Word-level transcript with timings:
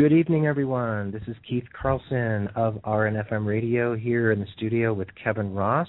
Good 0.00 0.14
evening, 0.14 0.46
everyone. 0.46 1.10
This 1.10 1.20
is 1.26 1.36
Keith 1.46 1.66
Carlson 1.78 2.48
of 2.56 2.76
RNFM 2.84 3.44
Radio 3.44 3.94
here 3.94 4.32
in 4.32 4.40
the 4.40 4.46
studio 4.56 4.94
with 4.94 5.08
Kevin 5.22 5.52
Ross. 5.52 5.88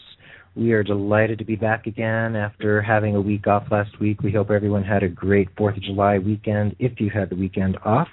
We 0.54 0.74
are 0.74 0.84
delighted 0.84 1.40
to 1.40 1.46
be 1.46 1.56
back 1.56 1.88
again 1.88 2.36
after 2.36 2.82
having 2.82 3.16
a 3.16 3.22
week 3.22 3.48
off 3.48 3.68
last 3.72 4.02
week. 4.02 4.22
We 4.22 4.34
hope 4.34 4.52
everyone 4.52 4.84
had 4.84 5.02
a 5.02 5.08
great 5.08 5.48
4th 5.56 5.78
of 5.78 5.84
July 5.84 6.18
weekend 6.18 6.76
if 6.78 7.00
you 7.00 7.10
had 7.10 7.30
the 7.30 7.38
weekend 7.38 7.78
off. 7.86 8.10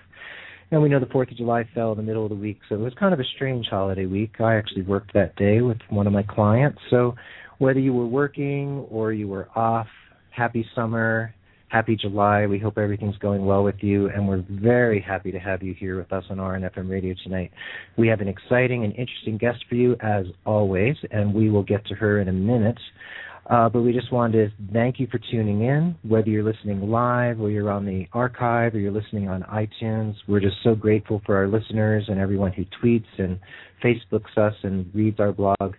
And 0.70 0.80
we 0.80 0.88
know 0.88 1.00
the 1.00 1.06
4th 1.06 1.32
of 1.32 1.36
July 1.36 1.68
fell 1.74 1.90
in 1.90 1.96
the 1.96 2.04
middle 2.04 2.22
of 2.22 2.30
the 2.30 2.36
week, 2.36 2.60
so 2.68 2.76
it 2.76 2.80
was 2.80 2.94
kind 2.94 3.12
of 3.12 3.18
a 3.18 3.24
strange 3.34 3.66
holiday 3.68 4.06
week. 4.06 4.40
I 4.40 4.54
actually 4.54 4.82
worked 4.82 5.12
that 5.14 5.34
day 5.34 5.62
with 5.62 5.78
one 5.88 6.06
of 6.06 6.12
my 6.12 6.22
clients. 6.22 6.78
So 6.90 7.16
whether 7.58 7.80
you 7.80 7.92
were 7.92 8.06
working 8.06 8.86
or 8.88 9.12
you 9.12 9.26
were 9.26 9.48
off, 9.56 9.88
happy 10.30 10.64
summer, 10.76 11.34
happy 11.68 11.96
July. 11.96 12.46
We 12.46 12.58
hope 12.58 12.78
everything's 12.78 13.18
going 13.18 13.44
well 13.44 13.62
with 13.62 13.76
you, 13.80 14.08
and 14.08 14.26
we're 14.26 14.44
very 14.48 15.00
happy 15.00 15.32
to 15.32 15.38
have 15.38 15.62
you 15.62 15.74
here 15.74 15.98
with 15.98 16.12
us 16.12 16.24
on 16.30 16.38
RNFM 16.38 16.90
Radio 16.90 17.14
tonight. 17.22 17.50
We 17.96 18.08
have 18.08 18.20
an 18.20 18.28
exciting 18.28 18.84
and 18.84 18.94
interesting 18.94 19.38
guest 19.38 19.64
for 19.68 19.74
you, 19.74 19.96
as 20.00 20.26
always, 20.46 20.96
and 21.10 21.34
we 21.34 21.50
will 21.50 21.62
get 21.62 21.86
to 21.86 21.94
her 21.94 22.20
in 22.20 22.28
a 22.28 22.32
minute. 22.32 22.78
Uh, 23.48 23.68
but 23.68 23.80
we 23.80 23.92
just 23.92 24.12
wanted 24.12 24.50
to 24.50 24.72
thank 24.74 25.00
you 25.00 25.06
for 25.10 25.18
tuning 25.30 25.62
in, 25.62 25.96
whether 26.02 26.28
you're 26.28 26.44
listening 26.44 26.90
live 26.90 27.40
or 27.40 27.50
you're 27.50 27.70
on 27.70 27.86
the 27.86 28.06
archive 28.12 28.74
or 28.74 28.78
you're 28.78 28.92
listening 28.92 29.28
on 29.28 29.42
iTunes. 29.44 30.14
We're 30.26 30.40
just 30.40 30.56
so 30.62 30.74
grateful 30.74 31.22
for 31.24 31.34
our 31.36 31.48
listeners 31.48 32.04
and 32.08 32.18
everyone 32.20 32.52
who 32.52 32.64
tweets 32.82 33.06
and 33.16 33.38
Facebooks 33.82 34.36
us 34.36 34.54
and 34.62 34.90
reads 34.94 35.18
our 35.18 35.32
blog. 35.32 35.74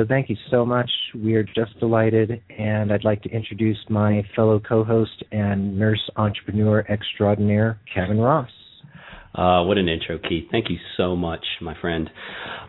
So 0.00 0.06
thank 0.08 0.30
you 0.30 0.36
so 0.50 0.64
much. 0.64 0.90
We 1.14 1.34
are 1.34 1.42
just 1.42 1.78
delighted, 1.78 2.40
and 2.58 2.90
I'd 2.90 3.04
like 3.04 3.20
to 3.24 3.28
introduce 3.28 3.76
my 3.90 4.22
fellow 4.34 4.58
co-host 4.58 5.22
and 5.30 5.78
nurse 5.78 6.00
entrepreneur 6.16 6.86
extraordinaire, 6.88 7.78
Kevin 7.94 8.18
Ross. 8.18 8.48
Uh, 9.34 9.62
what 9.64 9.76
an 9.76 9.90
intro, 9.90 10.18
Keith. 10.18 10.46
Thank 10.50 10.70
you 10.70 10.78
so 10.96 11.14
much, 11.14 11.44
my 11.60 11.78
friend. 11.82 12.08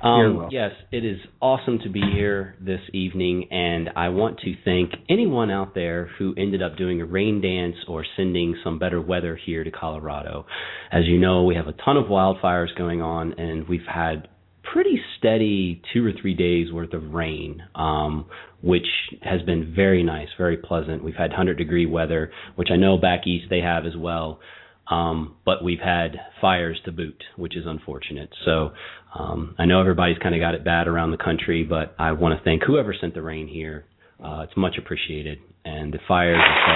Um, 0.04 0.49
yes, 0.51 0.71
it 0.91 1.05
is 1.05 1.20
awesome 1.40 1.79
to 1.85 1.90
be 1.90 2.01
here 2.13 2.55
this 2.60 2.82
evening, 2.93 3.48
and 3.49 3.91
I 3.95 4.10
want 4.10 4.40
to 4.40 4.54
thank 4.66 4.91
anyone 5.10 5.49
out 5.49 5.73
there 5.73 6.10
who 6.20 6.34
ended 6.38 6.62
up 6.62 6.76
doing 6.76 6.99
a 6.99 7.05
rain 7.05 7.40
dance 7.40 7.77
or 7.88 8.05
sending 8.18 8.57
some 8.62 8.77
better 8.77 8.99
weather 8.99 9.40
here 9.45 9.63
to 9.63 9.71
Colorado. 9.71 10.45
As 10.91 11.05
you 11.05 11.18
know, 11.18 11.45
we 11.45 11.55
have 11.55 11.68
a 11.68 11.73
ton 11.85 11.95
of 11.95 12.07
wildfires 12.07 12.77
going 12.77 13.01
on, 13.01 13.40
and 13.40 13.70
we've 13.70 13.88
had 13.88 14.27
pretty 14.63 14.99
steady 15.17 15.81
two 15.93 16.05
or 16.05 16.12
three 16.21 16.34
days 16.34 16.71
worth 16.71 16.93
of 16.93 17.13
rain, 17.13 17.63
um, 17.76 18.26
which 18.62 18.87
has 19.21 19.41
been 19.41 19.73
very 19.76 20.04
nice, 20.04 20.27
very 20.37 20.57
pleasant. 20.57 21.04
We've 21.04 21.15
had 21.15 21.31
100 21.31 21.57
degree 21.57 21.85
weather, 21.85 22.31
which 22.55 22.70
I 22.71 22.76
know 22.76 22.98
back 22.98 23.26
east 23.26 23.45
they 23.49 23.59
have 23.59 23.85
as 23.85 23.95
well. 23.98 24.39
Um, 24.87 25.35
but 25.45 25.63
we've 25.63 25.79
had 25.79 26.17
fires 26.41 26.79
to 26.85 26.91
boot, 26.91 27.23
which 27.37 27.55
is 27.55 27.65
unfortunate. 27.65 28.29
So 28.43 28.71
um, 29.17 29.55
I 29.57 29.65
know 29.65 29.79
everybody's 29.79 30.17
kind 30.17 30.35
of 30.35 30.41
got 30.41 30.54
it 30.54 30.65
bad 30.65 30.87
around 30.87 31.12
the 31.12 31.17
country, 31.17 31.63
but 31.63 31.95
I 31.98 32.12
want 32.12 32.37
to 32.37 32.43
thank 32.43 32.63
whoever 32.63 32.93
sent 32.99 33.13
the 33.13 33.21
rain 33.21 33.48
here. 33.48 33.85
Uh, 34.23 34.41
it's 34.41 34.57
much 34.57 34.76
appreciated. 34.77 35.39
And 35.63 35.93
the 35.93 35.99
fires, 36.07 36.37
are 36.37 36.76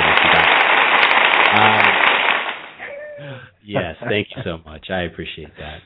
uh, 3.25 3.37
yes, 3.65 3.95
thank 4.07 4.27
you 4.35 4.43
so 4.43 4.59
much. 4.65 4.87
I 4.89 5.01
appreciate 5.01 5.49
that. 5.57 5.79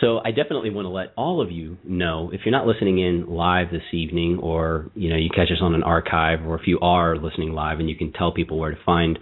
So 0.00 0.20
I 0.24 0.30
definitely 0.30 0.70
want 0.70 0.84
to 0.84 0.90
let 0.90 1.12
all 1.16 1.40
of 1.40 1.50
you 1.50 1.78
know 1.84 2.30
if 2.32 2.42
you're 2.44 2.52
not 2.52 2.66
listening 2.66 2.98
in 2.98 3.26
live 3.26 3.70
this 3.70 3.82
evening, 3.92 4.38
or 4.42 4.90
you 4.94 5.08
know 5.08 5.16
you 5.16 5.30
catch 5.30 5.50
us 5.50 5.58
on 5.62 5.74
an 5.74 5.82
archive, 5.82 6.46
or 6.46 6.58
if 6.60 6.66
you 6.66 6.78
are 6.80 7.16
listening 7.16 7.52
live 7.52 7.80
and 7.80 7.88
you 7.88 7.96
can 7.96 8.12
tell 8.12 8.32
people 8.32 8.58
where 8.58 8.72
to 8.72 8.78
find 8.84 9.18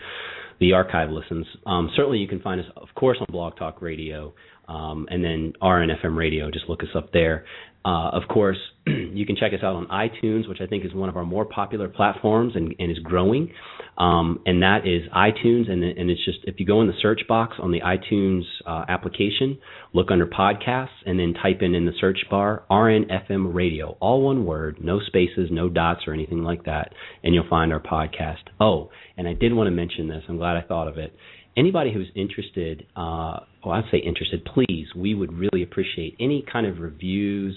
the 0.60 0.72
archive 0.72 1.10
listens. 1.10 1.46
Um, 1.66 1.90
certainly, 1.94 2.18
you 2.18 2.28
can 2.28 2.40
find 2.40 2.60
us, 2.60 2.66
of 2.76 2.88
course, 2.94 3.18
on 3.20 3.26
Blog 3.30 3.56
Talk 3.56 3.80
Radio, 3.82 4.34
um, 4.68 5.06
and 5.10 5.22
then 5.22 5.52
RNFM 5.62 6.16
Radio. 6.16 6.50
Just 6.50 6.68
look 6.68 6.82
us 6.82 6.88
up 6.96 7.12
there. 7.12 7.44
Uh, 7.84 8.08
of 8.12 8.22
course, 8.28 8.56
you 8.86 9.26
can 9.26 9.36
check 9.36 9.52
us 9.52 9.60
out 9.62 9.76
on 9.76 9.86
iTunes, 9.88 10.48
which 10.48 10.60
I 10.62 10.66
think 10.66 10.86
is 10.86 10.94
one 10.94 11.10
of 11.10 11.16
our 11.16 11.24
more 11.24 11.44
popular 11.44 11.88
platforms 11.88 12.54
and, 12.56 12.74
and 12.78 12.90
is 12.90 12.98
growing. 12.98 13.52
Um, 13.98 14.40
and 14.46 14.62
that 14.62 14.86
is 14.86 15.02
iTunes, 15.14 15.70
and, 15.70 15.84
and, 15.84 16.10
it's 16.10 16.24
just 16.24 16.38
if 16.44 16.58
you 16.58 16.66
go 16.66 16.80
in 16.80 16.88
the 16.88 16.94
search 17.00 17.20
box 17.28 17.56
on 17.60 17.70
the 17.70 17.80
iTunes 17.80 18.42
uh, 18.66 18.84
application, 18.88 19.58
look 19.92 20.10
under 20.10 20.26
podcasts, 20.26 20.88
and 21.06 21.16
then 21.18 21.32
type 21.34 21.58
in 21.60 21.76
in 21.76 21.84
the 21.84 21.92
search 22.00 22.18
bar 22.28 22.64
RNFM 22.68 23.54
Radio, 23.54 23.96
all 24.00 24.22
one 24.22 24.44
word, 24.44 24.78
no 24.82 24.98
spaces, 24.98 25.48
no 25.52 25.68
dots, 25.68 26.00
or 26.08 26.12
anything 26.12 26.42
like 26.42 26.64
that, 26.64 26.92
and 27.22 27.34
you'll 27.34 27.48
find 27.48 27.72
our 27.72 27.80
podcast. 27.80 28.42
Oh, 28.58 28.90
and 29.16 29.28
I 29.28 29.34
did 29.34 29.52
want 29.52 29.68
to 29.68 29.70
mention 29.70 30.08
this. 30.08 30.24
I'm 30.28 30.38
glad 30.38 30.56
I 30.56 30.62
thought 30.62 30.88
of 30.88 30.98
it 30.98 31.14
anybody 31.56 31.92
who's 31.92 32.08
interested, 32.14 32.86
uh, 32.96 33.40
well, 33.64 33.74
I'd 33.74 33.84
say 33.90 33.98
interested, 33.98 34.44
please, 34.44 34.86
we 34.96 35.14
would 35.14 35.32
really 35.32 35.62
appreciate 35.62 36.16
any 36.20 36.44
kind 36.50 36.66
of 36.66 36.78
reviews. 36.78 37.56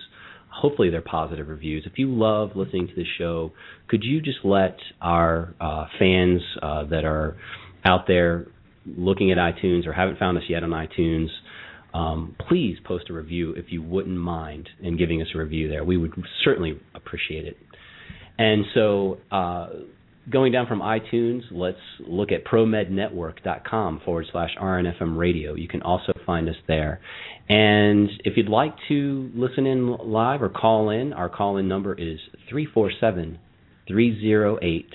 Hopefully, 0.50 0.90
they're 0.90 1.02
positive 1.02 1.47
reviews. 1.47 1.84
If 1.85 1.97
you 1.97 2.13
love 2.13 2.52
listening 2.56 2.88
to 2.88 2.96
the 2.96 3.06
show, 3.18 3.52
could 3.88 4.03
you 4.03 4.22
just 4.22 4.40
let 4.44 4.78
our 5.02 5.53
uh, 5.59 5.85
fans 6.00 6.41
uh, 6.62 6.85
that 6.85 7.06
are 7.06 7.38
out 7.85 8.06
there 8.08 8.47
looking 8.85 9.31
at 9.31 9.38
iTunes 9.38 9.85
or 9.85 9.94
haven't 9.94 10.18
found 10.18 10.38
us 10.38 10.44
yet 10.47 10.64
on 10.64 10.69
iTunes, 10.69 11.28
um, 11.94 12.35
please 12.47 12.78
post 12.85 13.09
a 13.09 13.14
review 13.14 13.53
if 13.53 13.66
you 13.69 13.81
wouldn't 13.81 14.18
mind 14.18 14.69
in 14.81 14.97
giving 14.97 15.22
us 15.22 15.28
a 15.35 15.38
review 15.38 15.68
there. 15.69 15.84
We 15.84 15.97
would 15.97 16.14
certainly 16.44 16.79
appreciate 16.94 17.46
it. 17.46 17.58
And 18.38 18.66
so, 18.74 19.18
uh, 19.31 19.68
going 20.30 20.52
down 20.52 20.68
from 20.68 20.82
iTunes, 20.82 21.42
let's 21.52 21.78
look 22.00 22.32
at 22.32 22.46
promednetwork.com 22.46 24.02
forward 24.04 24.26
slash 24.32 24.52
RNFM 24.62 25.18
radio. 25.18 25.56
You 25.56 25.68
can 25.68 25.82
also 25.82 26.14
find 26.26 26.50
us 26.50 26.56
there. 26.68 27.00
And 27.50 28.10
if 28.26 28.36
you'd 28.36 28.50
like 28.50 28.76
to 28.90 29.32
listen 29.34 29.66
in 29.66 29.96
live 29.98 30.42
or 30.42 30.50
call 30.50 30.90
in, 30.90 31.14
our 31.14 31.30
call 31.30 31.58
in 31.58 31.68
number 31.68 31.94
is 31.94 32.20
347 32.50 33.40
308 33.88 34.86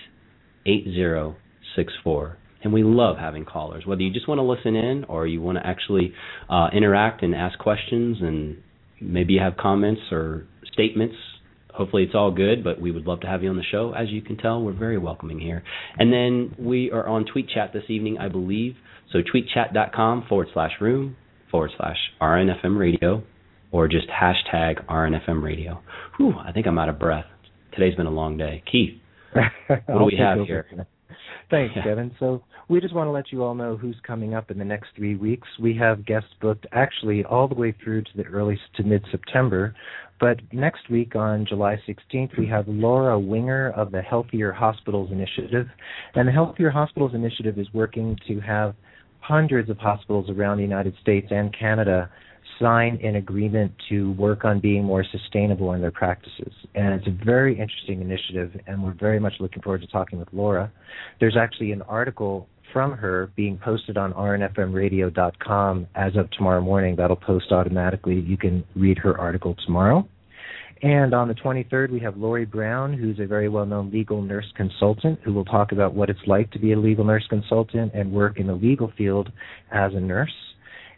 8064. 0.66 2.38
And 2.64 2.72
we 2.72 2.84
love 2.84 3.16
having 3.16 3.44
callers, 3.44 3.84
whether 3.86 4.02
you 4.02 4.12
just 4.12 4.28
want 4.28 4.38
to 4.38 4.42
listen 4.42 4.76
in 4.76 5.04
or 5.04 5.26
you 5.26 5.40
want 5.40 5.58
to 5.58 5.66
actually 5.66 6.12
uh, 6.48 6.68
interact 6.72 7.22
and 7.22 7.34
ask 7.34 7.58
questions 7.58 8.18
and 8.20 8.58
maybe 9.00 9.32
you 9.32 9.40
have 9.40 9.56
comments 9.56 10.00
or 10.12 10.46
statements 10.72 11.16
hopefully 11.72 12.04
it's 12.04 12.14
all 12.14 12.30
good, 12.30 12.62
but 12.62 12.80
we 12.80 12.90
would 12.90 13.06
love 13.06 13.20
to 13.20 13.26
have 13.26 13.42
you 13.42 13.50
on 13.50 13.56
the 13.56 13.64
show. 13.70 13.92
As 13.92 14.08
you 14.10 14.22
can 14.22 14.36
tell, 14.36 14.62
we're 14.62 14.72
very 14.72 14.98
welcoming 14.98 15.40
here. 15.40 15.62
And 15.98 16.12
then 16.12 16.54
we 16.58 16.90
are 16.90 17.06
on 17.06 17.24
Tweet 17.24 17.48
Chat 17.48 17.72
this 17.72 17.84
evening, 17.88 18.18
I 18.18 18.28
believe. 18.28 18.76
So 19.12 19.18
tweetchat.com 19.18 20.26
forward 20.28 20.48
slash 20.52 20.72
room 20.80 21.16
forward 21.50 21.70
slash 21.76 21.96
RNFM 22.20 22.78
radio 22.78 23.22
or 23.70 23.88
just 23.88 24.06
hashtag 24.08 24.84
RNFM 24.86 25.42
radio. 25.42 25.82
Whew, 26.16 26.34
I 26.38 26.52
think 26.52 26.66
I'm 26.66 26.78
out 26.78 26.88
of 26.88 26.98
breath. 26.98 27.26
Today's 27.72 27.94
been 27.94 28.06
a 28.06 28.10
long 28.10 28.36
day. 28.36 28.62
Keith, 28.70 29.00
what 29.32 29.98
do 29.98 30.04
we 30.04 30.18
have 30.18 30.46
here? 30.46 30.86
Thanks, 31.52 31.74
Kevin. 31.84 32.10
So 32.18 32.42
we 32.70 32.80
just 32.80 32.94
want 32.94 33.08
to 33.08 33.10
let 33.10 33.30
you 33.30 33.44
all 33.44 33.54
know 33.54 33.76
who's 33.76 33.96
coming 34.06 34.32
up 34.32 34.50
in 34.50 34.58
the 34.58 34.64
next 34.64 34.88
three 34.96 35.16
weeks. 35.16 35.46
We 35.60 35.76
have 35.76 36.06
guests 36.06 36.30
booked 36.40 36.66
actually 36.72 37.24
all 37.24 37.46
the 37.46 37.54
way 37.54 37.74
through 37.84 38.04
to 38.04 38.10
the 38.16 38.24
early 38.24 38.58
to 38.76 38.82
mid 38.82 39.04
September. 39.10 39.74
But 40.18 40.38
next 40.50 40.88
week 40.88 41.14
on 41.14 41.44
July 41.44 41.76
16th, 41.86 42.38
we 42.38 42.46
have 42.46 42.66
Laura 42.68 43.20
Winger 43.20 43.70
of 43.72 43.92
the 43.92 44.00
Healthier 44.00 44.50
Hospitals 44.50 45.12
Initiative. 45.12 45.66
And 46.14 46.26
the 46.26 46.32
Healthier 46.32 46.70
Hospitals 46.70 47.12
Initiative 47.12 47.58
is 47.58 47.66
working 47.74 48.16
to 48.28 48.40
have 48.40 48.74
hundreds 49.20 49.68
of 49.68 49.76
hospitals 49.76 50.30
around 50.30 50.56
the 50.56 50.62
United 50.62 50.94
States 51.02 51.26
and 51.30 51.54
Canada 51.54 52.10
sign 52.62 52.98
an 53.02 53.16
agreement 53.16 53.72
to 53.88 54.12
work 54.12 54.44
on 54.44 54.60
being 54.60 54.84
more 54.84 55.04
sustainable 55.04 55.72
in 55.72 55.80
their 55.80 55.90
practices. 55.90 56.52
And 56.74 56.94
it's 56.94 57.06
a 57.06 57.24
very 57.24 57.58
interesting 57.58 58.00
initiative, 58.00 58.58
and 58.66 58.82
we're 58.82 58.94
very 58.94 59.18
much 59.18 59.34
looking 59.40 59.60
forward 59.60 59.82
to 59.82 59.88
talking 59.88 60.18
with 60.18 60.28
Laura. 60.32 60.72
There's 61.20 61.36
actually 61.36 61.72
an 61.72 61.82
article 61.82 62.48
from 62.72 62.92
her 62.92 63.30
being 63.36 63.58
posted 63.58 63.98
on 63.98 64.12
rnfmradio.com 64.14 65.86
as 65.94 66.16
of 66.16 66.30
tomorrow 66.30 66.60
morning. 66.60 66.96
That'll 66.96 67.16
post 67.16 67.52
automatically. 67.52 68.18
You 68.20 68.36
can 68.36 68.64
read 68.74 68.96
her 68.98 69.18
article 69.18 69.54
tomorrow. 69.66 70.08
And 70.82 71.14
on 71.14 71.28
the 71.28 71.34
23rd, 71.34 71.90
we 71.90 72.00
have 72.00 72.16
Lori 72.16 72.44
Brown, 72.44 72.92
who's 72.92 73.20
a 73.20 73.26
very 73.26 73.48
well 73.48 73.66
known 73.66 73.92
legal 73.92 74.20
nurse 74.20 74.50
consultant, 74.56 75.20
who 75.24 75.32
will 75.32 75.44
talk 75.44 75.70
about 75.70 75.94
what 75.94 76.10
it's 76.10 76.26
like 76.26 76.50
to 76.52 76.58
be 76.58 76.72
a 76.72 76.78
legal 76.78 77.04
nurse 77.04 77.24
consultant 77.28 77.92
and 77.94 78.10
work 78.10 78.38
in 78.40 78.48
the 78.48 78.54
legal 78.54 78.92
field 78.98 79.30
as 79.70 79.92
a 79.94 80.00
nurse. 80.00 80.32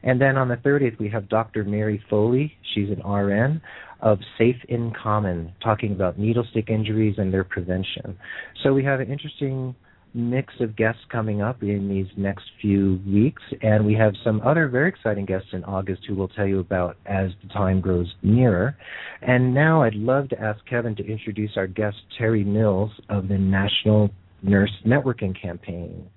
And 0.05 0.21
then 0.21 0.37
on 0.37 0.49
the 0.49 0.57
30th, 0.57 0.99
we 0.99 1.09
have 1.09 1.29
Dr. 1.29 1.65
Mary 1.65 2.01
Foley. 2.09 2.53
She's 2.75 2.91
an 2.91 3.03
RN 3.11 3.61
of 4.01 4.19
Safe 4.39 4.61
in 4.69 4.93
Common, 5.03 5.53
talking 5.63 5.93
about 5.93 6.19
needle 6.19 6.47
stick 6.51 6.69
injuries 6.69 7.15
and 7.17 7.33
their 7.33 7.43
prevention. 7.43 8.17
So 8.63 8.75
we 8.75 8.85
have 8.85 9.01
an 9.01 9.11
interesting 9.11 9.75
mix 10.13 10.53
of 10.61 10.77
guests 10.77 11.01
coming 11.11 11.41
up 11.41 11.63
in 11.63 11.89
these 11.89 12.07
next 12.17 12.45
few 12.61 13.01
weeks, 13.07 13.43
and 13.63 13.85
we 13.85 13.95
have 13.95 14.13
some 14.23 14.41
other 14.43 14.69
very 14.69 14.91
exciting 14.91 15.25
guests 15.25 15.49
in 15.53 15.65
August 15.65 16.03
who 16.07 16.15
we'll 16.15 16.29
tell 16.29 16.47
you 16.47 16.61
about 16.61 16.97
as 17.07 17.31
the 17.43 17.49
time 17.49 17.81
grows 17.81 18.15
nearer. 18.23 18.77
And 19.23 19.55
now 19.55 19.83
I'd 19.83 19.95
love 19.95 20.29
to 20.29 20.41
ask 20.41 20.61
Kevin 20.67 20.95
to 20.97 21.05
introduce 21.05 21.53
our 21.57 21.67
guest, 21.67 21.97
Teri 22.21 22.47
Mills 22.47 22.91
of 23.09 23.29
the 23.29 23.39
National 23.39 24.11
Nurse 24.43 24.73
Networking 24.87 25.35
Campaign. 25.41 26.09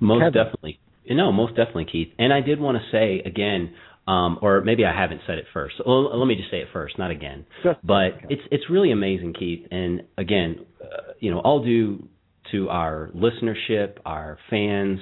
Most 0.00 0.20
Kevin. 0.20 0.32
definitely. 0.32 0.80
No, 1.08 1.32
most 1.32 1.56
definitely, 1.56 1.86
Keith. 1.90 2.08
And 2.18 2.32
I 2.32 2.40
did 2.40 2.60
want 2.60 2.78
to 2.78 2.84
say 2.90 3.22
again, 3.24 3.74
um, 4.06 4.38
or 4.42 4.60
maybe 4.62 4.84
I 4.84 4.98
haven't 4.98 5.20
said 5.26 5.38
it 5.38 5.46
first. 5.52 5.76
Let 5.84 6.26
me 6.26 6.34
just 6.36 6.50
say 6.50 6.58
it 6.58 6.68
first, 6.72 6.98
not 6.98 7.10
again. 7.10 7.46
But 7.84 8.12
it's 8.28 8.42
it's 8.50 8.64
really 8.70 8.92
amazing, 8.92 9.34
Keith. 9.38 9.66
And 9.70 10.02
again, 10.18 10.66
uh, 10.82 11.12
you 11.20 11.30
know, 11.30 11.40
all 11.40 11.62
due 11.64 12.08
to 12.52 12.68
our 12.68 13.10
listenership, 13.14 13.98
our 14.04 14.38
fans, 14.48 14.98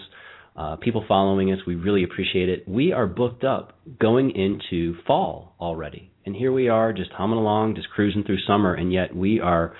uh, 0.57 0.77
people 0.77 1.05
following 1.07 1.53
us. 1.53 1.59
We 1.67 1.77
really 1.77 2.05
appreciate 2.05 2.49
it. 2.49 2.69
We 2.69 2.93
are 2.93 3.07
booked 3.07 3.45
up 3.45 3.79
going 4.01 4.33
into 4.33 4.97
fall 5.07 5.55
already, 5.61 6.11
and 6.27 6.35
here 6.35 6.53
we 6.53 6.69
are, 6.69 6.93
just 6.93 7.11
humming 7.13 7.39
along, 7.39 7.77
just 7.77 7.89
cruising 7.91 8.25
through 8.25 8.41
summer, 8.47 8.75
and 8.75 8.93
yet 8.93 9.15
we 9.15 9.41
are 9.41 9.75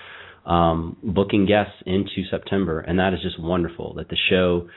um, 0.45 0.97
booking 1.03 1.45
guests 1.45 1.75
into 1.85 2.23
September, 2.31 2.79
and 2.79 2.97
that 2.97 3.13
is 3.13 3.19
just 3.21 3.39
wonderful. 3.39 3.93
That 3.95 4.09
the 4.09 4.17
show 4.29 4.69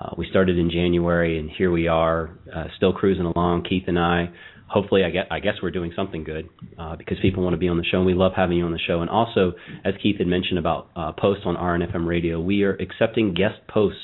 uh, 0.00 0.14
we 0.16 0.26
started 0.30 0.58
in 0.58 0.70
January, 0.70 1.38
and 1.38 1.50
here 1.50 1.70
we 1.70 1.86
are, 1.88 2.30
uh, 2.54 2.64
still 2.76 2.92
cruising 2.92 3.26
along. 3.26 3.64
Keith 3.68 3.84
and 3.86 3.98
I. 3.98 4.30
Hopefully, 4.68 5.02
I 5.02 5.10
guess, 5.10 5.26
I 5.30 5.40
guess 5.40 5.54
we're 5.62 5.72
doing 5.72 5.92
something 5.96 6.22
good 6.22 6.48
uh, 6.78 6.94
because 6.94 7.18
people 7.20 7.42
want 7.42 7.54
to 7.54 7.58
be 7.58 7.68
on 7.68 7.76
the 7.76 7.84
show, 7.84 7.98
and 7.98 8.06
we 8.06 8.14
love 8.14 8.32
having 8.36 8.56
you 8.56 8.64
on 8.64 8.72
the 8.72 8.78
show. 8.78 9.00
And 9.00 9.10
also, 9.10 9.52
as 9.84 9.94
Keith 10.00 10.18
had 10.18 10.28
mentioned 10.28 10.58
about 10.58 10.90
uh, 10.94 11.12
posts 11.12 11.42
on 11.44 11.56
RNFM 11.56 12.06
Radio, 12.06 12.40
we 12.40 12.62
are 12.62 12.74
accepting 12.74 13.34
guest 13.34 13.56
posts 13.68 14.00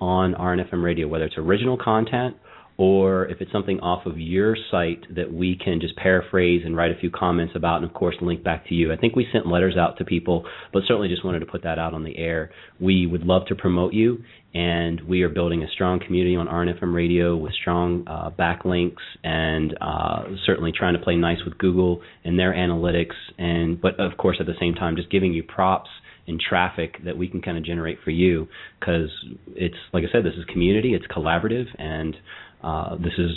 on 0.00 0.34
RNFM 0.34 0.82
Radio, 0.82 1.06
whether 1.08 1.24
it's 1.24 1.36
original 1.36 1.76
content 1.76 2.36
or 2.78 3.26
if 3.26 3.40
it's 3.40 3.50
something 3.50 3.80
off 3.80 4.06
of 4.06 4.18
your 4.18 4.56
site 4.70 5.02
that 5.16 5.32
we 5.32 5.58
can 5.62 5.80
just 5.80 5.96
paraphrase 5.96 6.62
and 6.64 6.76
write 6.76 6.92
a 6.92 6.98
few 6.98 7.10
comments 7.10 7.52
about 7.56 7.82
and 7.82 7.84
of 7.84 7.92
course 7.92 8.14
link 8.22 8.44
back 8.44 8.68
to 8.68 8.74
you. 8.74 8.92
I 8.92 8.96
think 8.96 9.16
we 9.16 9.26
sent 9.32 9.48
letters 9.48 9.76
out 9.76 9.98
to 9.98 10.04
people, 10.04 10.46
but 10.72 10.84
certainly 10.86 11.08
just 11.08 11.24
wanted 11.24 11.40
to 11.40 11.46
put 11.46 11.64
that 11.64 11.80
out 11.80 11.92
on 11.92 12.04
the 12.04 12.16
air. 12.16 12.52
We 12.80 13.04
would 13.06 13.24
love 13.24 13.46
to 13.48 13.56
promote 13.56 13.94
you 13.94 14.22
and 14.54 15.00
we 15.02 15.22
are 15.22 15.28
building 15.28 15.64
a 15.64 15.68
strong 15.68 15.98
community 15.98 16.36
on 16.36 16.46
RNFM 16.46 16.94
radio 16.94 17.36
with 17.36 17.52
strong 17.60 18.04
uh, 18.06 18.30
backlinks 18.30 19.02
and 19.24 19.76
uh, 19.80 20.22
certainly 20.46 20.72
trying 20.72 20.94
to 20.94 21.00
play 21.00 21.16
nice 21.16 21.38
with 21.44 21.58
Google 21.58 22.00
and 22.24 22.38
their 22.38 22.54
analytics 22.54 23.16
and 23.38 23.80
but 23.80 23.98
of 23.98 24.16
course 24.16 24.36
at 24.38 24.46
the 24.46 24.54
same 24.60 24.74
time 24.74 24.94
just 24.94 25.10
giving 25.10 25.34
you 25.34 25.42
props 25.42 25.90
and 26.28 26.40
traffic 26.40 26.96
that 27.04 27.16
we 27.16 27.26
can 27.26 27.42
kind 27.42 27.58
of 27.58 27.64
generate 27.64 27.98
for 28.04 28.10
you 28.10 28.46
because 28.78 29.10
it's 29.48 29.74
like 29.92 30.04
I 30.04 30.12
said 30.12 30.24
this 30.24 30.34
is 30.34 30.44
community, 30.44 30.94
it's 30.94 31.06
collaborative 31.06 31.66
and 31.78 32.14
uh, 32.62 32.96
this 32.96 33.12
is 33.18 33.30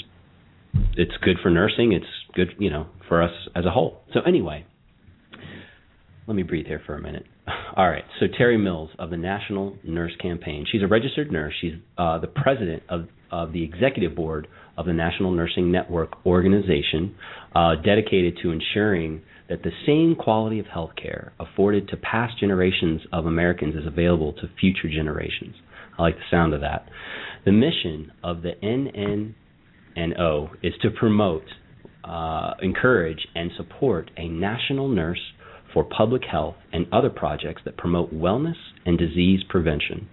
it's 0.95 1.12
good 1.21 1.38
for 1.41 1.50
nursing. 1.50 1.94
It's 1.94 2.06
good, 2.33 2.50
you 2.57 2.69
know, 2.69 2.88
for 3.07 3.21
us 3.21 3.31
as 3.56 3.65
a 3.65 3.69
whole. 3.69 4.01
So 4.13 4.21
anyway, 4.21 4.65
let 6.27 6.35
me 6.35 6.44
breathe 6.44 6.68
here 6.68 6.81
for 6.85 6.95
a 6.95 7.01
minute. 7.01 7.25
All 7.75 7.89
right. 7.89 8.06
So 8.19 8.27
Teri 8.27 8.62
Mills 8.62 8.89
of 9.00 9.09
the 9.09 9.18
National 9.18 9.77
Nurse 9.83 10.13
Campaign. 10.21 10.65
She's 10.71 10.83
a 10.83 10.88
registered 10.88 11.31
nurse. 11.31 11.53
She's 11.59 11.73
uh, 11.97 12.19
the 12.19 12.27
president 12.27 12.83
of 12.89 13.07
of 13.31 13.53
the 13.53 13.63
executive 13.63 14.13
board 14.15 14.47
of 14.77 14.85
the 14.85 14.94
National 14.94 15.31
Nursing 15.31 15.71
Network 15.71 16.25
organization, 16.25 17.15
uh, 17.56 17.75
dedicated 17.75 18.38
to 18.44 18.51
ensuring 18.51 19.21
that 19.47 19.63
the 19.63 19.71
same 19.85 20.15
quality 20.15 20.59
of 20.59 20.65
health 20.65 20.91
care 21.01 21.33
afforded 21.39 21.88
to 21.89 21.97
past 21.97 22.39
generations 22.39 23.01
of 23.12 23.25
Americans 23.25 23.75
is 23.75 23.85
available 23.85 24.33
to 24.33 24.50
future 24.59 24.89
generations. 24.89 25.56
I 26.01 26.06
like 26.06 26.15
the 26.15 26.24
sound 26.31 26.56
of 26.56 26.62
that. 26.62 26.88
The 27.45 27.51
mission 27.51 28.12
of 28.24 28.42
the 28.42 28.53
NNNO 28.63 30.50
is 30.63 30.74
to 30.81 30.89
promote, 30.89 31.44
uh, 32.03 32.56
encourage, 32.59 33.27
and 33.36 33.51
support 33.56 34.09
a 34.18 34.27
national 34.27 34.88
nurse 34.88 35.21
for 35.71 35.83
public 35.83 36.24
health 36.25 36.56
and 36.74 36.88
other 36.92 37.12
projects 37.12 37.62
that 37.65 37.77
promote 37.77 38.12
wellness 38.12 38.56
and 38.83 38.98
disease 38.98 39.42
prevention. 39.48 40.09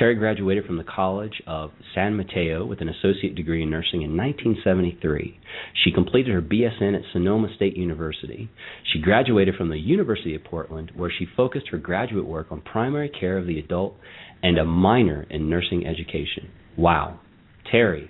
Teri 0.00 0.18
graduated 0.18 0.64
from 0.64 0.76
the 0.76 0.84
College 0.84 1.42
of 1.46 1.70
San 1.94 2.16
Mateo 2.16 2.64
with 2.64 2.80
an 2.80 2.88
associate 2.88 3.34
degree 3.34 3.62
in 3.62 3.70
nursing 3.70 4.02
in 4.02 4.16
1973. 4.16 5.38
She 5.84 5.92
completed 5.92 6.32
her 6.32 6.42
BSN 6.42 6.94
at 6.94 7.02
Sonoma 7.12 7.48
State 7.56 7.76
University. 7.76 8.48
She 8.92 9.00
graduated 9.00 9.54
from 9.56 9.70
the 9.70 9.78
University 9.78 10.34
of 10.34 10.44
Portland, 10.44 10.92
where 10.94 11.10
she 11.16 11.26
focused 11.36 11.68
her 11.68 11.78
graduate 11.78 12.26
work 12.26 12.48
on 12.50 12.60
primary 12.60 13.08
care 13.08 13.38
of 13.38 13.46
the 13.46 13.58
adult 13.58 13.96
and 14.42 14.58
a 14.58 14.64
minor 14.64 15.26
in 15.30 15.48
nursing 15.48 15.86
education. 15.86 16.50
Wow. 16.76 17.20
Teri, 17.72 18.08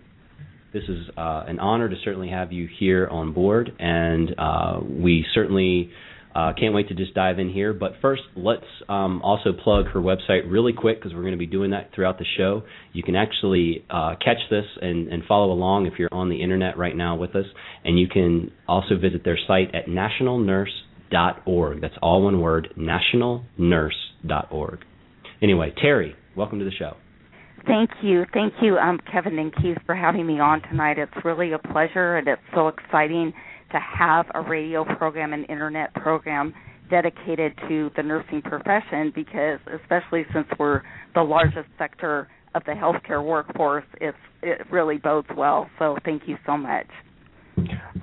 this 0.72 0.82
is 0.88 1.08
uh, 1.16 1.44
an 1.46 1.58
honor 1.58 1.88
to 1.88 1.96
certainly 2.04 2.28
have 2.28 2.52
you 2.52 2.68
here 2.78 3.06
on 3.06 3.32
board, 3.32 3.72
and 3.78 4.34
uh, 4.38 4.80
we 4.82 5.24
certainly 5.34 5.90
uh, 6.34 6.52
can't 6.52 6.74
wait 6.74 6.88
to 6.88 6.94
just 6.94 7.14
dive 7.14 7.38
in 7.38 7.48
here. 7.48 7.72
But 7.72 7.92
first, 8.02 8.22
let's 8.36 8.66
um, 8.90 9.22
also 9.22 9.54
plug 9.54 9.86
her 9.86 10.00
website 10.00 10.50
really 10.50 10.74
quick 10.74 10.98
because 10.98 11.14
we're 11.14 11.22
going 11.22 11.32
to 11.32 11.38
be 11.38 11.46
doing 11.46 11.70
that 11.70 11.92
throughout 11.94 12.18
the 12.18 12.26
show. 12.36 12.64
You 12.92 13.02
can 13.02 13.16
actually 13.16 13.86
uh, 13.88 14.16
catch 14.22 14.36
this 14.50 14.66
and, 14.82 15.08
and, 15.08 15.24
follow 15.24 15.50
along 15.50 15.86
if 15.86 15.94
you're 15.98 16.12
on 16.12 16.28
the 16.28 16.42
internet 16.42 16.76
right 16.76 16.94
now 16.94 17.16
with 17.16 17.34
us, 17.34 17.46
and 17.84 17.98
you 17.98 18.06
can 18.06 18.52
also 18.68 18.98
visit 18.98 19.24
their 19.24 19.38
site 19.46 19.74
at 19.74 19.86
nationalnurse.org. 19.86 21.80
That's 21.80 21.96
all 22.02 22.22
one 22.22 22.42
word, 22.42 22.68
nationalnurse.org. 22.76 24.84
Anyway, 25.42 25.72
Teri, 25.82 26.14
welcome 26.36 26.58
to 26.58 26.64
the 26.64 26.70
show. 26.72 26.96
Thank 27.66 27.90
you. 28.02 28.24
Thank 28.32 28.54
you, 28.62 28.76
um, 28.76 29.00
Kevin 29.10 29.38
and 29.38 29.54
Keith, 29.56 29.78
for 29.86 29.94
having 29.94 30.26
me 30.26 30.38
on 30.38 30.62
tonight. 30.62 30.98
It's 30.98 31.24
really 31.24 31.52
a 31.52 31.58
pleasure, 31.58 32.16
and 32.16 32.28
it's 32.28 32.40
so 32.54 32.68
exciting 32.68 33.32
to 33.72 33.78
have 33.80 34.26
a 34.34 34.40
radio 34.40 34.84
program 34.84 35.32
and 35.32 35.48
internet 35.50 35.92
program 35.94 36.54
dedicated 36.88 37.52
to 37.68 37.90
the 37.96 38.02
nursing 38.02 38.40
profession 38.40 39.12
because, 39.14 39.58
especially 39.82 40.24
since 40.32 40.46
we're 40.58 40.82
the 41.14 41.22
largest 41.22 41.68
sector 41.76 42.28
of 42.54 42.62
the 42.64 42.72
healthcare 42.72 43.24
workforce, 43.24 43.84
it's, 44.00 44.16
it 44.42 44.60
really 44.70 44.98
bodes 44.98 45.28
well. 45.36 45.68
So, 45.80 45.96
thank 46.04 46.22
you 46.26 46.36
so 46.46 46.56
much. 46.56 46.86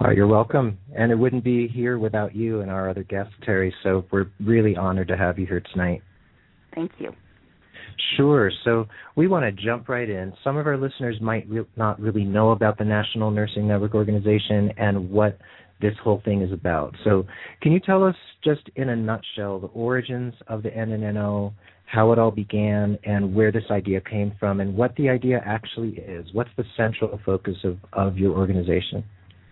Uh, 0.04 0.10
you're 0.10 0.28
welcome. 0.28 0.78
And 0.94 1.12
it 1.12 1.16
wouldn't 1.16 1.46
be 1.46 1.70
here 1.70 1.98
without 1.98 2.36
you 2.36 2.60
and 2.60 2.70
our 2.70 2.90
other 2.90 3.04
guests, 3.04 3.34
Teri. 3.48 3.72
So, 3.82 4.04
we're 4.12 4.26
really 4.42 4.76
honored 4.76 5.08
to 5.08 5.16
have 5.16 5.40
you 5.40 5.46
here 5.46 5.64
tonight. 5.72 6.02
Thank 6.76 6.92
you. 7.00 7.14
Sure. 8.18 8.52
So 8.64 8.86
we 9.16 9.28
want 9.28 9.44
to 9.44 9.64
jump 9.64 9.90
right 9.90 10.10
in. 10.10 10.34
Some 10.44 10.58
of 10.58 10.68
our 10.68 10.78
listeners 10.78 11.18
might 11.22 11.48
re- 11.50 11.66
not 11.76 12.00
really 12.00 12.24
know 12.24 12.52
about 12.52 12.78
the 12.78 12.86
National 12.86 13.32
Nursing 13.32 13.68
Network 13.68 13.96
organization 13.96 14.72
and 14.78 15.10
what 15.10 15.38
this 15.82 15.94
whole 16.04 16.22
thing 16.24 16.42
is 16.42 16.52
about. 16.52 16.96
So, 17.04 17.26
can 17.62 17.72
you 17.74 17.80
tell 17.80 18.04
us 18.04 18.16
just 18.44 18.62
in 18.76 18.90
a 18.90 18.96
nutshell 18.96 19.60
the 19.60 19.68
origins 19.68 20.34
of 20.48 20.64
the 20.64 20.70
NNNO, 20.70 21.54
how 21.86 22.12
it 22.14 22.20
all 22.20 22.32
began, 22.32 22.98
and 23.04 23.36
where 23.36 23.52
this 23.52 23.66
idea 23.70 24.00
came 24.00 24.34
from, 24.40 24.62
and 24.62 24.76
what 24.76 24.96
the 24.96 25.10
idea 25.10 25.42
actually 25.46 25.98
is? 25.98 26.26
What's 26.32 26.50
the 26.58 26.64
central 26.78 27.20
focus 27.26 27.58
of, 27.66 27.78
of 27.92 28.18
your 28.18 28.36
organization? 28.38 29.04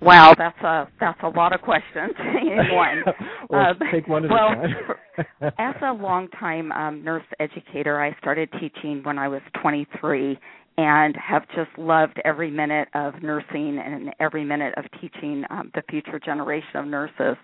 Wow, 0.02 0.34
that's 0.36 0.58
a 0.62 0.88
that's 1.00 1.20
a 1.24 1.30
lot 1.30 1.54
of 1.54 1.62
questions 1.62 2.14
in 2.20 2.58
one. 2.76 3.04
well, 3.50 3.72
uh, 3.80 3.92
take 3.92 4.08
one 4.08 4.26
at 4.26 4.32
well, 4.32 4.52
a 4.52 5.44
time. 5.44 5.52
as 5.60 5.76
a 5.84 5.94
longtime 5.94 6.72
um, 6.72 7.04
nurse 7.04 7.26
educator, 7.40 8.02
I 8.02 8.18
started 8.20 8.50
teaching 8.60 9.02
when 9.04 9.20
I 9.20 9.28
was 9.28 9.42
23, 9.62 10.40
and 10.78 11.16
have 11.16 11.44
just 11.50 11.70
loved 11.78 12.20
every 12.26 12.50
minute 12.50 12.88
of 12.96 13.22
nursing 13.22 13.80
and 13.84 14.10
every 14.20 14.44
minute 14.44 14.74
of 14.78 14.86
teaching 15.00 15.44
um, 15.52 15.72
the 15.76 15.84
future 15.90 16.20
generation 16.20 16.76
of 16.76 16.88
nurses. 16.88 17.38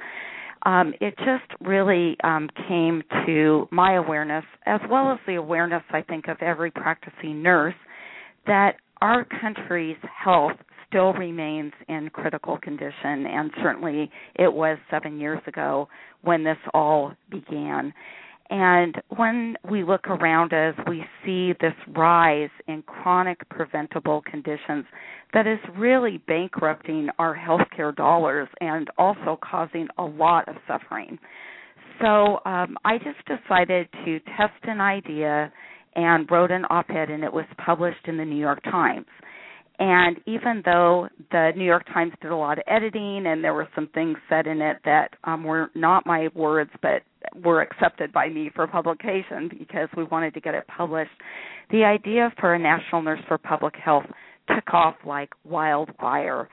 Um, 0.66 0.94
it 1.00 1.16
just 1.18 1.62
really 1.62 2.18
um, 2.24 2.50
came 2.68 3.04
to 3.28 3.68
my 3.72 3.96
awareness, 3.96 4.44
as 4.66 4.82
well 4.90 5.12
as 5.12 5.20
the 5.28 5.36
awareness, 5.36 5.84
I 5.92 6.02
think, 6.02 6.28
of 6.28 6.38
every 6.42 6.72
practicing 6.72 7.44
nurse, 7.44 7.76
that 8.48 8.78
our 9.02 9.26
country's 9.40 9.98
health 10.24 10.58
still 10.88 11.14
remains 11.14 11.74
in 11.88 12.10
critical 12.12 12.58
condition, 12.58 13.26
and 13.26 13.52
certainly 13.62 14.10
it 14.36 14.52
was 14.52 14.78
seven 14.90 15.20
years 15.20 15.42
ago 15.48 15.88
when 16.22 16.44
this 16.44 16.58
all 16.74 17.14
began. 17.30 17.94
And 18.50 18.96
when 19.10 19.58
we 19.70 19.84
look 19.84 20.08
around 20.08 20.54
us, 20.54 20.74
we 20.88 21.04
see 21.26 21.54
this 21.60 21.74
rise 21.90 22.50
in 22.68 22.82
chronic 22.84 23.38
preventable 23.50 24.22
conditions 24.22 24.86
that 25.34 25.46
is 25.46 25.60
really 25.78 26.20
bankrupting 26.28 27.10
our 27.20 27.36
healthcare 27.36 27.94
dollars 27.94 28.48
and 28.62 28.88
also 28.98 29.38
causing 29.42 29.88
a 29.98 30.04
lot 30.04 30.48
of 30.48 30.56
suffering. 30.66 31.20
So 32.02 32.40
um, 32.46 32.78
I 32.86 32.98
just 33.00 33.20
decided 33.28 33.90
to 34.06 34.20
test 34.38 34.64
an 34.64 34.80
idea 34.80 35.52
and 35.96 36.30
wrote 36.32 36.52
an 36.52 36.64
op 36.70 36.90
ed, 36.90 37.10
and 37.10 37.24
it 37.24 37.34
was 37.34 37.46
published 37.66 38.08
in 38.08 38.18
the 38.18 38.26
New 38.26 38.40
York 38.40 38.64
Times. 38.64 39.08
And 39.80 40.18
even 40.26 40.64
though 40.66 41.08
the 41.32 41.52
New 41.56 41.64
York 41.64 41.86
Times 41.94 42.14
did 42.22 42.32
a 42.32 42.36
lot 42.36 42.58
of 42.58 42.64
editing 42.68 43.28
and 43.28 43.44
there 43.44 43.54
were 43.54 43.68
some 43.76 43.88
things 43.94 44.18
said 44.28 44.48
in 44.48 44.60
it 44.60 44.78
that 44.86 45.12
um, 45.24 45.44
were 45.44 45.70
not 45.76 46.06
my 46.06 46.30
words 46.34 46.72
but 46.82 47.04
were 47.44 47.62
accepted 47.62 48.12
by 48.12 48.30
me 48.30 48.50
for 48.56 48.66
publication 48.66 49.50
because 49.60 49.88
we 49.96 50.04
wanted 50.06 50.34
to 50.34 50.42
get 50.42 50.56
it 50.56 50.66
published, 50.68 51.12
the 51.70 51.84
idea 51.84 52.34
for 52.40 52.56
a 52.56 52.60
national 52.60 53.04
nurse 53.04 53.20
for 53.28 53.38
public 53.38 53.76
health 53.76 54.06
took 54.48 54.74
off 54.74 54.96
like 55.06 55.30
wildfire. 55.44 56.50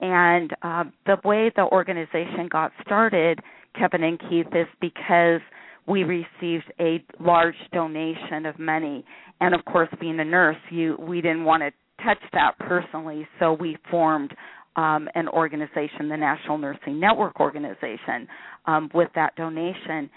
And 0.00 0.52
uh, 0.62 0.84
the 1.06 1.16
way 1.24 1.50
the 1.56 1.64
organization 1.72 2.48
got 2.48 2.70
started, 2.84 3.40
Kevin 3.76 4.04
and 4.04 4.20
Keith, 4.20 4.46
is 4.52 4.68
because 4.80 5.40
we 5.88 6.04
received 6.04 6.70
a 6.78 7.02
large 7.18 7.56
donation 7.72 8.46
of 8.46 8.58
money 8.58 9.04
and 9.40 9.54
of 9.54 9.64
course 9.64 9.88
being 10.00 10.20
a 10.20 10.24
nurse 10.24 10.58
you 10.70 10.96
we 11.00 11.22
didn't 11.22 11.44
want 11.44 11.62
to 11.62 11.70
touched 12.02 12.32
that 12.32 12.58
personally, 12.58 13.26
so 13.38 13.52
we 13.52 13.76
formed 13.90 14.32
um, 14.76 15.08
an 15.14 15.28
organization, 15.28 16.08
the 16.08 16.16
National 16.16 16.58
Nursing 16.58 17.00
Network 17.00 17.40
Organization, 17.40 18.28
um, 18.66 18.90
with 18.94 19.08
that 19.14 19.34
donation. 19.36 20.08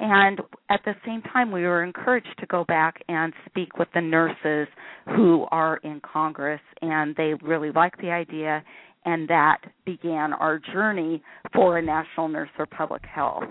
And 0.00 0.40
at 0.70 0.80
the 0.84 0.94
same 1.04 1.22
time, 1.22 1.50
we 1.50 1.62
were 1.62 1.82
encouraged 1.82 2.34
to 2.38 2.46
go 2.46 2.64
back 2.64 3.02
and 3.08 3.32
speak 3.46 3.78
with 3.78 3.88
the 3.94 4.00
nurses 4.00 4.68
who 5.06 5.46
are 5.50 5.78
in 5.78 6.00
Congress, 6.00 6.60
and 6.82 7.14
they 7.16 7.34
really 7.42 7.70
liked 7.72 8.00
the 8.00 8.10
idea, 8.10 8.62
and 9.04 9.28
that 9.28 9.58
began 9.84 10.32
our 10.32 10.60
journey 10.72 11.22
for 11.52 11.78
a 11.78 11.82
national 11.82 12.28
nurse 12.28 12.50
for 12.56 12.66
public 12.66 13.02
health. 13.04 13.44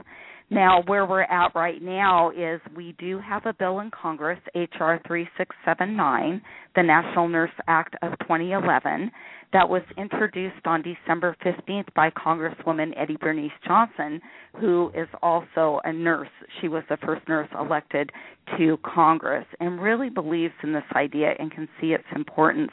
Now, 0.50 0.82
where 0.86 1.06
we're 1.06 1.24
at 1.24 1.54
right 1.56 1.82
now 1.82 2.32
is 2.32 2.62
we 2.74 2.96
do 2.98 3.20
have 3.20 3.46
a 3.46 3.54
bill 3.54 3.82
in 3.82 3.92
Congress, 3.92 4.40
H.R. 4.56 5.02
3679, 5.06 6.42
the 6.74 6.84
National 6.84 7.28
Nurse 7.28 7.52
Act 7.68 7.98
of 8.02 8.18
2011, 8.20 9.12
that 9.52 9.68
was 9.68 9.82
introduced 9.98 10.66
on 10.66 10.84
December 10.84 11.36
15th 11.44 11.94
by 11.94 12.10
Congresswoman 12.12 12.94
Eddie 12.96 13.18
Bernice 13.20 13.52
Johnson, 13.66 14.22
who 14.58 14.90
is 14.96 15.10
also 15.22 15.82
a 15.84 15.92
nurse. 15.92 16.30
She 16.62 16.70
was 16.70 16.84
the 16.90 16.98
first 17.06 17.28
nurse 17.28 17.50
elected 17.60 18.10
to 18.58 18.78
Congress 18.86 19.46
and 19.60 19.82
really 19.82 20.10
believes 20.10 20.54
in 20.64 20.72
this 20.72 20.84
idea 20.96 21.34
and 21.40 21.52
can 21.52 21.68
see 21.82 21.88
its 21.88 22.08
importance. 22.16 22.72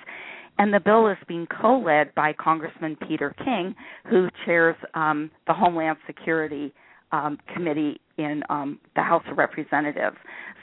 And 0.58 0.72
the 0.72 0.78
bill 0.78 1.08
is 1.08 1.18
being 1.26 1.48
co 1.60 1.80
led 1.80 2.14
by 2.14 2.34
Congressman 2.34 2.96
Peter 3.08 3.34
King, 3.44 3.74
who 4.08 4.28
chairs 4.44 4.76
um, 4.94 5.32
the 5.48 5.52
Homeland 5.52 5.98
Security 6.06 6.72
um, 7.14 7.38
committee 7.54 8.00
in 8.18 8.42
um, 8.50 8.80
the 8.96 9.02
House 9.02 9.22
of 9.30 9.38
Representatives. 9.38 10.16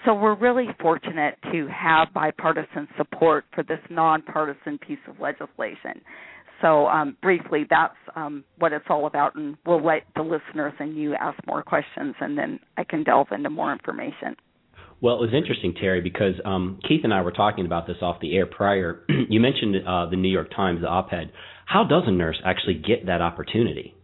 So 0.06 0.14
we're 0.14 0.36
really 0.36 0.68
fortunate 0.82 1.36
to 1.52 1.68
have 1.68 2.14
bipartisan 2.14 2.88
support 2.98 3.46
for 3.54 3.64
this 3.64 3.80
nonpartisan 3.90 4.78
piece 4.80 5.00
of 5.08 5.20
legislation. 5.20 6.02
So 6.62 6.88
um, 6.88 7.18
briefly, 7.22 7.66
that's 7.70 7.96
um, 8.16 8.44
what 8.60 8.74
it's 8.74 8.86
all 8.90 9.08
about, 9.08 9.36
and 9.36 9.58
we'll 9.66 9.84
let 9.84 10.04
the 10.16 10.22
listeners 10.22 10.74
and 10.80 10.96
you 10.96 11.16
ask 11.16 11.40
more 11.48 11.64
questions, 11.64 12.16
and 12.20 12.38
then 12.38 12.60
I 12.78 12.84
can 12.84 13.04
delve 13.04 13.28
into 13.32 13.50
more 13.50 13.72
information. 13.72 14.36
Well, 15.00 15.16
it 15.16 15.22
was 15.22 15.34
interesting, 15.34 15.74
Teri, 15.74 16.04
because 16.04 16.36
um, 16.46 16.80
Keith 16.88 17.02
and 17.04 17.14
I 17.14 17.22
were 17.22 17.32
talking 17.32 17.66
about 17.66 17.88
this 17.88 17.98
off 18.02 18.18
the 18.22 18.36
air 18.36 18.46
prior. 18.46 19.04
you 19.30 19.40
mentioned 19.40 19.76
uh, 19.88 20.08
the 20.10 20.18
New 20.18 20.30
York 20.30 20.52
Times, 20.56 20.82
the 20.82 20.88
op-ed. 20.88 21.32
How 21.66 21.86
does 21.86 22.04
a 22.06 22.12
nurse 22.12 22.40
actually 22.46 22.76
get 22.76 23.08
that 23.08 23.22
opportunity? 23.22 23.96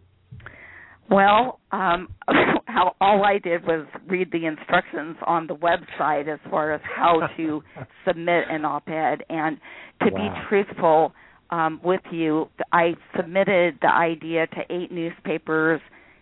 Well, 1.10 1.58
um, 1.72 2.08
how 2.66 2.94
all 3.00 3.24
I 3.24 3.38
did 3.38 3.64
was 3.64 3.86
read 4.06 4.30
the 4.30 4.46
instructions 4.46 5.16
on 5.26 5.46
the 5.46 5.54
website 5.54 6.32
as 6.32 6.38
far 6.50 6.72
as 6.72 6.80
how 6.84 7.28
to 7.36 7.62
submit 8.06 8.44
an 8.50 8.64
op-ed, 8.64 9.24
and 9.28 9.58
to 10.02 10.10
wow. 10.12 10.16
be 10.16 10.48
truthful 10.48 11.14
um, 11.50 11.80
with 11.82 12.02
you, 12.12 12.48
I 12.72 12.94
submitted 13.16 13.78
the 13.80 13.88
idea 13.88 14.46
to 14.48 14.60
eight 14.70 14.92
newspapers. 14.92 15.80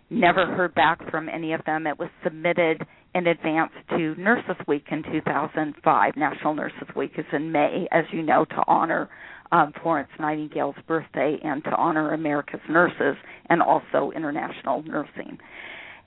Never 0.09 0.47
heard 0.47 0.75
back 0.75 1.11
from 1.11 1.29
any 1.29 1.53
of 1.53 1.65
them. 1.67 1.87
It 1.89 1.99
was 1.99 2.11
submitted 2.23 2.87
in 3.13 3.27
advance 3.27 3.73
to 3.91 4.15
Nurses 4.15 4.57
Week 4.69 4.85
in 4.93 5.03
2005. 5.03 6.17
National 6.17 6.55
Nurses 6.55 6.89
Week 6.95 7.13
is 7.19 7.25
in 7.33 7.51
May, 7.51 7.89
as 7.91 8.05
you 8.13 8.23
know, 8.23 8.45
to 8.45 8.63
honor 8.69 9.09
um, 9.53 9.73
Florence 9.83 10.11
Nightingale's 10.19 10.77
birthday 10.87 11.37
and 11.43 11.63
to 11.65 11.71
honor 11.71 12.13
America's 12.15 12.61
nurses 12.69 13.17
and 13.49 13.63
also 13.63 14.13
international 14.15 14.83
nursing. 14.83 15.39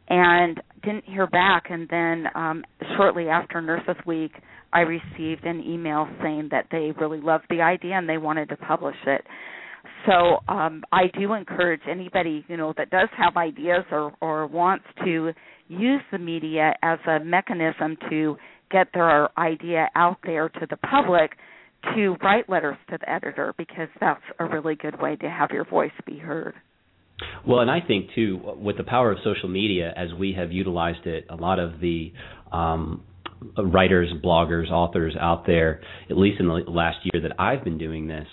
And 0.10 0.60
didn't 0.84 1.06
hear 1.06 1.28
back, 1.28 1.66
and 1.70 1.88
then 1.90 2.26
um, 2.34 2.64
shortly 2.98 3.28
after 3.30 3.62
Nurses 3.62 3.96
Week, 4.08 4.32
I 4.74 4.80
received 4.80 5.46
an 5.46 5.62
email 5.62 6.08
saying 6.24 6.50
that 6.52 6.66
they 6.72 6.92
really 7.00 7.22
loved 7.22 7.46
the 7.50 7.62
idea 7.62 7.94
and 7.94 8.10
they 8.10 8.18
wanted 8.18 8.50
to 8.50 8.58
publish 8.58 8.96
it. 9.06 9.22
So 10.06 10.40
um, 10.48 10.84
I 10.92 11.04
do 11.18 11.34
encourage 11.34 11.82
anybody 11.90 12.46
you 12.48 12.58
know 12.58 12.74
that 12.78 12.90
does 12.90 13.10
have 13.18 13.38
ideas 13.38 13.86
or, 13.92 14.14
or 14.22 14.48
wants 14.48 14.86
to 15.04 15.32
use 15.68 16.02
the 16.12 16.18
media 16.18 16.74
as 16.82 17.00
a 17.08 17.24
mechanism 17.24 17.98
to 18.10 18.38
get 18.72 18.88
their 18.94 19.38
idea 19.40 19.90
out 19.96 20.18
there 20.24 20.50
to 20.50 20.68
the 20.70 20.78
public 20.78 21.32
to 21.96 22.16
write 22.22 22.50
letters 22.50 22.78
to 22.90 22.98
the 22.98 23.10
editor 23.10 23.54
because 23.58 23.88
that's 24.00 24.22
a 24.40 24.46
really 24.46 24.76
good 24.76 25.02
way 25.02 25.16
to 25.18 25.30
have 25.30 25.52
your 25.52 25.66
voice 25.66 25.92
be 26.06 26.18
heard. 26.18 26.54
Well, 27.46 27.60
and 27.60 27.70
I 27.70 27.80
think 27.86 28.10
too, 28.16 28.40
with 28.58 28.78
the 28.78 28.84
power 28.84 29.12
of 29.12 29.18
social 29.24 29.50
media, 29.50 29.94
as 29.96 30.14
we 30.14 30.34
have 30.34 30.52
utilized 30.52 31.06
it, 31.06 31.26
a 31.30 31.36
lot 31.36 31.60
of 31.60 31.80
the 31.80 32.14
um, 32.52 33.04
writers, 33.58 34.10
bloggers, 34.24 34.72
authors 34.72 35.16
out 35.20 35.46
there, 35.46 35.82
at 36.10 36.18
least 36.18 36.40
in 36.40 36.48
the 36.48 36.54
last 36.54 36.98
year 37.04 37.22
that 37.22 37.40
I've 37.40 37.64
been 37.64 37.78
doing 37.78 38.08
this, 38.08 38.28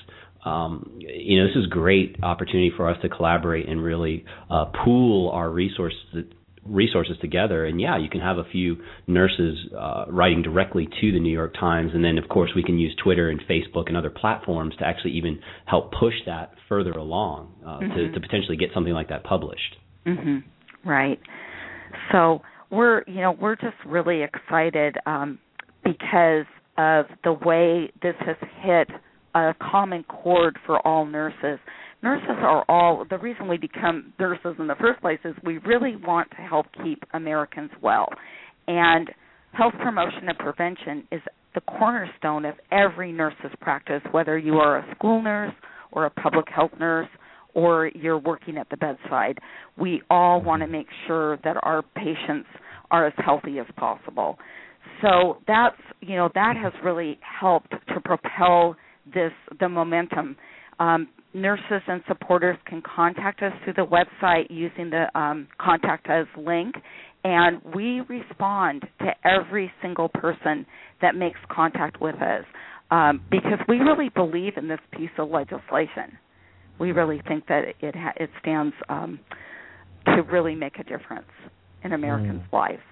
um, 0.44 0.98
you 1.00 1.40
know, 1.40 1.48
this 1.48 1.56
is 1.56 1.66
a 1.66 1.68
great 1.68 2.16
opportunity 2.22 2.70
for 2.76 2.88
us 2.88 2.96
to 3.02 3.08
collaborate 3.08 3.68
and 3.68 3.82
really 3.82 4.24
uh, 4.48 4.66
pool 4.84 5.30
our 5.30 5.50
resources 5.50 5.98
resources 6.68 7.16
together. 7.20 7.64
And 7.64 7.80
yeah, 7.80 7.98
you 7.98 8.08
can 8.08 8.20
have 8.20 8.38
a 8.38 8.44
few 8.44 8.76
nurses 9.06 9.58
uh, 9.78 10.04
writing 10.08 10.42
directly 10.42 10.88
to 11.00 11.12
the 11.12 11.20
New 11.20 11.32
York 11.32 11.54
Times, 11.54 11.92
and 11.94 12.04
then 12.04 12.18
of 12.18 12.28
course 12.28 12.50
we 12.54 12.62
can 12.62 12.78
use 12.78 12.94
Twitter 13.02 13.30
and 13.30 13.40
Facebook 13.48 13.88
and 13.88 13.96
other 13.96 14.10
platforms 14.10 14.74
to 14.78 14.86
actually 14.86 15.12
even 15.12 15.40
help 15.66 15.92
push 15.92 16.14
that 16.26 16.52
further 16.68 16.92
along 16.92 17.52
uh, 17.64 17.78
mm-hmm. 17.78 17.94
to, 17.94 18.12
to 18.12 18.20
potentially 18.20 18.56
get 18.56 18.70
something 18.74 18.92
like 18.92 19.08
that 19.08 19.24
published. 19.24 19.76
Mm-hmm. 20.06 20.88
Right. 20.88 21.18
So 22.12 22.42
we're 22.70 23.02
you 23.06 23.20
know 23.20 23.36
we're 23.40 23.56
just 23.56 23.76
really 23.86 24.22
excited 24.22 24.96
um, 25.06 25.38
because 25.84 26.46
of 26.78 27.06
the 27.24 27.32
way 27.32 27.90
this 28.02 28.14
has 28.20 28.36
hit 28.62 28.88
a 29.34 29.54
common 29.70 30.04
chord 30.04 30.58
for 30.66 30.84
all 30.86 31.04
nurses 31.06 31.58
nurses 32.02 32.28
are 32.38 32.64
all 32.68 33.04
the 33.08 33.18
reason 33.18 33.48
we 33.48 33.56
become 33.58 34.12
nurses 34.18 34.56
in 34.58 34.66
the 34.66 34.76
first 34.80 35.00
place 35.00 35.18
is 35.24 35.34
we 35.44 35.58
really 35.58 35.96
want 35.96 36.30
to 36.30 36.36
help 36.36 36.66
keep 36.82 37.02
Americans 37.12 37.70
well. 37.82 38.08
And 38.68 39.10
health 39.52 39.74
promotion 39.82 40.28
and 40.28 40.38
prevention 40.38 41.06
is 41.10 41.20
the 41.54 41.60
cornerstone 41.62 42.44
of 42.44 42.54
every 42.70 43.12
nurse's 43.12 43.52
practice, 43.60 44.02
whether 44.12 44.36
you 44.36 44.54
are 44.56 44.78
a 44.78 44.94
school 44.94 45.22
nurse 45.22 45.54
or 45.92 46.04
a 46.04 46.10
public 46.10 46.46
health 46.54 46.72
nurse 46.78 47.08
or 47.54 47.90
you're 47.94 48.18
working 48.18 48.58
at 48.58 48.68
the 48.68 48.76
bedside. 48.76 49.38
We 49.78 50.02
all 50.10 50.42
want 50.42 50.62
to 50.62 50.68
make 50.68 50.88
sure 51.06 51.38
that 51.42 51.56
our 51.62 51.82
patients 51.96 52.48
are 52.90 53.06
as 53.06 53.14
healthy 53.16 53.58
as 53.58 53.66
possible. 53.76 54.38
So 55.02 55.38
that's 55.46 55.76
you 56.00 56.16
know 56.16 56.28
that 56.34 56.54
has 56.62 56.72
really 56.84 57.18
helped 57.40 57.70
to 57.70 58.00
propel 58.04 58.76
this 59.12 59.32
the 59.58 59.68
momentum. 59.68 60.36
Um, 60.78 61.08
nurses 61.34 61.82
and 61.86 62.02
supporters 62.08 62.56
can 62.66 62.82
contact 62.82 63.42
us 63.42 63.52
through 63.64 63.74
the 63.74 63.86
website 63.86 64.46
using 64.50 64.90
the 64.90 65.06
um, 65.18 65.48
contact 65.58 66.08
us 66.08 66.26
link, 66.36 66.74
and 67.24 67.60
we 67.74 68.00
respond 68.08 68.84
to 69.00 69.10
every 69.24 69.70
single 69.82 70.08
person 70.08 70.66
that 71.02 71.14
makes 71.14 71.38
contact 71.50 72.00
with 72.00 72.16
us 72.16 72.44
um, 72.90 73.20
because 73.30 73.58
we 73.68 73.76
really 73.78 74.08
believe 74.08 74.56
in 74.56 74.68
this 74.68 74.80
piece 74.92 75.10
of 75.18 75.28
legislation. 75.28 76.18
We 76.78 76.92
really 76.92 77.22
think 77.26 77.46
that 77.48 77.74
it 77.80 77.94
ha- 77.94 78.14
it 78.16 78.30
stands 78.40 78.74
um, 78.88 79.18
to 80.06 80.22
really 80.22 80.54
make 80.54 80.78
a 80.78 80.84
difference 80.84 81.26
in 81.82 81.92
Americans' 81.92 82.42
mm. 82.48 82.52
lives. 82.52 82.82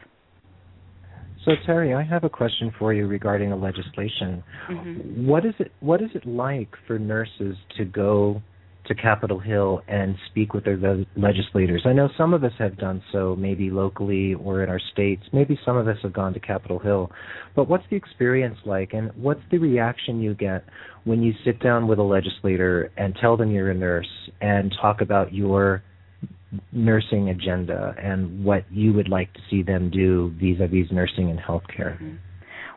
So 1.45 1.53
Teri, 1.69 1.95
I 1.95 2.03
have 2.03 2.25
a 2.25 2.31
question 2.31 2.73
for 2.79 2.95
you 2.95 3.07
regarding 3.07 3.51
the 3.51 3.57
legislation. 3.57 4.43
Mm-hmm. 4.71 5.27
What 5.27 5.45
is 5.45 5.55
it 5.59 5.73
what 5.81 6.01
is 6.01 6.11
it 6.15 6.27
like 6.27 6.71
for 6.87 6.99
nurses 6.99 7.57
to 7.77 7.85
go 7.85 8.41
to 8.87 8.95
Capitol 8.95 9.39
Hill 9.39 9.81
and 9.89 10.15
speak 10.31 10.55
with 10.55 10.65
their 10.65 10.79
legislators? 11.17 11.83
I 11.85 11.93
know 11.93 12.09
some 12.17 12.35
of 12.35 12.45
us 12.45 12.53
have 12.59 12.79
done 12.79 13.03
so 13.13 13.37
maybe 13.37 13.71
locally 13.71 14.35
or 14.35 14.63
in 14.63 14.71
our 14.71 14.81
states. 14.93 15.23
Maybe 15.33 15.59
some 15.65 15.77
of 15.77 15.89
us 15.89 15.97
have 16.03 16.13
gone 16.13 16.33
to 16.35 16.41
Capitol 16.41 16.79
Hill. 16.79 17.11
But 17.55 17.69
what's 17.69 17.85
the 17.91 17.97
experience 17.97 18.59
like 18.65 18.93
and 18.93 19.11
what's 19.15 19.41
the 19.51 19.59
reaction 19.59 20.21
you 20.21 20.35
get 20.35 20.65
when 21.05 21.23
you 21.23 21.33
sit 21.45 21.61
down 21.61 21.89
with 21.89 21.99
a 21.99 22.03
legislator 22.03 22.91
and 22.97 23.17
tell 23.21 23.37
them 23.37 23.51
you're 23.51 23.71
a 23.71 23.75
nurse 23.75 24.31
and 24.41 24.75
talk 24.81 25.01
about 25.01 25.33
your 25.33 25.83
nursing 26.73 27.29
agenda 27.29 27.95
and 28.03 28.45
what 28.45 28.65
you 28.71 28.93
would 28.93 29.09
like 29.09 29.33
to 29.35 29.41
see 29.51 29.63
them 29.63 29.91
do 29.91 30.33
vis-a-vis 30.41 30.91
nursing 30.91 31.31
and 31.31 31.39
healthcare. 31.39 31.95
Mm-hmm. 31.95 32.15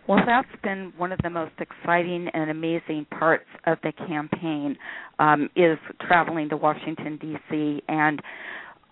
Well, 0.07 0.19
that's 0.25 0.47
been 0.63 0.93
one 0.97 1.11
of 1.11 1.19
the 1.21 1.29
most 1.29 1.51
exciting 1.59 2.29
and 2.33 2.49
amazing 2.49 3.07
parts 3.11 3.47
of 3.65 3.77
the 3.83 3.91
campaign 3.91 4.77
um, 5.19 5.49
is 5.55 5.77
traveling 6.07 6.47
to 6.49 6.57
Washington 6.57 7.17
D.C. 7.21 7.81
and 7.89 8.21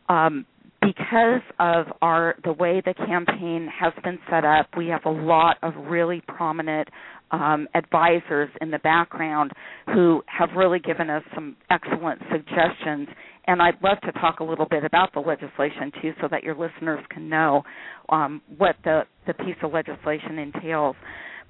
um, 0.10 0.46
because 0.82 1.42
of 1.60 1.88
our 2.02 2.36
the 2.44 2.54
way 2.54 2.82
the 2.86 2.94
campaign 2.94 3.70
has 3.80 3.94
been 4.04 4.20
set 4.30 4.46
up, 4.46 4.68
we 4.78 4.88
have 4.88 5.06
a 5.06 5.10
lot 5.10 5.58
of 5.64 5.74
really 5.88 6.22
prominent 6.28 6.90
um, 7.32 7.68
advisors 7.74 8.50
in 8.62 8.72
the 8.72 8.80
background 8.80 9.52
who 9.94 10.24
have 10.28 10.50
really 10.56 10.80
given 10.80 11.10
us 11.10 11.24
some 11.34 11.56
excellent 11.70 12.22
suggestions 12.32 13.08
and 13.48 13.62
I'd 13.62 13.82
love 13.84 14.00
to 14.02 14.12
talk 14.14 14.40
a 14.40 14.44
little 14.44 14.66
bit 14.66 14.84
about 14.84 15.14
the 15.14 15.20
legislation 15.20 15.92
too, 16.02 16.14
so 16.22 16.28
that 16.30 16.44
your 16.44 16.56
listeners 16.56 17.04
can 17.10 17.30
know 17.30 17.64
um, 18.10 18.42
what 18.58 18.76
the 18.84 19.04
the 19.28 19.34
piece 19.34 19.56
of 19.64 19.72
legislation 19.72 20.40
entails. 20.40 20.96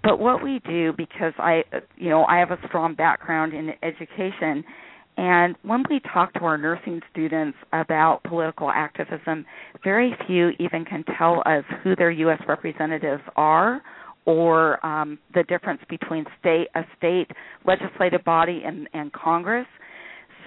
But 0.04 0.20
what 0.20 0.44
we 0.44 0.62
do, 0.68 0.94
because 0.96 1.34
I, 1.38 1.64
you 1.98 2.10
know, 2.10 2.26
I 2.26 2.38
have 2.38 2.52
a 2.52 2.60
strong 2.68 2.96
background 2.96 3.54
in 3.54 3.72
education, 3.82 4.64
and 5.18 5.56
when 5.64 5.84
we 5.90 6.02
talk 6.14 6.34
to 6.34 6.42
our 6.42 6.58
nursing 6.58 7.02
students 7.12 7.58
about 7.72 8.22
political 8.24 8.70
activism, 8.70 9.46
very 9.84 10.14
few 10.28 10.50
even 10.60 10.86
can 10.86 11.04
tell 11.18 11.42
us 11.46 11.64
who 11.84 11.96
their 11.96 12.12
U.S. 12.12 12.42
representatives 12.48 13.24
are 13.36 13.82
or 14.26 14.84
um, 14.86 15.20
the 15.34 15.44
difference 15.44 15.82
between 15.90 16.26
state 16.40 16.68
a 16.76 16.82
state 16.98 17.28
legislative 17.66 18.24
body 18.24 18.64
and, 18.66 18.88
and 18.94 19.12
Congress. 19.14 19.68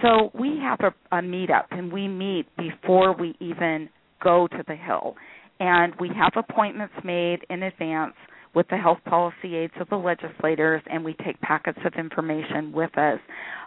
So 0.03 0.31
we 0.39 0.59
have 0.63 0.81
a, 0.81 1.17
a 1.17 1.21
meetup 1.21 1.65
and 1.71 1.93
we 1.93 2.07
meet 2.07 2.47
before 2.57 3.15
we 3.15 3.35
even 3.41 3.89
go 4.23 4.49
to 4.49 4.65
the 4.67 4.75
Hill. 4.77 5.15
And 5.61 5.93
we 5.99 6.09
have 6.09 6.33
appointments 6.37 6.95
made 7.05 7.41
in 7.51 7.65
advance 7.65 8.15
with 8.55 8.67
the 8.69 8.77
health 8.77 8.99
policy 9.05 9.57
aides 9.57 9.73
of 9.81 9.89
the 9.89 9.97
legislators, 9.97 10.83
and 10.91 11.05
we 11.05 11.15
take 11.25 11.41
packets 11.41 11.79
of 11.85 11.93
information 11.95 12.73
with 12.73 12.97
us. 12.97 13.19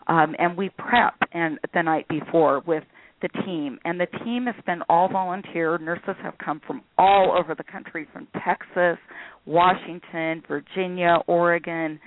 Um, 0.08 0.36
and 0.40 0.58
we 0.58 0.70
prep 0.70 1.16
and 1.34 1.60
the 1.74 1.84
night 1.84 2.08
before 2.08 2.62
with 2.66 2.84
the 3.22 3.30
team. 3.46 3.80
And 3.86 4.00
the 4.00 4.08
team 4.24 4.46
has 4.46 4.56
been 4.66 4.82
all 4.90 5.10
volunteer. 5.10 5.78
Nurses 5.78 6.16
have 6.24 6.38
come 6.44 6.62
from 6.66 6.82
all 6.98 7.36
over 7.38 7.56
the 7.56 7.64
country, 7.64 8.08
from 8.12 8.28
Texas, 8.46 8.98
Washington, 9.46 10.44
Virginia, 10.48 11.18
Oregon, 11.28 12.00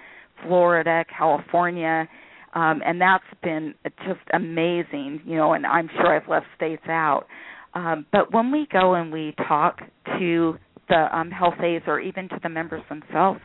Florida, 0.43 1.05
California 1.17 2.09
um, 2.55 2.83
and 2.85 3.01
that's 3.01 3.25
been 3.43 3.75
just 4.07 4.21
amazing. 4.33 5.21
You 5.27 5.37
know, 5.37 5.53
and 5.53 5.67
I'm 5.67 5.89
sure 5.97 6.17
I've 6.17 6.29
left 6.29 6.47
states 6.57 6.85
out. 6.89 7.27
Um, 7.75 8.07
but 8.13 8.33
when 8.33 8.53
we 8.53 8.69
go 8.73 8.95
and 8.95 9.13
we 9.13 9.35
talk 9.49 9.81
to 10.19 10.57
the 10.89 11.09
um, 11.17 11.31
health 11.31 11.61
aides 11.63 11.85
or 11.89 11.99
even 11.99 12.29
to 12.29 12.39
the 12.43 12.49
members 12.49 12.83
themselves, 12.89 13.41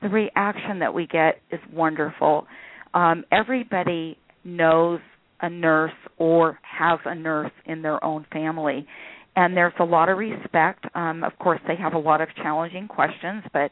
the 0.00 0.08
reaction 0.08 0.78
that 0.78 0.94
we 0.94 1.06
get 1.06 1.40
is 1.50 1.60
wonderful. 1.72 2.46
Um, 2.94 3.24
everybody 3.32 4.18
knows 4.44 5.00
a 5.42 5.50
nurse 5.50 5.92
or 6.18 6.58
has 6.62 6.98
a 7.04 7.14
nurse 7.14 7.50
in 7.66 7.82
their 7.82 8.02
own 8.02 8.24
family. 8.32 8.86
And 9.34 9.56
there's 9.56 9.72
a 9.80 9.84
lot 9.84 10.08
of 10.08 10.18
respect. 10.18 10.84
Um, 10.94 11.24
of 11.24 11.32
course, 11.38 11.60
they 11.66 11.76
have 11.76 11.94
a 11.94 11.98
lot 11.98 12.20
of 12.20 12.28
challenging 12.36 12.86
questions, 12.86 13.42
but 13.52 13.70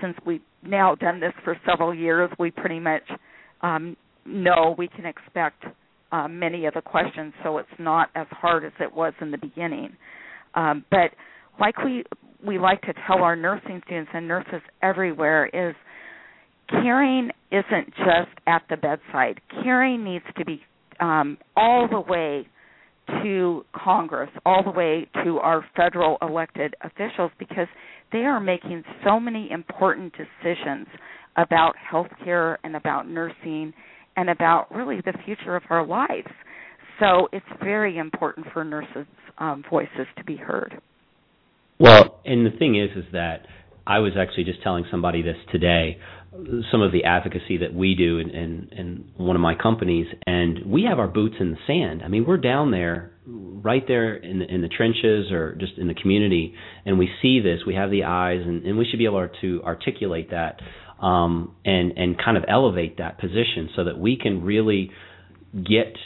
since 0.00 0.16
we've 0.26 0.40
now 0.62 0.94
done 0.94 1.20
this 1.20 1.32
for 1.44 1.56
several 1.68 1.94
years, 1.94 2.30
we 2.38 2.50
pretty 2.50 2.80
much 2.80 3.02
um, 3.62 3.96
know 4.26 4.74
we 4.76 4.88
can 4.88 5.06
expect 5.06 5.64
uh, 6.10 6.28
many 6.28 6.66
of 6.66 6.74
the 6.74 6.80
questions, 6.80 7.32
so 7.42 7.58
it's 7.58 7.68
not 7.78 8.08
as 8.14 8.26
hard 8.30 8.64
as 8.64 8.72
it 8.80 8.94
was 8.94 9.12
in 9.20 9.30
the 9.30 9.38
beginning. 9.38 9.90
Um, 10.54 10.84
but 10.90 11.10
like 11.60 11.76
we 11.84 12.04
we 12.46 12.58
like 12.58 12.82
to 12.82 12.92
tell 13.06 13.22
our 13.22 13.36
nursing 13.36 13.80
students 13.86 14.10
and 14.14 14.28
nurses 14.28 14.60
everywhere 14.82 15.46
is 15.46 15.74
caring 16.68 17.30
isn't 17.50 17.94
just 17.96 18.30
at 18.46 18.62
the 18.68 18.76
bedside. 18.76 19.40
Caring 19.62 20.04
needs 20.04 20.24
to 20.36 20.44
be 20.44 20.60
um, 21.00 21.38
all 21.56 21.88
the 21.88 22.00
way 22.00 22.46
to 23.22 23.64
Congress, 23.74 24.30
all 24.46 24.62
the 24.64 24.70
way 24.70 25.08
to 25.24 25.38
our 25.38 25.64
federal 25.76 26.16
elected 26.22 26.74
officials, 26.82 27.30
because 27.38 27.68
they 28.12 28.20
are 28.20 28.40
making 28.40 28.82
so 29.04 29.20
many 29.20 29.50
important 29.50 30.12
decisions 30.12 30.86
about 31.36 31.74
health 31.76 32.08
care 32.24 32.58
and 32.64 32.76
about 32.76 33.08
nursing 33.08 33.72
and 34.16 34.30
about 34.30 34.72
really 34.74 35.00
the 35.04 35.12
future 35.24 35.56
of 35.56 35.62
our 35.70 35.86
lives. 35.86 36.28
So 37.00 37.28
it's 37.32 37.44
very 37.62 37.98
important 37.98 38.46
for 38.52 38.64
nurses' 38.64 39.06
um, 39.38 39.64
voices 39.68 40.06
to 40.16 40.24
be 40.24 40.36
heard. 40.36 40.80
Well, 41.80 42.20
and 42.24 42.46
the 42.46 42.56
thing 42.56 42.80
is, 42.80 42.96
is 42.96 43.04
that 43.12 43.46
I 43.86 43.98
was 43.98 44.12
actually 44.18 44.44
just 44.44 44.62
telling 44.62 44.84
somebody 44.90 45.22
this 45.22 45.36
today. 45.50 45.98
Some 46.70 46.82
of 46.82 46.90
the 46.90 47.04
advocacy 47.04 47.58
that 47.58 47.72
we 47.72 47.94
do 47.94 48.18
in, 48.18 48.30
in, 48.30 48.68
in 48.72 49.04
one 49.16 49.36
of 49.36 49.42
my 49.42 49.54
companies, 49.54 50.06
and 50.26 50.66
we 50.66 50.84
have 50.88 50.98
our 50.98 51.06
boots 51.06 51.36
in 51.38 51.52
the 51.52 51.56
sand. 51.66 52.02
I 52.04 52.08
mean, 52.08 52.24
we're 52.26 52.38
down 52.38 52.72
there, 52.72 53.12
right 53.26 53.84
there 53.86 54.16
in 54.16 54.40
the, 54.40 54.52
in 54.52 54.60
the 54.60 54.68
trenches 54.68 55.30
or 55.30 55.54
just 55.54 55.78
in 55.78 55.86
the 55.86 55.94
community, 55.94 56.54
and 56.84 56.98
we 56.98 57.08
see 57.22 57.40
this. 57.40 57.60
We 57.66 57.74
have 57.76 57.90
the 57.90 58.04
eyes, 58.04 58.40
and, 58.44 58.64
and 58.66 58.76
we 58.76 58.84
should 58.84 58.98
be 58.98 59.04
able 59.04 59.28
to 59.42 59.62
articulate 59.64 60.30
that 60.30 60.60
um, 61.00 61.54
and 61.64 61.92
and 61.96 62.16
kind 62.18 62.36
of 62.36 62.44
elevate 62.48 62.98
that 62.98 63.18
position 63.18 63.70
so 63.76 63.84
that 63.84 63.98
we 63.98 64.16
can 64.16 64.42
really 64.42 64.90
get 65.54 65.96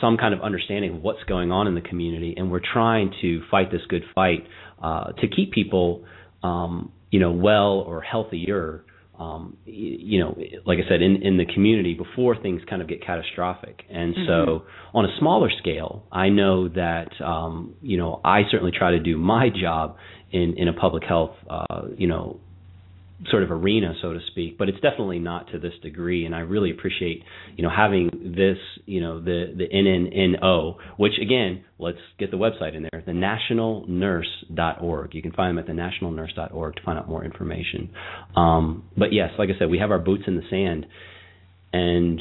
some 0.00 0.16
kind 0.16 0.34
of 0.34 0.40
understanding 0.40 0.96
of 0.96 1.02
what's 1.02 1.22
going 1.24 1.52
on 1.52 1.66
in 1.66 1.74
the 1.74 1.80
community, 1.80 2.34
and 2.36 2.50
we're 2.50 2.60
trying 2.72 3.12
to 3.20 3.42
fight 3.50 3.70
this 3.70 3.82
good 3.88 4.02
fight 4.14 4.46
uh, 4.82 5.12
to 5.12 5.28
keep 5.28 5.52
people, 5.52 6.04
um, 6.42 6.92
you 7.10 7.20
know, 7.20 7.32
well 7.32 7.84
or 7.86 8.00
healthier. 8.00 8.84
Um, 9.18 9.58
you 9.66 10.20
know, 10.20 10.36
like 10.64 10.78
I 10.78 10.88
said, 10.88 11.02
in, 11.02 11.22
in 11.22 11.36
the 11.36 11.44
community 11.44 11.94
before 11.94 12.34
things 12.40 12.62
kind 12.68 12.80
of 12.80 12.88
get 12.88 13.04
catastrophic. 13.04 13.82
And 13.90 14.14
mm-hmm. 14.14 14.26
so, 14.26 14.62
on 14.94 15.04
a 15.04 15.08
smaller 15.18 15.50
scale, 15.58 16.06
I 16.10 16.30
know 16.30 16.68
that 16.68 17.08
um, 17.22 17.74
you 17.82 17.98
know 17.98 18.20
I 18.24 18.42
certainly 18.50 18.72
try 18.76 18.92
to 18.92 19.00
do 19.00 19.18
my 19.18 19.48
job 19.50 19.96
in 20.32 20.54
in 20.56 20.68
a 20.68 20.72
public 20.72 21.04
health, 21.04 21.36
uh, 21.48 21.82
you 21.96 22.06
know, 22.08 22.40
sort 23.30 23.42
of 23.42 23.50
arena, 23.50 23.94
so 24.02 24.12
to 24.12 24.20
speak, 24.30 24.58
but 24.58 24.68
it's 24.68 24.80
definitely 24.80 25.18
not 25.18 25.50
to 25.52 25.58
this 25.58 25.72
degree. 25.82 26.26
And 26.26 26.34
I 26.34 26.40
really 26.40 26.70
appreciate, 26.70 27.22
you 27.56 27.62
know, 27.62 27.70
having 27.74 28.10
this, 28.36 28.58
you 28.86 29.00
know, 29.00 29.20
the 29.20 29.54
the 29.56 29.66
NNNO, 29.72 30.76
which 30.96 31.12
again, 31.20 31.64
let's 31.78 31.98
get 32.18 32.30
the 32.30 32.36
website 32.36 32.74
in 32.74 32.82
there, 32.82 33.02
the 33.04 33.12
nationalnurse.org. 33.12 35.14
You 35.14 35.22
can 35.22 35.32
find 35.32 35.56
them 35.56 35.58
at 35.58 35.66
the 35.66 35.72
nationalnurse.org 35.72 36.76
to 36.76 36.82
find 36.82 36.98
out 36.98 37.08
more 37.08 37.24
information. 37.24 37.90
Um, 38.36 38.84
but 38.96 39.12
yes, 39.12 39.30
like 39.38 39.48
I 39.54 39.58
said, 39.58 39.70
we 39.70 39.78
have 39.78 39.90
our 39.90 40.00
boots 40.00 40.24
in 40.26 40.36
the 40.36 40.42
sand, 40.50 40.86
and 41.72 42.20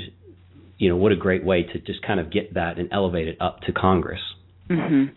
you 0.78 0.90
know, 0.90 0.96
what 0.96 1.12
a 1.12 1.16
great 1.16 1.46
way 1.46 1.64
to 1.64 1.80
just 1.80 2.02
kind 2.06 2.20
of 2.20 2.32
get 2.32 2.56
that 2.56 2.78
and 2.78 2.90
elevate 2.92 3.28
it 3.28 3.38
up 3.40 3.62
to 3.62 3.72
Congress. 3.72 4.22
Mm-hmm. 4.70 5.14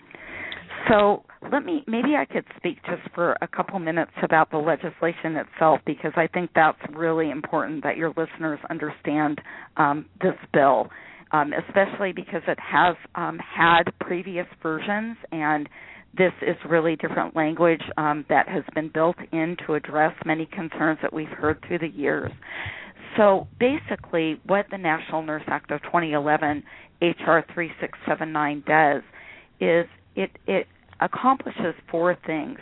So 0.90 1.24
let 1.52 1.64
me 1.64 1.84
maybe 1.86 2.14
I 2.16 2.24
could 2.24 2.44
speak 2.56 2.78
just 2.84 3.02
for 3.14 3.36
a 3.40 3.48
couple 3.48 3.78
minutes 3.78 4.12
about 4.22 4.50
the 4.50 4.58
legislation 4.58 5.36
itself 5.36 5.80
because 5.86 6.12
I 6.16 6.26
think 6.26 6.50
that's 6.54 6.78
really 6.94 7.30
important 7.30 7.82
that 7.84 7.96
your 7.96 8.10
listeners 8.10 8.58
understand 8.70 9.40
um, 9.76 10.06
this 10.20 10.34
bill, 10.52 10.88
um, 11.32 11.52
especially 11.52 12.12
because 12.12 12.42
it 12.46 12.58
has 12.60 12.96
um, 13.14 13.38
had 13.38 13.84
previous 14.00 14.46
versions 14.62 15.16
and 15.32 15.68
this 16.16 16.32
is 16.42 16.56
really 16.68 16.96
different 16.96 17.34
language 17.34 17.82
um, 17.96 18.24
that 18.28 18.48
has 18.48 18.62
been 18.74 18.88
built 18.92 19.16
in 19.32 19.56
to 19.66 19.74
address 19.74 20.14
many 20.24 20.46
concerns 20.46 20.98
that 21.02 21.12
we've 21.12 21.26
heard 21.28 21.58
through 21.66 21.78
the 21.78 21.88
years. 21.88 22.30
So 23.16 23.48
basically, 23.58 24.40
what 24.46 24.66
the 24.70 24.78
National 24.78 25.22
Nurse 25.22 25.42
Act 25.46 25.70
of 25.70 25.82
2011, 25.82 26.62
HR 27.00 27.40
3679, 27.52 28.64
does 28.66 29.02
is 29.60 29.86
it 30.16 30.30
it 30.46 30.66
accomplishes 31.00 31.74
four 31.90 32.16
things. 32.26 32.58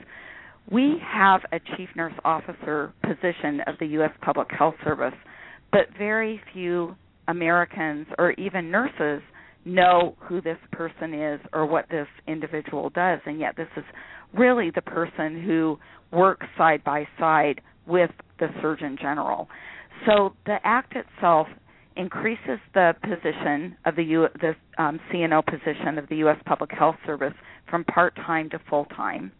We 0.71 0.97
have 1.05 1.42
a 1.53 1.59
chief 1.77 1.88
nurse 1.97 2.14
officer 2.25 2.92
position 3.03 3.61
of 3.66 3.75
the 3.81 3.87
U.S. 3.87 4.12
Public 4.23 4.49
Health 4.57 4.75
Service, 4.85 5.14
but 5.71 5.83
very 5.99 6.40
few 6.53 6.95
Americans 7.29 8.07
or 8.18 8.33
even 8.33 8.71
nurses 8.71 9.23
know 9.64 10.16
who 10.18 10.40
this 10.40 10.59
person 10.73 11.14
is 11.14 11.40
or 11.53 11.66
what 11.66 11.88
this 11.88 12.09
individual 12.27 12.90
does, 12.90 13.21
and 13.27 13.38
yet 13.38 13.57
this 13.57 13.68
is 13.77 13.85
really 14.37 14.71
the 14.75 14.83
person 14.83 15.42
who 15.42 15.79
works 16.11 16.47
side 16.57 16.83
by 16.85 17.07
side 17.18 17.61
with 17.87 18.11
the 18.38 18.49
Surgeon 18.61 18.97
General. 19.01 19.49
So 20.07 20.35
the 20.47 20.57
act 20.64 20.95
itself 20.97 21.47
increases 21.97 22.59
the 22.75 22.95
position 23.03 23.77
of 23.85 23.97
the, 23.97 24.03
U, 24.05 24.27
the 24.41 24.55
um, 24.83 25.01
CNO 25.13 25.45
position 25.45 25.99
of 25.99 26.09
the 26.09 26.17
U.S. 26.17 26.39
Public 26.47 26.71
Health 26.73 26.97
Service 27.07 27.35
from 27.69 27.85
part 27.85 28.15
time 28.17 28.51
to 28.51 28.61
full 28.69 28.85
time. 28.87 29.33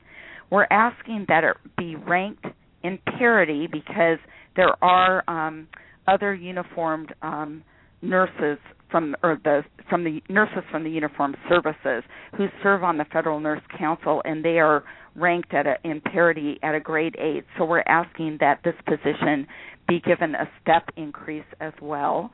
We're 0.51 0.67
asking 0.71 1.27
that 1.29 1.45
it 1.45 1.57
be 1.79 1.97
ranked 1.97 2.47
in 2.83 2.99
parity 3.19 3.69
because 3.71 4.19
there 4.57 4.83
are 4.83 5.29
um, 5.29 5.69
other 6.07 6.35
uniformed 6.35 7.15
um, 7.23 7.63
nurses 8.03 8.59
from 8.91 9.17
or 9.23 9.39
the 9.43 9.63
from 9.89 10.05
the 10.05 10.21
nurses 10.29 10.63
from 10.71 10.85
the 10.85 10.91
uniformed 10.91 11.37
services 11.49 12.05
who 12.37 12.47
serve 12.63 12.85
on 12.85 12.99
the 12.99 13.07
Federal 13.13 13.41
Nurse 13.41 13.63
Council 13.79 14.21
and 14.25 14.45
they 14.45 14.59
are 14.59 14.85
ranked 15.15 15.55
at 15.55 15.67
a, 15.67 15.77
in 15.85 16.01
parity 16.01 16.59
at 16.63 16.75
a 16.75 16.81
grade 16.81 17.17
8 17.19 17.45
so 17.59 17.65
we're 17.65 17.83
asking 17.87 18.39
that 18.41 18.61
this 18.65 18.75
position 18.87 19.47
be 19.89 20.01
given 20.01 20.35
a 20.35 20.49
step 20.61 20.89
increase 20.97 21.45
as 21.61 21.73
well 21.81 22.31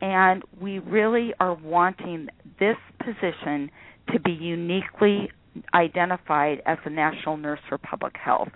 and 0.00 0.42
we 0.60 0.80
really 0.80 1.32
are 1.40 1.54
wanting 1.54 2.28
this 2.58 2.76
position 2.98 3.70
to 4.12 4.20
be 4.20 4.32
uniquely 4.32 5.30
identified 5.72 6.60
as 6.66 6.78
a 6.84 6.90
national 6.90 7.36
nurse 7.36 7.60
for 7.68 7.78
public 7.78 8.14
health 8.22 8.48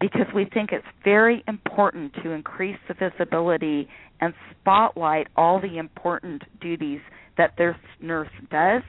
because 0.00 0.26
we 0.34 0.46
think 0.52 0.70
it's 0.72 0.86
very 1.04 1.44
important 1.46 2.12
to 2.22 2.30
increase 2.30 2.78
the 2.88 2.94
visibility 2.94 3.88
and 4.20 4.32
spotlight 4.50 5.28
all 5.36 5.60
the 5.60 5.78
important 5.78 6.42
duties 6.60 7.00
that 7.36 7.52
this 7.58 7.76
nurse 8.00 8.30
does. 8.50 8.82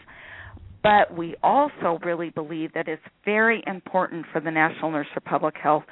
But 0.82 1.16
we 1.16 1.36
also 1.44 2.00
really 2.06 2.30
believe 2.30 2.74
that 2.74 2.88
it's 2.88 3.02
very 3.26 3.62
important 3.68 4.26
for 4.32 4.40
the 4.40 4.52
National 4.52 4.92
Nurse 4.92 5.08
for 5.14 5.20
Public 5.20 5.56
Health 5.62 5.84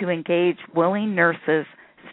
to 0.00 0.10
engage 0.10 0.58
willing 0.74 1.14
nurses 1.14 1.64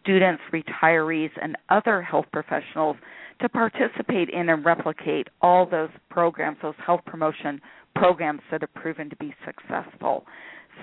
students, 0.02 0.42
retirees, 0.54 1.32
and 1.42 1.58
other 1.70 2.02
health 2.02 2.26
professionals 2.32 2.98
to 3.42 3.50
participate 3.50 4.30
in 4.30 4.50
and 4.50 4.66
replicate 4.66 5.28
all 5.42 5.66
those 5.66 5.90
programs, 6.10 6.58
those 6.62 6.76
health 6.86 7.02
promotion 7.06 7.62
programs 7.96 8.42
that 8.52 8.62
have 8.62 8.74
proven 8.74 9.10
to 9.10 9.16
be 9.16 9.34
successful. 9.46 10.26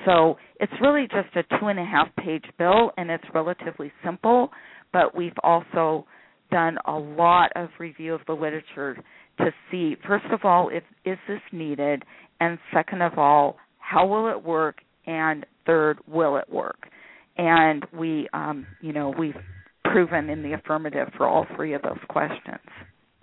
So 0.05 0.37
it's 0.61 0.73
really 0.81 1.07
just 1.09 1.35
a 1.37 1.59
two 1.59 1.66
and 1.66 1.79
a 1.79 1.85
half 1.85 2.09
page 2.16 2.45
bill 2.59 2.92
and 2.97 3.11
it's 3.11 3.25
relatively 3.35 3.92
simple, 4.05 4.51
but 4.92 5.16
we've 5.16 5.33
also 5.42 6.07
done 6.51 6.79
a 6.87 6.92
lot 6.92 7.51
of 7.57 7.69
review 7.79 8.14
of 8.14 8.21
the 8.27 8.33
literature 8.33 8.97
to 9.38 9.51
see 9.71 9.97
first 10.07 10.27
of 10.33 10.40
all 10.45 10.71
if 10.71 10.83
is 11.05 11.19
this 11.29 11.40
needed? 11.53 12.05
And 12.40 12.59
second 12.73 13.03
of 13.03 13.19
all 13.19 13.57
how 13.79 14.07
will 14.07 14.31
it 14.31 14.42
work? 14.42 14.79
And 15.07 15.47
third 15.66 15.99
will 16.07 16.37
it 16.37 16.49
work 16.51 16.88
and 17.37 17.85
we 17.92 18.29
um 18.33 18.66
you 18.81 18.92
know 18.92 19.12
we've 19.18 19.37
proven 19.85 20.29
in 20.29 20.42
the 20.42 20.53
affirmative 20.53 21.09
for 21.16 21.27
all 21.27 21.46
three 21.57 21.75
of 21.75 21.83
those 21.83 21.99
questions 22.09 22.61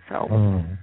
so 0.08 0.14
mm. 0.30 0.78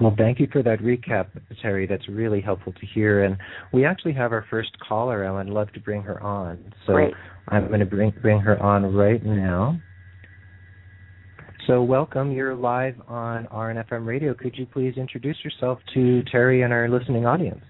Well, 0.00 0.14
thank 0.16 0.40
you 0.40 0.48
for 0.50 0.62
that 0.62 0.78
recap, 0.78 1.26
Teri. 1.62 1.86
That's 1.86 2.08
really 2.08 2.40
helpful 2.40 2.72
to 2.72 2.86
hear. 2.94 3.24
And 3.24 3.36
we 3.72 3.84
actually 3.84 4.14
have 4.14 4.32
our 4.32 4.46
first 4.48 4.70
caller, 4.86 5.24
and 5.24 5.36
I'd 5.36 5.52
love 5.52 5.70
to 5.72 5.80
bring 5.80 6.00
her 6.02 6.22
on. 6.22 6.72
So 6.86 6.94
Great. 6.94 7.12
I'm 7.48 7.68
going 7.68 7.80
to 7.80 7.86
bring 7.86 8.12
bring 8.22 8.40
her 8.40 8.60
on 8.62 8.94
right 8.94 9.22
now. 9.24 9.78
So 11.66 11.82
welcome. 11.82 12.32
You're 12.32 12.54
live 12.54 12.94
on 13.08 13.46
RNFM 13.52 14.06
Radio. 14.06 14.32
Could 14.32 14.56
you 14.56 14.64
please 14.64 14.94
introduce 14.96 15.36
yourself 15.44 15.78
to 15.94 16.22
Teri 16.32 16.64
and 16.64 16.72
our 16.72 16.88
listening 16.88 17.26
audience? 17.26 17.62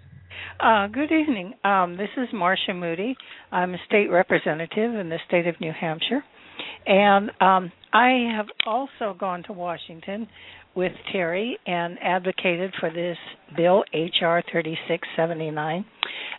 Uh, 0.61 0.87
good 0.89 1.11
evening. 1.13 1.55
Um, 1.65 1.97
this 1.97 2.09
is 2.17 2.29
Marcia 2.33 2.75
Moody. 2.75 3.17
I'm 3.51 3.75
a 3.75 3.79
state 3.87 4.11
representative 4.11 4.95
in 4.95 5.09
the 5.09 5.19
state 5.27 5.47
of 5.47 5.61
New 5.61 5.73
Hampshire. 5.73 6.23
And 6.87 7.31
um, 7.41 7.73
I 7.93 8.31
have 8.37 8.47
also 8.67 9.17
gone 9.19 9.43
to 9.45 9.53
Washington 9.53 10.29
with 10.75 10.93
Teri 11.13 11.55
and 11.67 11.99
advocated 12.03 12.73
for 12.79 12.91
this 12.91 13.17
bill, 13.57 13.85
H.R. 13.93 14.43
3679. 14.51 15.85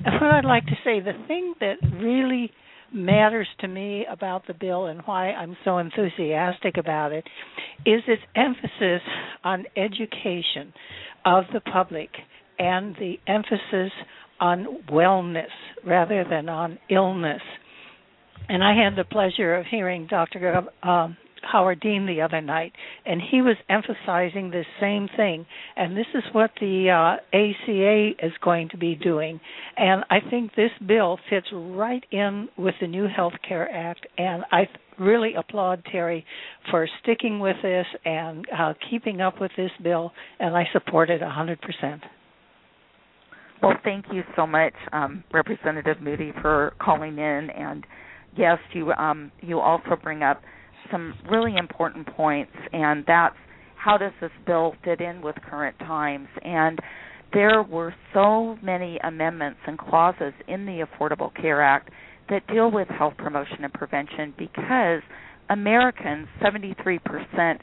And 0.05 0.13
what 0.21 0.31
I'd 0.31 0.45
like 0.45 0.65
to 0.67 0.75
say, 0.83 0.99
the 0.99 1.13
thing 1.27 1.53
that 1.59 1.75
really 2.01 2.51
matters 2.93 3.47
to 3.59 3.67
me 3.67 4.05
about 4.09 4.45
the 4.47 4.53
bill 4.53 4.85
and 4.85 5.01
why 5.05 5.31
I'm 5.31 5.57
so 5.63 5.77
enthusiastic 5.77 6.77
about 6.77 7.11
it 7.11 7.25
is 7.85 8.01
its 8.07 8.21
emphasis 8.35 9.01
on 9.43 9.65
education 9.77 10.73
of 11.25 11.45
the 11.53 11.61
public 11.61 12.09
and 12.61 12.95
the 12.97 13.15
emphasis 13.25 13.91
on 14.39 14.83
wellness 14.87 15.49
rather 15.85 16.23
than 16.29 16.47
on 16.47 16.77
illness. 16.91 17.41
And 18.47 18.63
I 18.63 18.75
had 18.75 18.95
the 18.95 19.03
pleasure 19.03 19.55
of 19.55 19.65
hearing 19.65 20.07
Dr. 20.07 20.67
Um, 20.83 21.17
Howard 21.41 21.79
Dean 21.79 22.05
the 22.05 22.21
other 22.21 22.39
night, 22.39 22.73
and 23.03 23.19
he 23.19 23.41
was 23.41 23.55
emphasizing 23.67 24.51
this 24.51 24.67
same 24.79 25.09
thing. 25.17 25.45
And 25.75 25.97
this 25.97 26.05
is 26.13 26.23
what 26.33 26.51
the 26.59 26.91
uh, 26.91 27.35
ACA 27.35 28.11
is 28.23 28.33
going 28.43 28.69
to 28.69 28.77
be 28.77 28.93
doing. 28.93 29.39
And 29.75 30.03
I 30.11 30.19
think 30.29 30.53
this 30.55 30.69
bill 30.85 31.17
fits 31.29 31.47
right 31.51 32.03
in 32.11 32.47
with 32.57 32.75
the 32.79 32.87
new 32.87 33.07
Health 33.07 33.33
Care 33.47 33.71
Act. 33.71 34.05
And 34.19 34.43
I 34.51 34.67
really 34.99 35.33
applaud 35.33 35.83
Terry 35.91 36.25
for 36.69 36.87
sticking 37.01 37.39
with 37.39 37.57
this 37.63 37.87
and 38.05 38.45
uh, 38.55 38.73
keeping 38.89 39.19
up 39.19 39.41
with 39.41 39.51
this 39.57 39.71
bill. 39.81 40.11
And 40.39 40.55
I 40.55 40.65
support 40.73 41.09
it 41.09 41.21
100%. 41.21 42.01
Well, 43.61 43.75
thank 43.83 44.05
you 44.11 44.23
so 44.35 44.47
much, 44.47 44.73
um, 44.91 45.23
Representative 45.31 46.01
Moody, 46.01 46.33
for 46.41 46.73
calling 46.81 47.17
in. 47.19 47.49
And 47.55 47.85
yes, 48.35 48.57
you 48.73 48.91
um, 48.93 49.31
you 49.41 49.59
also 49.59 49.95
bring 50.01 50.23
up 50.23 50.41
some 50.91 51.13
really 51.29 51.55
important 51.57 52.07
points, 52.07 52.51
and 52.73 53.03
that's 53.05 53.35
how 53.75 53.97
does 53.97 54.13
this 54.19 54.31
bill 54.47 54.73
fit 54.83 54.99
in 54.99 55.21
with 55.21 55.35
current 55.47 55.77
times? 55.79 56.27
And 56.43 56.79
there 57.33 57.61
were 57.63 57.93
so 58.13 58.57
many 58.63 58.99
amendments 59.03 59.59
and 59.67 59.77
clauses 59.77 60.33
in 60.47 60.65
the 60.65 60.85
Affordable 60.85 61.33
Care 61.39 61.61
Act 61.61 61.89
that 62.29 62.45
deal 62.47 62.71
with 62.71 62.87
health 62.87 63.13
promotion 63.17 63.63
and 63.63 63.73
prevention 63.73 64.33
because 64.37 65.01
Americans, 65.49 66.27
73% 66.43 66.99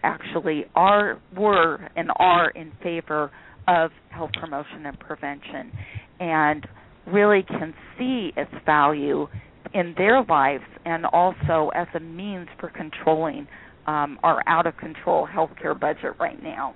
actually 0.03 0.67
are 0.75 1.19
were 1.37 1.89
and 1.97 2.11
are 2.17 2.51
in 2.51 2.73
favor 2.83 3.31
of 3.69 3.91
health 4.11 4.31
promotion 4.41 4.87
and 4.87 4.99
prevention 4.99 5.71
and 6.19 6.67
really 7.07 7.45
can 7.47 7.75
see 7.99 8.33
its 8.37 8.51
value 8.67 9.29
in 9.75 9.95
their 9.97 10.23
lives 10.25 10.65
and 10.85 11.05
also 11.07 11.71
as 11.75 11.87
a 11.95 12.01
means 12.01 12.49
for 12.59 12.71
controlling 12.71 13.47
um, 13.87 14.19
our 14.23 14.43
out 14.47 14.67
of 14.67 14.77
control 14.77 15.27
healthcare 15.27 15.79
budget 15.79 16.13
right 16.19 16.43
now. 16.43 16.75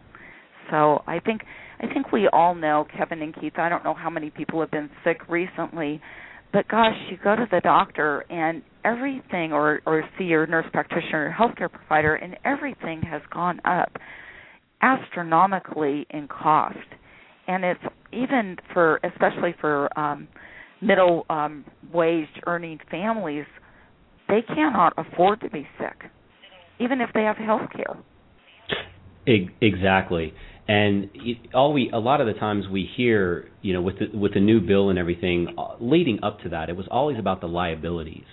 So 0.71 1.03
I 1.07 1.19
think 1.19 1.43
I 1.81 1.93
think 1.93 2.13
we 2.13 2.29
all 2.33 2.55
know 2.55 2.87
Kevin 2.97 3.23
and 3.23 3.35
Keith. 3.35 3.55
I 3.57 3.69
don't 3.69 3.83
know 3.83 3.95
how 3.95 4.09
many 4.09 4.31
people 4.31 4.61
have 4.61 4.71
been 4.71 4.89
sick 5.05 5.21
recently, 5.29 6.01
but 6.53 6.69
gosh, 6.69 6.95
you 7.11 7.19
go 7.23 7.35
to 7.35 7.47
the 7.51 7.61
doctor 7.61 8.25
and 8.31 8.63
everything, 8.85 9.53
or 9.53 9.81
or 9.85 10.05
see 10.17 10.25
your 10.25 10.47
nurse 10.47 10.67
practitioner, 10.73 11.27
or 11.27 11.37
healthcare 11.37 11.71
provider, 11.71 12.15
and 12.15 12.37
everything 12.45 13.03
has 13.03 13.21
gone 13.33 13.61
up 13.65 13.91
astronomically 14.83 16.07
in 16.11 16.29
cost. 16.29 16.77
And 17.47 17.65
it's 17.65 17.81
even 18.13 18.57
for, 18.73 19.01
especially 19.05 19.55
for 19.61 19.97
um, 19.99 20.29
middle 20.81 21.25
um, 21.31 21.65
wage 21.93 22.29
earning 22.47 22.79
families, 22.91 23.47
they 24.29 24.43
cannot 24.43 24.93
afford 24.97 25.41
to 25.41 25.51
be 25.51 25.67
sick, 25.79 26.11
even 26.79 27.01
if 27.01 27.11
they 27.15 27.23
have 27.23 27.37
health 27.37 27.69
care. 27.75 27.97
Exactly. 29.61 30.35
And 30.69 31.11
all 31.55 31.73
we 31.73 31.91
a 31.93 31.99
lot 31.99 32.21
of 32.21 32.27
the 32.27 32.35
times 32.35 32.65
we 32.71 32.89
hear, 32.97 33.49
you 33.63 33.73
know, 33.73 33.83
with 33.83 33.97
the 33.99 34.17
with 34.17 34.35
the 34.35 34.41
new 34.41 34.61
bill 34.61 34.91
and 34.91 34.99
everything 34.99 35.55
uh, 35.59 35.75
leading 35.81 36.21
up 36.23 36.41
to 36.41 36.51
that, 36.51 36.71
it 36.71 36.77
was 36.77 36.87
always 36.91 37.19
about 37.19 37.41
the 37.41 37.49
liabilities. 37.49 38.25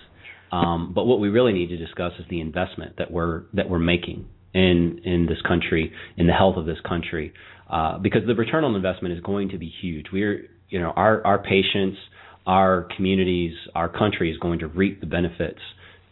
Um, 0.52 0.92
but 0.94 1.04
what 1.04 1.20
we 1.20 1.28
really 1.28 1.52
need 1.52 1.68
to 1.68 1.76
discuss 1.76 2.12
is 2.18 2.24
the 2.28 2.40
investment 2.40 2.96
that 2.98 3.10
we're 3.10 3.42
that 3.54 3.68
we're 3.68 3.78
making 3.78 4.28
in 4.54 5.00
in 5.04 5.26
this 5.26 5.40
country, 5.46 5.92
in 6.16 6.26
the 6.26 6.32
health 6.32 6.56
of 6.56 6.66
this 6.66 6.78
country, 6.86 7.32
uh, 7.68 7.98
because 7.98 8.22
the 8.26 8.34
return 8.34 8.64
on 8.64 8.74
investment 8.74 9.14
is 9.14 9.20
going 9.20 9.50
to 9.50 9.58
be 9.58 9.72
huge. 9.80 10.06
We're 10.12 10.48
you 10.68 10.80
know 10.80 10.90
our 10.90 11.24
our 11.26 11.38
patients, 11.38 11.98
our 12.46 12.88
communities, 12.96 13.54
our 13.74 13.88
country 13.88 14.30
is 14.30 14.38
going 14.38 14.60
to 14.60 14.66
reap 14.66 15.00
the 15.00 15.06
benefits 15.06 15.60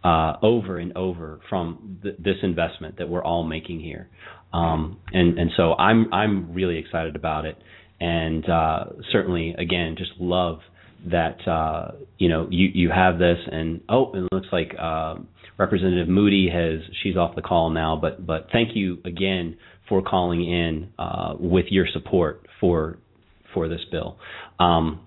uh, 0.04 0.34
over 0.42 0.78
and 0.78 0.96
over 0.96 1.40
from 1.48 1.98
th- 2.02 2.16
this 2.18 2.36
investment 2.42 2.98
that 2.98 3.08
we're 3.08 3.24
all 3.24 3.44
making 3.44 3.80
here. 3.80 4.08
Um, 4.52 4.98
and 5.12 5.38
and 5.38 5.50
so 5.56 5.74
I'm 5.74 6.12
I'm 6.12 6.54
really 6.54 6.78
excited 6.78 7.16
about 7.16 7.44
it, 7.44 7.56
and 8.00 8.48
uh, 8.48 8.84
certainly 9.12 9.54
again 9.58 9.96
just 9.98 10.12
love 10.18 10.60
that 11.06 11.46
uh, 11.46 11.92
you 12.18 12.28
know 12.28 12.46
you 12.50 12.68
you 12.74 12.90
have 12.90 13.18
this 13.18 13.38
and 13.50 13.80
oh 13.88 14.12
it 14.14 14.28
looks 14.32 14.48
like 14.52 14.74
uh, 14.78 15.16
Representative 15.58 16.08
Moody 16.08 16.48
has 16.52 16.80
she's 17.02 17.16
off 17.16 17.34
the 17.34 17.42
call 17.42 17.70
now, 17.70 17.98
but 18.00 18.24
but 18.26 18.48
thank 18.52 18.70
you 18.74 18.98
again 19.04 19.56
for 19.88 20.02
calling 20.02 20.42
in 20.42 20.92
uh, 20.98 21.34
with 21.38 21.66
your 21.70 21.86
support 21.92 22.46
for 22.60 22.98
for 23.54 23.68
this 23.68 23.80
bill. 23.90 24.18
Um, 24.60 25.00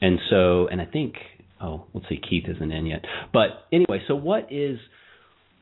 and 0.00 0.18
so, 0.28 0.66
and 0.66 0.80
I 0.80 0.86
think, 0.86 1.14
oh, 1.62 1.86
let's 1.94 2.08
see, 2.08 2.20
Keith 2.28 2.44
isn't 2.48 2.72
in 2.72 2.86
yet. 2.86 3.04
But 3.32 3.66
anyway, 3.72 4.02
so 4.06 4.14
what 4.14 4.52
is 4.52 4.78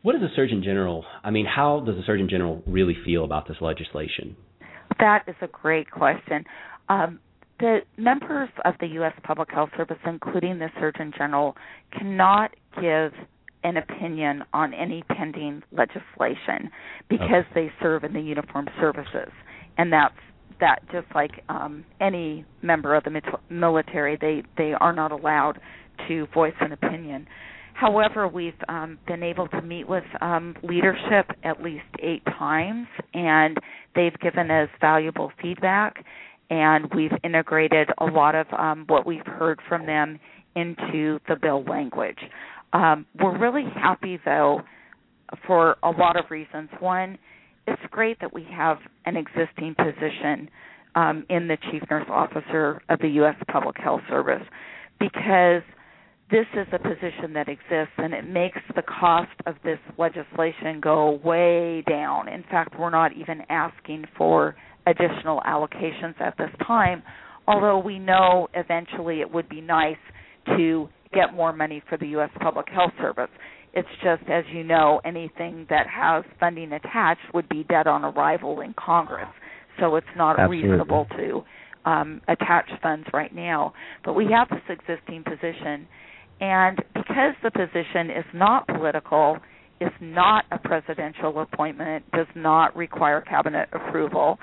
what 0.02 0.16
is 0.16 0.20
the 0.20 0.28
Surgeon 0.34 0.62
General? 0.64 1.04
I 1.22 1.30
mean, 1.30 1.46
how 1.46 1.80
does 1.80 1.94
the 1.96 2.02
Surgeon 2.04 2.28
General 2.28 2.62
really 2.66 2.96
feel 3.04 3.24
about 3.24 3.46
this 3.46 3.58
legislation? 3.60 4.36
That 4.98 5.24
is 5.28 5.36
a 5.40 5.46
great 5.46 5.90
question. 5.90 6.44
Um, 6.88 7.20
the 7.62 7.78
members 7.96 8.48
of 8.64 8.74
the 8.80 8.88
U.S. 8.88 9.12
Public 9.22 9.48
Health 9.52 9.70
Service, 9.76 9.98
including 10.04 10.58
the 10.58 10.68
Surgeon 10.80 11.12
General, 11.16 11.56
cannot 11.96 12.50
give 12.80 13.12
an 13.62 13.76
opinion 13.76 14.42
on 14.52 14.74
any 14.74 15.04
pending 15.16 15.62
legislation 15.70 16.68
because 17.08 17.44
okay. 17.50 17.54
they 17.54 17.72
serve 17.80 18.02
in 18.02 18.12
the 18.12 18.20
uniformed 18.20 18.70
services, 18.80 19.30
and 19.78 19.92
that's 19.92 20.14
that 20.58 20.80
just 20.90 21.06
like 21.14 21.30
um, 21.48 21.84
any 22.00 22.44
member 22.62 22.96
of 22.96 23.04
the 23.04 23.22
military, 23.48 24.18
they 24.20 24.42
they 24.58 24.72
are 24.72 24.92
not 24.92 25.12
allowed 25.12 25.60
to 26.08 26.26
voice 26.34 26.54
an 26.60 26.72
opinion. 26.72 27.28
However, 27.74 28.28
we've 28.28 28.52
um, 28.68 28.98
been 29.06 29.22
able 29.22 29.48
to 29.48 29.62
meet 29.62 29.88
with 29.88 30.04
um, 30.20 30.56
leadership 30.62 31.30
at 31.44 31.62
least 31.62 31.84
eight 32.00 32.24
times, 32.24 32.86
and 33.14 33.56
they've 33.94 34.18
given 34.20 34.50
us 34.50 34.68
valuable 34.80 35.32
feedback, 35.40 36.04
and 36.52 36.92
we've 36.94 37.12
integrated 37.24 37.88
a 37.96 38.04
lot 38.04 38.34
of 38.34 38.46
um, 38.52 38.84
what 38.86 39.06
we've 39.06 39.26
heard 39.26 39.58
from 39.70 39.86
them 39.86 40.20
into 40.54 41.18
the 41.26 41.34
bill 41.40 41.64
language. 41.64 42.18
Um, 42.74 43.06
we're 43.18 43.38
really 43.38 43.64
happy, 43.74 44.20
though, 44.22 44.60
for 45.46 45.76
a 45.82 45.88
lot 45.88 46.18
of 46.18 46.30
reasons. 46.30 46.68
One, 46.78 47.16
it's 47.66 47.80
great 47.90 48.20
that 48.20 48.34
we 48.34 48.46
have 48.54 48.76
an 49.06 49.16
existing 49.16 49.74
position 49.78 50.50
um, 50.94 51.24
in 51.30 51.48
the 51.48 51.56
chief 51.70 51.82
nurse 51.90 52.06
officer 52.10 52.82
of 52.90 52.98
the 52.98 53.08
U.S. 53.08 53.36
Public 53.50 53.78
Health 53.78 54.02
Service 54.10 54.42
because 55.00 55.62
this 56.32 56.46
is 56.54 56.66
a 56.72 56.78
position 56.78 57.34
that 57.34 57.48
exists 57.48 57.94
and 57.98 58.14
it 58.14 58.26
makes 58.26 58.58
the 58.74 58.82
cost 58.82 59.30
of 59.46 59.54
this 59.62 59.78
legislation 59.98 60.80
go 60.80 61.20
way 61.22 61.84
down. 61.88 62.26
In 62.28 62.42
fact, 62.50 62.74
we're 62.78 62.90
not 62.90 63.12
even 63.12 63.42
asking 63.50 64.06
for 64.16 64.56
additional 64.86 65.40
allocations 65.46 66.18
at 66.20 66.34
this 66.38 66.50
time, 66.66 67.02
although 67.46 67.78
we 67.78 67.98
know 67.98 68.48
eventually 68.54 69.20
it 69.20 69.30
would 69.30 69.48
be 69.48 69.60
nice 69.60 69.96
to 70.56 70.88
get 71.12 71.34
more 71.34 71.52
money 71.52 71.82
for 71.88 71.98
the 71.98 72.06
U.S. 72.08 72.30
Public 72.40 72.66
Health 72.70 72.92
Service. 72.98 73.30
It's 73.74 73.88
just, 74.02 74.22
as 74.30 74.44
you 74.52 74.64
know, 74.64 75.00
anything 75.04 75.66
that 75.70 75.86
has 75.86 76.24
funding 76.40 76.72
attached 76.72 77.20
would 77.34 77.48
be 77.48 77.64
dead 77.64 77.86
on 77.86 78.04
arrival 78.04 78.60
in 78.60 78.74
Congress. 78.74 79.28
So 79.80 79.96
it's 79.96 80.06
not 80.16 80.38
Absolutely. 80.38 80.68
reasonable 80.68 81.06
to 81.16 81.44
um, 81.90 82.20
attach 82.28 82.68
funds 82.82 83.06
right 83.12 83.34
now. 83.34 83.74
But 84.04 84.14
we 84.14 84.28
have 84.32 84.48
this 84.48 84.78
existing 84.78 85.24
position, 85.24 85.86
and 86.42 86.76
because 86.92 87.34
the 87.44 87.52
position 87.52 88.10
is 88.10 88.24
not 88.34 88.66
political, 88.66 89.36
is 89.80 89.92
not 90.00 90.44
a 90.50 90.58
presidential 90.58 91.40
appointment, 91.40 92.04
does 92.10 92.26
not 92.34 92.74
require 92.76 93.20
cabinet 93.20 93.68
approval, 93.72 94.38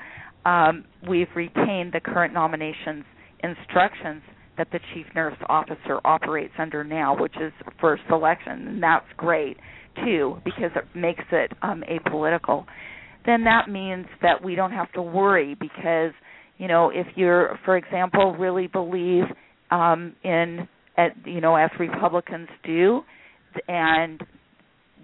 um, 0.46 0.86
we've 1.10 1.28
retained 1.36 1.92
the 1.92 2.00
current 2.00 2.34
nominations 2.34 3.04
instructions 3.44 4.22
that 4.58 4.70
the 4.72 4.80
chief 4.94 5.08
nurse 5.14 5.36
officer 5.48 6.00
operates 6.06 6.54
under 6.58 6.86
now, 6.86 7.20
which 7.20 7.36
is 7.36 7.52
for 7.82 8.00
selection, 8.08 8.68
and 8.68 8.84
that's 8.84 9.06
great 9.18 9.58
too 10.06 10.38
because 10.46 10.72
it 10.78 10.86
makes 10.96 11.24
it 11.34 11.52
um, 11.62 11.84
apolitical. 11.92 12.66
Then 13.26 13.44
that 13.44 13.70
means 13.70 14.06
that 14.22 14.42
we 14.42 14.56
don't 14.56 14.72
have 14.72 14.90
to 14.94 15.02
worry 15.02 15.54
because 15.54 16.14
you 16.58 16.70
know 16.70 16.92
if 16.94 17.08
you're, 17.16 17.60
for 17.66 17.76
example, 17.76 18.38
really 18.40 18.68
believe 18.68 19.26
um, 19.70 20.16
in, 20.24 20.68
at, 21.00 21.12
you 21.26 21.42
know, 21.42 21.56
as 21.56 21.70
Republicans 21.80 22.50
do, 22.64 23.02
and 23.68 24.22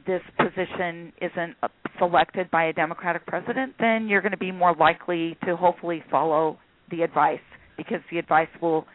this 0.06 0.22
position 0.38 1.12
isn't 1.22 1.56
selected 1.98 2.52
by 2.52 2.66
a 2.66 2.74
Democratic 2.74 3.26
president, 3.26 3.74
then 3.80 4.08
you're 4.08 4.22
going 4.22 4.32
to 4.32 4.38
be 4.38 4.52
more 4.52 4.76
likely 4.76 5.38
to 5.46 5.56
hopefully 5.56 6.04
follow 6.12 6.58
the 6.92 7.02
advice 7.02 7.40
because 7.78 8.02
the 8.12 8.18
advice 8.20 8.48
will 8.62 8.86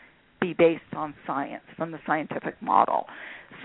be 0.41 0.55
based 0.57 0.83
on 0.95 1.15
science 1.27 1.65
from 1.77 1.91
the 1.91 1.99
scientific 2.07 2.55
model. 2.63 3.07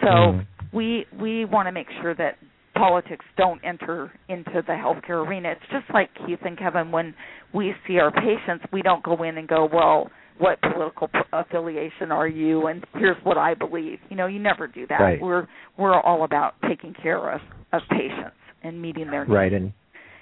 So 0.02 0.08
Mhm. 0.08 0.46
we 0.74 1.06
we 1.20 1.46
want 1.46 1.68
to 1.68 1.72
make 1.72 1.90
sure 2.02 2.14
that 2.16 2.38
politics 2.74 3.26
don't 3.38 3.62
enter 3.64 4.12
into 4.28 4.62
the 4.62 4.74
healthcare 4.74 5.26
arena. 5.26 5.50
It's 5.52 5.68
just 5.72 5.90
like 5.94 6.10
Keith 6.26 6.44
and 6.44 6.58
Kevin 6.58 6.92
when 6.92 7.14
we 7.54 7.74
see 7.88 8.00
our 8.00 8.12
patients, 8.12 8.66
we 8.72 8.82
don't 8.82 9.04
go 9.04 9.24
in 9.24 9.38
and 9.38 9.48
go, 9.48 9.66
"Well, 9.66 10.10
what 10.38 10.60
political 10.62 11.10
affiliation 11.32 12.12
are 12.12 12.28
you 12.28 12.68
and 12.68 12.86
here's 12.96 13.18
what 13.24 13.38
I 13.38 13.54
believe." 13.54 14.00
You 14.10 14.18
know, 14.18 14.28
you 14.28 14.40
never 14.40 14.68
do 14.68 14.86
that. 14.88 15.00
Right. 15.00 15.22
We're 15.22 15.48
we're 15.78 16.00
all 16.00 16.24
about 16.24 16.56
taking 16.68 16.94
care 16.94 17.32
of 17.32 17.42
of 17.74 17.82
patients 17.90 18.38
and 18.64 18.82
meeting 18.82 19.10
their 19.12 19.26
needs. 19.26 19.34
Right, 19.34 19.54
and 19.54 19.74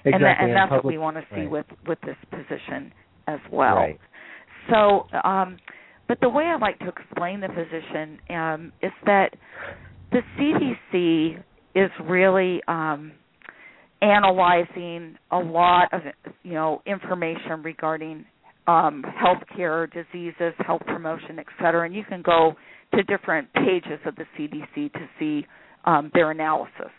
exactly, 0.04 0.12
and, 0.12 0.22
that, 0.24 0.36
and 0.40 0.56
that's 0.56 0.68
public, 0.70 0.84
what 0.84 0.92
we 0.92 0.98
want 0.98 1.16
to 1.16 1.22
see 1.34 1.42
right. 1.42 1.50
with 1.50 1.66
with 1.86 1.98
this 2.02 2.16
position 2.30 2.92
as 3.26 3.40
well. 3.50 3.76
Right. 3.76 4.00
So, 4.70 5.06
um, 5.26 5.58
but 6.08 6.18
the 6.20 6.28
way 6.28 6.44
I 6.44 6.56
like 6.58 6.78
to 6.80 6.88
explain 6.88 7.40
the 7.40 7.48
position 7.48 8.18
um, 8.30 8.72
is 8.82 8.92
that 9.06 9.34
the 10.12 10.20
CDC 10.38 11.42
is 11.74 11.90
really 12.04 12.60
um, 12.68 13.12
analyzing 14.00 15.16
a 15.30 15.38
lot 15.38 15.92
of 15.92 16.02
you 16.42 16.52
know 16.52 16.82
information 16.86 17.62
regarding 17.62 18.24
um, 18.66 19.04
healthcare, 19.22 19.90
diseases, 19.92 20.54
health 20.58 20.82
promotion, 20.86 21.38
et 21.38 21.46
cetera. 21.60 21.84
And 21.86 21.94
you 21.94 22.04
can 22.04 22.22
go 22.22 22.54
to 22.94 23.02
different 23.04 23.52
pages 23.52 24.00
of 24.06 24.14
the 24.16 24.24
CDC 24.38 24.92
to 24.92 25.08
see 25.18 25.46
um, 25.84 26.10
their 26.14 26.30
analysis 26.30 26.90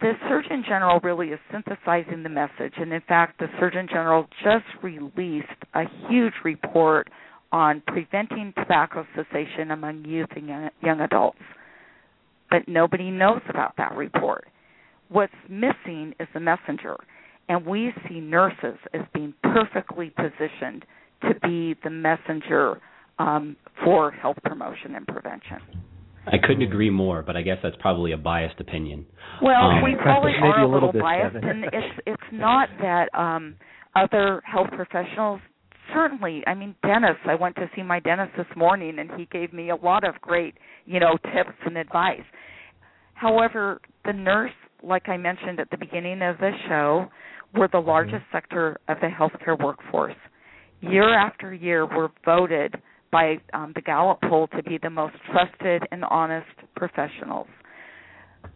the 0.00 0.12
Surgeon 0.28 0.62
General 0.66 1.00
really 1.02 1.28
is 1.28 1.40
synthesizing 1.50 2.22
the 2.22 2.28
message, 2.28 2.74
and 2.76 2.92
in 2.92 3.00
fact, 3.08 3.38
the 3.38 3.46
Surgeon 3.58 3.86
General 3.88 4.26
just 4.42 4.66
released 4.82 5.46
a 5.74 5.84
huge 6.08 6.34
report 6.44 7.08
on 7.52 7.82
preventing 7.86 8.52
tobacco 8.56 9.06
cessation 9.14 9.70
among 9.70 10.04
youth 10.04 10.28
and 10.36 10.48
young, 10.48 10.68
young 10.82 11.00
adults. 11.00 11.38
But 12.50 12.68
nobody 12.68 13.10
knows 13.10 13.40
about 13.48 13.74
that 13.78 13.96
report. 13.96 14.46
What's 15.08 15.32
missing 15.48 16.14
is 16.20 16.28
the 16.34 16.40
messenger, 16.40 16.96
and 17.48 17.64
we 17.66 17.92
see 18.08 18.20
nurses 18.20 18.78
as 18.92 19.02
being 19.14 19.34
perfectly 19.42 20.10
positioned 20.10 20.84
to 21.22 21.34
be 21.42 21.74
the 21.84 21.90
messenger 21.90 22.80
um, 23.18 23.56
for 23.84 24.10
health 24.10 24.36
promotion 24.44 24.94
and 24.94 25.06
prevention. 25.06 25.58
I 26.26 26.38
couldn't 26.44 26.62
agree 26.62 26.90
more, 26.90 27.22
but 27.22 27.36
I 27.36 27.42
guess 27.42 27.58
that's 27.62 27.76
probably 27.78 28.12
a 28.12 28.16
biased 28.16 28.58
opinion. 28.60 29.06
Well, 29.40 29.70
Um, 29.70 29.82
we 29.84 29.94
probably 29.94 30.32
Maybe 30.32 30.42
are 30.48 30.60
a 30.62 30.66
a 30.66 30.68
little 30.68 30.88
little 30.88 30.92
bit, 30.92 31.02
biased, 31.02 31.36
and 31.36 31.64
it's 31.66 32.00
it's 32.04 32.30
not 32.32 32.68
that 32.80 33.08
um 33.14 33.54
other 33.94 34.42
health 34.44 34.68
professionals. 34.72 35.40
Certainly, 35.94 36.42
I 36.48 36.54
mean 36.54 36.74
dentists. 36.82 37.22
I 37.26 37.36
went 37.36 37.54
to 37.56 37.70
see 37.76 37.82
my 37.82 38.00
dentist 38.00 38.32
this 38.36 38.56
morning, 38.56 38.98
and 38.98 39.08
he 39.16 39.26
gave 39.26 39.52
me 39.52 39.70
a 39.70 39.76
lot 39.76 40.02
of 40.02 40.20
great, 40.20 40.54
you 40.84 40.98
know, 40.98 41.16
tips 41.32 41.56
and 41.64 41.76
advice. 41.78 42.24
However, 43.14 43.80
the 44.04 44.12
nurse, 44.12 44.52
like 44.82 45.08
I 45.08 45.16
mentioned 45.16 45.60
at 45.60 45.70
the 45.70 45.78
beginning 45.78 46.22
of 46.22 46.38
the 46.38 46.50
show, 46.68 47.06
we're 47.56 47.68
the 47.68 47.78
largest 47.78 48.24
sector 48.32 48.78
of 48.88 48.98
the 49.00 49.08
healthcare 49.08 49.58
workforce. 49.58 50.14
Year 50.80 51.16
after 51.18 51.54
year, 51.54 51.86
we're 51.86 52.10
voted 52.24 52.74
by 53.10 53.36
um, 53.54 53.72
the 53.74 53.80
Gallup 53.80 54.20
poll 54.28 54.48
to 54.48 54.62
be 54.62 54.78
the 54.82 54.90
most 54.90 55.14
trusted 55.30 55.82
and 55.90 56.04
honest 56.04 56.46
professionals. 56.74 57.46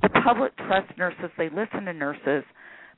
The 0.02 0.08
public 0.24 0.56
trusts 0.56 0.92
nurses, 0.98 1.30
they 1.38 1.48
listen 1.48 1.84
to 1.86 1.92
nurses, 1.92 2.44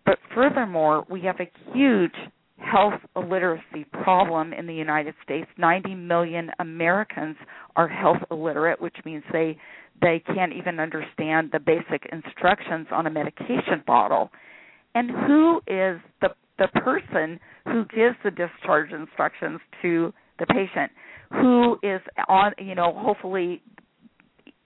but 0.05 0.19
furthermore, 0.35 1.05
we 1.09 1.21
have 1.23 1.37
a 1.41 1.51
huge 1.73 2.15
health 2.59 3.01
illiteracy 3.17 3.85
problem 4.03 4.53
in 4.53 4.67
the 4.67 4.75
United 4.75 5.15
States. 5.23 5.49
90 5.59 5.95
million 5.95 6.51
Americans 6.59 7.37
are 7.77 7.89
health 7.89 8.19
illiterate, 8.31 8.81
which 8.81 8.97
means 9.05 9.23
they 9.33 9.57
they 10.01 10.23
can't 10.35 10.53
even 10.53 10.81
understand 10.81 11.51
the 11.53 11.61
basic 11.61 12.09
instructions 12.11 12.89
on 12.91 13.07
a 13.07 13.11
medication 13.11 13.85
bottle. 13.87 14.31
And 14.95 15.11
who 15.11 15.59
is 15.67 16.01
the 16.21 16.29
the 16.59 16.69
person 16.81 17.41
who 17.65 17.85
gives 17.87 18.17
the 18.25 18.31
discharge 18.31 18.93
instructions 18.93 19.61
to 19.83 20.13
the 20.39 20.47
patient? 20.47 20.93
Who 21.33 21.79
is 21.83 22.01
on 22.29 22.53
you 22.59 22.75
know, 22.75 22.93
hopefully 22.97 23.63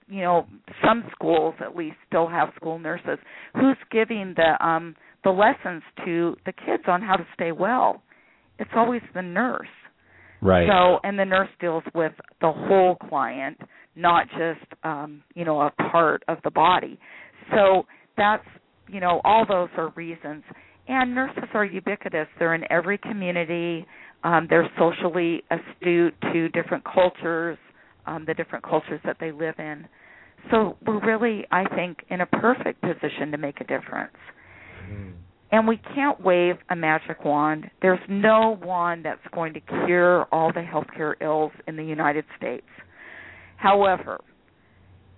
you 0.09 0.23
know, 0.23 0.47
some 0.85 1.05
schools 1.13 1.55
at 1.61 1.77
least 1.77 1.97
still 2.07 2.29
have 2.29 2.51
school 2.57 2.79
nurses. 2.79 3.19
Who's 3.55 3.77
giving 3.91 4.35
the 4.37 4.65
um 4.65 4.95
the 5.25 5.31
lessons 5.31 5.83
to 6.05 6.37
the 6.45 6.53
kids 6.53 6.85
on 6.87 7.03
how 7.03 7.17
to 7.17 7.27
stay 7.35 7.53
well? 7.53 8.03
It's 8.59 8.71
always 8.75 9.03
the 9.15 9.23
nurse. 9.23 9.69
Right. 10.43 10.69
So, 10.69 10.99
and 11.03 11.19
the 11.19 11.25
nurse 11.25 11.49
deals 11.61 11.83
with 11.95 12.13
the 12.41 12.53
whole 12.53 12.97
client, 13.09 13.59
not 13.95 14.27
just 14.31 14.73
um, 14.85 15.23
you 15.35 15.45
know 15.45 15.61
a 15.61 15.71
part 15.91 16.23
of 16.29 16.39
the 16.45 16.51
body. 16.51 16.99
So 17.55 17.87
that's 18.17 18.47
you 18.89 19.01
know 19.01 19.21
all 19.25 19.45
those 19.47 19.69
are 19.77 19.91
reasons. 19.97 20.45
And 20.89 21.15
nurses 21.15 21.49
are 21.55 21.65
ubiquitous. 21.65 22.29
They're 22.39 22.55
in 22.55 22.65
every 22.71 22.99
community. 22.99 23.87
Um, 24.23 24.47
they're 24.49 24.71
socially 24.79 25.43
astute 25.51 26.15
to 26.33 26.49
different 26.51 26.85
cultures, 26.85 27.59
um, 28.07 28.25
the 28.25 28.35
different 28.35 28.65
cultures 28.65 29.01
that 29.05 29.17
they 29.19 29.33
live 29.33 29.57
in. 29.59 29.89
So 30.51 30.77
we're 30.87 31.05
really, 31.05 31.45
I 31.51 31.65
think, 31.75 31.99
in 32.09 32.21
a 32.21 32.27
perfect 32.27 32.81
position 32.83 33.33
to 33.33 33.39
make 33.39 33.61
a 33.61 33.65
difference. 33.65 34.15
And 35.53 35.67
we 35.67 35.81
can't 35.95 36.21
wave 36.21 36.57
a 36.71 36.77
magic 36.77 37.25
wand. 37.25 37.71
There's 37.83 38.01
no 38.09 38.59
wand 38.63 39.05
that's 39.05 39.21
going 39.33 39.55
to 39.55 39.61
cure 39.61 40.25
all 40.33 40.53
the 40.53 40.61
healthcare 40.61 41.15
ills 41.21 41.53
in 41.67 41.77
the 41.77 41.85
United 41.85 42.25
States. 42.37 42.67
However, 43.57 44.21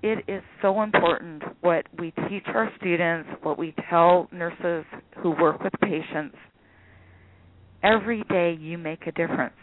it 0.03 0.25
is 0.29 0.43
so 0.63 0.83
important 0.83 1.43
what 1.61 1.87
we 1.99 2.13
teach 2.29 2.45
our 2.47 2.71
students, 2.79 3.29
what 3.43 3.59
we 3.59 3.75
tell 3.91 4.29
nurses 4.33 4.85
who 5.23 5.31
work 5.31 5.63
with 5.63 5.73
patients. 5.83 6.37
Every 7.83 8.23
day 8.29 8.57
you 8.59 8.79
make 8.79 9.07
a 9.07 9.13
difference. 9.13 9.55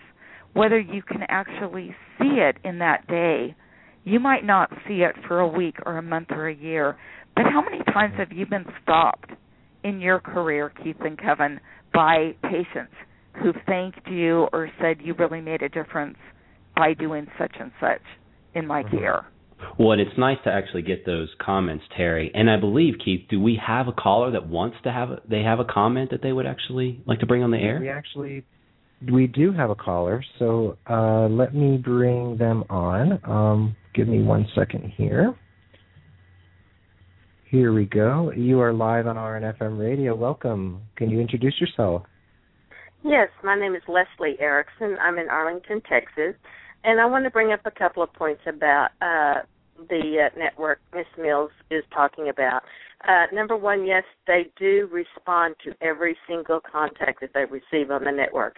Whether 0.54 0.80
you 0.80 1.02
can 1.02 1.22
actually 1.30 1.96
see 2.20 2.38
it 2.38 2.58
in 2.64 2.80
that 2.80 3.08
day, 3.08 3.56
you 4.04 4.20
might 4.20 4.46
not 4.46 4.70
see 4.88 5.02
it 5.02 5.16
for 5.28 5.40
a 5.40 5.48
week 5.48 5.76
or 5.86 5.98
a 5.98 6.02
month 6.02 6.28
or 6.32 6.48
a 6.48 6.56
year, 6.56 6.98
but 7.36 7.46
how 7.46 7.62
many 7.62 7.84
times 7.86 8.14
have 8.18 8.32
you 8.32 8.46
been 8.46 8.66
stopped 8.84 9.32
in 9.84 10.00
your 10.00 10.20
career, 10.20 10.72
Keith 10.84 10.98
and 11.02 11.18
Kevin, 11.18 11.60
by 11.94 12.36
patients 12.44 12.94
who've 13.42 13.56
thanked 13.66 14.08
you 14.08 14.48
or 14.54 14.70
said 14.82 14.98
you 15.02 15.14
really 15.14 15.42
made 15.42 15.62
a 15.62 15.70
difference 15.70 16.18
by 16.76 16.94
doing 16.94 17.28
such 17.38 17.56
and 17.60 17.72
such 17.80 18.02
in 18.54 18.66
my 18.68 18.84
mm-hmm. 18.84 18.98
care? 18.98 19.26
Well, 19.80 19.92
and 19.92 20.02
it's 20.02 20.18
nice 20.18 20.38
to 20.44 20.52
actually 20.52 20.82
get 20.82 21.06
those 21.06 21.30
comments, 21.40 21.86
Teri. 21.98 22.30
And 22.34 22.50
I 22.50 22.58
believe 22.58 22.96
Keith, 23.04 23.22
do 23.30 23.42
we 23.42 23.60
have 23.66 23.88
a 23.88 23.94
caller 23.94 24.32
that 24.32 24.48
wants 24.48 24.78
to 24.84 24.92
have 24.92 25.12
a, 25.12 25.22
they 25.30 25.42
have 25.42 25.60
a 25.60 25.66
comment 25.66 26.12
that 26.12 26.22
they 26.22 26.32
would 26.32 26.46
actually 26.46 27.02
like 27.06 27.20
to 27.20 27.26
bring 27.26 27.44
on 27.44 27.52
the 27.52 27.58
air? 27.58 27.80
We 27.80 27.90
actually 27.90 28.46
we 29.12 29.28
do 29.28 29.52
have 29.52 29.70
a 29.70 29.76
caller, 29.76 30.24
so 30.40 30.78
uh, 30.90 31.28
let 31.28 31.54
me 31.54 31.78
bring 31.78 32.38
them 32.38 32.64
on. 32.70 33.20
Um, 33.24 33.76
give 33.94 34.08
me 34.08 34.22
one 34.22 34.48
second 34.56 34.94
here. 34.96 35.36
Here 37.50 37.74
we 37.74 37.86
go. 37.86 38.32
You 38.36 38.60
are 38.62 38.74
live 38.74 39.08
on 39.08 39.16
RNFM 39.16 39.80
radio. 39.80 40.16
Welcome. 40.16 40.82
Can 40.96 41.10
you 41.10 41.20
introduce 41.20 41.54
yourself? 41.60 42.04
Yes, 43.04 43.30
my 43.44 43.58
name 43.58 43.76
is 43.76 43.84
Leslie 43.88 44.36
Erickson. 44.40 44.98
I'm 45.00 45.20
in 45.20 45.30
Arlington, 45.30 45.82
Texas, 45.88 46.36
and 46.84 47.00
I 47.00 47.06
want 47.06 47.24
to 47.26 47.32
bring 47.32 47.52
up 47.52 47.62
a 47.66 47.72
couple 47.72 48.04
of 48.04 48.14
points 48.14 48.42
about 48.46 48.90
uh, 49.02 49.42
the 49.90 50.30
uh, 50.30 50.40
network 50.40 50.80
Miss 50.94 51.06
Mills 51.18 51.52
is 51.70 51.84
talking 51.94 52.30
about. 52.30 52.64
Uh, 53.08 53.26
number 53.34 53.56
one, 53.56 53.86
yes, 53.86 54.04
they 54.26 54.48
do 54.58 54.90
respond 54.92 55.56
to 55.64 55.74
every 55.82 56.18
single 56.28 56.60
contact 56.60 57.22
that 57.22 57.32
they 57.34 57.46
receive 57.46 57.92
on 57.92 58.04
the 58.04 58.12
network. 58.12 58.56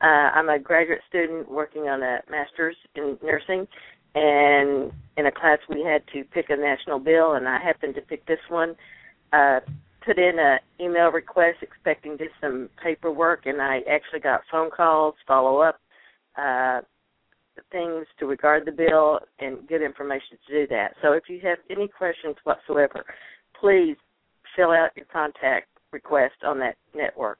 Uh, 0.00 0.30
I'm 0.34 0.48
a 0.48 0.58
graduate 0.58 1.00
student 1.08 1.50
working 1.50 1.88
on 1.88 2.02
a 2.02 2.20
master's 2.30 2.76
in 2.94 3.18
nursing, 3.22 3.66
and 4.14 4.92
in 5.16 5.26
a 5.26 5.32
class 5.32 5.58
we 5.68 5.82
had 5.82 6.02
to 6.12 6.22
pick 6.24 6.50
a 6.50 6.56
national 6.56 7.00
bill, 7.00 7.32
and 7.32 7.48
I 7.48 7.60
happened 7.60 7.96
to 7.96 8.02
pick 8.02 8.24
this 8.26 8.38
one. 8.48 8.76
Uh, 9.32 9.60
put 10.04 10.18
in 10.18 10.38
an 10.38 10.58
email 10.80 11.10
request 11.10 11.58
expecting 11.62 12.16
just 12.16 12.30
some 12.40 12.68
paperwork, 12.82 13.46
and 13.46 13.60
I 13.60 13.80
actually 13.90 14.20
got 14.20 14.42
phone 14.50 14.70
calls, 14.70 15.14
follow 15.26 15.60
up 15.60 15.80
uh, 16.36 16.80
things 17.70 18.06
to 18.18 18.26
regard 18.26 18.66
the 18.66 18.72
bill, 18.72 19.20
and 19.38 19.66
good 19.68 19.82
information 19.82 20.38
to 20.46 20.60
do 20.60 20.66
that. 20.68 20.94
So 21.02 21.12
if 21.12 21.24
you 21.28 21.40
have 21.42 21.58
any 21.70 21.88
questions 21.88 22.36
whatsoever, 22.44 23.04
please 23.60 23.96
fill 24.56 24.70
out 24.70 24.90
your 24.96 25.06
contact 25.12 25.68
request 25.92 26.34
on 26.44 26.58
that 26.58 26.76
network. 26.94 27.38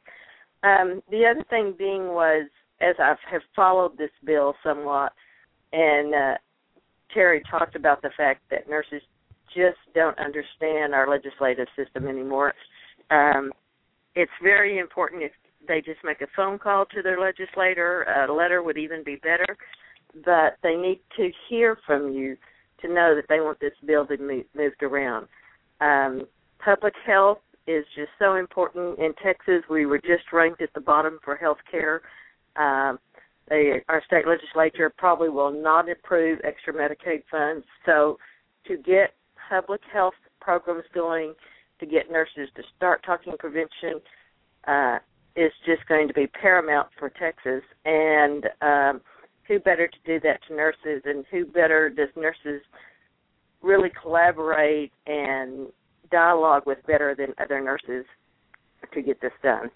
Um, 0.62 1.02
the 1.10 1.24
other 1.24 1.44
thing 1.50 1.74
being 1.78 2.08
was, 2.08 2.48
as 2.80 2.94
I 2.98 3.14
have 3.30 3.42
followed 3.54 3.96
this 3.96 4.10
bill 4.24 4.54
somewhat, 4.62 5.12
and 5.72 6.14
uh, 6.14 6.34
Teri 7.14 7.40
talked 7.50 7.76
about 7.76 8.02
the 8.02 8.10
fact 8.16 8.42
that 8.50 8.68
nurses 8.68 9.02
just 9.54 9.78
don't 9.94 10.18
understand 10.18 10.94
our 10.94 11.08
legislative 11.08 11.68
system 11.76 12.06
anymore. 12.06 12.54
Um, 13.10 13.52
it's 14.14 14.30
very 14.42 14.78
important 14.78 15.22
if 15.22 15.32
they 15.66 15.80
just 15.80 16.00
make 16.04 16.20
a 16.20 16.26
phone 16.34 16.58
call 16.58 16.86
to 16.86 17.02
their 17.02 17.20
legislator. 17.20 18.02
A 18.28 18.32
letter 18.32 18.62
would 18.62 18.78
even 18.78 19.02
be 19.04 19.16
better, 19.16 19.56
but 20.24 20.56
they 20.62 20.76
need 20.76 21.00
to 21.16 21.30
hear 21.48 21.78
from 21.86 22.12
you 22.12 22.36
to 22.80 22.88
know 22.88 23.14
that 23.14 23.24
they 23.28 23.40
want 23.40 23.60
this 23.60 23.72
be 23.82 23.96
moved 24.54 24.82
around. 24.82 25.26
Um, 25.80 26.26
public 26.58 26.94
health 27.06 27.38
is 27.66 27.84
just 27.94 28.10
so 28.18 28.36
important. 28.36 28.98
In 28.98 29.12
Texas, 29.22 29.62
we 29.68 29.86
were 29.86 29.98
just 29.98 30.32
ranked 30.32 30.62
at 30.62 30.72
the 30.74 30.80
bottom 30.80 31.18
for 31.24 31.36
health 31.36 31.58
care. 31.70 32.02
Um, 32.56 32.98
they, 33.48 33.82
our 33.88 34.02
state 34.06 34.26
legislature 34.26 34.92
probably 34.96 35.28
will 35.28 35.50
not 35.52 35.90
approve 35.90 36.40
extra 36.44 36.72
Medicaid 36.72 37.22
funds. 37.30 37.64
So, 37.86 38.18
to 38.66 38.76
get 38.76 39.14
public 39.48 39.80
health 39.90 40.14
programs 40.40 40.84
going, 40.94 41.34
to 41.80 41.86
get 41.86 42.10
nurses 42.10 42.48
to 42.56 42.62
start 42.76 43.02
talking 43.04 43.34
prevention, 43.38 44.00
uh, 44.66 44.98
is 45.36 45.52
just 45.64 45.86
going 45.88 46.08
to 46.08 46.14
be 46.14 46.26
paramount 46.26 46.88
for 46.98 47.10
Texas. 47.10 47.62
And 47.84 48.46
um, 48.60 49.00
who 49.48 49.58
better 49.58 49.88
to 49.88 49.98
do 50.04 50.20
that 50.20 50.40
to 50.48 50.54
nurses, 50.54 51.02
and 51.04 51.24
who 51.30 51.46
better 51.46 51.88
does 51.88 52.08
nurses 52.16 52.60
really 53.62 53.90
collaborate 54.00 54.92
and 55.06 55.68
dialogue 56.10 56.64
with 56.66 56.78
better 56.86 57.14
than 57.16 57.28
other 57.42 57.60
nurses 57.60 58.04
to 58.92 59.02
get 59.02 59.20
this 59.20 59.32
done? 59.42 59.70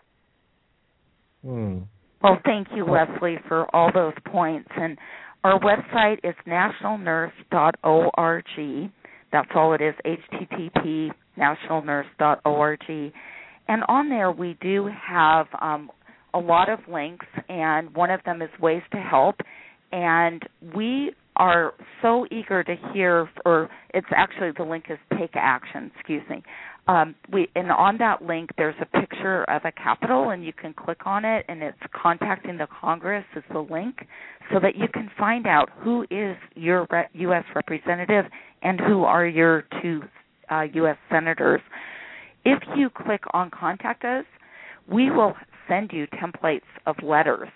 Hmm. 1.44 1.78
Well, 2.22 2.38
thank 2.44 2.68
you, 2.74 2.84
Leslie, 2.84 3.38
for 3.48 3.66
all 3.74 3.90
those 3.92 4.14
points. 4.26 4.68
And 4.76 4.96
our 5.42 5.58
website 5.58 6.18
is 6.22 6.36
nationalnurse.org. 6.46 8.92
That's 9.32 9.50
all 9.54 9.74
it 9.74 9.80
is, 9.80 9.94
http 10.06 11.10
nationalnurse.org. 11.36 13.12
And 13.68 13.82
on 13.88 14.08
there, 14.08 14.30
we 14.30 14.56
do 14.60 14.88
have 15.08 15.46
um, 15.60 15.90
a 16.34 16.38
lot 16.38 16.68
of 16.68 16.78
links, 16.88 17.26
and 17.48 17.94
one 17.94 18.10
of 18.10 18.22
them 18.24 18.42
is 18.42 18.50
ways 18.60 18.82
to 18.92 18.98
help. 18.98 19.36
And 19.92 20.42
we 20.74 21.12
are 21.36 21.74
so 22.02 22.26
eager 22.30 22.62
to 22.62 22.76
hear, 22.92 23.28
or 23.44 23.68
it's 23.94 24.06
actually 24.14 24.50
the 24.56 24.64
link 24.64 24.86
is 24.90 24.98
take 25.18 25.32
action, 25.34 25.90
excuse 25.94 26.22
me. 26.28 26.42
Um, 26.88 27.14
we 27.32 27.48
and 27.54 27.70
on 27.70 27.96
that 27.98 28.22
link 28.22 28.50
there's 28.56 28.74
a 28.80 28.86
picture 28.86 29.44
of 29.44 29.62
a 29.64 29.70
capital 29.70 30.30
and 30.30 30.44
you 30.44 30.52
can 30.52 30.74
click 30.74 31.06
on 31.06 31.24
it 31.24 31.44
and 31.48 31.62
it's 31.62 31.78
contacting 31.94 32.58
the 32.58 32.66
Congress 32.80 33.24
is 33.36 33.44
the 33.52 33.60
link 33.60 34.04
so 34.52 34.58
that 34.60 34.74
you 34.74 34.88
can 34.92 35.08
find 35.16 35.46
out 35.46 35.68
who 35.78 36.02
is 36.10 36.36
your 36.56 36.88
re- 36.90 37.06
U.S. 37.12 37.44
representative 37.54 38.24
and 38.62 38.80
who 38.80 39.04
are 39.04 39.24
your 39.24 39.64
two 39.80 40.02
uh, 40.50 40.62
U.S. 40.74 40.96
senators. 41.08 41.60
If 42.44 42.60
you 42.76 42.90
click 42.90 43.22
on 43.32 43.50
contact 43.50 44.04
us, 44.04 44.24
we 44.92 45.08
will 45.08 45.34
send 45.68 45.92
you 45.92 46.08
templates 46.08 46.62
of 46.86 46.96
letters. 47.00 47.48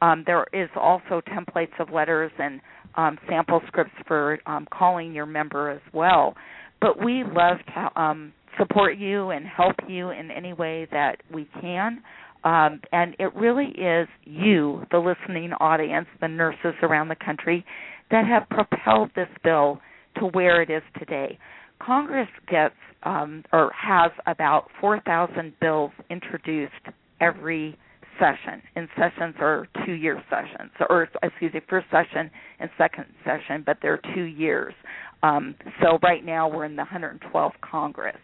Um, 0.00 0.22
there 0.26 0.46
is 0.52 0.68
also 0.76 1.20
templates 1.28 1.78
of 1.80 1.90
letters 1.90 2.30
and 2.38 2.60
um, 2.96 3.18
sample 3.28 3.60
scripts 3.66 3.94
for 4.06 4.38
um, 4.46 4.66
calling 4.72 5.12
your 5.12 5.26
member 5.26 5.70
as 5.70 5.80
well. 5.92 6.34
But 6.80 7.02
we 7.02 7.24
love 7.24 7.58
to 7.74 8.00
um, 8.00 8.32
support 8.58 8.98
you 8.98 9.30
and 9.30 9.46
help 9.46 9.76
you 9.88 10.10
in 10.10 10.30
any 10.30 10.52
way 10.52 10.86
that 10.90 11.16
we 11.32 11.48
can. 11.60 12.02
Um, 12.44 12.80
and 12.92 13.16
it 13.18 13.34
really 13.34 13.72
is 13.76 14.08
you, 14.24 14.84
the 14.90 14.98
listening 14.98 15.52
audience, 15.54 16.06
the 16.20 16.28
nurses 16.28 16.74
around 16.82 17.08
the 17.08 17.16
country, 17.16 17.64
that 18.10 18.24
have 18.26 18.48
propelled 18.48 19.10
this 19.16 19.28
bill 19.42 19.80
to 20.18 20.26
where 20.26 20.62
it 20.62 20.70
is 20.70 20.82
today. 20.98 21.38
Congress 21.80 22.28
gets 22.48 22.74
um, 23.02 23.44
or 23.52 23.70
has 23.72 24.10
about 24.26 24.68
4,000 24.80 25.52
bills 25.60 25.92
introduced 26.10 26.72
every 27.20 27.76
session, 28.18 28.62
and 28.76 28.88
sessions 28.96 29.34
are 29.40 29.66
two-year 29.86 30.22
sessions, 30.28 30.70
or 30.88 31.08
excuse 31.22 31.52
me, 31.54 31.60
first 31.68 31.86
session 31.90 32.30
and 32.60 32.70
second 32.76 33.06
session, 33.24 33.62
but 33.64 33.78
they're 33.82 34.00
two 34.14 34.24
years. 34.24 34.74
Um, 35.22 35.54
so 35.82 35.98
right 36.02 36.24
now 36.24 36.48
we're 36.48 36.64
in 36.64 36.76
the 36.76 36.84
112th 36.84 37.52
Congress 37.60 38.16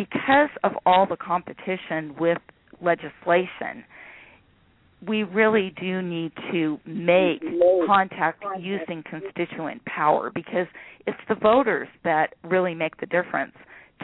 because 0.00 0.50
of 0.64 0.72
all 0.86 1.06
the 1.06 1.16
competition 1.16 2.14
with 2.18 2.38
legislation, 2.82 3.84
we 5.06 5.22
really 5.22 5.74
do 5.80 6.02
need 6.02 6.32
to 6.52 6.78
make 6.86 7.42
contact 7.86 8.44
using 8.58 9.02
constituent 9.08 9.84
power 9.84 10.30
because 10.34 10.66
it's 11.06 11.18
the 11.28 11.34
voters 11.34 11.88
that 12.04 12.34
really 12.44 12.74
make 12.74 12.98
the 13.00 13.06
difference 13.06 13.54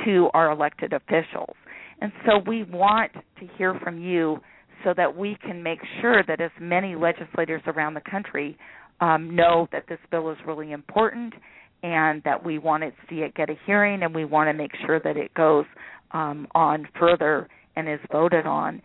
to 0.05 0.29
our 0.35 0.51
elected 0.51 0.93
officials. 0.93 1.57
And 2.01 2.13
so 2.27 2.39
we 2.47 2.65
want 2.65 3.13
to 3.13 3.47
hear 3.57 3.79
from 3.83 4.01
you 4.01 4.39
so 4.85 4.93
that 4.97 5.17
we 5.17 5.37
can 5.43 5.63
make 5.63 5.79
sure 6.01 6.23
that 6.27 6.41
as 6.41 6.51
many 6.61 6.95
legislators 6.95 7.63
around 7.67 7.95
the 7.95 8.03
country 8.09 8.57
um, 9.01 9.35
know 9.35 9.69
that 9.73 9.85
this 9.89 9.99
bill 10.11 10.31
is 10.31 10.37
really 10.47 10.73
important 10.73 11.35
and 11.83 12.23
that 12.25 12.45
we 12.45 12.59
want 12.59 12.83
to 12.83 12.91
see 13.09 13.17
it 13.17 13.35
get 13.35 13.51
a 13.51 13.55
hearing 13.67 14.03
and 14.03 14.15
we 14.15 14.25
want 14.25 14.49
to 14.49 14.53
make 14.53 14.73
sure 14.85 15.01
that 15.01 15.17
it 15.17 15.33
goes 15.35 15.65
um, 16.13 16.47
on 16.55 16.87
further 16.99 17.49
and 17.77 17.89
is 17.89 18.01
voted 18.11 18.47
on. 18.47 18.81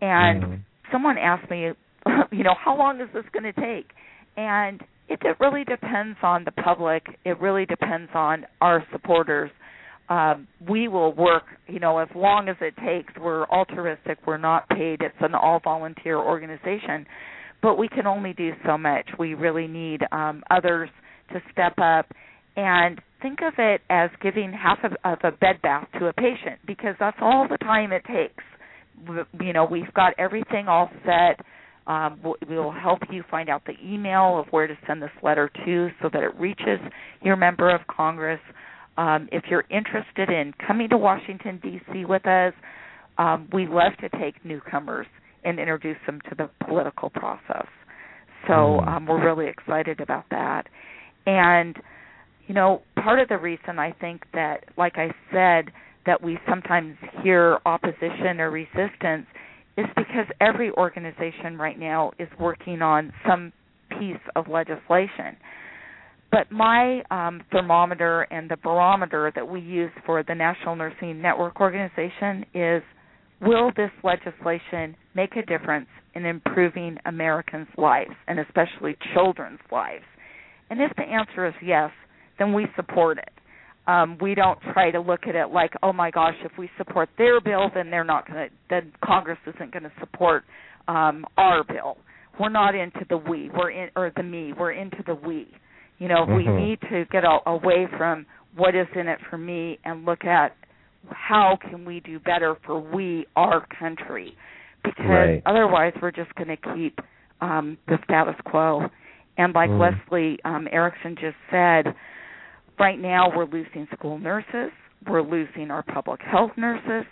And 0.00 0.42
mm-hmm. 0.42 0.54
someone 0.92 1.18
asked 1.18 1.50
me, 1.50 1.70
you 2.32 2.44
know, 2.44 2.54
how 2.58 2.76
long 2.76 3.00
is 3.00 3.08
this 3.12 3.24
going 3.32 3.52
to 3.52 3.52
take? 3.52 3.90
And 4.36 4.80
it, 5.08 5.20
it 5.22 5.36
really 5.40 5.64
depends 5.64 6.18
on 6.22 6.44
the 6.44 6.52
public. 6.52 7.04
It 7.24 7.38
really 7.40 7.66
depends 7.66 8.10
on 8.14 8.46
our 8.60 8.84
supporters. 8.92 9.50
Um, 10.10 10.48
we 10.68 10.88
will 10.88 11.14
work, 11.14 11.44
you 11.68 11.78
know, 11.78 11.98
as 11.98 12.08
long 12.16 12.48
as 12.48 12.56
it 12.60 12.74
takes. 12.84 13.12
We're 13.18 13.44
altruistic. 13.44 14.18
We're 14.26 14.38
not 14.38 14.68
paid. 14.68 15.02
It's 15.02 15.14
an 15.20 15.36
all-volunteer 15.36 16.18
organization, 16.18 17.06
but 17.62 17.78
we 17.78 17.88
can 17.88 18.06
only 18.06 18.32
do 18.32 18.50
so 18.66 18.76
much. 18.76 19.06
We 19.18 19.34
really 19.34 19.68
need 19.68 20.00
um, 20.10 20.42
others 20.50 20.90
to 21.32 21.40
step 21.52 21.74
up 21.78 22.06
and 22.56 23.00
think 23.22 23.38
of 23.46 23.54
it 23.58 23.82
as 23.88 24.10
giving 24.20 24.52
half 24.52 24.78
of, 24.82 24.92
of 25.04 25.18
a 25.22 25.30
bed 25.30 25.62
bath 25.62 25.86
to 26.00 26.06
a 26.06 26.12
patient 26.12 26.58
because 26.66 26.96
that's 26.98 27.18
all 27.20 27.46
the 27.48 27.58
time 27.58 27.92
it 27.92 28.02
takes. 28.04 28.42
You 29.40 29.52
know, 29.52 29.64
we've 29.64 29.92
got 29.94 30.14
everything 30.18 30.66
all 30.66 30.90
set. 31.04 31.44
Um, 31.86 32.20
we 32.48 32.56
will 32.56 32.72
help 32.72 33.00
you 33.10 33.22
find 33.30 33.48
out 33.48 33.62
the 33.64 33.74
email 33.84 34.38
of 34.38 34.46
where 34.50 34.66
to 34.66 34.76
send 34.86 35.00
this 35.00 35.10
letter 35.22 35.50
to 35.64 35.88
so 36.02 36.10
that 36.12 36.22
it 36.22 36.34
reaches 36.38 36.80
your 37.22 37.36
member 37.36 37.72
of 37.74 37.80
Congress. 37.86 38.40
Um, 39.00 39.30
if 39.32 39.44
you're 39.48 39.64
interested 39.70 40.28
in 40.28 40.52
coming 40.66 40.90
to 40.90 40.98
Washington, 40.98 41.58
D.C. 41.62 42.04
with 42.04 42.26
us, 42.26 42.52
um, 43.16 43.48
we 43.50 43.66
love 43.66 43.92
to 44.00 44.10
take 44.20 44.44
newcomers 44.44 45.06
and 45.42 45.58
introduce 45.58 45.96
them 46.04 46.20
to 46.28 46.34
the 46.34 46.50
political 46.66 47.08
process. 47.08 47.66
So 48.46 48.52
mm-hmm. 48.52 48.88
um, 48.88 49.06
we're 49.06 49.24
really 49.24 49.48
excited 49.48 50.00
about 50.00 50.24
that. 50.30 50.64
And 51.26 51.76
you 52.46 52.54
know, 52.54 52.82
part 53.02 53.20
of 53.20 53.28
the 53.28 53.38
reason 53.38 53.78
I 53.78 53.92
think 53.92 54.24
that, 54.34 54.64
like 54.76 54.94
I 54.96 55.14
said, 55.32 55.72
that 56.04 56.20
we 56.20 56.36
sometimes 56.48 56.96
hear 57.22 57.58
opposition 57.64 58.40
or 58.40 58.50
resistance 58.50 59.26
is 59.78 59.86
because 59.96 60.26
every 60.40 60.72
organization 60.72 61.56
right 61.56 61.78
now 61.78 62.10
is 62.18 62.28
working 62.38 62.82
on 62.82 63.12
some 63.26 63.52
piece 63.90 64.20
of 64.36 64.48
legislation. 64.48 65.36
But 66.30 66.50
my 66.52 67.02
um, 67.10 67.42
thermometer 67.50 68.22
and 68.22 68.50
the 68.50 68.56
barometer 68.56 69.32
that 69.34 69.48
we 69.48 69.60
use 69.60 69.90
for 70.06 70.22
the 70.22 70.34
National 70.34 70.76
Nursing 70.76 71.20
Network 71.20 71.60
organization 71.60 72.44
is 72.54 72.82
will 73.40 73.72
this 73.76 73.90
legislation 74.04 74.96
make 75.14 75.36
a 75.36 75.42
difference 75.42 75.88
in 76.14 76.24
improving 76.24 76.98
Americans' 77.06 77.68
lives 77.76 78.12
and 78.28 78.38
especially 78.38 78.96
children's 79.14 79.60
lives? 79.72 80.04
And 80.68 80.80
if 80.80 80.94
the 80.96 81.02
answer 81.02 81.46
is 81.46 81.54
yes, 81.64 81.90
then 82.38 82.52
we 82.52 82.66
support 82.76 83.18
it. 83.18 83.30
Um, 83.86 84.18
we 84.20 84.34
don't 84.34 84.58
try 84.72 84.92
to 84.92 85.00
look 85.00 85.26
at 85.26 85.34
it 85.34 85.50
like, 85.52 85.72
oh 85.82 85.92
my 85.92 86.12
gosh, 86.12 86.34
if 86.44 86.52
we 86.56 86.70
support 86.78 87.08
their 87.18 87.40
bill, 87.40 87.70
then 87.74 87.90
they're 87.90 88.04
not 88.04 88.28
going 88.28 88.48
to, 88.48 88.54
then 88.68 88.92
Congress 89.04 89.38
isn't 89.46 89.72
going 89.72 89.82
to 89.82 89.92
support 89.98 90.44
um, 90.86 91.24
our 91.36 91.64
bill. 91.64 91.96
We're 92.38 92.50
not 92.50 92.74
into 92.76 93.04
the 93.08 93.16
we, 93.16 93.50
we're 93.52 93.70
in, 93.70 93.88
or 93.96 94.12
the 94.14 94.22
me, 94.22 94.52
we're 94.56 94.72
into 94.72 95.02
the 95.04 95.14
we. 95.14 95.48
You 96.00 96.08
know, 96.08 96.26
mm-hmm. 96.26 96.56
we 96.56 96.66
need 96.66 96.80
to 96.90 97.04
get 97.12 97.24
a, 97.24 97.38
away 97.46 97.86
from 97.96 98.26
what 98.56 98.74
is 98.74 98.88
in 98.96 99.06
it 99.06 99.20
for 99.28 99.38
me 99.38 99.78
and 99.84 100.04
look 100.04 100.24
at 100.24 100.56
how 101.10 101.56
can 101.60 101.84
we 101.84 102.00
do 102.00 102.18
better 102.18 102.56
for 102.66 102.80
we, 102.80 103.26
our 103.36 103.66
country, 103.78 104.34
because 104.82 105.04
right. 105.06 105.42
otherwise 105.46 105.92
we're 106.02 106.10
just 106.10 106.34
going 106.34 106.48
to 106.48 106.56
keep 106.74 106.98
um, 107.40 107.78
the 107.86 107.96
status 108.04 108.34
quo. 108.44 108.86
And 109.36 109.54
like 109.54 109.70
mm. 109.70 109.78
Leslie 109.78 110.38
um, 110.44 110.66
Erickson 110.72 111.14
just 111.14 111.36
said, 111.50 111.94
right 112.78 112.98
now 112.98 113.30
we're 113.34 113.46
losing 113.46 113.86
school 113.96 114.18
nurses, 114.18 114.72
we're 115.06 115.22
losing 115.22 115.70
our 115.70 115.82
public 115.82 116.20
health 116.22 116.52
nurses. 116.56 117.06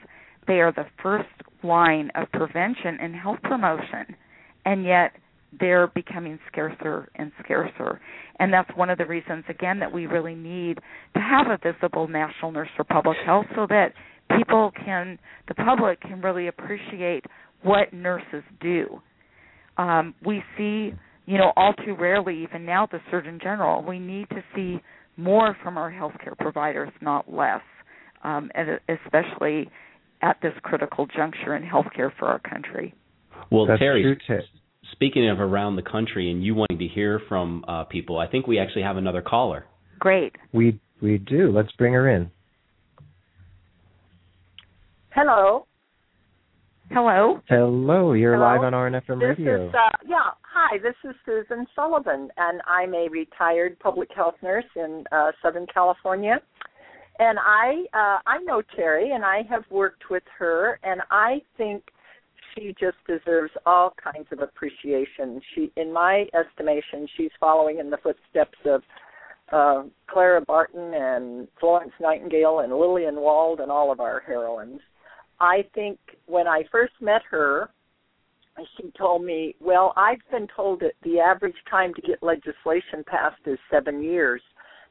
They 0.47 0.61
are 0.61 0.73
the 0.73 0.87
first 1.03 1.29
line 1.63 2.11
of 2.15 2.31
prevention 2.33 2.99
and 3.01 3.15
health 3.15 3.39
promotion, 3.43 4.17
and 4.65 4.85
yet 4.85 5.13
they're 5.59 5.87
becoming 5.89 6.39
scarcer 6.51 7.09
and 7.15 7.33
scarcer. 7.43 8.01
And 8.39 8.53
that's 8.53 8.71
one 8.77 8.91
of 8.91 8.99
the 8.99 9.07
reasons, 9.07 9.45
again, 9.49 9.79
that 9.81 9.93
we 9.93 10.07
really 10.07 10.35
need 10.35 10.79
to 11.15 11.21
have 11.21 11.47
a 11.49 11.59
visible 11.73 12.07
national 12.09 12.53
nurse 12.53 12.69
for 12.77 12.85
public 12.85 13.17
health 13.25 13.47
so 13.57 13.67
that 13.69 13.93
people 14.37 14.71
can, 14.85 15.19
the 15.49 15.55
public 15.55 16.01
can 16.01 16.21
really 16.21 16.49
appreciate 16.49 17.25
what 17.63 17.93
nurses 17.93 18.45
do. 18.61 19.01
Um, 19.77 20.15
we 20.25 20.43
see, 20.57 20.93
you 21.27 21.39
know, 21.39 21.53
all 21.57 21.73
too 21.85 21.95
rarely, 21.99 22.43
even 22.43 22.65
now, 22.65 22.87
the 22.91 23.01
Surgeon 23.11 23.39
General, 23.43 23.83
we 23.83 23.99
need 23.99 24.29
to 24.31 24.43
see 24.55 24.81
more 25.17 25.57
from 25.63 25.77
our 25.77 25.91
healthcare 25.91 26.37
providers, 26.39 26.91
not 27.01 27.33
less, 27.33 27.63
um, 28.23 28.51
and 28.55 28.81
especially 28.89 29.71
at 30.23 30.37
this 30.43 30.53
critical 30.63 31.07
juncture 31.07 31.57
in 31.57 31.63
healthcare 31.63 32.11
for 32.19 32.27
our 32.27 32.39
country. 32.39 32.95
Well, 33.51 33.67
That's 33.67 33.81
Teri, 33.81 34.03
true, 34.03 34.41
speaking 34.93 35.29
of 35.29 35.41
around 35.41 35.77
the 35.77 35.83
country 35.83 36.31
and 36.31 36.45
you 36.45 36.55
wanting 36.55 36.79
to 36.79 36.87
hear 36.87 37.21
from 37.29 37.65
uh, 37.69 37.85
people, 37.85 38.19
I 38.19 38.27
think 38.27 38.47
we 38.47 38.59
actually 38.59 38.83
have 38.83 38.97
another 38.97 39.23
caller. 39.23 39.67
Great. 39.99 40.35
We 40.53 40.81
we 41.01 41.19
do. 41.19 41.53
Let's 41.53 41.73
bring 41.73 41.93
her 41.93 42.09
in. 42.09 42.31
Hello. 45.11 45.67
Hello. 46.91 47.41
Hello. 47.49 48.13
You're 48.15 48.35
Hello. 48.35 48.47
live 48.47 48.63
on 48.63 48.73
RNFM 48.73 49.21
this 49.21 49.39
Radio. 49.39 49.69
Is, 49.69 49.75
uh, 49.75 49.91
yeah. 50.07 50.31
Hi. 50.43 50.79
This 50.79 50.95
is 51.05 51.15
Susan 51.27 51.67
Sullivan, 51.75 52.31
and 52.37 52.63
I'm 52.67 52.95
a 52.95 53.09
retired 53.11 53.79
public 53.79 54.09
health 54.15 54.37
nurse 54.43 54.65
in 54.75 55.05
uh, 55.13 55.33
Southern 55.43 55.67
California. 55.73 56.41
And 57.19 57.39
I 57.39 57.85
uh, 57.93 58.19
I 58.27 58.39
know 58.45 58.63
Teri, 58.79 59.15
and 59.15 59.25
I 59.25 59.43
have 59.51 59.65
worked 59.71 60.05
with 60.11 60.23
her, 60.39 60.79
and 60.83 61.03
I 61.11 61.43
think 61.57 61.83
she 62.59 62.75
just 62.79 62.97
deserves 63.07 63.53
all 63.67 63.95
kinds 64.03 64.27
of 64.33 64.41
appreciation. 64.41 65.41
She, 65.55 65.73
in 65.77 65.93
my 65.93 66.27
estimation, 66.35 67.07
she's 67.17 67.31
following 67.39 67.79
in 67.79 67.91
the 67.91 67.99
footsteps 67.99 68.59
of 68.65 68.83
uh, 69.53 69.83
Clara 70.09 70.41
Barton 70.41 70.93
and 70.95 71.49
Florence 71.59 71.93
Nightingale 72.01 72.61
and 72.61 72.73
Lillian 72.73 73.17
Wald 73.17 73.61
and 73.61 73.71
all 73.71 73.91
of 73.91 74.01
our 74.01 74.21
heroines. 74.21 74.81
I 75.41 75.65
think 75.75 75.99
when 76.27 76.47
I 76.47 76.65
first 76.71 76.93
met 77.01 77.23
her, 77.31 77.71
she 78.77 78.91
told 78.99 79.25
me, 79.25 79.55
"Well, 79.61 79.93
I've 79.97 80.19
been 80.31 80.49
told 80.55 80.81
that 80.81 80.95
the 81.03 81.21
average 81.21 81.57
time 81.71 81.95
to 81.95 82.03
get 82.03 82.23
legislation 82.23 83.05
passed 83.07 83.41
is 83.47 83.59
seven 83.71 84.03
years." 84.03 84.43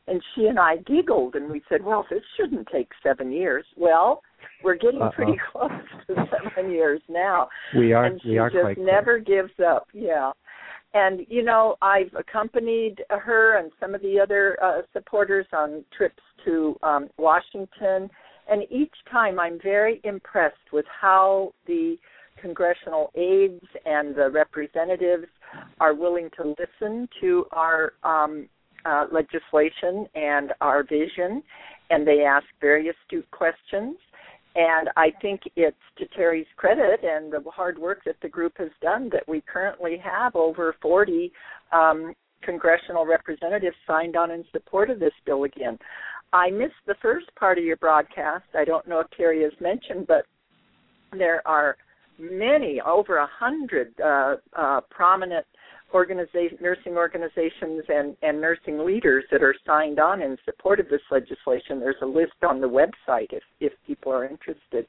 And 0.08 0.22
she 0.34 0.46
and 0.46 0.58
I 0.60 0.78
giggled 0.78 1.36
and 1.36 1.50
we 1.50 1.62
said, 1.70 1.84
"Well, 1.84 2.06
this 2.10 2.24
shouldn't 2.38 2.68
take 2.72 2.90
seven 3.04 3.32
years." 3.32 3.66
Well, 3.76 4.22
we're 4.64 4.76
getting 4.76 5.02
Uh-oh. 5.02 5.12
pretty 5.12 5.38
close 5.52 5.72
to 6.08 6.16
seven 6.32 6.72
years 6.72 7.02
now. 7.10 7.50
We 7.78 7.94
are. 7.94 8.06
And 8.06 8.22
she 8.22 8.30
we 8.30 8.38
are 8.38 8.50
just 8.50 8.80
never 8.80 9.20
close. 9.20 9.28
gives 9.28 9.60
up. 9.66 9.88
Yeah. 9.94 10.32
And 10.94 11.26
you 11.30 11.44
know, 11.44 11.76
I've 11.82 12.14
accompanied 12.18 13.04
her 13.10 13.58
and 13.58 13.72
some 13.80 13.94
of 13.94 14.02
the 14.02 14.20
other 14.20 14.58
uh, 14.64 14.82
supporters 14.94 15.46
on 15.54 15.84
trips 15.96 16.24
to 16.46 16.78
um, 16.84 17.10
Washington, 17.18 18.10
and 18.50 18.64
each 18.72 18.94
time 19.12 19.40
I'm 19.40 19.60
very 19.62 20.00
impressed 20.06 20.72
with 20.72 20.86
how 21.02 21.54
the 21.66 21.98
congressional 22.42 23.12
aides 23.16 23.66
and 23.86 24.16
the 24.16 24.30
representatives 24.30 25.26
are 25.80 25.94
willing 25.94 26.30
to 26.38 26.56
listen 26.58 27.10
to 27.20 27.46
our 27.52 27.94
um, 28.04 28.48
uh, 28.88 29.06
legislation 29.12 30.08
and 30.16 30.54
our 30.62 30.84
vision, 30.84 31.44
and 31.90 32.08
they 32.08 32.24
ask 32.24 32.46
very 32.62 32.90
astute 32.90 33.30
questions 33.32 33.98
and 34.58 34.90
I 34.98 35.12
think 35.22 35.42
it's 35.56 35.78
to 36.00 36.06
Teri's 36.18 36.48
credit 36.58 37.02
and 37.04 37.32
the 37.32 37.44
hard 37.52 37.78
work 37.78 38.00
that 38.06 38.16
the 38.24 38.28
group 38.28 38.54
has 38.58 38.72
done 38.82 39.08
that 39.14 39.28
we 39.28 39.42
currently 39.42 40.02
have 40.04 40.36
over 40.36 40.76
40 40.82 41.32
um, 41.72 42.14
congressional 42.42 43.06
representatives 43.06 43.76
signed 43.86 44.16
on 44.16 44.32
in 44.32 44.44
support 44.52 44.90
of 44.90 45.00
this 45.00 45.14
bill 45.28 45.44
again. 45.44 45.78
I 46.34 46.50
missed 46.50 46.74
the 46.88 46.96
first 47.04 47.28
part 47.40 47.60
of 47.60 47.66
your 47.66 47.78
broadcast. 47.78 48.46
I 48.56 48.66
don't 48.66 48.88
know 48.88 49.00
if 49.00 49.08
Teri 49.18 49.44
has 49.44 49.54
mentioned, 49.62 50.08
but 50.08 50.26
there 51.12 51.48
are 51.48 51.78
many, 52.18 52.82
over 52.82 53.18
a 53.18 53.30
hundred 53.32 53.94
uh, 54.04 54.38
uh, 54.58 54.82
prominent 54.90 55.46
organization, 55.94 56.58
nursing 56.62 56.94
organizations 56.94 57.84
and, 57.88 58.16
and 58.22 58.42
nursing 58.42 58.86
leaders 58.86 59.24
that 59.32 59.42
are 59.42 59.56
signed 59.66 60.00
on 60.00 60.22
in 60.22 60.38
support 60.46 60.80
of 60.80 60.90
this 60.90 61.02
legislation. 61.10 61.80
There's 61.80 61.96
a 62.02 62.06
list 62.06 62.34
on 62.48 62.60
the 62.60 62.68
website 62.68 63.32
if, 63.32 63.44
if 63.60 63.74
people 63.86 64.12
are 64.12 64.26
interested. 64.26 64.86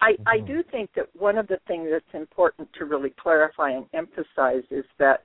I, 0.00 0.12
mm-hmm. 0.12 0.28
I 0.28 0.38
do 0.46 0.62
think 0.70 0.90
that 0.96 1.06
one 1.18 1.36
of 1.36 1.46
the 1.48 1.58
things 1.68 1.88
that's 1.90 2.04
important 2.14 2.68
to 2.78 2.84
really 2.86 3.12
clarify 3.20 3.70
and 3.70 3.86
emphasize 3.92 4.64
is 4.70 4.84
that 4.98 5.22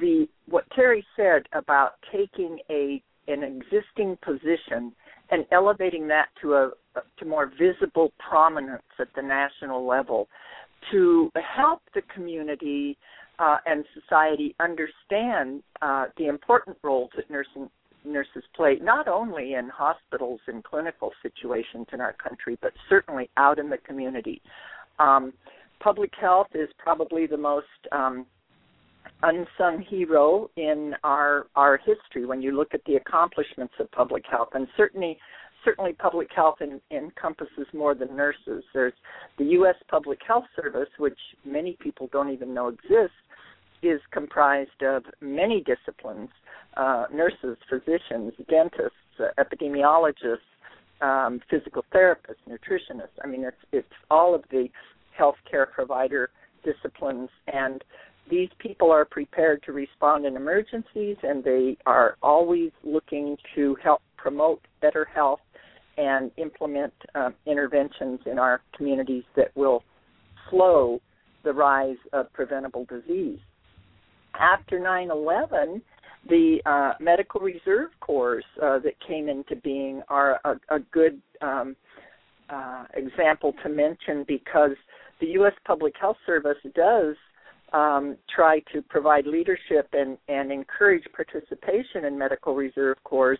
the 0.00 0.26
what 0.48 0.64
Teri 0.76 1.02
said 1.16 1.42
about 1.52 1.92
taking 2.12 2.58
a 2.68 3.02
an 3.26 3.42
existing 3.42 4.18
position 4.22 4.92
and 5.30 5.46
elevating 5.52 6.06
that 6.08 6.26
to 6.42 6.54
a 6.54 6.70
to 7.18 7.24
more 7.24 7.50
visible 7.58 8.12
prominence 8.18 8.82
at 8.98 9.08
the 9.16 9.22
national 9.22 9.86
level 9.86 10.28
to 10.90 11.30
help 11.56 11.80
the 11.94 12.02
community 12.14 12.98
uh, 13.38 13.58
and 13.66 13.84
society 13.94 14.54
understand 14.60 15.62
uh, 15.82 16.06
the 16.16 16.26
important 16.26 16.76
roles 16.82 17.10
that 17.16 17.30
nursing 17.30 17.68
nurses 18.04 18.44
play, 18.54 18.78
not 18.82 19.08
only 19.08 19.54
in 19.54 19.68
hospitals 19.68 20.40
and 20.46 20.62
clinical 20.62 21.10
situations 21.22 21.86
in 21.92 22.00
our 22.00 22.12
country, 22.12 22.58
but 22.60 22.72
certainly 22.88 23.30
out 23.36 23.58
in 23.58 23.70
the 23.70 23.78
community. 23.78 24.42
Um, 24.98 25.32
public 25.80 26.12
health 26.20 26.48
is 26.54 26.68
probably 26.78 27.26
the 27.26 27.36
most 27.36 27.66
um, 27.92 28.26
unsung 29.22 29.84
hero 29.88 30.50
in 30.56 30.94
our 31.02 31.46
our 31.56 31.78
history 31.78 32.26
when 32.26 32.42
you 32.42 32.52
look 32.52 32.74
at 32.74 32.84
the 32.86 32.96
accomplishments 32.96 33.74
of 33.80 33.90
public 33.90 34.24
health, 34.30 34.48
and 34.54 34.66
certainly 34.76 35.18
certainly 35.64 35.94
public 35.94 36.28
health 36.34 36.56
in, 36.60 36.80
encompasses 36.90 37.66
more 37.72 37.94
than 37.94 38.14
nurses. 38.14 38.62
There's 38.74 38.92
the 39.38 39.44
U.S. 39.44 39.76
Public 39.88 40.18
Health 40.26 40.44
Service, 40.54 40.90
which 40.98 41.18
many 41.44 41.76
people 41.80 42.08
don't 42.12 42.30
even 42.30 42.52
know 42.52 42.68
exists, 42.68 43.16
is 43.86 44.00
comprised 44.12 44.82
of 44.82 45.04
many 45.20 45.62
disciplines 45.62 46.30
uh, 46.76 47.06
nurses, 47.12 47.56
physicians, 47.68 48.32
dentists, 48.48 48.96
uh, 49.20 49.26
epidemiologists, 49.38 50.38
um, 51.00 51.40
physical 51.48 51.84
therapists, 51.94 52.42
nutritionists. 52.48 53.16
I 53.22 53.26
mean, 53.26 53.44
it's, 53.44 53.56
it's 53.72 53.92
all 54.10 54.34
of 54.34 54.42
the 54.50 54.68
healthcare 55.18 55.70
provider 55.70 56.30
disciplines, 56.64 57.28
and 57.52 57.84
these 58.30 58.48
people 58.58 58.90
are 58.90 59.04
prepared 59.04 59.62
to 59.64 59.72
respond 59.72 60.24
in 60.24 60.34
emergencies, 60.34 61.16
and 61.22 61.44
they 61.44 61.76
are 61.86 62.16
always 62.22 62.70
looking 62.82 63.36
to 63.54 63.76
help 63.82 64.00
promote 64.16 64.60
better 64.80 65.04
health 65.04 65.40
and 65.96 66.32
implement 66.38 66.92
uh, 67.14 67.30
interventions 67.46 68.18
in 68.26 68.38
our 68.38 68.62
communities 68.76 69.24
that 69.36 69.54
will 69.54 69.84
slow 70.50 71.00
the 71.44 71.52
rise 71.52 71.98
of 72.12 72.32
preventable 72.32 72.86
disease 72.86 73.38
after 74.38 74.78
9/11, 74.78 75.80
the 76.28 76.58
uh, 76.64 76.92
medical 77.00 77.40
reserve 77.40 77.90
corps 78.00 78.42
uh, 78.62 78.78
that 78.80 78.94
came 79.06 79.28
into 79.28 79.56
being 79.56 80.02
are 80.08 80.40
a, 80.44 80.74
a 80.74 80.78
good 80.92 81.20
um, 81.42 81.76
uh, 82.48 82.84
example 82.94 83.54
to 83.62 83.68
mention 83.68 84.24
because 84.26 84.76
the 85.20 85.26
U.S. 85.28 85.52
Public 85.66 85.94
Health 86.00 86.16
Service 86.26 86.58
does 86.74 87.16
um, 87.72 88.16
try 88.34 88.60
to 88.72 88.82
provide 88.82 89.26
leadership 89.26 89.88
and, 89.92 90.16
and 90.28 90.52
encourage 90.52 91.04
participation 91.14 92.04
in 92.06 92.16
medical 92.16 92.54
reserve 92.54 92.96
corps 93.04 93.38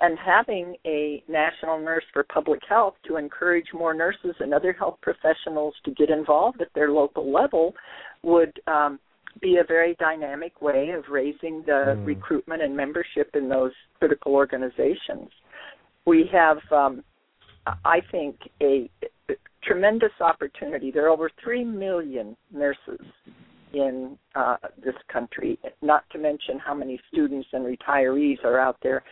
and 0.00 0.16
having 0.18 0.76
a 0.86 1.22
national 1.28 1.80
nurse 1.80 2.04
for 2.12 2.24
public 2.24 2.60
health 2.68 2.94
to 3.06 3.16
encourage 3.16 3.66
more 3.74 3.92
nurses 3.92 4.34
and 4.40 4.54
other 4.54 4.72
health 4.72 4.98
professionals 5.02 5.74
to 5.84 5.90
get 5.92 6.10
involved 6.10 6.60
at 6.60 6.68
their 6.74 6.90
local 6.90 7.32
level 7.32 7.74
would 8.22 8.52
um, 8.66 8.98
be 9.40 9.56
a 9.56 9.64
very 9.64 9.96
dynamic 9.98 10.60
way 10.60 10.90
of 10.90 11.04
raising 11.10 11.62
the 11.66 11.96
mm. 11.96 12.06
recruitment 12.06 12.62
and 12.62 12.76
membership 12.76 13.30
in 13.34 13.48
those 13.48 13.72
critical 13.98 14.34
organizations. 14.34 15.28
We 16.06 16.28
have, 16.32 16.58
um, 16.70 17.04
I 17.84 18.00
think, 18.10 18.36
a, 18.60 18.90
a 19.30 19.34
tremendous 19.62 20.12
opportunity. 20.20 20.90
There 20.90 21.06
are 21.06 21.10
over 21.10 21.30
3 21.42 21.64
million 21.64 22.36
nurses 22.52 23.00
in 23.72 24.18
uh, 24.34 24.56
this 24.84 24.94
country, 25.10 25.58
not 25.80 26.04
to 26.10 26.18
mention 26.18 26.58
how 26.58 26.74
many 26.74 27.00
students 27.10 27.48
and 27.52 27.64
retirees 27.64 28.44
are 28.44 28.58
out 28.58 28.76
there. 28.82 29.02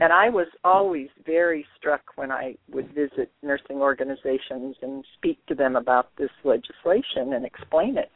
And 0.00 0.12
I 0.12 0.28
was 0.28 0.46
always 0.64 1.08
very 1.24 1.66
struck 1.76 2.02
when 2.16 2.30
I 2.30 2.56
would 2.70 2.88
visit 2.94 3.30
nursing 3.42 3.78
organizations 3.78 4.76
and 4.82 5.04
speak 5.16 5.44
to 5.46 5.54
them 5.54 5.76
about 5.76 6.10
this 6.16 6.30
legislation 6.44 7.32
and 7.32 7.44
explain 7.44 7.96
it. 7.96 8.10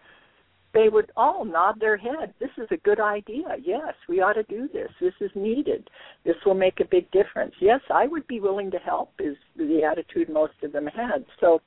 They 0.75 0.89
would 0.89 1.13
all 1.17 1.45
nod 1.45 1.81
their 1.81 1.99
head. 1.99 2.33
This 2.41 2.51
is 2.57 2.67
a 2.71 2.79
good 2.79 2.99
idea. 2.99 3.57
Yes, 3.63 3.95
we 4.09 4.21
ought 4.21 4.35
to 4.35 4.43
do 4.45 4.69
this. 4.73 4.91
This 5.01 5.13
is 5.21 5.31
needed. 5.35 5.89
This 6.25 6.37
will 6.47 6.55
make 6.55 6.81
a 6.81 6.85
big 6.85 7.11
difference. 7.11 7.55
Yes, 7.61 7.81
I 7.93 8.07
would 8.07 8.27
be 8.27 8.41
willing 8.41 8.71
to 8.71 8.79
help, 8.79 9.13
is 9.19 9.37
the 9.57 9.83
attitude 9.85 10.31
most 10.31 10.55
of 10.63 10.73
them 10.73 10.87
had. 10.87 11.27
So, 11.41 11.61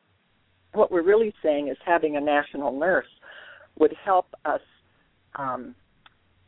what 0.74 0.92
we're 0.92 1.04
really 1.04 1.34
saying 1.44 1.68
is 1.68 1.78
having 1.86 2.18
a 2.18 2.22
national 2.22 2.78
nurse 2.78 3.08
would 3.78 3.94
help 4.04 4.28
us, 4.44 4.62
um, 5.36 5.76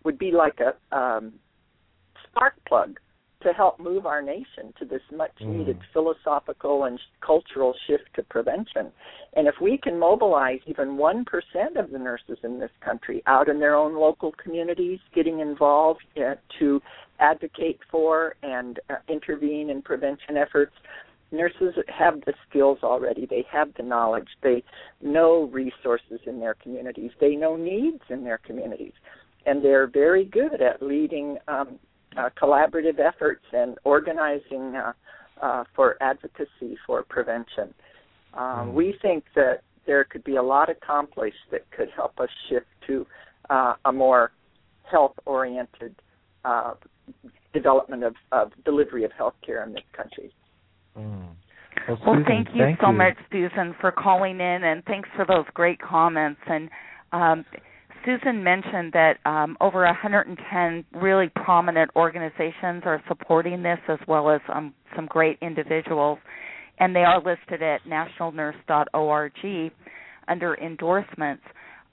would 0.03 0.17
be 0.17 0.31
like 0.31 0.59
a 0.59 0.97
um, 0.97 1.33
spark 2.25 2.55
plug 2.67 2.99
to 3.47 3.53
help 3.53 3.79
move 3.79 4.05
our 4.05 4.21
nation 4.21 4.73
to 4.77 4.85
this 4.85 5.01
much 5.15 5.31
needed 5.39 5.77
mm. 5.79 5.83
philosophical 5.93 6.83
and 6.83 6.99
cultural 7.25 7.73
shift 7.87 8.03
to 8.15 8.23
prevention. 8.23 8.91
And 9.35 9.47
if 9.47 9.55
we 9.61 9.77
can 9.77 9.97
mobilize 9.97 10.59
even 10.65 10.97
1% 10.97 11.25
of 11.77 11.91
the 11.91 11.97
nurses 11.97 12.37
in 12.43 12.59
this 12.59 12.71
country 12.81 13.23
out 13.25 13.47
in 13.47 13.59
their 13.59 13.75
own 13.75 13.95
local 13.95 14.33
communities, 14.33 14.99
getting 15.15 15.39
involved 15.39 16.03
uh, 16.17 16.35
to 16.59 16.81
advocate 17.19 17.79
for 17.89 18.35
and 18.43 18.79
uh, 18.89 18.95
intervene 19.07 19.69
in 19.69 19.81
prevention 19.81 20.35
efforts, 20.35 20.73
nurses 21.31 21.73
have 21.87 22.19
the 22.25 22.33
skills 22.49 22.79
already. 22.83 23.25
They 23.25 23.45
have 23.49 23.69
the 23.77 23.83
knowledge. 23.83 24.27
They 24.43 24.61
know 25.01 25.49
resources 25.53 26.19
in 26.25 26.41
their 26.41 26.55
communities. 26.55 27.11
They 27.21 27.35
know 27.35 27.55
needs 27.55 28.01
in 28.09 28.25
their 28.25 28.39
communities. 28.39 28.93
And 29.45 29.63
they're 29.63 29.87
very 29.87 30.25
good 30.25 30.61
at 30.61 30.81
leading 30.81 31.37
um, 31.47 31.79
uh, 32.17 32.29
collaborative 32.41 32.99
efforts 32.99 33.43
and 33.53 33.77
organizing 33.83 34.75
uh, 34.75 34.93
uh, 35.41 35.63
for 35.75 35.95
advocacy 36.01 36.77
for 36.85 37.03
prevention. 37.03 37.73
Um, 38.33 38.69
mm. 38.69 38.73
We 38.73 38.95
think 39.01 39.23
that 39.35 39.61
there 39.85 40.03
could 40.03 40.23
be 40.23 40.35
a 40.35 40.43
lot 40.43 40.69
accomplished 40.69 41.37
that 41.51 41.69
could 41.71 41.89
help 41.95 42.19
us 42.19 42.29
shift 42.49 42.65
to 42.87 43.05
uh, 43.49 43.73
a 43.85 43.91
more 43.91 44.31
health-oriented 44.89 45.95
uh, 46.43 46.73
development 47.53 48.03
of, 48.03 48.15
of, 48.31 48.51
delivery 48.65 49.03
of 49.03 49.11
health 49.11 49.35
care 49.45 49.63
in 49.63 49.73
this 49.73 49.83
country. 49.95 50.33
Mm. 50.97 51.27
Well, 51.87 51.99
well, 52.05 52.23
thank 52.27 52.49
you 52.53 52.63
thank 52.63 52.79
so 52.81 52.91
you. 52.91 52.97
much, 52.97 53.15
Susan, 53.31 53.75
for 53.79 53.91
calling 53.91 54.39
in, 54.39 54.63
and 54.63 54.83
thanks 54.85 55.07
for 55.15 55.25
those 55.25 55.45
great 55.53 55.79
comments. 55.79 56.41
And 56.47 56.69
um, 57.11 57.45
Susan 58.07 58.41
mentioned 58.41 58.93
that 58.93 59.17
um, 59.25 59.57
over 59.59 59.83
110 59.83 60.85
really 61.01 61.29
prominent 61.35 61.91
organizations 61.93 62.83
are 62.85 63.03
supporting 63.09 63.61
this, 63.61 63.79
as 63.89 63.99
well 64.07 64.29
as 64.29 64.39
um, 64.47 64.73
some 64.95 65.07
great 65.07 65.37
individuals, 65.41 66.17
and 66.79 66.95
they 66.95 67.01
are 67.01 67.17
listed 67.17 67.61
at 67.61 67.81
nationalnurse.org 67.85 69.71
under 70.29 70.55
endorsements. 70.55 71.43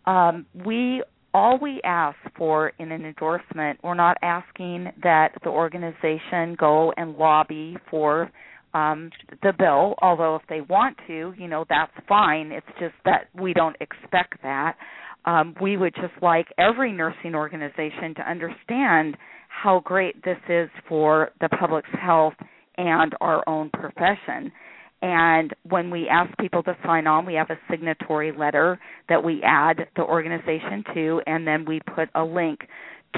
Um, 0.07 0.47
we 0.65 1.03
all 1.33 1.59
we 1.61 1.81
ask 1.83 2.17
for 2.39 2.69
in 2.79 2.93
an 2.93 3.05
endorsement, 3.05 3.81
we're 3.83 3.95
not 3.95 4.17
asking 4.23 4.93
that 5.03 5.31
the 5.43 5.51
organization 5.51 6.55
go 6.57 6.93
and 6.97 7.17
lobby 7.17 7.77
for 7.91 8.31
um, 8.73 9.11
the 9.43 9.53
bill, 9.59 9.97
although 10.01 10.37
if 10.37 10.43
they 10.49 10.61
want 10.61 10.97
to, 11.09 11.35
you 11.37 11.49
know, 11.49 11.65
that's 11.69 11.91
fine. 12.09 12.53
It's 12.53 12.67
just 12.79 12.95
that 13.05 13.31
we 13.35 13.53
don't 13.53 13.77
expect 13.81 14.41
that 14.45 14.77
um, 15.25 15.55
we 15.61 15.77
would 15.77 15.95
just 15.95 16.15
like 16.23 16.47
every 16.59 16.93
nursing 16.93 17.35
organization 17.35 18.15
to 18.17 18.29
understand 18.29 19.17
how 19.49 19.81
great 19.85 20.23
this 20.25 20.39
is 20.49 20.69
for 20.89 21.31
the 21.41 21.49
public's 21.49 21.89
health 22.01 22.35
and 22.77 23.15
our 23.21 23.49
own 23.49 23.71
profession. 23.71 24.53
And 25.01 25.55
when 25.69 25.91
we 25.91 26.09
ask 26.09 26.37
people 26.39 26.63
to 26.63 26.77
sign 26.85 27.07
on, 27.07 27.27
we 27.27 27.35
have 27.35 27.51
a 27.51 27.59
signatory 27.71 28.33
letter 28.37 28.81
that 29.09 29.23
we 29.23 29.43
add 29.45 29.89
the 29.97 30.03
organization 30.03 30.83
to, 30.95 31.21
and 31.27 31.47
then 31.47 31.65
we 31.67 31.81
put 31.95 32.09
a 32.15 32.25
link 32.25 32.61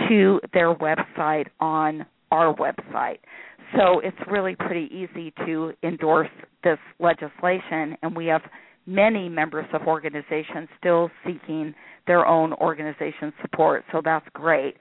to 0.08 0.40
their 0.52 0.74
website 0.74 1.46
on 1.60 2.04
our 2.30 2.54
website. 2.54 3.18
So 3.76 4.00
it's 4.00 4.16
really 4.30 4.56
pretty 4.56 4.88
easy 4.92 5.32
to 5.44 5.72
endorse 5.82 6.28
this 6.64 6.78
legislation, 6.98 7.96
and 8.02 8.16
we 8.16 8.26
have 8.26 8.42
many 8.86 9.28
members 9.28 9.66
of 9.72 9.82
organizations 9.82 10.68
still 10.78 11.10
seeking 11.24 11.74
their 12.06 12.26
own 12.26 12.52
organization 12.54 13.32
support. 13.42 13.84
So 13.92 14.00
that's 14.04 14.26
great. 14.32 14.76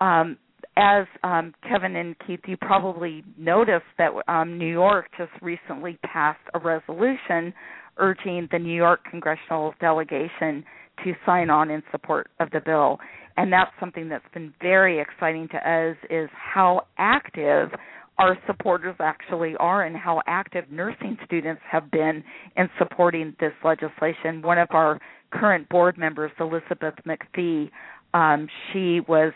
Um, 0.00 0.36
as 0.76 1.06
um, 1.22 1.54
Kevin 1.66 1.96
and 1.96 2.14
Keith, 2.26 2.40
you 2.46 2.56
probably 2.58 3.24
noticed 3.38 3.86
that 3.98 4.10
um, 4.28 4.58
New 4.58 4.70
York 4.70 5.06
just 5.16 5.32
recently 5.40 5.98
passed 6.04 6.40
a 6.54 6.58
resolution 6.58 7.54
urging 7.98 8.46
the 8.52 8.58
New 8.58 8.74
York 8.74 9.00
congressional 9.10 9.72
delegation 9.80 10.64
to 11.02 11.12
sign 11.24 11.50
on 11.50 11.70
in 11.70 11.82
support 11.90 12.28
of 12.40 12.50
the 12.50 12.60
bill. 12.64 12.98
And 13.38 13.52
that's 13.52 13.70
something 13.80 14.08
that's 14.08 14.24
been 14.32 14.52
very 14.60 15.00
exciting 15.00 15.48
to 15.48 15.56
us 15.56 15.96
is 16.10 16.28
how 16.32 16.86
active 16.98 17.70
our 18.18 18.38
supporters 18.46 18.96
actually 18.98 19.54
are 19.58 19.84
and 19.84 19.96
how 19.96 20.22
active 20.26 20.64
nursing 20.70 21.18
students 21.24 21.60
have 21.70 21.90
been 21.90 22.24
in 22.56 22.68
supporting 22.78 23.36
this 23.40 23.52
legislation. 23.64 24.42
One 24.42 24.58
of 24.58 24.68
our 24.70 24.98
current 25.30 25.68
board 25.68 25.98
members, 25.98 26.30
Elizabeth 26.40 26.94
McPhee, 27.06 27.70
um, 28.14 28.48
she 28.72 29.00
was 29.00 29.32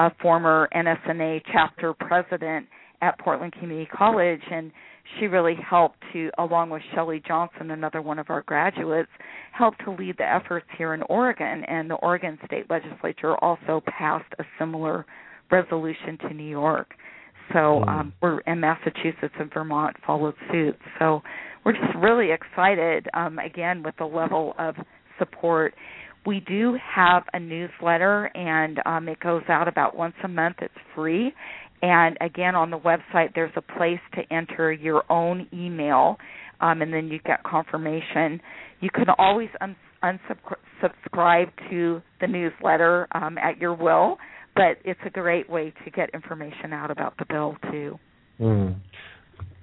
a 0.00 0.10
former 0.20 0.68
NSNA 0.74 1.42
chapter 1.52 1.94
president 1.94 2.66
at 3.02 3.18
Portland 3.18 3.52
Community 3.52 3.88
College, 3.96 4.40
and 4.50 4.72
she 5.18 5.26
really 5.26 5.54
helped 5.54 5.98
to, 6.12 6.30
along 6.38 6.70
with 6.70 6.82
Shelley 6.94 7.22
Johnson, 7.26 7.70
another 7.70 8.02
one 8.02 8.18
of 8.18 8.30
our 8.30 8.42
graduates, 8.42 9.10
help 9.52 9.76
to 9.84 9.92
lead 9.92 10.16
the 10.18 10.24
efforts 10.24 10.66
here 10.76 10.94
in 10.94 11.02
Oregon. 11.02 11.62
And 11.68 11.90
the 11.90 11.96
Oregon 11.96 12.38
State 12.46 12.68
Legislature 12.70 13.36
also 13.36 13.82
passed 13.86 14.32
a 14.38 14.44
similar 14.58 15.04
resolution 15.50 16.18
to 16.22 16.34
New 16.34 16.48
York. 16.48 16.94
So 17.52 17.80
hmm. 17.82 17.88
um, 17.88 18.12
we're 18.20 18.40
in 18.40 18.60
Massachusetts 18.60 19.34
and 19.38 19.52
Vermont 19.52 19.96
followed 20.06 20.34
suit. 20.50 20.76
So 20.98 21.22
we're 21.64 21.72
just 21.72 21.94
really 21.98 22.28
excited 22.32 23.08
um, 23.14 23.38
again 23.38 23.82
with 23.82 23.94
the 23.98 24.04
level 24.04 24.54
of 24.58 24.74
support. 25.18 25.74
We 26.26 26.40
do 26.40 26.76
have 26.94 27.24
a 27.34 27.40
newsletter, 27.40 28.30
and 28.34 28.80
um, 28.86 29.08
it 29.08 29.20
goes 29.20 29.42
out 29.48 29.68
about 29.68 29.94
once 29.94 30.14
a 30.24 30.28
month. 30.28 30.56
It's 30.62 30.72
free. 30.94 31.34
And 31.82 32.16
again, 32.22 32.54
on 32.54 32.70
the 32.70 32.78
website, 32.78 33.34
there's 33.34 33.52
a 33.56 33.60
place 33.60 34.00
to 34.14 34.22
enter 34.34 34.72
your 34.72 35.04
own 35.10 35.46
email, 35.52 36.16
um, 36.60 36.80
and 36.80 36.92
then 36.92 37.08
you 37.08 37.18
get 37.26 37.42
confirmation. 37.42 38.40
You 38.80 38.88
can 38.88 39.06
always 39.18 39.50
un- 39.60 39.76
unsubscribe 40.02 41.50
to 41.70 42.00
the 42.22 42.26
newsletter 42.26 43.06
um, 43.12 43.36
at 43.36 43.58
your 43.58 43.74
will 43.74 44.16
but 44.54 44.78
it's 44.84 45.00
a 45.04 45.10
great 45.10 45.48
way 45.48 45.72
to 45.84 45.90
get 45.90 46.10
information 46.10 46.72
out 46.72 46.90
about 46.90 47.16
the 47.18 47.24
bill 47.28 47.56
too. 47.70 47.98
Mm. 48.40 48.76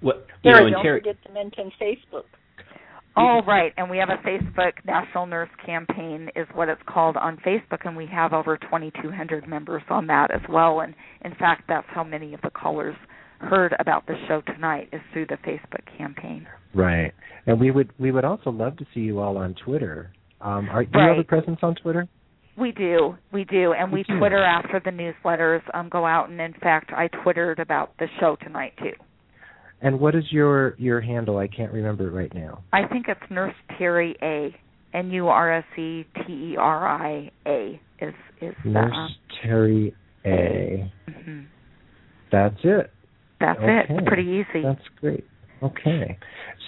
What 0.01 0.25
you 0.43 0.51
Sarah, 0.51 0.69
know, 0.69 0.77
don't 0.77 0.85
Teri, 0.85 0.99
forget 0.99 1.17
to 1.25 1.33
mention 1.33 1.71
Facebook. 1.81 2.23
Oh 3.17 3.41
right, 3.45 3.73
and 3.75 3.89
we 3.89 3.97
have 3.97 4.09
a 4.09 4.25
Facebook 4.25 4.71
National 4.85 5.25
Nurse 5.25 5.49
Campaign 5.65 6.29
is 6.35 6.47
what 6.53 6.69
it's 6.69 6.81
called 6.87 7.17
on 7.17 7.37
Facebook, 7.45 7.85
and 7.85 7.95
we 7.95 8.07
have 8.07 8.31
over 8.31 8.57
2,200 8.57 9.47
members 9.47 9.83
on 9.89 10.07
that 10.07 10.31
as 10.31 10.41
well. 10.47 10.79
And 10.79 10.95
in 11.25 11.35
fact, 11.35 11.63
that's 11.67 11.87
how 11.89 12.05
many 12.05 12.33
of 12.33 12.41
the 12.41 12.49
callers 12.49 12.95
heard 13.39 13.75
about 13.79 14.07
the 14.07 14.15
show 14.27 14.41
tonight 14.41 14.87
is 14.93 15.01
through 15.11 15.25
the 15.25 15.37
Facebook 15.45 15.97
campaign. 15.97 16.47
Right, 16.73 17.11
and 17.47 17.59
we 17.59 17.71
would 17.71 17.91
we 17.99 18.11
would 18.11 18.23
also 18.23 18.49
love 18.49 18.77
to 18.77 18.85
see 18.93 19.01
you 19.01 19.19
all 19.19 19.37
on 19.37 19.55
Twitter. 19.65 20.13
Um, 20.39 20.69
are, 20.69 20.85
do 20.85 20.97
right. 20.97 21.03
you 21.03 21.09
have 21.09 21.19
a 21.19 21.23
presence 21.23 21.59
on 21.61 21.75
Twitter? 21.75 22.07
We 22.57 22.71
do, 22.71 23.15
we 23.31 23.45
do, 23.45 23.73
and 23.73 23.91
we 23.91 24.03
Twitter 24.03 24.43
after 24.43 24.81
the 24.83 24.91
newsletters 24.91 25.61
um, 25.73 25.89
go 25.89 26.05
out. 26.05 26.29
And 26.29 26.39
in 26.41 26.53
fact, 26.53 26.91
I 26.91 27.07
twittered 27.23 27.59
about 27.59 27.97
the 27.97 28.07
show 28.19 28.35
tonight 28.43 28.73
too. 28.77 28.91
And 29.81 29.99
what 29.99 30.15
is 30.15 30.25
your 30.31 30.75
your 30.77 31.01
handle? 31.01 31.37
I 31.37 31.47
can't 31.47 31.71
remember 31.71 32.07
it 32.07 32.11
right 32.11 32.33
now. 32.33 32.63
I 32.71 32.87
think 32.87 33.07
it's 33.07 33.21
Nurse 33.29 33.55
Teri 33.79 34.13
A. 34.21 34.55
N 34.93 35.09
U 35.11 35.27
R 35.29 35.59
S 35.59 35.63
E 35.77 36.05
T 36.27 36.33
E 36.33 36.55
R 36.59 36.87
I 36.87 37.31
A 37.47 37.79
is 38.01 38.13
is 38.41 38.53
Nurse 38.65 38.91
um, 38.93 39.15
Teri 39.43 39.93
A. 40.25 40.91
mhm. 41.09 41.45
That's 42.31 42.57
it. 42.63 42.91
That's 43.39 43.59
it. 43.61 43.85
It's 43.89 44.07
pretty 44.07 44.23
easy. 44.23 44.63
That's 44.63 44.87
great. 44.99 45.25
Okay. 45.63 46.17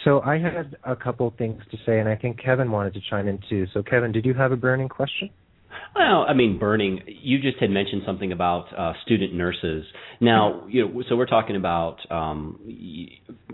So 0.04 0.22
I 0.22 0.38
had 0.38 0.76
a 0.84 0.96
couple 0.96 1.34
things 1.38 1.62
to 1.72 1.78
say, 1.86 2.00
and 2.00 2.10
I 2.10 2.16
think 2.16 2.40
Kevin 2.44 2.72
wanted 2.72 2.94
to 2.96 3.02
chime 3.10 3.28
in 3.28 3.40
too. 3.50 3.66
So, 3.74 3.82
Kevin, 3.84 4.12
did 4.12 4.26
you 4.26 4.34
have 4.34 4.52
a 4.52 4.58
burning 4.58 4.90
question? 4.90 5.30
Well, 5.96 6.26
I 6.28 6.34
mean, 6.34 6.60
burning. 6.60 7.02
You 7.08 7.40
just 7.40 7.58
had 7.60 7.70
mentioned 7.70 8.04
something 8.06 8.32
about 8.32 8.66
uh, 8.78 8.94
student 9.06 9.34
nurses. 9.34 9.86
Now, 10.20 10.66
you 10.70 10.88
know, 10.88 11.04
so 11.10 11.16
we're 11.16 11.26
talking 11.26 11.56
about 11.56 11.98
um, 12.10 12.60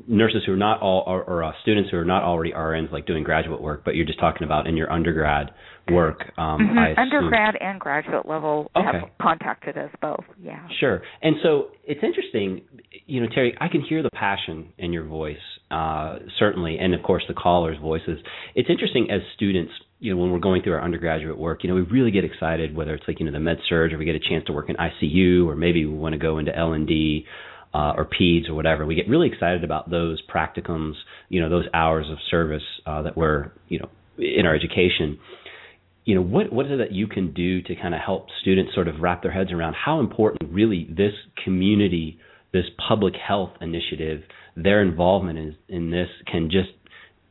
nurses 0.08 0.44
who 0.46 0.54
are 0.54 0.58
not 0.58 0.82
all, 0.82 1.04
or, 1.06 1.24
or 1.24 1.44
uh, 1.44 1.52
students 1.62 1.90
who 1.92 1.98
are 1.98 2.06
not 2.06 2.24
already 2.24 2.52
RNs, 2.52 2.92
like 2.92 3.06
doing 3.06 3.24
graduate 3.24 3.62
work, 3.62 3.84
but 3.86 3.96
you're 3.96 4.06
just 4.06 4.20
talking 4.20 4.44
about 4.44 4.68
in 4.68 4.78
your 4.78 4.92
undergrad 4.92 5.52
work. 5.92 6.32
Um, 6.38 6.60
Mhm. 6.60 6.98
Undergrad 6.98 7.56
and 7.60 7.80
graduate 7.80 8.28
level 8.28 8.70
have 8.76 9.10
contacted 9.22 9.78
us 9.78 9.90
both. 10.02 10.24
Yeah. 10.42 10.60
Sure. 10.80 11.02
And 11.22 11.36
so 11.42 11.70
it's 11.84 12.04
interesting, 12.04 12.62
you 13.08 13.22
know, 13.22 13.28
Teri, 13.28 13.56
I 13.60 13.68
can 13.70 13.82
hear 13.82 14.04
the 14.04 14.12
passion 14.12 14.72
in 14.78 14.94
your 14.94 15.06
voice, 15.06 15.38
uh, 15.72 16.20
certainly, 16.38 16.78
and 16.78 16.94
of 16.94 17.02
course 17.04 17.24
the 17.28 17.34
callers' 17.34 17.78
voices. 17.82 18.20
It's 18.56 18.70
interesting 18.70 19.10
as 19.10 19.22
students, 19.36 19.74
you 20.00 20.14
know, 20.14 20.22
when 20.22 20.32
we're 20.32 20.40
going 20.40 20.62
through 20.62 20.74
our 20.74 20.84
undergraduate 20.84 21.38
work, 21.38 21.64
you 21.64 21.70
know, 21.70 21.76
we 21.76 21.82
really 21.82 22.12
get 22.12 22.24
excited 22.24 22.76
whether 22.76 22.94
it's 22.94 23.04
like, 23.08 23.20
you 23.20 23.26
know, 23.26 23.32
the 23.32 23.40
med 23.40 23.58
surg 23.68 23.94
or 23.94 23.98
we 23.98 24.06
get 24.06 24.16
a 24.16 24.20
chance 24.20 24.46
to 24.46 24.54
work 24.54 24.70
in 24.70 24.76
ICU 24.76 25.46
or 25.46 25.56
maybe 25.56 25.86
we 25.86 25.94
want 25.94 26.14
to 26.14 26.20
go 26.20 26.38
into 26.38 26.56
L&D 26.56 27.26
uh, 27.74 27.94
or 27.96 28.06
peds 28.06 28.50
or 28.50 28.54
whatever. 28.54 28.86
We 28.86 28.96
get 28.96 29.10
really 29.10 29.28
excited 29.28 29.64
about 29.64 29.90
those 29.90 30.22
practicums, 30.34 30.94
you 31.28 31.42
know, 31.42 31.50
those 31.50 31.66
hours 31.74 32.06
of 32.10 32.18
service 32.32 32.64
uh, 32.86 33.04
that 33.04 33.18
we're, 33.18 33.52
you 33.68 33.80
know, 33.80 33.90
in 34.18 34.46
our 34.46 34.56
education 34.56 35.20
you 36.10 36.16
know 36.16 36.22
what 36.22 36.52
what 36.52 36.66
is 36.66 36.72
it 36.72 36.78
that 36.78 36.92
you 36.92 37.06
can 37.06 37.34
do 37.34 37.62
to 37.62 37.76
kind 37.76 37.94
of 37.94 38.02
help 38.04 38.28
students 38.42 38.74
sort 38.74 38.88
of 38.88 38.96
wrap 39.00 39.22
their 39.22 39.32
heads 39.32 39.52
around 39.52 39.76
how 39.76 40.00
important 40.00 40.52
really 40.52 40.88
this 40.90 41.14
community 41.44 42.18
this 42.52 42.66
public 42.88 43.14
health 43.16 43.52
initiative 43.62 44.24
their 44.56 44.82
involvement 44.82 45.38
in 45.38 45.56
in 45.68 45.92
this 45.92 46.08
can 46.26 46.50
just 46.50 46.70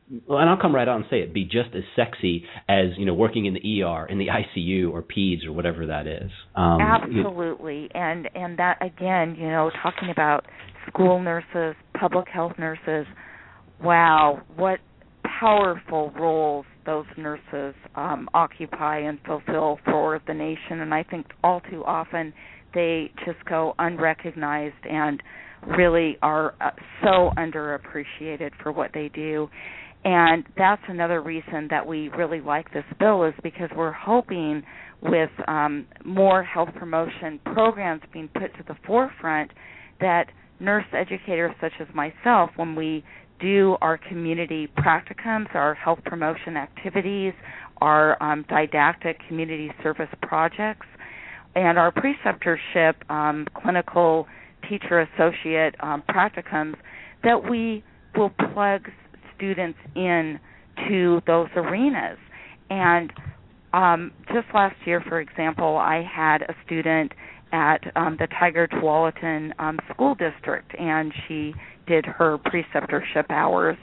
and 0.09 0.49
I'll 0.49 0.59
come 0.59 0.73
right 0.73 0.87
out 0.87 0.95
and 0.97 1.05
say 1.09 1.19
it 1.21 1.33
be 1.33 1.43
just 1.43 1.75
as 1.75 1.83
sexy 1.95 2.43
as 2.67 2.87
you 2.97 3.05
know 3.05 3.13
working 3.13 3.45
in 3.45 3.53
the 3.53 3.83
ER 3.83 4.05
in 4.07 4.17
the 4.17 4.27
ICU 4.27 4.91
or 4.91 5.03
peds 5.03 5.45
or 5.45 5.51
whatever 5.51 5.85
that 5.87 6.07
is 6.07 6.31
um, 6.55 6.79
you- 7.11 7.21
Absolutely. 7.21 7.89
And 7.93 8.29
and 8.35 8.57
that 8.57 8.77
again, 8.81 9.35
you 9.39 9.47
know, 9.47 9.71
talking 9.81 10.09
about 10.11 10.45
school 10.87 11.21
nurses, 11.21 11.75
public 11.99 12.27
health 12.27 12.53
nurses, 12.57 13.05
wow, 13.83 14.41
what 14.55 14.79
powerful 15.39 16.11
roles 16.19 16.65
those 16.85 17.05
nurses 17.17 17.75
um, 17.95 18.27
occupy 18.33 18.99
and 18.99 19.19
fulfill 19.25 19.79
for 19.85 20.19
the 20.27 20.33
nation. 20.33 20.81
And 20.81 20.93
I 20.93 21.03
think 21.03 21.27
all 21.43 21.61
too 21.69 21.83
often 21.85 22.33
they 22.73 23.11
just 23.25 23.43
go 23.45 23.73
unrecognized 23.79 24.85
and 24.89 25.21
really 25.77 26.17
are 26.21 26.55
uh, 26.61 26.71
so 27.03 27.31
underappreciated 27.37 28.51
for 28.61 28.71
what 28.71 28.91
they 28.93 29.09
do. 29.13 29.49
And 30.05 30.45
that's 30.57 30.81
another 30.87 31.21
reason 31.21 31.67
that 31.69 31.85
we 31.85 32.09
really 32.09 32.39
like 32.39 32.71
this 32.71 32.85
bill 32.99 33.25
is 33.25 33.33
because 33.43 33.69
we're 33.75 33.91
hoping 33.91 34.63
with 35.01 35.29
um, 35.47 35.85
more 36.05 36.43
health 36.43 36.69
promotion 36.75 37.39
programs 37.53 38.01
being 38.13 38.29
put 38.33 38.53
to 38.57 38.63
the 38.67 38.75
forefront 38.85 39.51
that 39.99 40.27
nurse 40.59 40.85
educators 40.93 41.53
such 41.61 41.73
as 41.79 41.87
myself, 41.93 42.49
when 42.55 42.75
we 42.75 43.03
do 43.39 43.77
our 43.81 43.97
community 43.97 44.69
practicums, 44.77 45.53
our 45.53 45.73
health 45.73 45.99
promotion 46.05 46.57
activities, 46.57 47.33
our 47.81 48.21
um, 48.21 48.45
didactic 48.49 49.17
community 49.27 49.71
service 49.81 50.09
projects, 50.21 50.87
and 51.55 51.77
our 51.77 51.91
preceptorship 51.91 53.09
um, 53.09 53.45
clinical 53.55 54.27
teacher 54.69 55.01
associate 55.01 55.75
um, 55.79 56.03
practicums, 56.09 56.75
that 57.23 57.49
we 57.49 57.83
will 58.15 58.31
plug 58.53 58.87
students 59.39 59.79
in 59.95 60.39
to 60.87 61.21
those 61.25 61.47
arenas. 61.55 62.19
And 62.69 63.11
um, 63.73 64.11
just 64.27 64.47
last 64.53 64.75
year, 64.85 65.01
for 65.07 65.19
example, 65.19 65.77
I 65.77 66.03
had 66.03 66.43
a 66.43 66.53
student 66.65 67.11
at 67.51 67.79
um, 67.95 68.17
the 68.19 68.27
Tigard 68.27 68.69
Tualatin 68.71 69.51
um, 69.59 69.79
School 69.93 70.15
District, 70.15 70.71
and 70.77 71.11
she 71.27 71.53
did 71.87 72.05
her 72.05 72.37
preceptorship 72.37 73.25
hours 73.29 73.77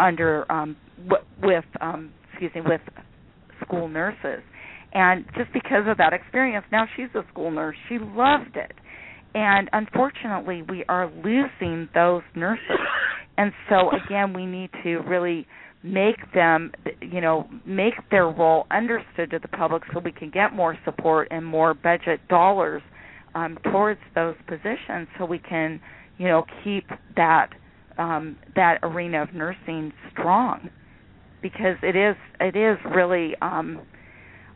under 0.00 0.50
um, 0.50 0.76
w- 1.08 1.24
with 1.42 1.64
um, 1.80 2.12
excuse 2.30 2.50
me 2.54 2.62
with 2.62 2.80
school 3.64 3.88
nurses. 3.88 4.42
And 4.92 5.24
just 5.36 5.52
because 5.52 5.84
of 5.86 5.98
that 5.98 6.12
experience, 6.12 6.64
now 6.72 6.86
she's 6.96 7.08
a 7.14 7.22
school 7.30 7.50
nurse. 7.50 7.76
She 7.88 7.98
loved 7.98 8.56
it. 8.56 8.72
And 9.34 9.68
unfortunately, 9.72 10.62
we 10.68 10.84
are 10.88 11.10
losing 11.22 11.88
those 11.94 12.22
nurses. 12.34 12.64
And 13.38 13.52
so 13.70 13.90
again, 14.04 14.34
we 14.34 14.44
need 14.44 14.70
to 14.82 14.98
really 14.98 15.46
make 15.82 16.16
them 16.34 16.72
you 17.00 17.20
know 17.20 17.48
make 17.64 17.94
their 18.10 18.28
role 18.28 18.66
understood 18.70 19.30
to 19.30 19.38
the 19.38 19.48
public 19.48 19.82
so 19.92 20.00
we 20.00 20.10
can 20.10 20.28
get 20.28 20.52
more 20.52 20.76
support 20.84 21.28
and 21.30 21.46
more 21.46 21.72
budget 21.72 22.18
dollars 22.28 22.82
um, 23.36 23.56
towards 23.70 24.00
those 24.16 24.34
positions 24.48 25.06
so 25.16 25.24
we 25.24 25.38
can 25.38 25.80
you 26.18 26.26
know 26.26 26.44
keep 26.64 26.84
that 27.14 27.50
um, 27.96 28.36
that 28.56 28.78
arena 28.82 29.22
of 29.22 29.32
nursing 29.34 29.92
strong. 30.12 30.68
Because 31.40 31.76
it 31.84 31.94
is 31.94 32.16
it 32.40 32.56
is 32.56 32.76
really 32.92 33.34
um, 33.40 33.80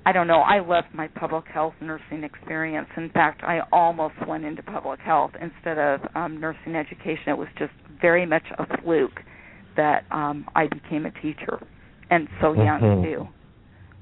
I 0.04 0.12
don't 0.12 0.26
know 0.26 0.40
I 0.40 0.58
loved 0.60 0.88
my 0.94 1.08
public 1.08 1.44
health 1.46 1.74
nursing 1.80 2.24
experience 2.24 2.88
in 2.96 3.10
fact 3.10 3.42
I 3.44 3.60
almost 3.72 4.14
went 4.26 4.44
into 4.44 4.62
public 4.62 5.00
health 5.00 5.32
instead 5.40 5.78
of 5.78 6.00
um, 6.14 6.40
nursing 6.40 6.74
education 6.74 7.28
it 7.28 7.38
was 7.38 7.48
just 7.58 7.72
very 8.00 8.26
much 8.26 8.44
a 8.58 8.66
fluke 8.82 9.20
that 9.76 10.04
um 10.10 10.46
I 10.54 10.66
became 10.66 11.06
a 11.06 11.12
teacher 11.22 11.58
and 12.10 12.28
so 12.40 12.52
young 12.52 12.80
Mhm. 12.80 13.02
too. 13.04 13.28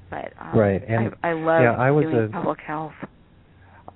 But 0.09 0.33
um, 0.41 0.59
Right, 0.59 0.83
and, 0.85 1.13
I, 1.23 1.29
I 1.29 1.33
love 1.33 1.61
yeah, 1.61 1.75
I 1.77 1.91
was 1.91 2.03
doing 2.05 2.25
a- 2.25 2.27
public 2.27 2.59
health. 2.59 2.91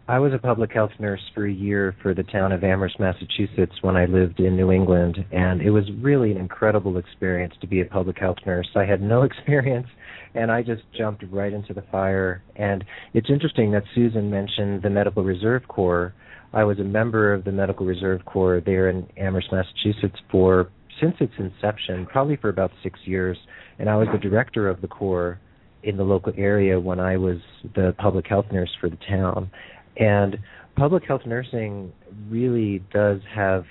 I 0.07 0.19
was 0.19 0.33
a 0.33 0.37
public 0.37 0.71
health 0.71 0.91
nurse 0.99 1.19
for 1.33 1.45
a 1.47 1.51
year 1.51 1.95
for 2.03 2.13
the 2.13 2.21
town 2.23 2.51
of 2.51 2.63
Amherst, 2.63 2.99
Massachusetts 2.99 3.73
when 3.81 3.95
I 3.97 4.05
lived 4.05 4.39
in 4.39 4.55
New 4.55 4.71
England, 4.71 5.17
and 5.31 5.61
it 5.61 5.71
was 5.71 5.83
really 5.99 6.31
an 6.31 6.37
incredible 6.37 6.97
experience 6.97 7.55
to 7.61 7.67
be 7.67 7.81
a 7.81 7.85
public 7.85 8.19
health 8.19 8.37
nurse. 8.45 8.69
I 8.75 8.85
had 8.85 9.01
no 9.01 9.23
experience, 9.29 9.87
and 10.35 10.51
I 10.51 10.61
just 10.61 10.83
jumped 10.97 11.23
right 11.31 11.51
into 11.51 11.73
the 11.73 11.83
fire. 11.91 12.43
And 12.55 12.83
it's 13.13 13.29
interesting 13.29 13.71
that 13.71 13.83
Susan 13.95 14.29
mentioned 14.29 14.83
the 14.83 14.89
Medical 14.89 15.23
Reserve 15.23 15.67
Corps. 15.67 16.13
I 16.53 16.63
was 16.63 16.79
a 16.79 16.83
member 16.83 17.33
of 17.33 17.43
the 17.43 17.51
Medical 17.51 17.85
Reserve 17.85 18.23
Corps 18.25 18.61
there 18.65 18.89
in 18.89 19.07
Amherst, 19.17 19.51
Massachusetts 19.51 20.19
for 20.31 20.69
since 21.01 21.15
its 21.19 21.33
inception, 21.37 22.05
probably 22.05 22.37
for 22.37 22.49
about 22.49 22.71
six 22.81 22.99
years, 23.03 23.37
and 23.79 23.89
I 23.89 23.97
was 23.97 24.07
the 24.13 24.17
director 24.17 24.69
of 24.69 24.81
the 24.81 24.87
corps 24.87 25.39
in 25.83 25.97
the 25.97 26.03
local 26.03 26.33
area 26.37 26.79
when 26.79 26.99
I 26.99 27.17
was 27.17 27.37
the 27.75 27.93
public 27.97 28.27
health 28.27 28.45
nurse 28.51 28.71
for 28.79 28.89
the 28.89 28.97
town. 29.07 29.51
And 29.97 30.37
public 30.75 31.03
health 31.05 31.21
nursing 31.25 31.91
really 32.29 32.83
does 32.93 33.19
have 33.33 33.65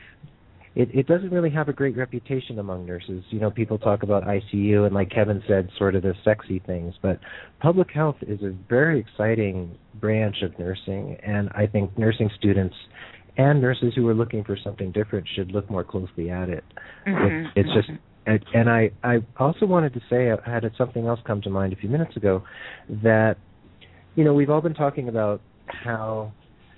it, 0.77 0.89
it 0.93 1.07
doesn't 1.07 1.31
really 1.31 1.51
have 1.51 1.69
a 1.69 1.73
great 1.73 1.97
reputation 1.97 2.59
among 2.59 2.85
nurses. 2.87 3.23
You 3.31 3.39
know, 3.39 3.51
people 3.51 3.79
talk 3.79 4.03
about 4.03 4.25
ICU 4.25 4.87
and 4.87 4.95
like 4.95 5.11
Kevin 5.11 5.43
said, 5.47 5.69
sort 5.79 5.95
of 5.95 6.03
the 6.03 6.15
sexy 6.25 6.61
things, 6.67 6.95
but 7.01 7.21
public 7.61 7.91
health 7.93 8.17
is 8.23 8.43
a 8.43 8.55
very 8.69 8.99
exciting 8.99 9.79
branch 10.01 10.37
of 10.43 10.59
nursing 10.59 11.17
and 11.25 11.49
I 11.51 11.67
think 11.67 11.97
nursing 11.97 12.29
students 12.37 12.75
and 13.37 13.61
nurses 13.61 13.93
who 13.95 14.07
are 14.09 14.15
looking 14.15 14.45
for 14.45 14.57
something 14.63 14.91
different 14.93 15.27
should 15.35 15.53
look 15.53 15.71
more 15.71 15.85
closely 15.85 16.31
at 16.31 16.49
it. 16.49 16.65
Mhm, 17.07 17.51
it's 17.57 17.69
just 17.75 17.91
and, 18.27 18.45
and 18.55 18.71
I 18.71 18.91
I 19.03 19.19
also 19.39 19.67
wanted 19.67 19.93
to 19.95 20.01
say 20.09 20.31
I 20.31 20.51
had 20.51 20.65
something 20.79 21.07
else 21.07 21.21
come 21.27 21.41
to 21.43 21.51
mind 21.51 21.73
a 21.73 21.77
few 21.77 21.89
minutes 21.89 22.17
ago 22.17 22.43
that 23.03 23.37
you 24.15 24.25
know 24.25 24.33
we've 24.35 24.51
all 24.51 24.61
been 24.61 24.75
talking 24.75 25.09
about 25.09 25.41
how 25.67 26.33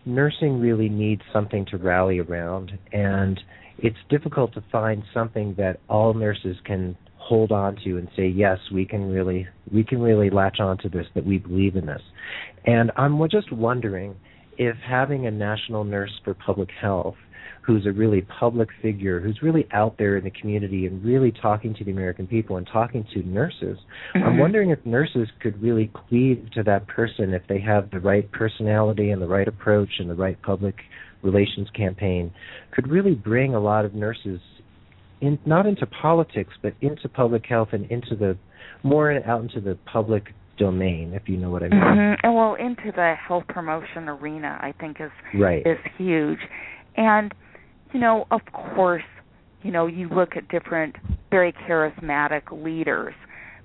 nursing 0.06 0.60
really 0.60 0.88
needs 0.88 1.22
something 1.32 1.66
to 1.66 1.76
rally 1.76 2.20
around 2.20 2.72
and 2.92 3.40
it's 3.78 3.96
difficult 4.08 4.52
to 4.54 4.64
find 4.72 5.02
something 5.12 5.54
that 5.58 5.80
all 5.88 6.14
nurses 6.14 6.56
can 6.64 6.96
hold 7.16 7.50
on 7.52 7.76
to 7.84 7.98
and 7.98 8.08
say 8.16 8.26
yes 8.26 8.58
we 8.72 8.84
can 8.84 9.10
really 9.10 9.46
we 9.72 9.82
can 9.82 10.00
really 10.00 10.30
latch 10.30 10.60
on 10.60 10.78
to 10.78 10.88
this 10.88 11.06
that 11.14 11.24
we 11.24 11.38
believe 11.38 11.74
in 11.74 11.86
this 11.86 12.02
and 12.66 12.92
i'm 12.96 13.18
just 13.28 13.50
wondering 13.52 14.14
if 14.58 14.76
having 14.76 15.26
a 15.26 15.30
national 15.30 15.82
nurse 15.84 16.12
for 16.24 16.34
public 16.34 16.68
health 16.80 17.16
who's 17.66 17.84
a 17.84 17.92
really 17.92 18.22
public 18.22 18.68
figure, 18.80 19.18
who's 19.18 19.42
really 19.42 19.66
out 19.72 19.96
there 19.98 20.16
in 20.16 20.24
the 20.24 20.30
community 20.30 20.86
and 20.86 21.04
really 21.04 21.32
talking 21.32 21.74
to 21.74 21.84
the 21.84 21.90
American 21.90 22.26
people 22.26 22.58
and 22.58 22.66
talking 22.72 23.04
to 23.12 23.22
nurses. 23.24 23.76
I'm 24.14 24.22
Mhm. 24.22 24.38
wondering 24.38 24.70
if 24.70 24.86
nurses 24.86 25.28
could 25.40 25.60
really 25.60 25.88
cleave 25.88 26.48
to 26.52 26.62
that 26.62 26.86
person 26.86 27.34
if 27.34 27.44
they 27.48 27.58
have 27.58 27.90
the 27.90 27.98
right 27.98 28.30
personality 28.30 29.10
and 29.10 29.20
the 29.20 29.26
right 29.26 29.48
approach 29.48 29.98
and 29.98 30.08
the 30.08 30.14
right 30.14 30.40
public 30.42 30.76
relations 31.22 31.68
campaign, 31.74 32.32
could 32.72 32.88
really 32.88 33.14
bring 33.14 33.54
a 33.54 33.60
lot 33.60 33.84
of 33.84 33.94
nurses 33.94 34.40
in 35.20 35.38
not 35.46 35.66
into 35.66 35.86
politics, 35.86 36.52
but 36.62 36.74
into 36.80 37.08
public 37.08 37.46
health 37.46 37.68
and 37.72 37.90
into 37.90 38.14
the 38.14 38.36
more 38.82 39.12
out 39.26 39.42
into 39.42 39.60
the 39.60 39.78
public 39.90 40.24
domain, 40.58 41.12
if 41.14 41.28
you 41.28 41.36
know 41.36 41.50
what 41.50 41.62
I 41.62 41.68
mean. 41.68 41.80
Mm-hmm. 41.80 42.26
And 42.26 42.34
well, 42.34 42.54
into 42.54 42.92
the 42.94 43.14
health 43.26 43.44
promotion 43.48 44.08
arena, 44.08 44.58
I 44.60 44.72
think 44.78 44.98
is 45.00 45.10
right. 45.38 45.66
is 45.66 45.78
huge. 45.98 46.38
And 46.96 47.34
you 47.92 48.00
know, 48.00 48.26
of 48.30 48.40
course, 48.52 49.02
you 49.62 49.70
know, 49.70 49.86
you 49.86 50.08
look 50.08 50.36
at 50.36 50.48
different 50.48 50.96
very 51.30 51.52
charismatic 51.52 52.42
leaders, 52.52 53.14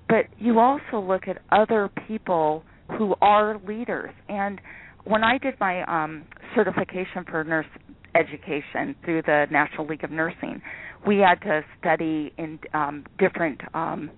but 0.08 0.26
you 0.40 0.60
also 0.60 1.00
look 1.00 1.28
at 1.28 1.42
other 1.52 1.90
people 2.08 2.64
who 2.98 3.16
are 3.22 3.60
leaders. 3.68 4.12
And 4.28 4.60
when 5.06 5.24
I 5.24 5.38
did 5.38 5.56
my 5.60 5.84
um 5.84 6.26
certification 6.56 7.26
for 7.30 7.44
nurse 7.44 7.66
education 8.16 8.96
through 9.06 9.22
the 9.24 9.46
National 9.52 9.88
League 9.88 10.04
of 10.04 10.12
Nursing, 10.12 10.62
we 11.08 11.18
had 11.18 11.36
to 11.42 11.62
study 11.80 12.34
in 12.38 12.60
um 12.74 13.06
different 13.20 13.62
um 13.74 14.12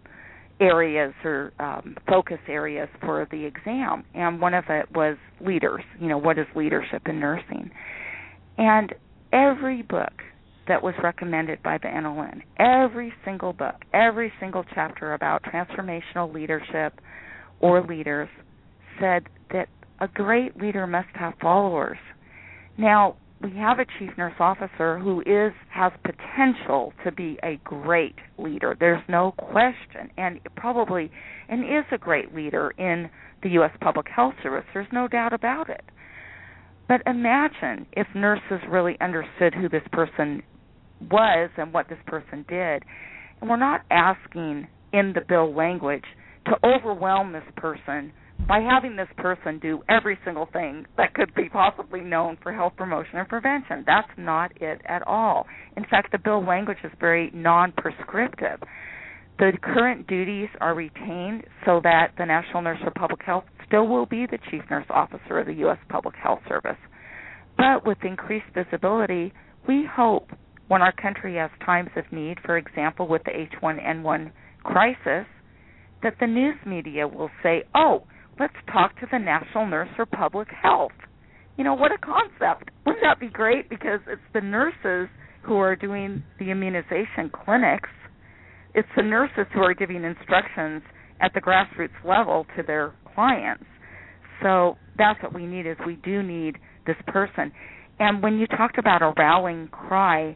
areas 0.59 1.13
or 1.23 1.51
um, 1.59 1.95
focus 2.07 2.38
areas 2.47 2.88
for 3.01 3.27
the 3.31 3.45
exam, 3.45 4.03
and 4.13 4.39
one 4.39 4.53
of 4.53 4.65
it 4.69 4.86
was 4.95 5.17
leaders. 5.41 5.81
You 5.99 6.07
know, 6.07 6.17
what 6.17 6.38
is 6.38 6.45
leadership 6.55 7.03
in 7.07 7.19
nursing? 7.19 7.71
And 8.57 8.93
every 9.31 9.81
book 9.81 10.13
that 10.67 10.81
was 10.81 10.93
recommended 11.03 11.61
by 11.63 11.77
the 11.77 11.88
NLN, 11.88 12.41
every 12.57 13.11
single 13.25 13.51
book, 13.51 13.75
every 13.93 14.31
single 14.39 14.63
chapter 14.73 15.13
about 15.13 15.43
transformational 15.43 16.34
leadership 16.34 16.99
or 17.59 17.86
leaders 17.86 18.29
said 18.99 19.23
a 19.99 20.07
great 20.07 20.57
leader 20.57 20.87
must 20.87 21.09
have 21.15 21.33
followers. 21.41 21.97
Now, 22.77 23.15
we 23.41 23.51
have 23.57 23.79
a 23.79 23.85
chief 23.99 24.11
nurse 24.17 24.35
officer 24.39 24.97
who 24.99 25.19
is 25.21 25.51
has 25.69 25.91
potential 26.03 26.93
to 27.03 27.11
be 27.11 27.37
a 27.43 27.59
great 27.63 28.15
leader. 28.37 28.75
There's 28.79 29.03
no 29.09 29.33
question, 29.37 30.09
and 30.17 30.39
probably 30.55 31.11
and 31.49 31.63
is 31.65 31.85
a 31.91 31.97
great 31.97 32.33
leader 32.33 32.71
in 32.77 33.09
the 33.43 33.49
U.S. 33.49 33.71
Public 33.81 34.07
Health 34.07 34.35
Service. 34.41 34.65
There's 34.73 34.87
no 34.93 35.09
doubt 35.09 35.33
about 35.33 35.69
it. 35.69 35.83
But 36.87 37.01
imagine 37.05 37.85
if 37.91 38.07
nurses 38.15 38.59
really 38.69 38.97
understood 39.01 39.53
who 39.53 39.67
this 39.67 39.83
person 39.91 40.41
was 41.11 41.49
and 41.57 41.73
what 41.73 41.89
this 41.89 41.99
person 42.07 42.45
did, 42.47 42.83
and 43.41 43.49
we're 43.49 43.57
not 43.57 43.81
asking 43.91 44.67
in 44.93 45.13
the 45.13 45.21
bill 45.27 45.53
language 45.53 46.05
to 46.45 46.53
overwhelm 46.63 47.33
this 47.33 47.43
person 47.57 48.13
by 48.47 48.59
having 48.59 48.95
this 48.95 49.07
person 49.17 49.59
do 49.59 49.81
every 49.89 50.17
single 50.25 50.47
thing 50.51 50.85
that 50.97 51.13
could 51.13 51.33
be 51.33 51.49
possibly 51.49 52.01
known 52.01 52.37
for 52.41 52.51
health 52.51 52.73
promotion 52.75 53.17
and 53.17 53.27
prevention. 53.27 53.83
That's 53.85 54.09
not 54.17 54.51
it 54.61 54.81
at 54.85 55.05
all. 55.07 55.45
In 55.77 55.85
fact, 55.85 56.11
the 56.11 56.17
bill 56.17 56.45
language 56.45 56.79
is 56.83 56.91
very 56.99 57.31
non 57.33 57.71
prescriptive. 57.71 58.59
The 59.39 59.51
current 59.61 60.07
duties 60.07 60.49
are 60.61 60.75
retained 60.75 61.45
so 61.65 61.79
that 61.83 62.11
the 62.17 62.25
National 62.25 62.61
Nurse 62.61 62.79
for 62.83 62.91
Public 62.91 63.21
Health 63.23 63.45
still 63.65 63.87
will 63.87 64.05
be 64.05 64.25
the 64.25 64.37
Chief 64.51 64.61
Nurse 64.69 64.85
Officer 64.89 65.39
of 65.39 65.47
the 65.47 65.53
U.S. 65.55 65.79
Public 65.89 66.15
Health 66.15 66.41
Service. 66.47 66.77
But 67.57 67.85
with 67.85 67.97
increased 68.03 68.45
visibility, 68.53 69.33
we 69.67 69.87
hope 69.91 70.29
when 70.67 70.81
our 70.81 70.91
country 70.91 71.35
has 71.37 71.49
times 71.65 71.89
of 71.95 72.03
need, 72.11 72.37
for 72.45 72.57
example, 72.57 73.07
with 73.07 73.23
the 73.23 73.31
H1N1 73.31 74.31
crisis, 74.63 75.25
that 76.03 76.15
the 76.19 76.27
news 76.27 76.55
media 76.65 77.07
will 77.07 77.29
say, 77.41 77.63
oh, 77.75 78.03
let's 78.39 78.53
talk 78.71 78.99
to 78.99 79.07
the 79.11 79.19
National 79.19 79.65
Nurse 79.65 79.89
for 79.95 80.05
Public 80.05 80.47
Health. 80.49 80.91
You 81.57 81.63
know, 81.63 81.73
what 81.73 81.91
a 81.91 81.97
concept. 81.97 82.71
Wouldn't 82.86 83.03
that 83.03 83.19
be 83.19 83.27
great? 83.27 83.69
Because 83.69 83.99
it's 84.07 84.21
the 84.34 84.41
nurses 84.41 85.09
who 85.43 85.57
are 85.57 85.75
doing 85.75 86.23
the 86.39 86.51
immunization 86.51 87.29
clinics. 87.31 87.89
It's 88.73 88.88
the 88.95 89.03
nurses 89.03 89.45
who 89.53 89.61
are 89.61 89.73
giving 89.73 90.03
instructions 90.03 90.81
at 91.21 91.34
the 91.34 91.41
grassroots 91.41 91.89
level 92.03 92.45
to 92.57 92.63
their 92.63 92.93
clients. 93.13 93.65
So 94.41 94.77
that's 94.97 95.21
what 95.21 95.34
we 95.34 95.45
need 95.45 95.67
is 95.67 95.77
we 95.86 95.95
do 95.97 96.23
need 96.23 96.57
this 96.86 96.95
person. 97.07 97.51
And 97.99 98.23
when 98.23 98.39
you 98.39 98.47
talked 98.47 98.77
about 98.77 99.01
a 99.01 99.13
rallying 99.17 99.67
cry, 99.67 100.36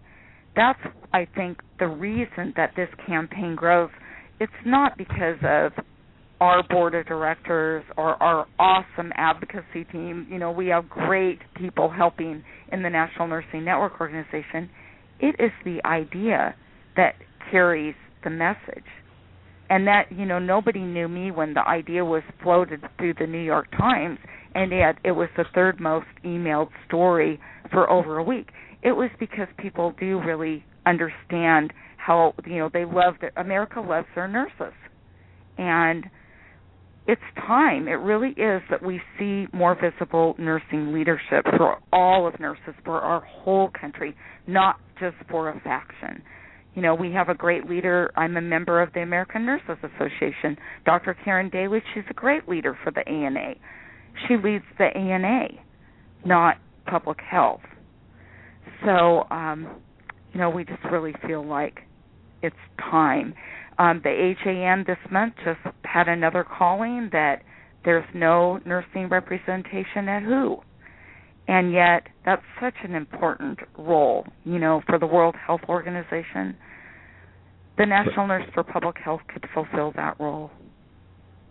that's 0.55 0.79
I 1.13 1.27
think 1.35 1.59
the 1.79 1.87
reason 1.87 2.53
that 2.55 2.71
this 2.75 2.89
campaign 3.05 3.55
grows. 3.55 3.89
It's 4.39 4.51
not 4.65 4.97
because 4.97 5.37
of 5.43 5.71
our 6.39 6.63
board 6.63 6.93
of 6.95 7.05
directors 7.05 7.83
or 7.97 8.21
our 8.21 8.47
awesome 8.59 9.11
advocacy 9.15 9.85
team. 9.91 10.27
You 10.29 10.38
know, 10.38 10.51
we 10.51 10.67
have 10.67 10.88
great 10.89 11.39
people 11.55 11.89
helping 11.89 12.43
in 12.71 12.83
the 12.83 12.89
National 12.89 13.27
Nursing 13.27 13.65
Network 13.65 13.99
organization. 13.99 14.69
It 15.19 15.35
is 15.39 15.51
the 15.65 15.79
idea 15.85 16.55
that 16.95 17.15
carries 17.49 17.95
the 18.23 18.29
message. 18.29 18.85
And 19.69 19.85
that, 19.88 20.03
you 20.11 20.25
know, 20.25 20.39
nobody 20.39 20.79
knew 20.79 21.09
me 21.09 21.31
when 21.31 21.53
the 21.53 21.67
idea 21.67 22.05
was 22.05 22.23
floated 22.41 22.81
through 22.97 23.15
the 23.19 23.27
New 23.27 23.41
York 23.41 23.69
Times 23.71 24.19
and 24.57 24.71
yet 24.71 24.97
it 25.05 25.11
was 25.11 25.29
the 25.38 25.45
third 25.53 25.79
most 25.79 26.07
emailed 26.25 26.69
story 26.88 27.39
for 27.71 27.88
over 27.89 28.17
a 28.17 28.23
week. 28.23 28.49
It 28.81 28.93
was 28.93 29.11
because 29.19 29.47
people 29.59 29.93
do 29.99 30.19
really 30.19 30.65
understand 30.88 31.73
how, 31.97 32.33
you 32.43 32.57
know, 32.57 32.69
they 32.73 32.83
love 32.83 33.15
that 33.21 33.33
America 33.38 33.79
loves 33.79 34.07
their 34.15 34.27
nurses. 34.27 34.73
And 35.59 36.05
it's 37.07 37.21
time. 37.37 37.87
It 37.87 37.93
really 37.93 38.31
is 38.31 38.61
that 38.69 38.83
we 38.83 39.01
see 39.17 39.47
more 39.53 39.75
visible 39.79 40.35
nursing 40.37 40.93
leadership 40.93 41.45
for 41.55 41.77
all 41.93 42.27
of 42.27 42.37
nurses, 42.39 42.75
for 42.83 42.99
our 42.99 43.21
whole 43.21 43.69
country, 43.79 44.15
not 44.45 44.75
just 44.99 45.15
for 45.29 45.49
a 45.49 45.59
faction. 45.61 46.21
You 46.75 46.81
know, 46.81 46.93
we 46.93 47.11
have 47.13 47.29
a 47.29 47.33
great 47.33 47.67
leader. 47.67 48.11
I'm 48.17 48.35
a 48.35 48.41
member 48.41 48.81
of 48.81 48.93
the 48.93 48.99
American 48.99 49.45
Nurses 49.45 49.77
Association. 49.81 50.57
Dr. 50.85 51.17
Karen 51.23 51.49
Daley, 51.49 51.81
she's 51.93 52.03
a 52.09 52.13
great 52.13 52.47
leader 52.47 52.77
for 52.83 52.91
the 52.91 53.07
ANA. 53.07 53.55
She 54.27 54.35
leads 54.35 54.65
the 54.77 54.85
ANA, 54.95 55.47
not 56.25 56.57
public 56.85 57.19
health. 57.21 57.61
So, 58.85 59.23
um, 59.31 59.77
you 60.33 60.39
know, 60.39 60.49
we 60.49 60.65
just 60.65 60.83
really 60.91 61.13
feel 61.25 61.43
like 61.43 61.79
it's 62.43 62.55
time. 62.91 63.33
Um, 63.80 64.01
the 64.03 64.34
HAN 64.43 64.86
this 64.88 64.97
month 65.11 65.36
just 65.45 65.59
had 65.84 66.07
another 66.07 66.43
calling 66.43 67.09
that 67.11 67.43
there's 67.86 68.05
no 68.13 68.59
nursing 68.65 69.07
representation 69.09 70.07
at 70.09 70.23
WHO. 70.23 70.61
And 71.47 71.71
yet, 71.71 72.07
that's 72.25 72.43
such 72.61 72.73
an 72.84 72.93
important 72.93 73.59
role, 73.78 74.25
you 74.43 74.59
know, 74.59 74.82
for 74.86 74.99
the 74.99 75.05
World 75.05 75.36
Health 75.45 75.61
Organization. 75.69 76.57
The 77.78 77.86
National 77.86 78.28
Nurse 78.28 78.49
for 78.53 78.63
Public 78.63 78.97
Health 78.97 79.21
could 79.32 79.45
fulfill 79.53 79.93
that 79.95 80.19
role. 80.19 80.51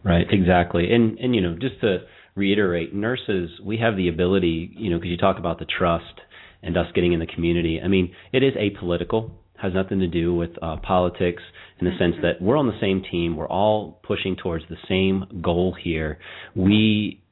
Right, 0.04 0.26
exactly. 0.28 0.92
And 0.92 1.18
and 1.18 1.34
you 1.34 1.40
know, 1.40 1.56
just 1.58 1.80
to 1.80 2.00
reiterate, 2.34 2.94
nurses, 2.94 3.50
we 3.64 3.78
have 3.78 3.96
the 3.96 4.08
ability, 4.08 4.72
you 4.76 4.90
know, 4.90 4.98
because 4.98 5.10
you 5.10 5.16
talk 5.16 5.38
about 5.38 5.58
the 5.58 5.64
trust 5.64 6.20
and 6.62 6.76
us 6.76 6.86
getting 6.94 7.12
in 7.12 7.20
the 7.20 7.26
community. 7.26 7.80
I 7.82 7.88
mean, 7.88 8.12
it 8.32 8.42
is 8.42 8.52
apolitical 8.54 9.30
has 9.58 9.72
nothing 9.74 10.00
to 10.00 10.06
do 10.06 10.34
with 10.34 10.50
uh, 10.62 10.76
politics 10.82 11.42
in 11.78 11.86
the 11.86 11.96
sense 11.98 12.14
that 12.22 12.40
we're 12.40 12.56
on 12.56 12.66
the 12.66 12.78
same 12.80 13.02
team. 13.10 13.36
We're 13.36 13.48
all 13.48 14.00
pushing 14.02 14.36
towards 14.36 14.64
the 14.68 14.76
same 14.88 15.40
goal 15.42 15.76
here. 15.80 16.18
We 16.54 17.22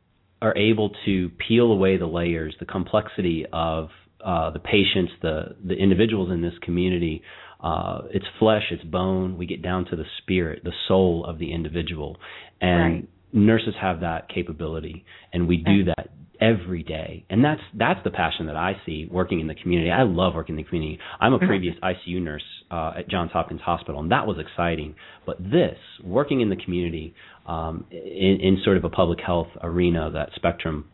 are 0.42 0.56
able 0.56 0.90
to 1.06 1.30
peel 1.48 1.72
away 1.72 1.96
the 1.96 2.06
layers, 2.06 2.54
the 2.60 2.66
complexity 2.66 3.46
of 3.52 3.88
uh, 4.24 4.50
the 4.50 4.58
patients, 4.58 5.12
the 5.22 5.56
the 5.64 5.74
individuals 5.74 6.30
in 6.30 6.42
this 6.42 6.54
community. 6.62 7.22
Uh, 7.60 8.02
it's 8.10 8.26
flesh, 8.38 8.64
it's 8.70 8.84
bone. 8.84 9.38
We 9.38 9.46
get 9.46 9.62
down 9.62 9.86
to 9.86 9.96
the 9.96 10.04
spirit, 10.18 10.64
the 10.64 10.72
soul 10.86 11.24
of 11.24 11.38
the 11.38 11.52
individual, 11.52 12.18
and 12.60 12.94
right. 12.94 13.08
Nurses 13.34 13.74
have 13.80 14.00
that 14.00 14.28
capability, 14.28 15.04
and 15.32 15.46
we 15.48 15.58
do 15.58 15.84
that 15.84 16.08
every 16.40 16.82
day. 16.82 17.24
And 17.30 17.44
that's 17.44 17.60
that's 17.74 18.00
the 18.04 18.10
passion 18.10 18.46
that 18.46 18.56
i 18.56 18.72
see 18.84 19.08
working 19.10 19.40
in 19.40 19.46
the 19.46 19.54
community. 19.54 19.90
I 19.90 20.02
love 20.02 20.34
working 20.34 20.58
in 20.58 20.64
the 20.64 20.68
community. 20.68 20.98
I'm 21.20 21.32
a 21.32 21.38
mm-hmm. 21.38 21.46
previous 21.46 21.74
icu 21.82 22.20
nurse 22.20 22.42
uh, 22.70 22.92
at 22.98 23.08
johns 23.08 23.30
hopkins 23.32 23.60
hospital 23.60 24.00
and 24.00 24.10
that 24.10 24.26
was 24.26 24.36
exciting. 24.38 24.94
But 25.26 25.38
this 25.38 25.78
working 26.02 26.40
in 26.40 26.50
the 26.50 26.56
community 26.56 27.14
um, 27.46 27.86
in, 27.90 28.38
in 28.40 28.58
sort 28.64 28.76
of 28.76 28.84
a 28.84 28.90
public 28.90 29.20
health 29.24 29.48
arena 29.62 30.10
that 30.12 30.30
spectrum 30.34 30.86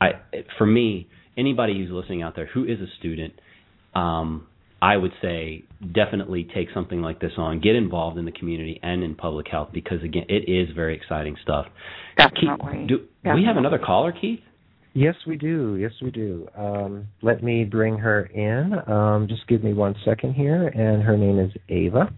i 0.00 0.10
for 0.58 0.66
me 0.66 1.08
anybody 1.38 1.78
who's 1.78 1.90
listening 1.90 2.22
out 2.22 2.36
there 2.36 2.46
who 2.46 2.64
is 2.64 2.78
a 2.80 2.86
student 2.98 3.32
um, 3.94 4.46
I 4.82 4.96
would 4.96 5.12
say 5.22 5.64
definitely 5.94 6.48
take 6.54 6.68
something 6.74 7.00
like 7.00 7.20
this 7.20 7.32
on, 7.38 7.60
get 7.60 7.76
involved 7.76 8.18
in 8.18 8.24
the 8.24 8.32
community 8.32 8.78
and 8.82 9.02
in 9.02 9.14
public 9.14 9.48
health 9.48 9.70
because 9.72 10.02
again, 10.02 10.24
it 10.28 10.48
is 10.50 10.74
very 10.74 10.94
exciting 10.94 11.36
stuff. 11.42 11.66
Definitely. 12.18 12.78
Keith, 12.80 12.88
do 12.88 12.98
Definitely. 13.22 13.40
we 13.40 13.46
have 13.46 13.56
another 13.56 13.78
caller, 13.78 14.12
Keith? 14.12 14.40
Yes, 14.92 15.14
we 15.26 15.36
do. 15.36 15.76
Yes, 15.76 15.92
we 16.00 16.10
do. 16.10 16.48
Um, 16.56 17.06
let 17.20 17.42
me 17.42 17.64
bring 17.64 17.98
her 17.98 18.24
in. 18.24 18.72
Um, 18.90 19.26
just 19.28 19.46
give 19.46 19.62
me 19.62 19.74
one 19.74 19.94
second 20.06 20.34
here, 20.34 20.68
and 20.68 21.02
her 21.02 21.18
name 21.18 21.38
is 21.38 21.50
Ava. 21.68 22.10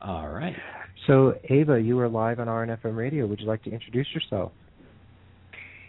All 0.00 0.28
right. 0.28 0.54
So, 1.06 1.34
Ava, 1.50 1.78
you 1.78 1.98
are 2.00 2.08
live 2.08 2.40
on 2.40 2.46
RNFM 2.46 2.96
Radio. 2.96 3.26
Would 3.26 3.40
you 3.40 3.46
like 3.46 3.62
to 3.64 3.70
introduce 3.70 4.06
yourself? 4.14 4.52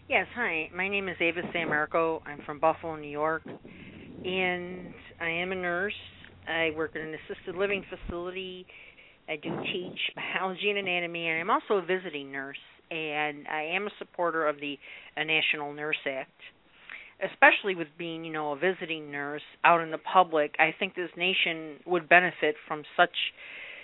Yes. 0.09 0.27
Hi. 0.35 0.69
My 0.75 0.89
name 0.89 1.07
is 1.07 1.15
Ava 1.21 1.41
San 1.53 1.69
Marco. 1.69 2.21
I'm 2.25 2.41
from 2.45 2.59
Buffalo, 2.59 2.97
New 2.97 3.09
York, 3.09 3.43
and 4.25 4.93
I 5.21 5.29
am 5.29 5.51
a 5.51 5.55
nurse. 5.55 5.93
I 6.47 6.71
work 6.75 6.95
in 6.95 7.01
an 7.01 7.15
assisted 7.15 7.55
living 7.55 7.83
facility. 7.89 8.65
I 9.27 9.35
do 9.35 9.49
teach 9.71 9.99
biology 10.15 10.69
and 10.69 10.79
anatomy, 10.79 11.27
and 11.27 11.39
I'm 11.39 11.49
also 11.49 11.75
a 11.75 11.85
visiting 11.85 12.31
nurse. 12.31 12.57
And 12.91 13.47
I 13.47 13.63
am 13.75 13.87
a 13.87 13.89
supporter 13.97 14.47
of 14.47 14.59
the 14.59 14.77
uh, 15.17 15.23
National 15.23 15.73
Nurse 15.73 15.97
Act, 16.05 16.29
especially 17.23 17.73
with 17.73 17.87
being, 17.97 18.23
you 18.23 18.31
know, 18.31 18.51
a 18.51 18.57
visiting 18.57 19.11
nurse 19.11 19.41
out 19.63 19.81
in 19.81 19.89
the 19.89 19.97
public. 19.97 20.53
I 20.59 20.75
think 20.77 20.93
this 20.93 21.09
nation 21.17 21.77
would 21.87 22.07
benefit 22.07 22.55
from 22.67 22.83
such, 22.95 23.15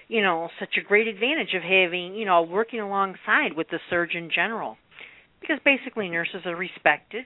you 0.08 0.22
know, 0.22 0.50
such 0.60 0.76
a 0.80 0.88
great 0.88 1.08
advantage 1.08 1.56
of 1.56 1.64
having, 1.64 2.14
you 2.14 2.26
know, 2.26 2.44
working 2.44 2.80
alongside 2.80 3.54
with 3.58 3.70
the 3.70 3.80
Surgeon 3.89 4.30
General, 4.34 4.78
because 5.39 5.58
basically 5.66 6.08
nurses 6.08 6.42
are 6.46 6.56
respected, 6.56 7.26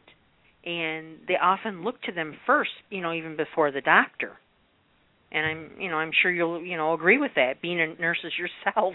and 0.65 1.19
they 1.27 1.35
often 1.41 1.83
look 1.83 2.01
to 2.03 2.11
them 2.11 2.35
first, 2.45 2.71
you 2.89 3.01
know, 3.01 3.13
even 3.13 3.37
before 3.37 3.71
the 3.71 3.81
doctor 3.81 4.37
and 5.35 5.45
I'm 5.45 5.81
you 5.81 5.89
know 5.89 5.97
I'm 5.97 6.11
sure 6.21 6.31
you'll 6.31 6.63
you 6.63 6.77
know 6.77 6.93
agree 6.93 7.17
with 7.17 7.31
that 7.35 7.61
being 7.61 7.79
a 7.79 8.01
nurses 8.01 8.31
yourself. 8.39 8.93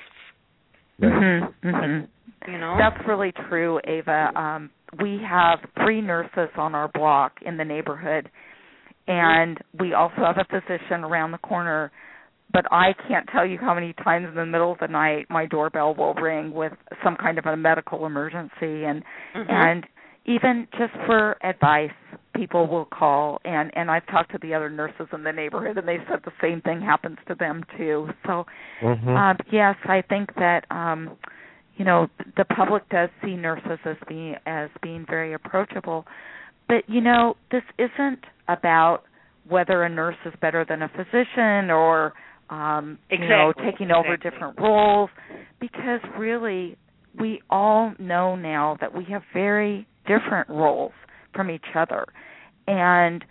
Mm-hmm, 1.00 1.68
mm-hmm. 1.68 2.50
You 2.50 2.58
know 2.58 2.76
that's 2.78 3.06
really 3.06 3.32
true, 3.48 3.78
Ava. 3.86 4.30
Um, 4.34 4.70
we 5.00 5.20
have 5.28 5.58
three 5.82 6.00
nurses 6.00 6.48
on 6.56 6.74
our 6.74 6.88
block 6.88 7.34
in 7.44 7.56
the 7.56 7.64
neighborhood, 7.64 8.30
and 9.06 9.58
we 9.78 9.92
also 9.92 10.16
have 10.18 10.36
a 10.38 10.44
physician 10.44 11.04
around 11.04 11.32
the 11.32 11.38
corner. 11.38 11.92
But 12.52 12.64
I 12.72 12.94
can't 13.06 13.28
tell 13.30 13.46
you 13.46 13.58
how 13.60 13.74
many 13.74 13.92
times 13.92 14.26
in 14.28 14.34
the 14.34 14.44
middle 14.44 14.72
of 14.72 14.78
the 14.80 14.88
night 14.88 15.26
my 15.30 15.46
doorbell 15.46 15.94
will 15.94 16.14
ring 16.14 16.52
with 16.52 16.72
some 17.04 17.16
kind 17.16 17.38
of 17.38 17.46
a 17.46 17.56
medical 17.56 18.06
emergency, 18.06 18.84
and 18.84 19.02
mm-hmm. 19.36 19.48
and 19.48 19.86
even 20.26 20.68
just 20.78 20.92
for 21.06 21.36
advice 21.44 21.90
people 22.34 22.66
will 22.66 22.84
call 22.84 23.40
and 23.44 23.70
and 23.74 23.90
I've 23.90 24.06
talked 24.06 24.32
to 24.32 24.38
the 24.40 24.54
other 24.54 24.70
nurses 24.70 25.08
in 25.12 25.24
the 25.24 25.32
neighborhood 25.32 25.76
and 25.78 25.86
they 25.86 25.98
said 26.08 26.20
the 26.24 26.32
same 26.40 26.60
thing 26.60 26.80
happens 26.80 27.18
to 27.28 27.34
them 27.34 27.64
too. 27.76 28.08
So 28.26 28.44
mm-hmm. 28.82 29.08
um 29.08 29.36
yes, 29.52 29.76
I 29.84 30.02
think 30.08 30.34
that 30.36 30.64
um 30.70 31.16
you 31.76 31.84
know 31.84 32.08
the 32.36 32.44
public 32.44 32.88
does 32.88 33.08
see 33.22 33.34
nurses 33.34 33.78
as 33.84 33.96
being 34.08 34.36
as 34.46 34.70
being 34.82 35.04
very 35.08 35.34
approachable. 35.34 36.06
But 36.68 36.88
you 36.88 37.00
know, 37.00 37.36
this 37.50 37.62
isn't 37.78 38.20
about 38.48 39.02
whether 39.48 39.82
a 39.82 39.88
nurse 39.88 40.16
is 40.24 40.32
better 40.40 40.64
than 40.68 40.82
a 40.82 40.88
physician 40.88 41.70
or 41.70 42.12
um 42.48 42.98
exactly. 43.10 43.26
you 43.26 43.28
know 43.28 43.52
taking 43.70 43.90
over 43.90 44.14
exactly. 44.14 44.30
different 44.30 44.60
roles 44.60 45.10
because 45.60 46.00
really 46.16 46.76
we 47.18 47.42
all 47.50 47.92
know 47.98 48.36
now 48.36 48.76
that 48.80 48.94
we 48.94 49.04
have 49.10 49.22
very 49.32 49.86
different 50.10 50.48
roles 50.48 50.92
from 51.34 51.50
each 51.50 51.64
other. 51.76 52.04
And 52.66 53.24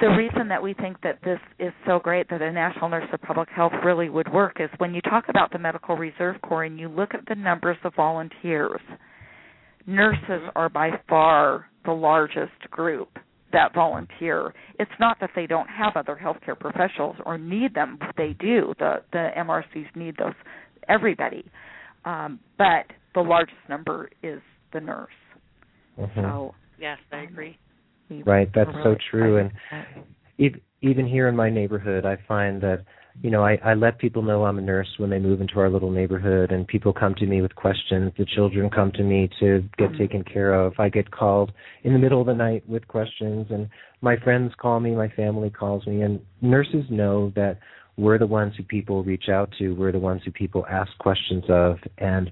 the 0.00 0.08
reason 0.08 0.48
that 0.48 0.62
we 0.62 0.74
think 0.74 1.00
that 1.02 1.18
this 1.24 1.38
is 1.58 1.72
so 1.86 1.98
great 1.98 2.28
that 2.30 2.42
a 2.42 2.50
national 2.50 2.88
nurse 2.88 3.08
of 3.12 3.20
public 3.22 3.48
health 3.48 3.72
really 3.84 4.08
would 4.08 4.32
work 4.32 4.56
is 4.60 4.68
when 4.78 4.94
you 4.94 5.00
talk 5.02 5.24
about 5.28 5.52
the 5.52 5.58
medical 5.58 5.96
reserve 5.96 6.36
corps 6.42 6.64
and 6.64 6.78
you 6.80 6.88
look 6.88 7.14
at 7.14 7.26
the 7.28 7.34
numbers 7.34 7.76
of 7.84 7.94
volunteers 7.94 8.80
nurses 9.86 10.40
are 10.56 10.68
by 10.68 10.90
far 11.08 11.66
the 11.84 11.92
largest 11.92 12.58
group 12.70 13.18
that 13.52 13.74
volunteer. 13.74 14.52
It's 14.80 14.90
not 14.98 15.18
that 15.20 15.30
they 15.36 15.46
don't 15.46 15.68
have 15.68 15.92
other 15.96 16.18
healthcare 16.20 16.58
professionals 16.58 17.16
or 17.24 17.38
need 17.38 17.74
them. 17.74 17.98
They 18.16 18.34
do. 18.38 18.74
The 18.78 19.02
the 19.12 19.28
mrcs 19.36 19.94
need 19.94 20.16
those 20.16 20.32
everybody. 20.88 21.44
Um, 22.04 22.40
but 22.58 22.86
the 23.14 23.20
largest 23.20 23.58
number 23.68 24.10
is 24.22 24.40
the 24.72 24.80
nurse 24.80 25.12
mm-hmm. 25.98 26.20
so 26.20 26.54
Yes, 26.78 26.98
I 27.12 27.22
agree. 27.22 27.58
Right, 28.26 28.50
that's 28.54 28.70
so 28.82 28.94
true. 29.10 29.38
And 29.38 30.60
even 30.82 31.06
here 31.06 31.28
in 31.28 31.36
my 31.36 31.48
neighborhood, 31.48 32.04
I 32.04 32.18
find 32.28 32.60
that 32.62 32.84
you 33.22 33.30
know 33.30 33.44
I, 33.44 33.58
I 33.64 33.74
let 33.74 33.98
people 33.98 34.22
know 34.22 34.44
I'm 34.44 34.58
a 34.58 34.62
nurse 34.62 34.88
when 34.98 35.08
they 35.08 35.18
move 35.18 35.40
into 35.40 35.58
our 35.58 35.70
little 35.70 35.90
neighborhood, 35.90 36.52
and 36.52 36.66
people 36.66 36.92
come 36.92 37.14
to 37.14 37.26
me 37.26 37.40
with 37.40 37.54
questions. 37.54 38.12
The 38.18 38.26
children 38.26 38.68
come 38.68 38.92
to 38.92 39.02
me 39.02 39.30
to 39.40 39.64
get 39.78 39.90
mm-hmm. 39.90 39.98
taken 39.98 40.24
care 40.24 40.52
of. 40.52 40.74
I 40.78 40.90
get 40.90 41.10
called 41.10 41.52
in 41.84 41.92
the 41.92 41.98
middle 41.98 42.20
of 42.20 42.26
the 42.26 42.34
night 42.34 42.68
with 42.68 42.86
questions, 42.88 43.46
and 43.50 43.68
my 44.02 44.16
friends 44.18 44.52
call 44.60 44.80
me, 44.80 44.94
my 44.94 45.08
family 45.08 45.48
calls 45.48 45.86
me, 45.86 46.02
and 46.02 46.20
nurses 46.42 46.84
know 46.90 47.32
that 47.34 47.58
we're 47.96 48.18
the 48.18 48.26
ones 48.26 48.54
who 48.56 48.64
people 48.64 49.02
reach 49.04 49.28
out 49.30 49.50
to. 49.58 49.70
We're 49.70 49.92
the 49.92 49.98
ones 49.98 50.20
who 50.24 50.32
people 50.32 50.66
ask 50.66 50.90
questions 50.98 51.44
of, 51.48 51.78
and 51.98 52.30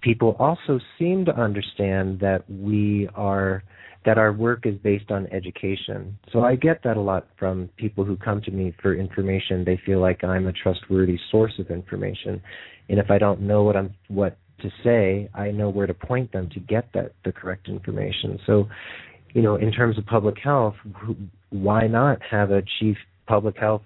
people 0.00 0.36
also 0.38 0.80
seem 0.98 1.24
to 1.24 1.36
understand 1.36 2.20
that 2.20 2.44
we 2.48 3.08
are 3.14 3.62
that 4.06 4.16
our 4.16 4.32
work 4.32 4.64
is 4.64 4.76
based 4.78 5.10
on 5.10 5.26
education. 5.26 6.18
So 6.32 6.40
I 6.42 6.56
get 6.56 6.82
that 6.84 6.96
a 6.96 7.00
lot 7.00 7.26
from 7.38 7.68
people 7.76 8.02
who 8.04 8.16
come 8.16 8.40
to 8.42 8.50
me 8.50 8.74
for 8.80 8.94
information. 8.94 9.62
They 9.62 9.78
feel 9.84 10.00
like 10.00 10.24
I'm 10.24 10.46
a 10.46 10.52
trustworthy 10.52 11.18
source 11.30 11.52
of 11.58 11.70
information. 11.70 12.40
And 12.88 12.98
if 12.98 13.10
I 13.10 13.18
don't 13.18 13.42
know 13.42 13.62
what 13.62 13.76
I'm 13.76 13.94
what 14.08 14.38
to 14.62 14.70
say, 14.82 15.28
I 15.34 15.50
know 15.50 15.68
where 15.68 15.86
to 15.86 15.94
point 15.94 16.32
them 16.32 16.48
to 16.54 16.60
get 16.60 16.88
that 16.94 17.12
the 17.24 17.32
correct 17.32 17.68
information. 17.68 18.38
So, 18.46 18.68
you 19.34 19.42
know, 19.42 19.56
in 19.56 19.70
terms 19.70 19.98
of 19.98 20.06
public 20.06 20.36
health, 20.42 20.74
why 21.50 21.86
not 21.86 22.20
have 22.30 22.50
a 22.50 22.62
chief 22.78 22.96
public 23.26 23.58
health 23.58 23.82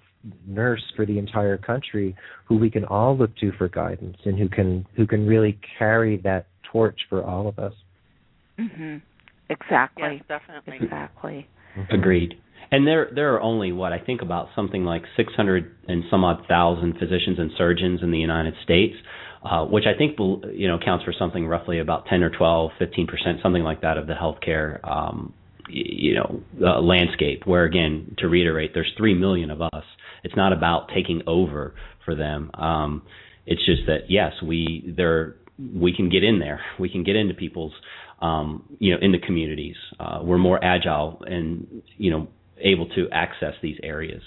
nurse 0.47 0.83
for 0.95 1.05
the 1.05 1.17
entire 1.17 1.57
country 1.57 2.15
who 2.45 2.57
we 2.57 2.69
can 2.69 2.85
all 2.85 3.17
look 3.17 3.35
to 3.37 3.51
for 3.53 3.67
guidance 3.67 4.17
and 4.25 4.37
who 4.37 4.49
can 4.49 4.85
who 4.95 5.05
can 5.05 5.25
really 5.27 5.59
carry 5.77 6.17
that 6.17 6.47
torch 6.71 6.99
for 7.09 7.23
all 7.23 7.47
of 7.47 7.59
us. 7.59 7.73
Mhm. 8.59 9.01
Exactly. 9.49 10.15
Yes, 10.15 10.23
definitely. 10.27 10.77
Exactly. 10.81 11.47
Mm-hmm. 11.77 11.93
Agreed. 11.93 12.33
And 12.71 12.87
there 12.87 13.09
there 13.13 13.33
are 13.35 13.41
only 13.41 13.71
what 13.71 13.93
I 13.93 13.99
think 13.99 14.21
about 14.21 14.47
something 14.55 14.83
like 14.83 15.03
600 15.15 15.71
and 15.87 16.03
some 16.09 16.23
odd 16.23 16.45
thousand 16.47 16.93
physicians 16.93 17.37
and 17.37 17.51
surgeons 17.57 18.01
in 18.01 18.11
the 18.11 18.17
United 18.17 18.55
States, 18.63 18.95
uh, 19.43 19.65
which 19.65 19.85
I 19.85 19.97
think 19.97 20.17
you 20.51 20.67
know 20.67 20.79
counts 20.83 21.05
for 21.05 21.13
something 21.17 21.45
roughly 21.47 21.79
about 21.79 22.07
10 22.07 22.23
or 22.23 22.31
12, 22.31 22.71
15 22.79 23.07
percent, 23.07 23.39
something 23.43 23.63
like 23.63 23.81
that 23.81 23.97
of 23.97 24.07
the 24.07 24.13
healthcare 24.13 24.85
um, 24.87 25.33
you 25.69 26.15
know 26.15 26.41
uh, 26.65 26.81
landscape. 26.81 27.43
Where 27.45 27.65
again, 27.65 28.15
to 28.17 28.27
reiterate, 28.27 28.71
there's 28.73 28.91
three 28.97 29.13
million 29.13 29.51
of 29.51 29.61
us. 29.61 29.83
It's 30.25 30.35
not 30.35 30.51
about 30.51 30.89
taking 30.93 31.21
over 31.27 31.75
for 32.03 32.15
them. 32.15 32.51
Um, 32.55 33.03
it's 33.45 33.63
just 33.65 33.83
that 33.85 34.09
yes, 34.09 34.33
we 34.43 34.93
there 34.97 35.35
we 35.57 35.95
can 35.95 36.09
get 36.09 36.23
in 36.23 36.39
there. 36.39 36.59
We 36.79 36.89
can 36.89 37.03
get 37.03 37.15
into 37.15 37.33
people's 37.33 37.73
um, 38.21 38.63
you 38.79 38.91
know, 38.91 38.97
in 39.01 39.11
the 39.11 39.19
communities. 39.19 39.75
Uh, 39.99 40.19
we're 40.23 40.37
more 40.37 40.61
agile 40.63 41.21
and 41.25 41.83
you 41.97 42.11
know 42.11 42.27
able 42.59 42.87
to 42.89 43.07
access 43.11 43.53
these 43.61 43.77
areas. 43.83 44.21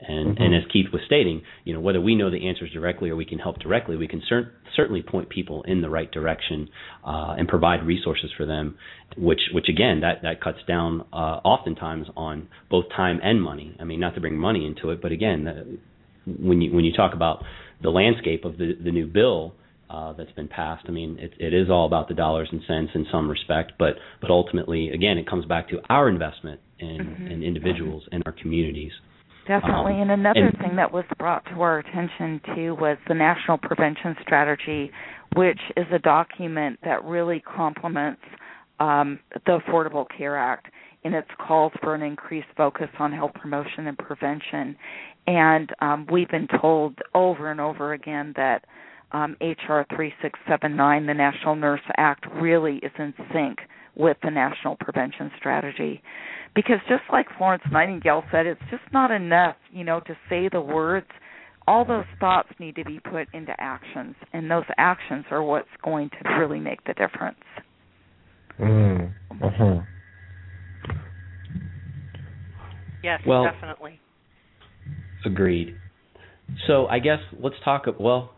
And 0.00 0.36
mm-hmm. 0.36 0.42
and 0.42 0.54
as 0.54 0.62
Keith 0.72 0.86
was 0.92 1.02
stating, 1.06 1.42
you 1.64 1.72
know, 1.72 1.80
whether 1.80 2.00
we 2.00 2.14
know 2.14 2.30
the 2.30 2.48
answers 2.48 2.70
directly 2.72 3.10
or 3.10 3.16
we 3.16 3.24
can 3.24 3.38
help 3.38 3.58
directly, 3.58 3.96
we 3.96 4.08
can 4.08 4.22
cer- 4.28 4.52
certainly 4.74 5.02
point 5.02 5.28
people 5.28 5.62
in 5.62 5.80
the 5.80 5.88
right 5.88 6.10
direction 6.10 6.68
uh, 7.06 7.34
and 7.38 7.48
provide 7.48 7.86
resources 7.86 8.30
for 8.36 8.44
them. 8.44 8.76
Which 9.16 9.40
which 9.52 9.68
again 9.68 10.00
that 10.00 10.22
that 10.22 10.42
cuts 10.42 10.58
down 10.66 11.04
uh, 11.12 11.40
oftentimes 11.44 12.08
on 12.16 12.48
both 12.70 12.86
time 12.94 13.20
and 13.22 13.40
money. 13.40 13.76
I 13.80 13.84
mean, 13.84 14.00
not 14.00 14.14
to 14.16 14.20
bring 14.20 14.36
money 14.36 14.66
into 14.66 14.90
it, 14.90 15.00
but 15.00 15.12
again, 15.12 15.44
the, 15.44 15.78
when 16.26 16.60
you 16.60 16.72
when 16.72 16.84
you 16.84 16.92
talk 16.92 17.14
about 17.14 17.44
the 17.82 17.90
landscape 17.90 18.44
of 18.44 18.58
the 18.58 18.72
the 18.82 18.90
new 18.90 19.06
bill 19.06 19.54
uh, 19.88 20.12
that's 20.14 20.32
been 20.32 20.48
passed. 20.48 20.84
I 20.88 20.90
mean, 20.90 21.18
it, 21.20 21.32
it 21.38 21.54
is 21.54 21.70
all 21.70 21.86
about 21.86 22.08
the 22.08 22.14
dollars 22.14 22.48
and 22.50 22.60
cents 22.66 22.90
in 22.94 23.06
some 23.12 23.30
respect, 23.30 23.72
but 23.78 23.94
but 24.20 24.30
ultimately, 24.30 24.90
again, 24.90 25.18
it 25.18 25.28
comes 25.28 25.44
back 25.44 25.68
to 25.68 25.80
our 25.88 26.08
investment 26.08 26.60
in, 26.78 26.98
mm-hmm. 26.98 27.26
in 27.28 27.42
individuals 27.42 28.02
in 28.10 28.22
our 28.26 28.32
communities. 28.32 28.92
Definitely. 29.46 29.94
Um, 29.94 30.00
and 30.02 30.10
another 30.10 30.46
and, 30.46 30.58
thing 30.58 30.76
that 30.76 30.92
was 30.92 31.04
brought 31.18 31.44
to 31.46 31.60
our 31.60 31.78
attention 31.78 32.40
too 32.54 32.74
was 32.74 32.96
the 33.08 33.14
National 33.14 33.58
Prevention 33.58 34.16
Strategy, 34.22 34.90
which 35.36 35.60
is 35.76 35.86
a 35.92 35.98
document 35.98 36.78
that 36.84 37.04
really 37.04 37.40
complements 37.40 38.22
um, 38.80 39.20
the 39.46 39.58
Affordable 39.58 40.06
Care 40.16 40.36
Act 40.36 40.66
in 41.04 41.12
its 41.12 41.28
calls 41.46 41.72
for 41.82 41.94
an 41.94 42.02
increased 42.02 42.48
focus 42.56 42.88
on 42.98 43.12
health 43.12 43.32
promotion 43.34 43.86
and 43.86 43.98
prevention. 43.98 44.76
And 45.26 45.70
um, 45.80 46.06
we've 46.10 46.28
been 46.28 46.48
told 46.60 46.98
over 47.14 47.50
and 47.50 47.60
over 47.60 47.92
again 47.92 48.32
that 48.36 48.64
um, 49.12 49.36
HR 49.40 49.84
3679, 49.94 51.06
the 51.06 51.14
National 51.14 51.54
Nurse 51.54 51.80
Act, 51.96 52.26
really 52.40 52.76
is 52.76 52.90
in 52.98 53.14
sync 53.32 53.58
with 53.96 54.16
the 54.22 54.30
National 54.30 54.76
Prevention 54.76 55.30
Strategy. 55.38 56.02
Because 56.54 56.78
just 56.88 57.02
like 57.12 57.26
Florence 57.36 57.64
Nightingale 57.70 58.22
said, 58.30 58.46
it's 58.46 58.60
just 58.70 58.82
not 58.92 59.10
enough, 59.10 59.56
you 59.72 59.84
know, 59.84 60.00
to 60.00 60.16
say 60.28 60.48
the 60.50 60.60
words. 60.60 61.06
All 61.66 61.84
those 61.84 62.04
thoughts 62.20 62.48
need 62.60 62.76
to 62.76 62.84
be 62.84 63.00
put 63.00 63.26
into 63.32 63.54
actions, 63.58 64.14
and 64.32 64.50
those 64.50 64.64
actions 64.76 65.24
are 65.30 65.42
what's 65.42 65.66
going 65.82 66.10
to 66.10 66.28
really 66.38 66.60
make 66.60 66.84
the 66.84 66.92
difference. 66.92 67.38
Mm. 68.60 69.12
Uh-huh. 69.42 69.80
Yes, 73.02 73.20
well, 73.26 73.44
definitely. 73.44 73.98
Agreed. 75.24 75.76
So 76.66 76.86
I 76.86 76.98
guess 76.98 77.18
let's 77.38 77.56
talk. 77.64 77.86
About 77.86 78.00
well, 78.00 78.30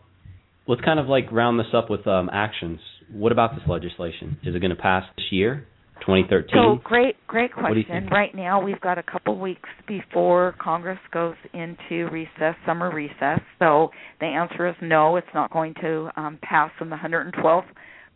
let's 0.67 0.81
kind 0.81 0.99
of 0.99 1.07
like 1.07 1.31
round 1.31 1.59
this 1.59 1.67
up 1.73 1.89
with 1.89 2.07
um, 2.07 2.29
actions. 2.31 2.79
What 3.11 3.31
about 3.31 3.55
this 3.55 3.63
legislation? 3.67 4.37
Is 4.43 4.55
it 4.55 4.59
going 4.59 4.75
to 4.75 4.81
pass 4.81 5.03
this 5.15 5.25
year? 5.31 5.67
2013? 6.01 6.49
So 6.53 6.79
great, 6.83 7.15
great 7.27 7.51
What 7.55 7.73
do 7.73 7.79
you 7.79 7.85
question. 7.85 8.07
Right 8.07 8.33
now, 8.35 8.63
we've 8.63 8.79
got 8.81 8.97
a 8.97 9.03
couple 9.03 9.37
weeks 9.39 9.69
before 9.87 10.55
Congress 10.61 10.99
goes 11.13 11.35
into 11.53 12.09
recess, 12.11 12.55
summer 12.65 12.93
recess. 12.93 13.39
So 13.59 13.89
the 14.19 14.25
answer 14.25 14.67
is 14.67 14.75
no. 14.81 15.15
It's 15.15 15.27
not 15.33 15.51
going 15.51 15.73
to 15.81 16.09
um, 16.15 16.39
pass 16.41 16.71
in 16.81 16.89
the 16.89 16.95
112th 16.95 17.65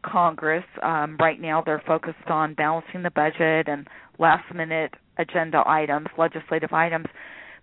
Congress. 0.04 0.64
Um, 0.84 1.18
right 1.20 1.40
now, 1.40 1.62
they're 1.66 1.84
focused 1.86 2.28
on 2.28 2.54
balancing 2.54 3.04
the 3.04 3.12
budget 3.12 3.68
and 3.68 3.88
last-minute 4.20 4.94
agenda 5.18 5.64
items, 5.66 6.08
legislative 6.18 6.74
items. 6.74 7.06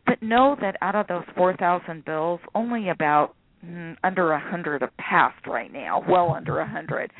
But 0.06 0.22
know 0.22 0.56
that 0.60 0.76
out 0.80 0.94
of 0.94 1.06
those 1.06 1.24
4,000 1.36 2.04
bills, 2.04 2.40
only 2.54 2.88
about 2.88 3.34
mm, 3.64 3.96
under 4.02 4.32
a 4.32 4.40
hundred 4.40 4.82
have 4.82 4.96
passed 4.96 5.46
right 5.46 5.72
now, 5.72 6.02
well 6.08 6.32
under 6.32 6.58
a 6.60 6.66
hundred. 6.66 7.12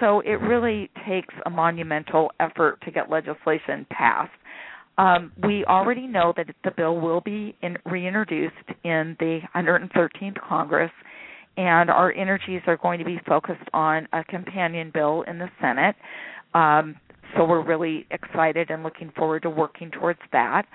So 0.00 0.20
it 0.20 0.40
really 0.40 0.90
takes 1.08 1.34
a 1.46 1.50
monumental 1.50 2.30
effort 2.40 2.80
to 2.84 2.90
get 2.90 3.10
legislation 3.10 3.86
passed. 3.90 4.32
Um, 4.98 5.32
we 5.44 5.64
already 5.64 6.06
know 6.06 6.32
that 6.36 6.46
the 6.64 6.70
bill 6.76 7.00
will 7.00 7.20
be 7.20 7.56
in, 7.62 7.76
reintroduced 7.86 8.54
in 8.84 9.16
the 9.18 9.40
113th 9.54 10.40
Congress, 10.46 10.90
and 11.56 11.90
our 11.90 12.12
energies 12.12 12.62
are 12.66 12.76
going 12.76 12.98
to 12.98 13.04
be 13.04 13.18
focused 13.26 13.68
on 13.72 14.08
a 14.12 14.24
companion 14.24 14.90
bill 14.92 15.24
in 15.26 15.38
the 15.38 15.48
Senate. 15.60 15.96
Um, 16.54 16.96
so 17.36 17.44
we're 17.44 17.64
really 17.64 18.06
excited 18.10 18.70
and 18.70 18.82
looking 18.82 19.12
forward 19.16 19.42
to 19.42 19.50
working 19.50 19.90
towards 19.90 20.18
that. 20.32 20.66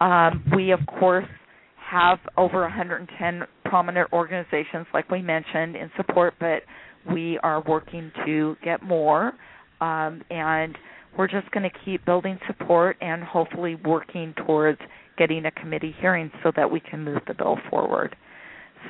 Um, 0.00 0.44
we, 0.56 0.72
of 0.72 0.80
course, 0.86 1.28
have 1.76 2.18
over 2.36 2.62
110 2.62 3.42
prominent 3.64 4.12
organizations, 4.12 4.86
like 4.92 5.10
we 5.10 5.22
mentioned, 5.22 5.76
in 5.76 5.90
support, 5.96 6.34
but 6.40 6.62
we 7.10 7.38
are 7.42 7.62
working 7.62 8.12
to 8.26 8.56
get 8.64 8.82
more. 8.82 9.32
Um, 9.80 10.22
and 10.30 10.76
we're 11.16 11.28
just 11.28 11.50
going 11.50 11.68
to 11.68 11.78
keep 11.84 12.04
building 12.04 12.38
support 12.46 12.96
and 13.00 13.22
hopefully 13.22 13.74
working 13.74 14.34
towards 14.46 14.78
getting 15.18 15.44
a 15.46 15.50
committee 15.50 15.94
hearing 16.00 16.30
so 16.42 16.52
that 16.56 16.70
we 16.70 16.80
can 16.80 17.04
move 17.04 17.20
the 17.26 17.34
bill 17.34 17.58
forward. 17.68 18.16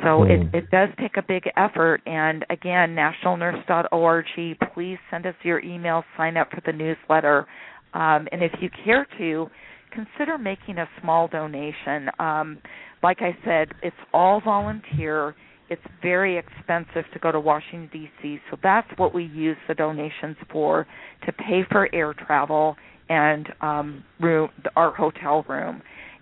So 0.02 0.22
it, 0.24 0.40
Mm. 0.40 0.54
it 0.54 0.70
does 0.70 0.88
take 0.98 1.16
a 1.16 1.22
big 1.22 1.50
effort. 1.56 2.00
And 2.06 2.46
again, 2.48 2.94
nationalnurse.org, 2.94 4.24
please 4.72 4.98
send 5.10 5.26
us 5.26 5.34
your 5.42 5.60
email, 5.60 6.04
sign 6.16 6.36
up 6.36 6.50
for 6.50 6.62
the 6.64 6.72
newsletter. 6.72 7.46
Um, 7.92 8.26
and 8.32 8.42
if 8.42 8.52
you 8.60 8.70
care 8.84 9.06
to, 9.18 9.50
consider 9.90 10.38
making 10.38 10.78
a 10.78 10.88
small 11.00 11.28
donation. 11.28 12.08
Um, 12.18 12.58
like 13.02 13.18
I 13.20 13.36
said, 13.44 13.68
it's 13.82 13.96
all 14.14 14.40
volunteer. 14.40 15.34
It's 15.72 15.82
very 16.02 16.36
expensive 16.36 17.10
to 17.14 17.18
go 17.18 17.32
to 17.32 17.40
Washington 17.40 17.88
D.C., 17.90 18.38
so 18.50 18.58
that's 18.62 18.88
what 18.98 19.14
we 19.14 19.24
use 19.24 19.56
the 19.68 19.74
donations 19.74 20.36
for 20.50 20.86
to 21.24 21.32
pay 21.32 21.62
for 21.70 21.88
air 21.94 22.12
travel 22.12 22.76
and 23.08 23.48
um, 23.62 24.04
room, 24.20 24.50
our 24.76 24.92
hotel 24.92 25.46
room, 25.48 25.80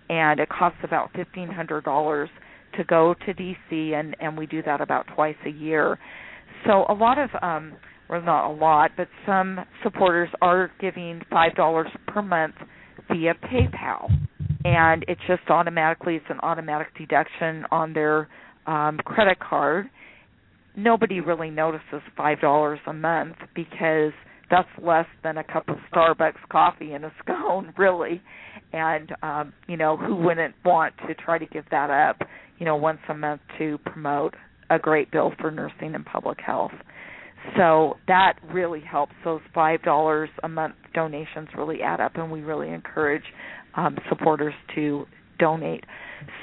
and 0.09 0.39
it 0.39 0.49
costs 0.49 0.79
about 0.85 1.11
fifteen 1.17 1.49
hundred 1.49 1.83
dollars 1.83 2.31
to 2.77 2.85
go 2.85 3.17
to 3.27 3.35
D.C. 3.35 3.95
and 3.95 4.17
and 4.21 4.39
we 4.39 4.47
do 4.47 4.63
that 4.63 4.81
about 4.81 5.07
twice 5.17 5.35
a 5.45 5.51
year. 5.51 5.99
So 6.65 6.85
a 6.89 6.95
lot 6.95 7.19
of 7.19 7.31
um, 7.43 7.73
well, 8.09 8.23
not 8.23 8.53
a 8.53 8.55
lot, 8.55 8.93
but 8.97 9.09
some 9.27 9.59
supporters 9.83 10.29
are 10.41 10.71
giving 10.81 11.23
five 11.29 11.57
dollars 11.57 11.89
per 12.07 12.23
month 12.23 12.55
via 13.09 13.35
PayPal, 13.35 14.09
and 14.65 15.05
it 15.09 15.19
just 15.27 15.43
automatically 15.49 16.15
it's 16.15 16.27
an 16.29 16.39
automatic 16.45 16.97
deduction 16.97 17.65
on 17.73 17.93
their 17.93 18.29
um, 18.67 18.99
credit 18.99 19.39
card. 19.41 19.87
Nobody 20.77 21.21
really 21.21 21.51
notices 21.51 22.03
five 22.17 22.41
dollars 22.41 22.79
a 22.87 22.93
month 22.93 23.37
because 23.55 24.13
that's 24.51 24.69
less 24.83 25.07
than 25.23 25.39
a 25.39 25.45
cup 25.45 25.69
of 25.69 25.77
Starbucks 25.93 26.49
coffee 26.51 26.93
and 26.93 27.05
a 27.05 27.13
scone, 27.23 27.73
really. 27.79 28.23
And 28.73 29.13
um, 29.23 29.53
you 29.69 29.77
know, 29.77 29.97
who 29.97 30.17
wouldn't 30.17 30.55
want 30.65 30.95
to 31.09 31.15
try 31.15 31.39
to 31.39 31.47
give 31.47 31.65
that 31.71 31.91
up, 31.91 32.29
you 32.59 32.67
know, 32.67 32.77
once 32.77 33.01
a 33.09 33.15
month 33.15 33.41
to 33.59 33.79
promote 33.79 34.35
a 34.71 34.79
great 34.79 35.11
bill 35.11 35.33
for 35.41 35.51
nursing 35.51 35.95
and 35.95 36.05
public 36.05 36.39
health. 36.45 36.73
So 37.57 37.97
that 38.07 38.35
really 38.53 38.81
helps. 38.81 39.13
Those 39.25 39.41
five 39.55 39.83
dollars 39.83 40.29
a 40.43 40.49
month 40.49 40.75
donations 40.95 41.49
really 41.57 41.83
add 41.83 42.01
up, 42.01 42.13
and 42.17 42.31
we 42.31 42.43
really 42.43 42.69
encourage 42.69 43.25
um, 43.75 43.97
supporters 44.09 44.55
to 44.75 45.07
donate. 45.39 45.85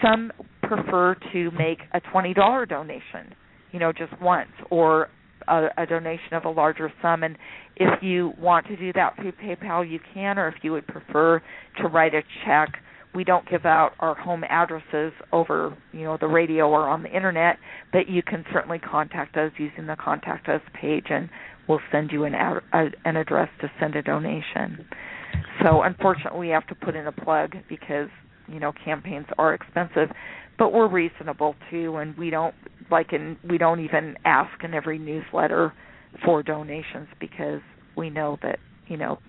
Some 0.01 0.31
prefer 0.67 1.15
to 1.33 1.51
make 1.51 1.79
a 1.93 1.99
twenty 2.11 2.33
dollar 2.33 2.65
donation, 2.65 3.33
you 3.71 3.79
know, 3.79 3.91
just 3.91 4.19
once, 4.21 4.49
or 4.69 5.09
a, 5.47 5.67
a 5.77 5.85
donation 5.85 6.33
of 6.33 6.45
a 6.45 6.49
larger 6.49 6.91
sum. 7.01 7.23
And 7.23 7.37
if 7.75 8.01
you 8.01 8.33
want 8.39 8.67
to 8.67 8.75
do 8.75 8.91
that 8.93 9.15
through 9.15 9.33
PayPal, 9.33 9.89
you 9.89 9.99
can, 10.13 10.37
or 10.37 10.47
if 10.47 10.55
you 10.63 10.71
would 10.71 10.87
prefer 10.87 11.41
to 11.81 11.87
write 11.87 12.13
a 12.13 12.21
check. 12.45 12.69
We 13.15 13.23
don't 13.23 13.49
give 13.49 13.65
out 13.65 13.93
our 13.99 14.13
home 14.13 14.43
addresses 14.43 15.11
over, 15.31 15.75
you 15.91 16.03
know, 16.03 16.17
the 16.19 16.27
radio 16.27 16.69
or 16.69 16.87
on 16.87 17.01
the 17.01 17.09
internet, 17.09 17.57
but 17.91 18.07
you 18.07 18.21
can 18.21 18.45
certainly 18.53 18.77
contact 18.77 19.37
us 19.37 19.51
using 19.57 19.87
the 19.87 19.95
contact 19.95 20.47
us 20.49 20.61
page, 20.79 21.05
and 21.09 21.29
we'll 21.67 21.79
send 21.91 22.11
you 22.11 22.25
an 22.25 22.35
ad- 22.35 22.61
a, 22.73 22.87
an 23.05 23.15
address 23.15 23.49
to 23.61 23.71
send 23.79 23.95
a 23.95 24.03
donation. 24.03 24.85
So 25.63 25.81
unfortunately, 25.81 26.39
we 26.39 26.49
have 26.49 26.67
to 26.67 26.75
put 26.75 26.95
in 26.95 27.07
a 27.07 27.11
plug 27.11 27.55
because 27.67 28.09
you 28.47 28.59
know 28.59 28.71
campaigns 28.85 29.25
are 29.39 29.53
expensive, 29.53 30.09
but 30.57 30.73
we're 30.73 30.87
reasonable 30.89 31.55
too, 31.69 31.97
and 31.97 32.17
we 32.17 32.29
don't 32.29 32.55
like 32.89 33.11
and 33.11 33.37
we 33.49 33.57
don't 33.57 33.79
even 33.79 34.15
ask 34.25 34.63
in 34.63 34.73
every 34.73 34.97
newsletter 34.97 35.73
for 36.23 36.41
donations 36.41 37.07
because 37.19 37.61
we 37.95 38.09
know 38.09 38.37
that 38.41 38.59
you 38.87 38.97
know 38.97 39.19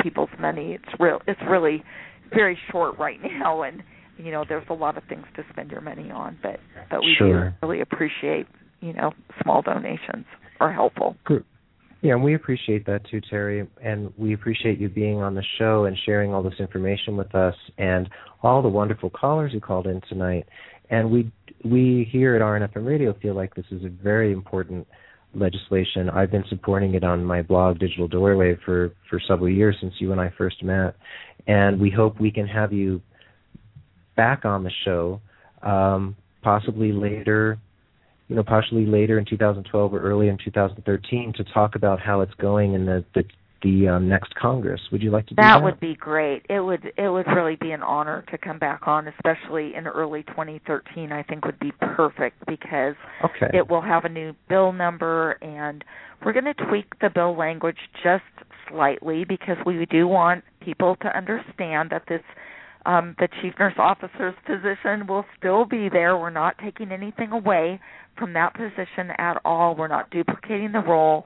people's 0.00 0.28
money 0.38 0.72
it's 0.74 1.00
real 1.00 1.20
it's 1.26 1.40
really 1.48 1.82
very 2.34 2.58
short 2.70 2.98
right 2.98 3.18
now 3.40 3.62
and 3.62 3.82
you 4.18 4.30
know 4.30 4.44
there's 4.46 4.66
a 4.68 4.74
lot 4.74 4.96
of 4.98 5.04
things 5.08 5.24
to 5.34 5.42
spend 5.50 5.70
your 5.70 5.80
money 5.80 6.10
on 6.10 6.38
but 6.42 6.60
but 6.90 7.00
we 7.00 7.14
Sure. 7.18 7.50
do 7.50 7.66
really 7.66 7.80
appreciate 7.80 8.46
you 8.80 8.92
know 8.92 9.12
small 9.42 9.62
donations 9.62 10.26
are 10.60 10.72
helpful 10.72 11.16
Yeah, 12.04 12.12
and 12.12 12.22
we 12.22 12.34
appreciate 12.34 12.84
that 12.84 13.00
too, 13.10 13.22
Teri, 13.32 13.66
and 13.82 14.12
we 14.18 14.34
appreciate 14.34 14.78
you 14.78 14.90
being 14.90 15.22
on 15.22 15.34
the 15.34 15.42
show 15.58 15.86
and 15.86 15.96
sharing 16.04 16.34
all 16.34 16.42
this 16.42 16.60
information 16.60 17.16
with 17.16 17.34
us, 17.34 17.54
and 17.78 18.10
all 18.42 18.60
the 18.60 18.68
wonderful 18.68 19.08
callers 19.08 19.52
who 19.52 19.60
called 19.60 19.86
in 19.86 20.02
tonight. 20.06 20.44
And 20.90 21.10
we 21.10 21.32
we 21.64 22.06
here 22.12 22.36
at 22.36 22.42
RNFM 22.42 22.86
Radio 22.86 23.14
feel 23.22 23.32
like 23.32 23.54
this 23.54 23.64
is 23.70 23.84
a 23.84 23.88
very 23.88 24.32
important 24.32 24.86
legislation. 25.34 26.10
I've 26.10 26.30
been 26.30 26.44
supporting 26.50 26.94
it 26.94 27.04
on 27.04 27.24
my 27.24 27.40
blog, 27.40 27.78
Digital 27.78 28.06
Doorway, 28.06 28.58
for 28.66 28.92
for 29.08 29.18
several 29.26 29.48
years 29.48 29.74
since 29.80 29.94
you 29.98 30.12
and 30.12 30.20
I 30.20 30.30
first 30.36 30.62
met, 30.62 30.96
and 31.46 31.80
we 31.80 31.88
hope 31.88 32.20
we 32.20 32.30
can 32.30 32.46
have 32.46 32.70
you 32.70 33.00
back 34.14 34.44
on 34.44 34.62
the 34.62 34.70
show, 34.84 35.22
um, 35.62 36.16
possibly 36.42 36.92
later 36.92 37.58
you 38.28 38.36
know, 38.36 38.42
possibly 38.42 38.86
later 38.86 39.18
in 39.18 39.24
2012 39.24 39.94
or 39.94 40.00
early 40.00 40.28
in 40.28 40.38
2013 40.42 41.32
to 41.36 41.44
talk 41.44 41.74
about 41.74 42.00
how 42.00 42.20
it's 42.20 42.34
going 42.34 42.74
in 42.74 42.86
the 42.86 43.04
the, 43.14 43.24
the 43.62 43.88
um, 43.88 44.08
next 44.08 44.34
Congress. 44.34 44.80
Would 44.92 45.02
you 45.02 45.10
like 45.10 45.26
to 45.26 45.30
do 45.30 45.36
that? 45.36 45.58
that 45.58 45.62
would 45.62 45.80
be 45.80 45.94
great 45.94 46.44
it 46.48 46.60
would 46.60 46.92
it 46.96 47.08
would 47.08 47.26
really 47.26 47.56
be 47.56 47.72
an 47.72 47.82
honor 47.82 48.24
to 48.30 48.38
come 48.38 48.58
back 48.58 48.86
on 48.86 49.08
especially 49.08 49.74
in 49.74 49.86
early 49.86 50.22
2013 50.24 51.12
i 51.12 51.22
think 51.22 51.44
would 51.44 51.58
be 51.58 51.72
perfect 51.80 52.36
because 52.46 52.94
okay. 53.24 53.48
it 53.56 53.68
will 53.70 53.80
have 53.80 54.04
a 54.04 54.08
new 54.08 54.34
bill 54.48 54.72
number 54.72 55.32
and 55.42 55.84
we're 56.24 56.32
going 56.32 56.44
to 56.44 56.54
tweak 56.68 56.98
the 57.00 57.08
bill 57.08 57.36
language 57.36 57.78
just 58.02 58.22
slightly 58.68 59.24
because 59.24 59.56
we 59.64 59.86
do 59.86 60.06
want 60.06 60.44
people 60.60 60.96
to 60.96 61.16
understand 61.16 61.90
that 61.90 62.02
this 62.08 62.22
um, 62.86 63.16
the 63.18 63.28
chief 63.40 63.54
nurse 63.58 63.74
officer's 63.78 64.34
position 64.46 65.06
will 65.06 65.24
still 65.38 65.64
be 65.64 65.88
there. 65.88 66.16
We're 66.16 66.30
not 66.30 66.56
taking 66.62 66.92
anything 66.92 67.32
away 67.32 67.80
from 68.18 68.34
that 68.34 68.54
position 68.54 69.10
at 69.18 69.40
all. 69.44 69.74
We're 69.74 69.88
not 69.88 70.10
duplicating 70.10 70.72
the 70.72 70.80
role. 70.80 71.24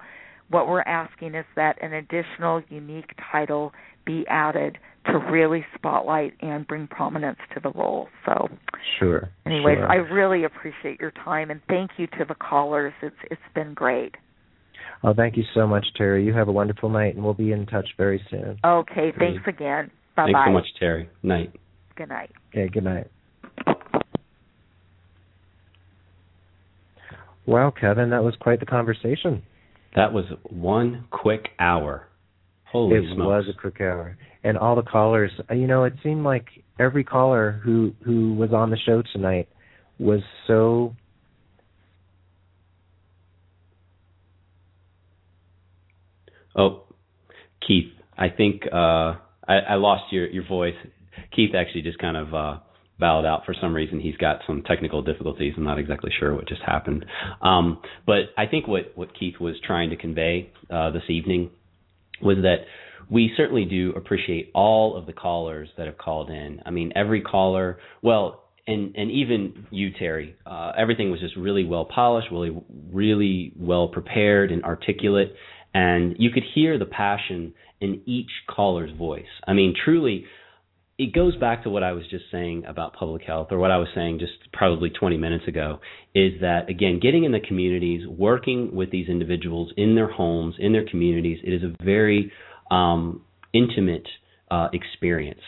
What 0.50 0.68
we're 0.68 0.82
asking 0.82 1.34
is 1.34 1.44
that 1.56 1.82
an 1.82 1.92
additional 1.92 2.62
unique 2.68 3.10
title 3.30 3.72
be 4.06 4.24
added 4.28 4.78
to 5.06 5.18
really 5.18 5.64
spotlight 5.74 6.34
and 6.40 6.66
bring 6.66 6.86
prominence 6.86 7.38
to 7.54 7.60
the 7.60 7.70
role. 7.70 8.08
So, 8.24 8.48
sure. 8.98 9.28
anyways, 9.46 9.78
sure. 9.78 9.90
I 9.90 9.96
really 9.96 10.44
appreciate 10.44 11.00
your 11.00 11.10
time 11.10 11.50
and 11.50 11.60
thank 11.68 11.92
you 11.96 12.06
to 12.18 12.24
the 12.26 12.34
callers. 12.34 12.92
It's 13.02 13.16
it's 13.30 13.40
been 13.54 13.74
great. 13.74 14.14
Oh, 15.02 15.14
thank 15.14 15.36
you 15.36 15.44
so 15.54 15.66
much, 15.66 15.86
Teri. 15.98 16.24
You 16.24 16.34
have 16.34 16.48
a 16.48 16.52
wonderful 16.52 16.88
night, 16.88 17.14
and 17.14 17.22
we'll 17.22 17.34
be 17.34 17.52
in 17.52 17.66
touch 17.66 17.88
very 17.96 18.20
soon. 18.30 18.58
Okay, 18.64 19.12
Great. 19.12 19.18
thanks 19.18 19.42
again. 19.46 19.90
Bye 20.18 20.24
Thanks 20.32 20.40
so 20.48 20.50
much, 20.50 20.66
Teri. 20.82 21.06
Night. 21.22 21.52
Good 21.94 22.08
night. 22.08 22.32
Okay. 22.48 22.68
Good 22.68 22.82
night. 22.82 23.06
Wow, 27.46 27.72
Kevin, 27.80 28.10
that 28.10 28.24
was 28.24 28.34
quite 28.40 28.58
the 28.58 28.66
conversation. 28.66 29.44
That 29.94 30.12
was 30.12 30.24
one 30.42 31.04
quick 31.10 31.50
hour. 31.60 32.08
Holy 32.64 32.96
it 32.96 33.04
smokes. 33.14 33.20
was 33.20 33.44
a 33.56 33.60
quick 33.60 33.80
hour, 33.80 34.18
and 34.42 34.58
all 34.58 34.74
the 34.74 34.82
callers. 34.82 35.30
uh, 35.48 35.54
You 35.54 35.68
know, 35.68 35.84
it 35.84 35.94
seemed 36.02 36.24
like 36.24 36.46
every 36.80 37.04
caller 37.04 37.60
who 37.64 37.92
who 38.04 38.34
was 38.34 38.52
on 38.52 38.70
the 38.70 38.76
show 38.76 39.02
tonight 39.12 39.48
was 40.00 40.20
so 40.48 40.96
Oh, 46.56 46.82
Keith, 47.64 47.92
I 48.18 48.28
think 48.30 48.62
uh, 48.72 49.14
I, 49.48 49.58
I 49.70 49.74
lost 49.74 50.12
your 50.12 50.28
your 50.28 50.46
voice. 50.46 50.76
Keith 51.34 51.54
actually 51.54 51.82
just 51.82 51.98
kind 51.98 52.16
of 52.16 52.34
uh, 52.34 52.58
bowed 52.98 53.24
out 53.24 53.44
for 53.44 53.54
some 53.60 53.74
reason. 53.74 54.00
He's 54.00 54.16
got 54.16 54.40
some 54.46 54.62
technical 54.62 55.02
difficulties. 55.02 55.54
I'm 55.56 55.64
not 55.64 55.78
exactly 55.78 56.12
sure 56.18 56.34
what 56.34 56.48
just 56.48 56.62
happened. 56.62 57.04
Um, 57.42 57.80
but 58.06 58.30
I 58.36 58.46
think 58.46 58.68
what 58.68 58.92
what 58.94 59.18
Keith 59.18 59.40
was 59.40 59.56
trying 59.66 59.90
to 59.90 59.96
convey 59.96 60.50
uh, 60.70 60.90
this 60.90 61.04
evening 61.08 61.50
was 62.22 62.38
that 62.42 62.58
we 63.10 63.32
certainly 63.36 63.64
do 63.64 63.92
appreciate 63.96 64.50
all 64.54 64.96
of 64.96 65.06
the 65.06 65.12
callers 65.12 65.68
that 65.76 65.86
have 65.86 65.96
called 65.96 66.30
in. 66.30 66.60
I 66.66 66.70
mean, 66.70 66.92
every 66.94 67.22
caller, 67.22 67.78
well, 68.02 68.44
and 68.66 68.94
and 68.96 69.10
even 69.10 69.66
you, 69.70 69.90
Teri, 69.92 70.34
uh, 70.44 70.72
everything 70.76 71.10
was 71.10 71.20
just 71.20 71.36
really 71.36 71.64
well 71.64 71.86
polished, 71.86 72.28
really 72.30 72.56
really 72.92 73.52
well 73.56 73.88
prepared 73.88 74.52
and 74.52 74.62
articulate, 74.64 75.32
and 75.74 76.16
you 76.18 76.30
could 76.30 76.44
hear 76.54 76.78
the 76.78 76.86
passion 76.86 77.54
in 77.80 78.02
each 78.06 78.30
caller's 78.48 78.90
voice. 78.96 79.26
I 79.46 79.52
mean, 79.52 79.74
truly, 79.84 80.24
it 80.98 81.12
goes 81.14 81.36
back 81.36 81.62
to 81.62 81.70
what 81.70 81.84
I 81.84 81.92
was 81.92 82.04
just 82.10 82.24
saying 82.32 82.64
about 82.66 82.94
public 82.94 83.22
health, 83.22 83.48
or 83.52 83.58
what 83.58 83.70
I 83.70 83.76
was 83.76 83.88
saying 83.94 84.18
just 84.18 84.32
probably 84.52 84.90
20 84.90 85.16
minutes 85.16 85.46
ago, 85.46 85.78
is 86.14 86.40
that 86.40 86.68
again, 86.68 86.98
getting 87.00 87.24
in 87.24 87.32
the 87.32 87.40
communities, 87.40 88.06
working 88.06 88.74
with 88.74 88.90
these 88.90 89.08
individuals 89.08 89.72
in 89.76 89.94
their 89.94 90.10
homes, 90.10 90.56
in 90.58 90.72
their 90.72 90.84
communities, 90.88 91.38
it 91.44 91.52
is 91.52 91.62
a 91.62 91.84
very 91.84 92.32
um, 92.70 93.22
intimate 93.52 94.08
uh, 94.50 94.68
experience. 94.72 95.40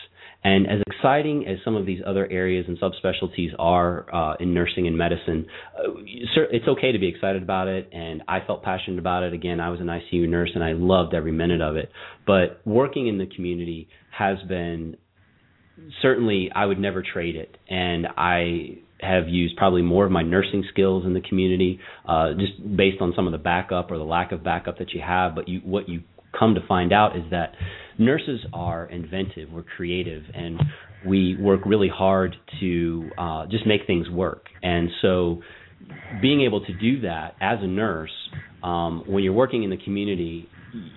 And 0.43 0.67
as 0.67 0.81
exciting 0.87 1.45
as 1.47 1.57
some 1.63 1.75
of 1.75 1.85
these 1.85 2.01
other 2.05 2.27
areas 2.31 2.65
and 2.67 2.79
subspecialties 2.79 3.49
are 3.59 4.13
uh, 4.13 4.35
in 4.39 4.53
nursing 4.53 4.87
and 4.87 4.97
medicine, 4.97 5.45
uh, 5.77 5.91
it's 6.05 6.67
okay 6.67 6.91
to 6.91 6.99
be 6.99 7.07
excited 7.07 7.43
about 7.43 7.67
it. 7.67 7.89
And 7.91 8.23
I 8.27 8.39
felt 8.45 8.63
passionate 8.63 8.97
about 8.97 9.23
it. 9.23 9.33
Again, 9.33 9.59
I 9.59 9.69
was 9.69 9.79
an 9.79 9.87
ICU 9.87 10.27
nurse 10.27 10.51
and 10.55 10.63
I 10.63 10.73
loved 10.73 11.13
every 11.13 11.31
minute 11.31 11.61
of 11.61 11.75
it. 11.75 11.91
But 12.25 12.61
working 12.65 13.07
in 13.07 13.19
the 13.19 13.27
community 13.27 13.87
has 14.17 14.37
been 14.47 14.97
certainly, 16.01 16.51
I 16.53 16.65
would 16.65 16.79
never 16.79 17.03
trade 17.03 17.35
it. 17.35 17.57
And 17.69 18.07
I 18.17 18.79
have 18.99 19.27
used 19.27 19.57
probably 19.57 19.81
more 19.81 20.05
of 20.05 20.11
my 20.11 20.21
nursing 20.21 20.63
skills 20.71 21.05
in 21.05 21.13
the 21.13 21.21
community, 21.21 21.79
uh, 22.07 22.33
just 22.33 22.53
based 22.77 23.01
on 23.01 23.13
some 23.15 23.25
of 23.25 23.31
the 23.31 23.39
backup 23.39 23.91
or 23.91 23.97
the 23.97 24.03
lack 24.03 24.31
of 24.31 24.43
backup 24.43 24.77
that 24.77 24.91
you 24.91 25.01
have. 25.01 25.33
But 25.35 25.47
you, 25.47 25.59
what 25.63 25.89
you 25.89 26.01
come 26.37 26.55
to 26.55 26.61
find 26.67 26.93
out 26.93 27.15
is 27.15 27.23
that 27.31 27.53
nurses 27.97 28.39
are 28.53 28.85
inventive, 28.85 29.49
we're 29.51 29.63
creative, 29.63 30.23
and 30.33 30.59
we 31.05 31.37
work 31.39 31.61
really 31.65 31.89
hard 31.89 32.35
to 32.59 33.09
uh, 33.17 33.45
just 33.47 33.65
make 33.65 33.81
things 33.87 34.09
work. 34.09 34.45
And 34.61 34.89
so, 35.01 35.41
being 36.21 36.41
able 36.41 36.63
to 36.63 36.73
do 36.73 37.01
that 37.01 37.35
as 37.41 37.57
a 37.61 37.67
nurse, 37.67 38.11
um, 38.63 39.03
when 39.07 39.23
you're 39.23 39.33
working 39.33 39.63
in 39.63 39.71
the 39.71 39.77
community, 39.77 40.47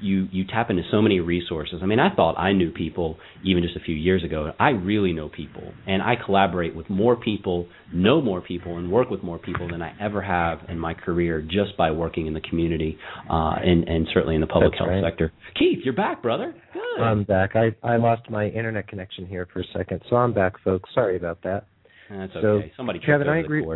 you 0.01 0.29
you 0.31 0.45
tap 0.47 0.71
into 0.71 0.83
so 0.91 1.03
many 1.03 1.21
resources. 1.21 1.81
I 1.83 1.87
mean, 1.87 1.99
I 1.99 2.15
thought 2.15 2.37
I 2.39 2.53
knew 2.53 2.71
people 2.71 3.19
even 3.45 3.63
just 3.63 3.77
a 3.77 3.81
few 3.81 3.95
years 3.95 4.23
ago. 4.25 4.53
I 4.59 4.71
really 4.71 5.13
know 5.13 5.29
people, 5.29 5.73
and 5.87 6.03
I 6.03 6.15
collaborate 6.25 6.75
with 6.75 6.89
more 6.89 7.17
people, 7.17 7.67
know 7.93 8.21
more 8.21 8.41
people, 8.41 8.79
and 8.79 8.91
work 8.91 9.11
with 9.11 9.23
more 9.23 9.39
people 9.39 9.69
than 9.69 9.83
I 9.83 9.93
ever 10.01 10.23
have 10.23 10.61
in 10.69 10.79
my 10.79 10.95
career 10.95 11.41
just 11.43 11.77
by 11.77 11.91
working 11.91 12.27
in 12.27 12.35
the 12.35 12.41
community, 12.41 12.99
uh, 13.31 13.57
and 13.63 13.89
and 13.89 14.07
certainly 14.13 14.35
in 14.35 14.41
the 14.41 14.47
public 14.47 14.73
That's 14.73 14.81
health 14.81 14.91
right. 14.91 15.05
sector. 15.05 15.33
Keith, 15.59 15.81
you're 15.85 15.95
back, 15.95 16.23
brother. 16.23 16.55
Good. 16.73 17.03
I'm 17.03 17.25
back. 17.25 17.57
I 17.57 17.75
I 17.83 17.97
lost 17.97 18.31
my 18.31 18.49
internet 18.49 18.89
connection 18.89 19.27
here 19.27 19.49
for 19.53 19.61
a 19.61 19.65
second, 19.77 20.03
so 20.09 20.17
I'm 20.17 20.33
back, 20.33 20.55
folks. 20.63 20.91
Sorry 20.95 21.17
about 21.17 21.43
that. 21.43 21.67
That's 22.11 22.33
so, 22.35 22.39
okay. 22.39 22.73
Somebody 22.77 23.01
Kevin, 23.01 23.29
I 23.29 23.39
agree-. 23.39 23.67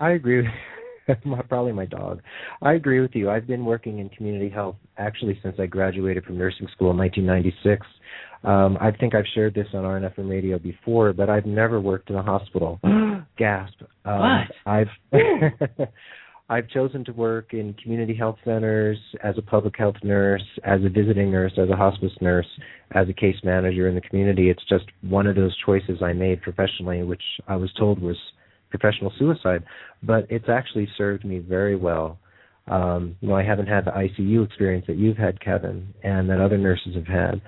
I 0.00 0.10
agree. 0.10 0.46
My, 1.24 1.42
probably 1.42 1.72
my 1.72 1.86
dog. 1.86 2.20
I 2.62 2.74
agree 2.74 3.00
with 3.00 3.14
you. 3.14 3.30
I've 3.30 3.46
been 3.46 3.64
working 3.64 3.98
in 3.98 4.08
community 4.10 4.48
health 4.48 4.76
actually 4.96 5.38
since 5.42 5.56
I 5.58 5.66
graduated 5.66 6.24
from 6.24 6.38
nursing 6.38 6.68
school 6.74 6.90
in 6.90 6.98
1996. 6.98 7.86
Um, 8.44 8.78
I 8.80 8.92
think 8.92 9.14
I've 9.14 9.24
shared 9.34 9.54
this 9.54 9.66
on 9.74 9.84
RNFM 9.84 10.30
radio 10.30 10.58
before, 10.58 11.12
but 11.12 11.28
I've 11.28 11.46
never 11.46 11.80
worked 11.80 12.10
in 12.10 12.16
a 12.16 12.22
hospital. 12.22 12.78
Gasp. 13.38 13.82
Um, 14.04 14.18
What? 14.20 14.46
I've 14.66 14.88
I've 16.50 16.68
chosen 16.70 17.04
to 17.04 17.12
work 17.12 17.52
in 17.52 17.74
community 17.74 18.14
health 18.14 18.36
centers 18.42 18.96
as 19.22 19.36
a 19.36 19.42
public 19.42 19.76
health 19.76 19.96
nurse, 20.02 20.42
as 20.64 20.80
a 20.82 20.88
visiting 20.88 21.30
nurse, 21.30 21.52
as 21.58 21.68
a 21.68 21.76
hospice 21.76 22.12
nurse, 22.22 22.46
as 22.92 23.06
a 23.08 23.12
case 23.12 23.36
manager 23.44 23.86
in 23.86 23.94
the 23.94 24.00
community. 24.00 24.48
It's 24.48 24.64
just 24.66 24.86
one 25.02 25.26
of 25.26 25.36
those 25.36 25.54
choices 25.66 25.98
I 26.02 26.14
made 26.14 26.40
professionally, 26.40 27.02
which 27.02 27.22
I 27.48 27.56
was 27.56 27.70
told 27.78 28.00
was 28.00 28.16
professional 28.70 29.12
suicide, 29.18 29.64
but 30.02 30.26
it's 30.30 30.48
actually 30.48 30.88
served 30.96 31.24
me 31.24 31.38
very 31.38 31.76
well. 31.76 32.18
Um, 32.66 33.16
you 33.20 33.28
know, 33.28 33.34
I 33.34 33.42
haven't 33.44 33.66
had 33.66 33.86
the 33.86 33.92
ICU 33.92 34.44
experience 34.44 34.84
that 34.88 34.96
you've 34.96 35.16
had, 35.16 35.40
Kevin, 35.40 35.94
and 36.02 36.28
that 36.28 36.38
other 36.38 36.58
nurses 36.58 36.94
have 36.96 37.06
had, 37.06 37.40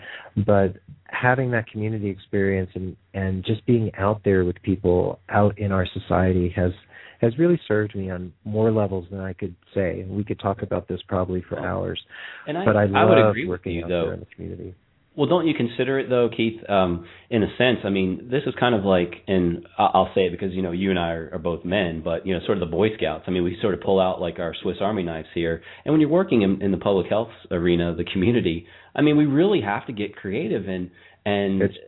but 0.47 0.77
having 1.09 1.51
that 1.51 1.67
community 1.67 2.09
experience 2.09 2.71
and 2.75 2.97
and 3.13 3.45
just 3.45 3.67
being 3.67 3.91
out 3.99 4.23
there 4.25 4.45
with 4.45 4.57
people 4.63 5.19
out 5.29 5.59
in 5.59 5.73
our 5.73 5.87
society 5.93 6.51
has 6.57 6.73
has 7.21 7.37
really 7.39 7.61
served 7.69 7.95
me 7.95 8.11
on 8.11 8.33
more 8.45 8.71
levels 8.73 9.07
than 9.11 9.21
I 9.21 9.35
could 9.35 9.55
say. 9.75 10.07
We 10.09 10.25
could 10.25 10.41
talk 10.41 10.63
about 10.63 10.89
this 10.89 11.01
probably 11.07 11.43
for 11.47 11.59
hours, 11.61 12.01
And 12.47 12.57
I, 12.57 12.65
but 12.65 12.77
I 12.77 12.85
love 12.87 13.09
would 13.11 13.19
agree 13.29 13.45
with 13.45 13.51
working 13.61 13.73
you 13.75 13.85
out 13.85 13.89
though. 13.91 14.05
there 14.05 14.15
in 14.15 14.21
the 14.21 14.27
community. 14.35 14.75
Well, 15.21 15.29
don't 15.29 15.47
you 15.47 15.53
consider 15.53 15.99
it 15.99 16.09
though, 16.09 16.31
Keith? 16.35 16.59
Um, 16.67 17.05
in 17.29 17.43
a 17.43 17.49
sense, 17.59 17.81
I 17.85 17.91
mean, 17.91 18.29
this 18.31 18.41
is 18.47 18.55
kind 18.59 18.75
of 18.75 18.87
like, 18.87 19.17
and 19.29 19.67
I'll 19.77 20.11
say 20.15 20.23
it 20.23 20.31
because 20.31 20.55
you 20.55 20.63
know 20.63 20.73
you 20.73 20.89
and 20.89 20.99
I 20.99 21.11
are, 21.11 21.31
are 21.35 21.39
both 21.39 21.63
men, 21.63 22.01
but 22.03 22.27
you 22.27 22.33
know, 22.33 22.41
sort 22.47 22.57
of 22.57 22.61
the 22.61 22.75
Boy 22.75 22.97
Scouts. 22.97 23.25
I 23.27 23.31
mean, 23.31 23.45
we 23.45 23.59
sort 23.61 23.75
of 23.75 23.83
pull 23.83 24.01
out 24.01 24.23
like 24.23 24.39
our 24.39 24.55
Swiss 24.63 24.79
Army 24.81 25.03
knives 25.03 25.29
here, 25.35 25.61
and 25.85 25.93
when 25.93 26.01
you're 26.01 26.09
working 26.09 26.41
in, 26.41 26.63
in 26.63 26.71
the 26.71 26.79
public 26.79 27.09
health 27.09 27.29
arena, 27.51 27.95
the 27.95 28.05
community, 28.05 28.65
I 28.97 29.03
mean, 29.03 29.19
we 29.19 29.27
really 29.27 29.61
have 29.61 29.87
to 29.89 29.93
get 29.93 30.17
creative 30.17 30.67
and 30.67 30.91
and. 31.27 31.61
It's- 31.65 31.79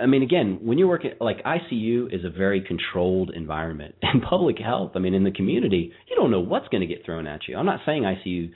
I 0.00 0.04
mean, 0.04 0.22
again, 0.22 0.58
when 0.62 0.76
you're 0.76 0.86
working 0.86 1.12
like 1.20 1.42
ICU 1.42 2.14
is 2.14 2.24
a 2.24 2.30
very 2.30 2.60
controlled 2.60 3.30
environment. 3.34 3.94
In 4.14 4.20
public 4.20 4.58
health, 4.58 4.92
I 4.94 4.98
mean, 4.98 5.14
in 5.14 5.24
the 5.24 5.32
community, 5.32 5.90
you 6.08 6.14
don't 6.14 6.30
know 6.30 6.38
what's 6.40 6.68
going 6.68 6.82
to 6.82 6.86
get 6.86 7.04
thrown 7.04 7.26
at 7.26 7.48
you. 7.48 7.56
I'm 7.56 7.64
not 7.66 7.80
saying 7.86 8.02
ICU 8.02 8.50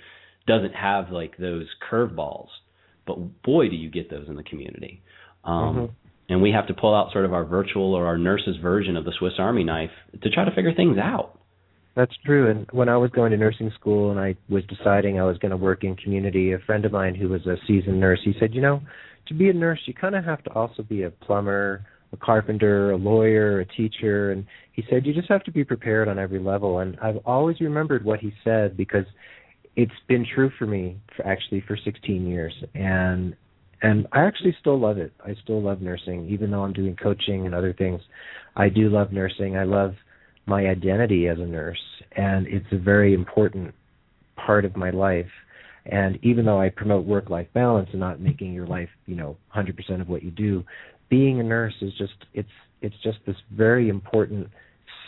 doesn't 0.47 0.75
have 0.75 1.11
like 1.11 1.39
those 1.39 1.67
curveballs, 1.91 2.49
but 3.07 3.43
boy, 3.43 3.69
do 3.69 3.77
you 3.77 3.91
get 3.91 4.11
those 4.11 4.29
in 4.29 4.37
the 4.37 4.43
community. 4.43 5.03
Um, 5.45 5.77
Mhm. 5.77 5.91
And 6.29 6.41
we 6.41 6.53
have 6.53 6.67
to 6.69 6.75
pull 6.75 6.95
out 6.95 7.13
sort 7.13 7.25
of 7.25 7.35
our 7.35 7.45
virtual 7.45 7.95
or 7.95 8.07
our 8.07 8.17
nurse's 8.17 8.57
version 8.57 8.97
of 8.97 9.05
the 9.05 9.13
Swiss 9.19 9.35
Army 9.39 9.65
knife 9.65 9.91
to 10.23 10.31
try 10.31 10.45
to 10.45 10.51
figure 10.53 10.73
things 10.73 10.97
out. 10.97 11.39
That's 11.95 12.17
true. 12.25 12.49
And 12.49 12.67
when 12.71 12.89
I 12.89 12.97
was 12.97 13.11
going 13.11 13.33
to 13.33 13.37
nursing 13.37 13.71
school 13.73 14.11
and 14.11 14.19
I 14.19 14.35
was 14.49 14.65
deciding 14.65 15.21
I 15.21 15.25
was 15.25 15.37
going 15.39 15.51
to 15.51 15.59
work 15.59 15.85
in 15.85 15.95
community, 15.97 16.53
a 16.53 16.59
friend 16.61 16.87
of 16.87 16.93
mine 16.93 17.15
who 17.15 17.29
was 17.29 17.47
a 17.47 17.59
seasoned 17.67 18.01
nurse, 18.01 18.21
he 18.25 18.35
said, 18.41 18.55
you 18.55 18.63
know, 18.63 18.81
to 19.27 19.35
be 19.35 19.51
a 19.51 19.53
nurse, 19.53 19.81
you 19.85 19.93
kind 19.93 20.15
of 20.15 20.25
have 20.25 20.43
to 20.45 20.51
also 20.53 20.83
be 20.83 21.03
a 21.03 21.11
plumber, 21.11 21.85
a 22.13 22.17
carpenter, 22.17 22.93
a 22.93 22.97
lawyer, 22.97 23.61
a 23.61 23.67
teacher. 23.67 24.33
And 24.33 24.47
he 24.73 24.85
said, 24.89 25.05
you 25.05 25.13
just 25.13 25.29
have 25.29 25.45
to 25.45 25.53
be 25.53 25.65
prepared 25.65 26.09
on 26.09 26.19
every 26.19 26.39
level. 26.39 26.79
And 26.79 26.99
I've 27.01 27.19
always 27.27 27.61
remembered 27.61 28.07
what 28.07 28.21
he 28.21 28.33
said 28.43 28.75
because 28.75 29.05
it's 29.77 29.93
been 30.09 30.27
true 30.35 30.51
for 30.59 30.67
me 30.67 30.99
for 31.17 31.27
actually 31.27 31.63
for 31.67 31.77
16 31.77 32.27
years. 32.27 32.53
And 32.75 33.37
and 33.83 34.07
I 34.13 34.21
actually 34.21 34.57
still 34.61 34.79
love 34.79 34.99
it. 34.99 35.13
I 35.25 35.35
still 35.43 35.61
love 35.61 35.81
nursing, 35.81 36.29
even 36.29 36.53
though 36.53 36.63
I'm 36.63 36.73
doing 36.73 36.97
coaching 36.97 37.47
and 37.47 37.55
other 37.55 37.73
things. 37.73 38.01
I 38.55 38.69
do 38.69 38.89
love 38.89 39.13
nursing. 39.13 39.57
I 39.57 39.65
love 39.65 39.95
my 40.47 40.67
identity 40.67 41.27
as 41.27 41.39
a 41.39 41.47
nurse, 41.47 41.83
and 42.17 42.47
it's 42.47 42.67
a 42.71 42.79
very 42.79 43.13
important 43.13 43.75
part 44.37 44.65
of 44.65 44.77
my 44.77 44.91
life. 44.91 45.31
And 45.87 46.17
even 46.23 46.45
though 46.45 46.61
I 46.61 46.69
promote 46.69 47.07
work-life 47.07 47.49
balance 47.55 47.89
and 47.91 47.99
not 47.99 48.21
making 48.21 48.53
your 48.53 48.69
life, 48.69 48.89
you 49.07 49.17
know, 49.17 49.37
100% 49.55 50.01
of 50.01 50.09
what 50.09 50.23
you 50.23 50.31
do, 50.31 50.65
being 51.11 51.41
a 51.41 51.43
nurse 51.43 51.75
is 51.83 51.93
just 51.99 52.15
it's 52.35 52.49
it's 52.83 52.97
just 53.03 53.19
this 53.27 53.37
very 53.53 53.89
important 53.89 54.49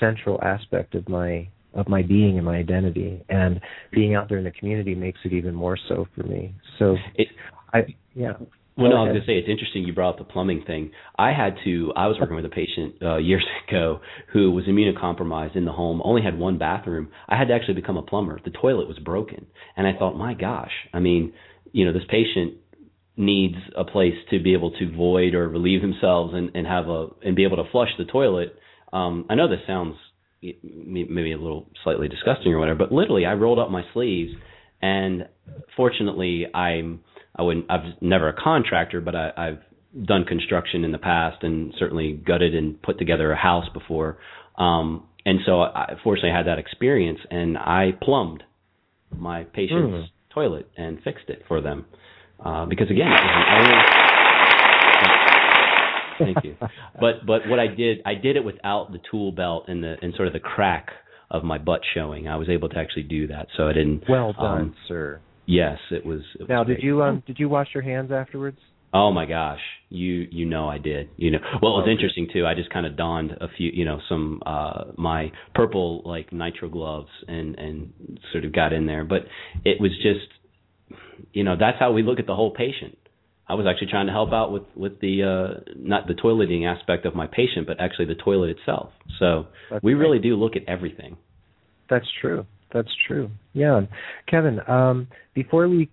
central 0.00 0.38
aspect 0.42 0.94
of 0.94 1.08
my 1.08 1.48
of 1.74 1.88
my 1.88 2.02
being 2.02 2.36
and 2.36 2.46
my 2.46 2.56
identity. 2.56 3.22
And 3.28 3.60
being 3.92 4.14
out 4.14 4.28
there 4.28 4.38
in 4.38 4.44
the 4.44 4.52
community 4.52 4.94
makes 4.94 5.18
it 5.24 5.32
even 5.32 5.54
more 5.54 5.78
so 5.88 6.06
for 6.14 6.22
me. 6.22 6.54
So 6.78 6.96
It, 7.14 7.28
I 7.72 7.94
yeah. 8.14 8.34
Well, 8.76 8.90
no, 8.90 8.96
I 8.96 9.00
was 9.02 9.10
going 9.10 9.20
to 9.20 9.26
say 9.26 9.34
it's 9.34 9.48
interesting 9.48 9.84
you 9.84 9.92
brought 9.92 10.14
up 10.14 10.18
the 10.18 10.24
plumbing 10.24 10.64
thing. 10.66 10.90
I 11.16 11.32
had 11.32 11.54
to. 11.64 11.92
I 11.94 12.08
was 12.08 12.16
working 12.18 12.34
with 12.34 12.44
a 12.44 12.48
patient 12.48 12.96
uh, 13.00 13.18
years 13.18 13.44
ago 13.68 14.00
who 14.32 14.50
was 14.50 14.64
immunocompromised 14.64 15.54
in 15.54 15.64
the 15.64 15.70
home, 15.70 16.02
only 16.04 16.22
had 16.22 16.36
one 16.36 16.58
bathroom. 16.58 17.08
I 17.28 17.36
had 17.36 17.48
to 17.48 17.54
actually 17.54 17.74
become 17.74 17.96
a 17.96 18.02
plumber. 18.02 18.40
The 18.44 18.50
toilet 18.50 18.88
was 18.88 18.98
broken, 18.98 19.46
and 19.76 19.86
I 19.86 19.96
thought, 19.96 20.16
my 20.16 20.34
gosh, 20.34 20.72
I 20.92 20.98
mean, 20.98 21.34
you 21.70 21.84
know, 21.84 21.92
this 21.92 22.02
patient 22.08 22.54
needs 23.16 23.54
a 23.76 23.84
place 23.84 24.14
to 24.30 24.42
be 24.42 24.54
able 24.54 24.72
to 24.72 24.96
void 24.96 25.34
or 25.34 25.48
relieve 25.48 25.80
themselves 25.80 26.34
and, 26.34 26.50
and 26.56 26.66
have 26.66 26.88
a 26.88 27.06
and 27.24 27.36
be 27.36 27.44
able 27.44 27.58
to 27.58 27.70
flush 27.70 27.90
the 27.96 28.04
toilet. 28.04 28.56
Um, 28.92 29.26
I 29.30 29.36
know 29.36 29.48
this 29.48 29.60
sounds 29.68 29.94
maybe 30.62 31.32
a 31.32 31.38
little 31.38 31.68
slightly 31.82 32.08
disgusting 32.08 32.52
or 32.52 32.58
whatever, 32.58 32.78
but 32.78 32.92
literally, 32.92 33.24
I 33.26 33.32
rolled 33.34 33.58
up 33.58 33.70
my 33.70 33.82
sleeves, 33.92 34.32
and 34.82 35.28
fortunately, 35.76 36.46
I'm 36.54 37.00
I 37.36 37.42
wouldn't. 37.42 37.66
I've 37.70 38.00
never 38.00 38.28
a 38.28 38.34
contractor, 38.34 39.00
but 39.00 39.14
I, 39.14 39.30
I've 39.36 39.58
done 40.04 40.24
construction 40.24 40.84
in 40.84 40.92
the 40.92 40.98
past, 40.98 41.42
and 41.42 41.72
certainly 41.78 42.12
gutted 42.12 42.54
and 42.54 42.80
put 42.82 42.98
together 42.98 43.32
a 43.32 43.36
house 43.36 43.66
before. 43.72 44.18
Um, 44.58 45.04
and 45.26 45.40
so, 45.46 45.62
I 45.62 45.94
fortunately 46.04 46.30
I 46.30 46.36
had 46.36 46.46
that 46.46 46.58
experience, 46.58 47.18
and 47.30 47.56
I 47.58 47.92
plumbed 48.02 48.42
my 49.16 49.44
patient's 49.44 50.10
Hmm. 50.10 50.34
toilet 50.34 50.68
and 50.76 51.00
fixed 51.02 51.28
it 51.28 51.42
for 51.48 51.60
them. 51.60 51.86
uh, 52.44 52.66
because 52.66 52.90
again, 52.90 53.08
thank 56.18 56.38
you. 56.44 56.56
But 57.00 57.26
but 57.26 57.48
what 57.48 57.58
I 57.58 57.66
did, 57.68 57.98
I 58.06 58.14
did 58.14 58.36
it 58.36 58.44
without 58.44 58.92
the 58.92 59.00
tool 59.10 59.32
belt 59.32 59.64
and 59.68 59.82
the 59.82 59.96
and 60.02 60.14
sort 60.14 60.28
of 60.28 60.34
the 60.34 60.40
crack 60.40 60.88
of 61.30 61.42
my 61.44 61.58
butt 61.58 61.80
showing. 61.94 62.28
I 62.28 62.36
was 62.36 62.48
able 62.48 62.68
to 62.68 62.78
actually 62.78 63.04
do 63.04 63.26
that, 63.28 63.48
so 63.56 63.68
I 63.68 63.72
didn't. 63.72 64.04
Well 64.08 64.32
done, 64.32 64.60
um, 64.60 64.74
sir. 64.88 65.20
Yes, 65.46 65.78
it 65.90 66.06
was. 66.06 66.20
It 66.40 66.48
now, 66.48 66.60
was 66.60 66.68
did 66.68 66.74
great. 66.76 66.84
you 66.84 67.02
um 67.02 67.22
did 67.26 67.38
you 67.38 67.48
wash 67.48 67.68
your 67.74 67.82
hands 67.82 68.10
afterwards? 68.12 68.58
Oh 68.96 69.10
my 69.10 69.26
gosh, 69.26 69.60
you 69.88 70.28
you 70.30 70.46
know 70.46 70.68
I 70.68 70.78
did. 70.78 71.08
You 71.16 71.32
know, 71.32 71.38
well 71.60 71.72
it 71.72 71.80
was 71.80 71.82
Okay. 71.84 71.92
interesting 71.92 72.28
too. 72.32 72.46
I 72.46 72.54
just 72.54 72.70
kind 72.70 72.86
of 72.86 72.96
donned 72.96 73.32
a 73.32 73.48
few, 73.56 73.70
you 73.74 73.84
know, 73.84 73.98
some 74.08 74.40
uh 74.46 74.84
my 74.96 75.32
purple 75.54 76.02
like 76.04 76.32
nitro 76.32 76.68
gloves 76.68 77.10
and 77.26 77.58
and 77.58 77.92
sort 78.32 78.44
of 78.44 78.52
got 78.52 78.72
in 78.72 78.86
there. 78.86 79.04
But 79.04 79.22
it 79.64 79.80
was 79.80 79.90
just, 80.00 80.28
you 81.32 81.42
know, 81.44 81.56
that's 81.58 81.78
how 81.78 81.92
we 81.92 82.02
look 82.04 82.20
at 82.20 82.26
the 82.26 82.36
whole 82.36 82.52
patient. 82.52 82.96
I 83.48 83.54
was 83.54 83.66
actually 83.68 83.88
trying 83.88 84.06
to 84.06 84.12
help 84.12 84.32
out 84.32 84.52
with 84.52 84.62
with 84.74 85.00
the 85.00 85.22
uh 85.22 85.70
not 85.76 86.06
the 86.06 86.14
toileting 86.14 86.66
aspect 86.66 87.04
of 87.06 87.14
my 87.14 87.26
patient, 87.26 87.66
but 87.66 87.78
actually 87.80 88.06
the 88.06 88.14
toilet 88.14 88.50
itself. 88.50 88.90
So 89.18 89.46
That's 89.70 89.82
we 89.82 89.94
right. 89.94 90.00
really 90.00 90.18
do 90.18 90.34
look 90.36 90.56
at 90.56 90.62
everything. 90.66 91.16
That's 91.90 92.06
true. 92.20 92.46
That's 92.72 92.88
true. 93.06 93.30
Yeah, 93.52 93.82
Kevin. 94.28 94.60
Um, 94.66 95.08
before 95.34 95.68
we 95.68 95.90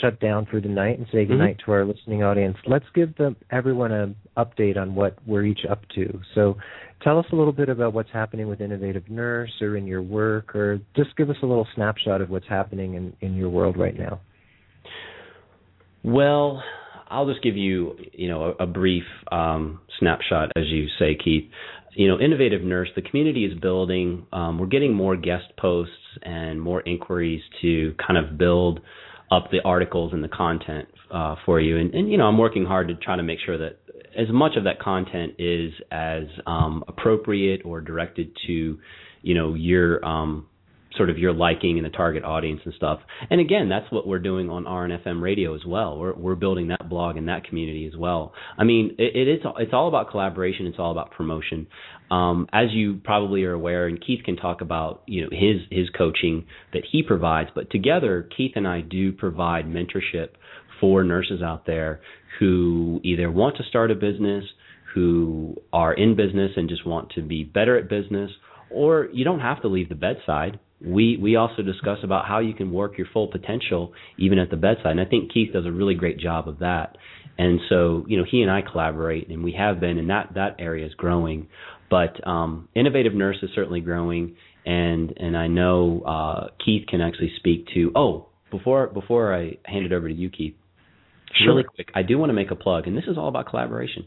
shut 0.00 0.18
down 0.20 0.44
for 0.50 0.60
the 0.60 0.68
night 0.68 0.98
and 0.98 1.06
say 1.12 1.24
Mm-hmm. 1.24 1.64
to 1.64 1.72
our 1.72 1.84
listening 1.84 2.22
audience, 2.24 2.56
let's 2.66 2.84
give 2.94 3.16
them 3.16 3.36
everyone 3.50 3.92
an 3.92 4.16
update 4.36 4.76
on 4.76 4.94
what 4.94 5.16
we're 5.26 5.44
each 5.44 5.60
up 5.70 5.82
to. 5.94 6.20
So, 6.34 6.56
tell 7.02 7.18
us 7.18 7.26
a 7.32 7.36
little 7.36 7.52
bit 7.52 7.68
about 7.68 7.92
what's 7.92 8.10
happening 8.12 8.48
with 8.48 8.60
Innovative 8.60 9.08
Nurse 9.08 9.52
or 9.62 9.76
in 9.76 9.86
your 9.86 10.02
work, 10.02 10.54
or 10.56 10.80
just 10.96 11.16
give 11.16 11.30
us 11.30 11.36
a 11.42 11.46
little 11.46 11.66
snapshot 11.76 12.20
of 12.20 12.28
what's 12.28 12.48
happening 12.48 12.94
in 12.94 13.12
in 13.20 13.36
your 13.36 13.48
world 13.50 13.76
right 13.78 13.96
now. 13.96 14.20
Well, 16.04 16.62
I'll 17.08 17.26
just 17.26 17.42
give 17.42 17.56
you, 17.56 17.96
you 18.12 18.28
know, 18.28 18.54
a, 18.58 18.64
a 18.64 18.66
brief 18.66 19.04
um, 19.32 19.80
snapshot, 19.98 20.50
as 20.56 20.64
you 20.66 20.86
say, 20.98 21.16
Keith. 21.22 21.50
You 21.94 22.08
know, 22.08 22.20
Innovative 22.20 22.62
Nurse, 22.62 22.88
the 22.94 23.02
community 23.02 23.44
is 23.44 23.58
building. 23.58 24.26
Um, 24.32 24.58
we're 24.58 24.66
getting 24.66 24.94
more 24.94 25.16
guest 25.16 25.46
posts 25.58 25.94
and 26.22 26.60
more 26.60 26.80
inquiries 26.82 27.42
to 27.62 27.94
kind 28.04 28.18
of 28.18 28.38
build 28.38 28.80
up 29.30 29.50
the 29.50 29.60
articles 29.64 30.12
and 30.12 30.22
the 30.22 30.28
content 30.28 30.88
uh, 31.10 31.36
for 31.44 31.60
you. 31.60 31.78
And, 31.78 31.94
and 31.94 32.10
you 32.10 32.18
know, 32.18 32.24
I'm 32.24 32.38
working 32.38 32.64
hard 32.64 32.88
to 32.88 32.94
try 32.94 33.16
to 33.16 33.22
make 33.22 33.38
sure 33.44 33.58
that 33.58 33.78
as 34.16 34.28
much 34.30 34.56
of 34.56 34.64
that 34.64 34.80
content 34.80 35.34
is 35.38 35.72
as 35.90 36.24
um, 36.46 36.84
appropriate 36.88 37.62
or 37.64 37.80
directed 37.80 38.36
to, 38.46 38.78
you 39.22 39.34
know, 39.34 39.54
your 39.54 40.04
um, 40.04 40.46
sort 40.96 41.10
of 41.10 41.18
your 41.18 41.32
liking 41.32 41.76
and 41.76 41.84
the 41.84 41.90
target 41.90 42.24
audience 42.24 42.60
and 42.64 42.74
stuff. 42.74 43.00
And 43.30 43.40
again, 43.40 43.68
that's 43.68 43.90
what 43.92 44.06
we're 44.06 44.18
doing 44.18 44.48
on 44.50 44.64
RNFM 44.64 45.20
radio 45.20 45.54
as 45.54 45.64
well. 45.66 45.98
We're 45.98 46.14
we're 46.14 46.34
building 46.34 46.68
that 46.68 46.88
blog 46.88 47.16
and 47.16 47.28
that 47.28 47.44
community 47.44 47.86
as 47.86 47.96
well. 47.96 48.32
I 48.56 48.64
mean, 48.64 48.96
it, 48.98 49.14
it 49.14 49.28
is 49.28 49.40
it's 49.58 49.72
all 49.72 49.88
about 49.88 50.10
collaboration. 50.10 50.66
It's 50.66 50.78
all 50.78 50.92
about 50.92 51.10
promotion. 51.12 51.66
Um, 52.10 52.48
as 52.52 52.72
you 52.72 53.00
probably 53.04 53.44
are 53.44 53.52
aware, 53.52 53.86
and 53.86 54.04
Keith 54.04 54.24
can 54.24 54.36
talk 54.36 54.60
about 54.60 55.02
you 55.06 55.22
know 55.22 55.28
his 55.30 55.60
his 55.70 55.88
coaching 55.90 56.46
that 56.72 56.82
he 56.90 57.02
provides. 57.02 57.50
But 57.54 57.70
together, 57.70 58.28
Keith 58.36 58.52
and 58.56 58.66
I 58.66 58.80
do 58.80 59.12
provide 59.12 59.66
mentorship 59.66 60.30
for 60.80 61.04
nurses 61.04 61.42
out 61.42 61.66
there 61.66 62.00
who 62.38 63.00
either 63.02 63.30
want 63.30 63.56
to 63.56 63.64
start 63.64 63.90
a 63.90 63.94
business, 63.94 64.44
who 64.94 65.56
are 65.72 65.92
in 65.92 66.16
business 66.16 66.52
and 66.56 66.68
just 66.68 66.86
want 66.86 67.10
to 67.10 67.22
be 67.22 67.44
better 67.44 67.76
at 67.76 67.88
business, 67.88 68.30
or 68.70 69.08
you 69.12 69.24
don't 69.24 69.40
have 69.40 69.60
to 69.62 69.68
leave 69.68 69.88
the 69.88 69.94
bedside. 69.94 70.58
We 70.84 71.16
we 71.16 71.36
also 71.36 71.62
discuss 71.62 71.98
about 72.04 72.26
how 72.26 72.38
you 72.38 72.54
can 72.54 72.72
work 72.72 72.98
your 72.98 73.08
full 73.12 73.28
potential 73.28 73.92
even 74.16 74.38
at 74.38 74.50
the 74.50 74.56
bedside. 74.56 74.92
And 74.92 75.00
I 75.00 75.04
think 75.04 75.32
Keith 75.32 75.52
does 75.52 75.66
a 75.66 75.72
really 75.72 75.94
great 75.94 76.18
job 76.18 76.48
of 76.48 76.60
that. 76.60 76.96
And 77.36 77.60
so, 77.68 78.04
you 78.08 78.18
know, 78.18 78.24
he 78.28 78.42
and 78.42 78.50
I 78.50 78.62
collaborate 78.62 79.28
and 79.28 79.44
we 79.44 79.52
have 79.52 79.80
been 79.80 79.98
and 79.98 80.10
that 80.10 80.34
that 80.34 80.56
area 80.58 80.86
is 80.86 80.94
growing. 80.94 81.48
But 81.90 82.26
um 82.26 82.68
Innovative 82.74 83.14
Nurse 83.14 83.38
is 83.42 83.50
certainly 83.54 83.80
growing 83.80 84.36
and 84.64 85.12
and 85.16 85.36
I 85.36 85.48
know 85.48 86.02
uh 86.02 86.48
Keith 86.64 86.86
can 86.86 87.00
actually 87.00 87.32
speak 87.36 87.66
to 87.74 87.92
oh, 87.96 88.28
before 88.50 88.86
before 88.86 89.34
I 89.34 89.58
hand 89.64 89.84
it 89.84 89.92
over 89.92 90.08
to 90.08 90.14
you, 90.14 90.30
Keith, 90.30 90.54
really 91.46 91.64
quick, 91.64 91.88
I 91.94 92.02
do 92.02 92.18
want 92.18 92.30
to 92.30 92.34
make 92.34 92.50
a 92.50 92.54
plug, 92.54 92.86
and 92.86 92.96
this 92.96 93.04
is 93.06 93.18
all 93.18 93.28
about 93.28 93.46
collaboration. 93.46 94.06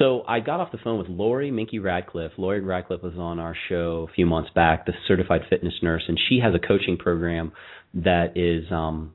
So 0.00 0.24
I 0.26 0.40
got 0.40 0.60
off 0.60 0.72
the 0.72 0.78
phone 0.78 0.98
with 0.98 1.08
Lori 1.08 1.50
Minky 1.50 1.78
Radcliffe. 1.78 2.32
Lori 2.38 2.62
Radcliffe 2.62 3.02
was 3.02 3.12
on 3.18 3.38
our 3.38 3.54
show 3.68 4.08
a 4.10 4.14
few 4.14 4.24
months 4.24 4.48
back, 4.54 4.86
the 4.86 4.94
certified 5.06 5.42
fitness 5.50 5.74
nurse, 5.82 6.02
and 6.08 6.18
she 6.28 6.40
has 6.42 6.54
a 6.54 6.58
coaching 6.58 6.96
program 6.96 7.52
that 7.92 8.34
is 8.34 8.64
um 8.72 9.12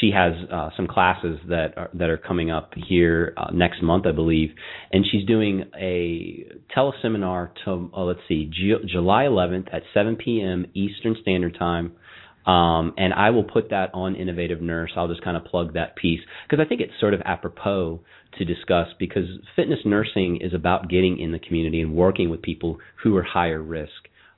she 0.00 0.12
has 0.14 0.32
uh, 0.50 0.70
some 0.76 0.86
classes 0.86 1.40
that 1.48 1.76
are 1.76 1.90
that 1.94 2.08
are 2.08 2.16
coming 2.16 2.52
up 2.52 2.72
here 2.88 3.34
uh, 3.36 3.50
next 3.52 3.82
month, 3.82 4.06
I 4.06 4.12
believe, 4.12 4.50
and 4.92 5.04
she's 5.10 5.26
doing 5.26 5.64
a 5.76 6.46
teleseminar 6.74 7.50
to 7.64 7.90
oh, 7.92 8.04
let's 8.04 8.20
see, 8.28 8.44
Ju- 8.44 8.84
July 8.86 9.24
11th 9.24 9.74
at 9.74 9.82
7 9.92 10.14
p.m. 10.14 10.66
Eastern 10.72 11.16
Standard 11.20 11.56
Time. 11.58 11.96
Um, 12.46 12.94
and 12.96 13.12
I 13.12 13.30
will 13.30 13.44
put 13.44 13.70
that 13.70 13.90
on 13.94 14.16
Innovative 14.16 14.60
Nurse. 14.60 14.92
I'll 14.96 15.08
just 15.08 15.22
kind 15.22 15.36
of 15.36 15.44
plug 15.44 15.74
that 15.74 15.94
piece 15.96 16.20
because 16.48 16.64
I 16.64 16.68
think 16.68 16.80
it's 16.80 16.92
sort 17.00 17.14
of 17.14 17.20
apropos 17.24 18.00
to 18.38 18.44
discuss 18.44 18.88
because 18.98 19.24
fitness 19.56 19.80
nursing 19.84 20.38
is 20.40 20.54
about 20.54 20.88
getting 20.88 21.18
in 21.18 21.32
the 21.32 21.38
community 21.38 21.80
and 21.80 21.94
working 21.94 22.30
with 22.30 22.42
people 22.42 22.78
who 23.02 23.16
are 23.16 23.22
higher 23.22 23.62
risk. 23.62 23.92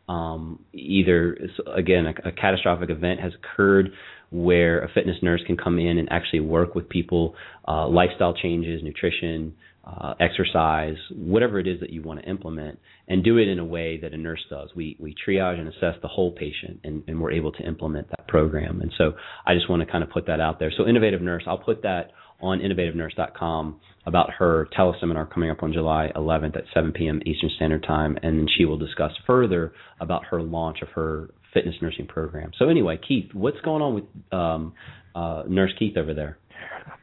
Um, 0.08 0.60
either 0.72 1.38
again, 1.74 2.06
a, 2.06 2.28
a 2.28 2.32
catastrophic 2.32 2.90
event 2.90 3.20
has 3.20 3.32
occurred 3.34 3.92
where 4.30 4.82
a 4.82 4.88
fitness 4.92 5.16
nurse 5.22 5.42
can 5.46 5.56
come 5.56 5.78
in 5.78 5.96
and 5.98 6.08
actually 6.10 6.40
work 6.40 6.74
with 6.74 6.88
people, 6.88 7.34
uh, 7.66 7.86
lifestyle 7.86 8.34
changes, 8.34 8.82
nutrition, 8.82 9.54
uh, 9.86 10.14
exercise, 10.18 10.96
whatever 11.14 11.58
it 11.58 11.66
is 11.66 11.78
that 11.80 11.90
you 11.90 12.02
want 12.02 12.20
to 12.20 12.28
implement, 12.28 12.78
and 13.06 13.22
do 13.22 13.36
it 13.36 13.48
in 13.48 13.58
a 13.58 13.64
way 13.64 13.98
that 13.98 14.12
a 14.12 14.16
nurse 14.16 14.42
does. 14.48 14.70
We 14.74 14.96
we 14.98 15.14
triage 15.26 15.58
and 15.58 15.68
assess 15.68 15.94
the 16.00 16.08
whole 16.08 16.32
patient, 16.32 16.80
and, 16.84 17.02
and 17.06 17.20
we're 17.20 17.32
able 17.32 17.52
to 17.52 17.62
implement 17.62 18.08
that 18.08 18.26
program. 18.26 18.80
And 18.80 18.92
so 18.96 19.12
I 19.46 19.54
just 19.54 19.68
want 19.68 19.80
to 19.84 19.90
kind 19.90 20.02
of 20.02 20.10
put 20.10 20.26
that 20.26 20.40
out 20.40 20.58
there. 20.58 20.72
So 20.76 20.86
Innovative 20.86 21.20
Nurse, 21.20 21.44
I'll 21.46 21.58
put 21.58 21.82
that 21.82 22.12
on 22.40 22.60
innovativenurse.com 22.60 23.80
about 24.06 24.30
her 24.38 24.68
teleseminar 24.76 25.32
coming 25.32 25.50
up 25.50 25.62
on 25.62 25.72
July 25.72 26.10
11th 26.14 26.56
at 26.56 26.64
7 26.74 26.92
p.m. 26.92 27.20
Eastern 27.24 27.50
Standard 27.56 27.82
Time, 27.84 28.18
and 28.22 28.38
then 28.38 28.46
she 28.56 28.64
will 28.64 28.76
discuss 28.76 29.12
further 29.26 29.72
about 30.00 30.24
her 30.26 30.42
launch 30.42 30.78
of 30.82 30.88
her 30.88 31.30
fitness 31.52 31.74
nursing 31.80 32.06
program. 32.06 32.50
So 32.58 32.68
anyway, 32.68 32.98
Keith, 33.06 33.32
what's 33.32 33.60
going 33.60 33.80
on 33.80 33.94
with 33.94 34.04
um, 34.32 34.74
uh, 35.14 35.44
Nurse 35.48 35.72
Keith 35.78 35.96
over 35.96 36.12
there? 36.12 36.38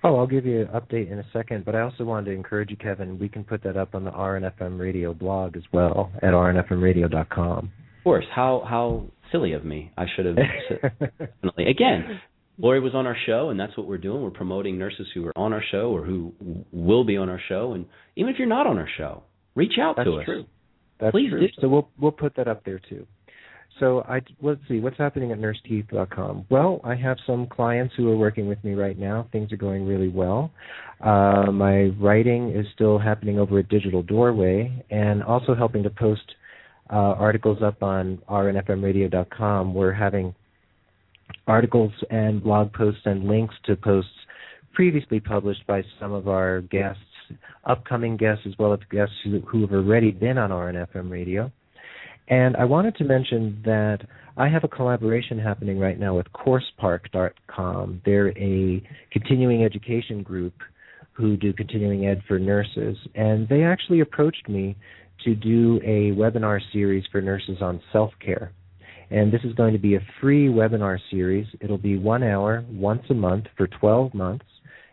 Oh, 0.04 0.18
I'll 0.18 0.28
give 0.28 0.46
you 0.46 0.62
an 0.62 0.68
update 0.68 1.12
in 1.12 1.20
a 1.20 1.26
second, 1.34 1.66
but 1.66 1.76
I 1.76 1.82
also 1.82 2.04
wanted 2.04 2.32
to 2.32 2.36
encourage 2.36 2.70
you, 2.70 2.78
Kevin. 2.78 3.18
We 3.20 3.30
can 3.30 3.44
put 3.44 3.64
that 3.64 3.78
up 3.78 3.96
on 3.96 4.04
the 4.04 4.12
RNFM 4.12 4.80
Radio 4.80 5.14
blog 5.14 5.56
as 5.56 5.64
well 5.72 6.12
at 6.18 6.34
rnfmradio.com. 6.34 7.58
Of 7.58 8.04
course. 8.04 8.26
How 8.34 8.64
how 8.68 9.06
silly 9.32 9.54
of 9.54 9.64
me. 9.64 9.92
I 9.98 10.06
should 10.16 10.26
have 10.26 10.36
definitely. 11.20 11.70
Again, 11.70 12.20
Lori 12.62 12.80
was 12.80 12.94
on 12.94 13.08
our 13.08 13.18
show, 13.26 13.50
and 13.50 13.60
that's 13.60 13.76
what 13.76 13.88
we're 13.88 13.98
doing. 13.98 14.22
We're 14.22 14.30
promoting 14.30 14.78
nurses 14.78 15.08
who 15.14 15.26
are 15.26 15.34
on 15.36 15.52
our 15.52 15.64
show 15.72 15.92
or 15.92 16.06
who 16.06 16.32
will 16.72 17.04
be 17.04 17.18
on 17.18 17.28
our 17.28 17.42
show. 17.50 17.74
And 17.74 17.86
even 18.16 18.32
if 18.32 18.38
you're 18.38 18.48
not 18.48 18.68
on 18.68 18.78
our 18.78 18.90
show, 18.98 19.24
reach 19.56 19.74
out 19.82 19.96
That's 19.96 20.08
to 20.08 20.14
us. 20.14 20.18
That's 20.20 20.26
true. 20.26 20.46
That's 21.00 21.12
Please 21.12 21.30
true. 21.32 21.40
do. 21.42 21.48
So 21.60 21.68
we'll 21.68 21.90
we'll 22.00 22.12
put 22.12 22.36
that 22.36 22.48
up 22.48 22.64
there 22.64 22.80
too. 22.88 23.08
So 23.80 24.02
I 24.08 24.22
let's 24.44 24.62
see 24.68 24.80
what's 24.80 24.98
happening 24.98 25.32
at 25.32 25.40
nursekeith.com. 25.40 26.46
Well, 26.52 26.82
I 26.84 26.94
have 26.96 27.18
some 27.26 27.48
clients 27.48 27.96
who 27.98 28.12
are 28.12 28.16
working 28.16 28.48
with 28.48 28.64
me 28.64 28.74
right 28.74 28.98
now. 28.98 29.28
Things 29.32 29.52
are 29.52 29.58
going 29.58 29.88
really 29.88 30.10
well. 30.10 30.52
Uh, 31.04 31.52
my 31.52 31.86
writing 32.00 32.52
is 32.52 32.68
still 32.76 33.00
happening 33.00 33.40
over 33.40 33.58
at 33.58 33.70
Digital 33.70 34.04
Doorway, 34.04 34.86
and 34.92 35.24
also 35.24 35.56
helping 35.56 35.82
to 35.82 35.90
post 35.90 36.36
uh, 36.92 37.16
articles 37.18 37.64
up 37.64 37.82
on 37.82 38.20
rnfmradio.com. 38.30 39.74
We're 39.74 39.94
having 39.94 40.36
articles 41.48 41.92
and 42.10 42.44
blog 42.44 42.74
posts 42.74 43.02
and 43.06 43.26
links 43.26 43.56
to 43.66 43.76
posts 43.76 44.12
previously 44.74 45.20
published 45.20 45.66
by 45.68 45.84
some 46.00 46.14
of 46.14 46.28
our 46.28 46.62
guests, 46.62 47.02
upcoming 47.66 48.18
guests, 48.18 48.44
as 48.48 48.54
well 48.58 48.74
as 48.74 48.80
guests 48.90 49.16
who, 49.24 49.40
who 49.42 49.62
have 49.62 49.72
already 49.72 50.12
been 50.12 50.38
on 50.38 50.50
RNFM 50.50 51.10
radio. 51.10 51.52
And 52.28 52.56
I 52.56 52.66
wanted 52.66 52.96
to 52.96 53.04
mention 53.04 53.62
that 53.66 54.00
I 54.38 54.48
have 54.48 54.64
a 54.64 54.68
collaboration 54.68 55.38
happening 55.38 55.78
right 55.78 56.00
now 56.00 56.16
with 56.16 56.28
CoursePark.com. 56.34 58.02
They're 58.06 58.30
a 58.38 58.82
continuing 59.12 59.66
education 59.66 60.24
group 60.24 60.54
who 61.12 61.36
do 61.36 61.52
continuing 61.52 62.06
ed 62.08 62.22
for 62.28 62.40
nurses, 62.40 62.98
and 63.16 63.48
they 63.50 63.64
actually 63.64 64.00
approached 64.00 64.48
me 64.48 64.78
to 65.26 65.36
do 65.36 65.80
a 65.84 66.16
webinar 66.16 66.60
series 66.72 67.04
for 67.12 67.22
nurses 67.22 67.58
on 67.62 67.82
self 67.92 68.12
care. 68.24 68.54
And 69.12 69.32
this 69.32 69.42
is 69.44 69.54
going 69.54 69.74
to 69.74 69.80
be 69.80 69.96
a 69.96 70.06
free 70.22 70.48
webinar 70.48 70.98
series. 71.10 71.46
It'll 71.60 71.78
be 71.78 71.98
one 71.98 72.24
hour 72.24 72.64
once 72.72 73.04
a 73.10 73.14
month 73.14 73.46
for 73.58 73.68
12 73.68 74.14
months, 74.14 74.46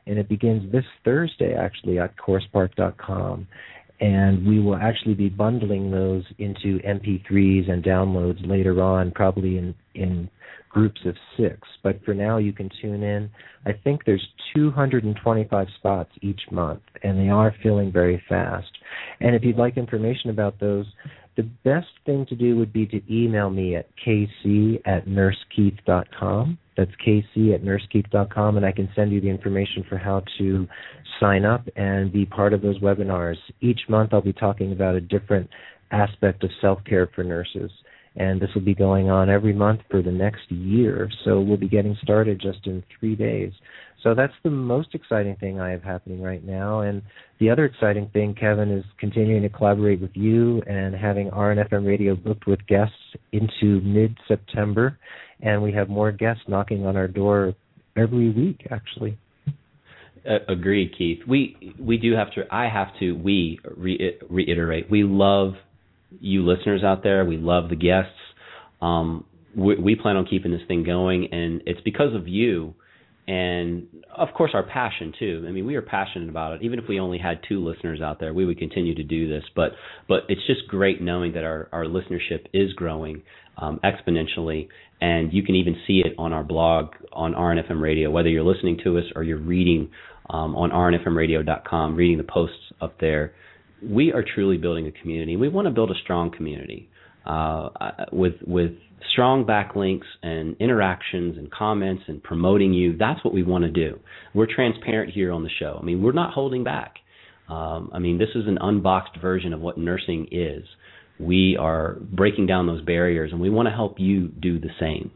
and 0.07 0.19
it 0.19 0.29
begins 0.29 0.71
this 0.73 0.85
Thursday 1.05 1.55
actually 1.55 1.99
at 1.99 2.15
CoursePark.com 2.17 3.47
and 4.01 4.47
we 4.47 4.61
will 4.61 4.77
actually 4.77 5.15
be 5.15 5.29
bundling 5.29 5.91
those 5.91 6.23
into 6.39 6.79
MP3s 6.87 7.69
and 7.69 7.83
downloads 7.83 8.47
later 8.49 8.81
on, 8.81 9.11
probably 9.11 9.59
in 9.59 9.75
in 9.95 10.31
groups 10.69 11.01
of 11.07 11.17
six. 11.37 11.61
But 11.83 12.05
for 12.05 12.15
now, 12.15 12.39
you 12.39 12.53
can 12.53 12.71
tune 12.81 13.03
in. 13.03 13.31
I 13.67 13.73
think 13.73 14.05
there's 14.05 14.27
225 14.55 15.67
spots 15.77 16.11
each 16.21 16.41
month, 16.51 16.83
and 17.03 17.19
they 17.19 17.31
are 17.31 17.55
filling 17.63 17.91
very 17.91 18.23
fast. 18.29 18.71
And 19.21 19.35
if 19.35 19.43
you'd 19.43 19.57
like 19.57 19.77
information 19.77 20.31
about 20.31 20.61
those, 20.61 20.87
the 21.39 21.45
best 21.63 21.87
thing 22.05 22.27
to 22.27 22.35
do 22.35 22.57
would 22.57 22.73
be 22.73 22.85
to 22.85 23.01
email 23.09 23.49
me 23.49 23.77
at 23.77 23.87
kc 24.05 24.83
at 24.85 25.07
nursekeith.com. 25.07 26.59
That's 26.77 26.91
kc 27.07 27.55
at 27.55 27.63
nursekeith.com, 27.63 28.57
and 28.57 28.67
I 28.67 28.73
can 28.73 28.89
send 28.97 29.13
you 29.13 29.21
the 29.21 29.31
information 29.31 29.85
for 29.89 29.97
how 29.97 30.25
to 30.39 30.67
sign 31.21 31.45
up 31.45 31.63
and 31.77 32.13
be 32.13 32.27
part 32.27 32.53
of 32.53 32.61
those 32.61 32.81
webinars. 32.81 33.37
Each 33.61 33.81
month 33.89 34.13
I'll 34.13 34.21
be 34.21 34.33
talking 34.33 34.73
about 34.73 34.97
a 34.97 35.01
different 35.01 35.49
aspect 35.93 36.43
of 36.43 36.51
self 36.61 36.83
care 36.85 37.09
for 37.15 37.23
nurses. 37.23 37.71
And 38.19 38.41
this 38.41 38.51
will 38.55 38.63
be 38.63 38.75
going 38.75 39.09
on 39.11 39.31
every 39.31 39.53
month 39.53 39.81
for 39.91 40.03
the 40.03 40.11
next 40.11 40.51
year. 40.51 41.09
So 41.25 41.41
we'll 41.41 41.57
be 41.57 41.69
getting 41.69 41.97
started 42.03 42.41
just 42.41 42.67
in 42.67 42.83
three 42.99 43.15
days. 43.15 43.53
So 44.03 44.15
that's 44.15 44.33
the 44.45 44.51
most 44.51 44.95
exciting 44.95 45.37
thing 45.37 45.61
I 45.61 45.71
have 45.71 45.83
happening 45.83 46.21
right 46.21 46.45
now. 46.45 46.81
And 46.81 47.03
the 47.41 47.51
other 47.51 47.65
exciting 47.65 48.11
thing, 48.13 48.35
Kevin, 48.35 48.71
is 48.71 48.85
continuing 48.99 49.43
to 49.43 49.49
collaborate 49.49 50.01
with 50.01 50.11
you 50.15 50.63
and 50.67 50.95
having 50.95 51.31
RNFM 51.31 51.87
radio 51.87 52.15
booked 52.15 52.47
with 52.47 52.65
guests 52.67 52.95
into 53.33 53.81
mid 53.81 54.17
September. 54.29 54.99
And 55.41 55.63
we 55.63 55.73
have 55.73 55.89
more 55.89 56.13
guests 56.13 56.43
knocking 56.49 56.87
on 56.87 56.97
our 56.97 57.09
door 57.09 57.55
every 57.97 58.31
week, 58.31 58.67
actually. 58.71 59.19
Uh, 60.29 60.39
agreed, 60.49 60.93
Keith. 60.97 61.21
We 61.27 61.75
we 61.79 61.97
do 61.97 62.15
have 62.15 62.33
to. 62.33 62.43
I 62.51 62.69
have 62.69 62.89
to. 62.99 63.13
We 63.13 63.61
re- 63.77 64.19
reiterate. 64.29 64.91
We 64.91 65.05
love 65.05 65.55
you 66.21 66.47
listeners 66.47 66.83
out 66.83 67.03
there. 67.03 67.25
We 67.25 67.37
love 67.37 67.69
the 67.69 67.77
guests. 67.77 68.13
Um, 68.81 69.25
we, 69.57 69.77
we 69.77 69.95
plan 69.97 70.17
on 70.17 70.27
keeping 70.27 70.53
this 70.53 70.63
thing 70.69 70.85
going, 70.85 71.29
and 71.33 71.63
it's 71.67 71.81
because 71.81 72.15
of 72.15 72.29
you 72.29 72.75
and 73.29 73.87
of 74.17 74.29
course 74.35 74.53
our 74.55 74.63
passion 74.63 75.13
too. 75.19 75.45
I 75.47 75.53
mean, 75.53 75.67
we 75.67 75.77
are 75.77 75.83
passionate 75.83 76.31
about 76.31 76.55
it. 76.55 76.63
Even 76.63 76.79
if 76.79 76.87
we 76.89 76.99
only 76.99 77.19
had 77.19 77.41
two 77.47 77.63
listeners 77.63 78.01
out 78.01 78.19
there, 78.19 78.33
we 78.33 78.47
would 78.47 78.59
continue 78.59 78.95
to 78.95 79.03
do 79.03 79.29
this. 79.29 79.45
But 79.55 79.73
but 80.09 80.21
it's 80.29 80.45
just 80.47 80.67
great 80.67 81.03
knowing 81.03 81.35
that 81.35 81.45
our 81.45 81.69
our 81.71 81.85
listenership 81.85 82.47
is 82.55 82.73
growing 82.73 83.23
um, 83.59 83.81
exponentially, 83.85 84.69
and 85.03 85.31
you 85.33 85.43
can 85.43 85.57
even 85.57 85.77
see 85.87 86.03
it 86.05 86.15
on 86.17 86.33
our 86.33 86.43
blog 86.43 86.93
on 87.13 87.35
RNFM 87.35 87.83
Radio. 87.83 88.11
Whether 88.11 88.31
you're 88.31 88.45
listening 88.45 88.79
to 88.85 88.97
us 88.97 89.05
or 89.15 89.23
you're 89.23 89.37
reading 89.37 89.91
um, 90.31 90.57
on 90.57 90.71
RNFMRadio.com, 90.71 91.97
reading 91.97 92.17
the 92.17 92.25
posts 92.25 92.73
up 92.81 92.99
there, 92.99 93.35
we 93.83 94.13
are 94.13 94.25
truly 94.35 94.57
building 94.57 94.87
a 94.87 94.93
community. 94.93 95.37
We 95.37 95.49
want 95.49 95.67
to 95.67 95.71
build 95.73 95.91
a 95.91 95.99
strong 96.03 96.31
community 96.31 96.89
uh, 97.27 97.69
with 98.13 98.35
with 98.47 98.73
strong 99.13 99.45
backlinks 99.45 100.07
and 100.23 100.57
interactions 100.59 101.37
and 101.39 101.51
comments 101.51 102.03
and 102.09 102.23
promoting 102.23 102.73
you. 102.73 102.97
That's 102.97 103.23
what 103.25 103.33
we 103.35 103.43
want 103.43 103.65
to 103.65 103.71
do. 103.71 103.99
We're 104.35 104.53
transparent 104.53 105.13
here 105.13 105.33
on 105.33 105.45
the 105.45 105.51
show. 105.59 105.79
I 105.81 105.85
mean, 105.85 106.03
we're 106.03 106.13
not 106.13 106.33
holding 106.33 106.65
back. 106.65 106.97
Um, 107.49 107.91
I 107.93 107.99
mean, 107.99 108.19
this 108.19 108.29
is 108.35 108.47
an 108.47 108.59
unboxed 108.61 109.21
version 109.21 109.53
of 109.53 109.61
what 109.61 109.79
nursing 109.79 110.29
is. 110.31 110.65
We 111.19 111.57
are 111.59 111.97
breaking 112.01 112.47
down 112.47 112.67
those 112.67 112.83
barriers, 112.83 113.33
and 113.33 113.41
we 113.41 113.51
want 113.51 113.67
to 113.69 113.75
help 113.75 113.99
you 113.99 114.29
do 114.29 114.61
the 114.61 114.69
same. 114.79 115.11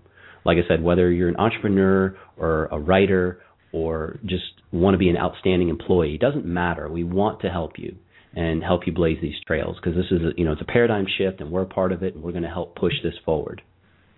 Like 0.45 0.57
I 0.57 0.67
said, 0.67 0.83
whether 0.83 1.11
you're 1.11 1.29
an 1.29 1.37
entrepreneur 1.37 2.17
or 2.37 2.67
a 2.67 2.79
writer 2.79 3.41
or 3.73 4.19
just 4.25 4.45
want 4.73 4.95
to 4.95 4.99
be 4.99 5.09
an 5.09 5.17
outstanding 5.17 5.69
employee, 5.69 6.15
it 6.15 6.21
doesn't 6.21 6.45
matter. 6.45 6.89
We 6.89 7.05
want 7.05 7.43
to 7.43 7.49
help 7.49 7.73
you 7.77 7.97
and 8.35 8.63
help 8.63 8.87
you 8.87 8.93
blaze 8.93 9.19
these 9.21 9.35
trails 9.47 9.77
because 9.77 9.97
this 9.97 10.11
is 10.11 10.21
a, 10.23 10.31
you 10.37 10.45
know 10.45 10.53
it's 10.53 10.63
a 10.63 10.67
paradigm 10.67 11.07
shift 11.19 11.41
and 11.41 11.51
we're 11.51 11.63
a 11.63 11.67
part 11.67 11.93
of 11.93 12.03
it 12.03 12.15
and 12.15 12.23
we're 12.23 12.33
going 12.33 12.43
to 12.43 12.49
help 12.49 12.75
push 12.77 12.95
this 13.03 13.15
forward. 13.25 13.63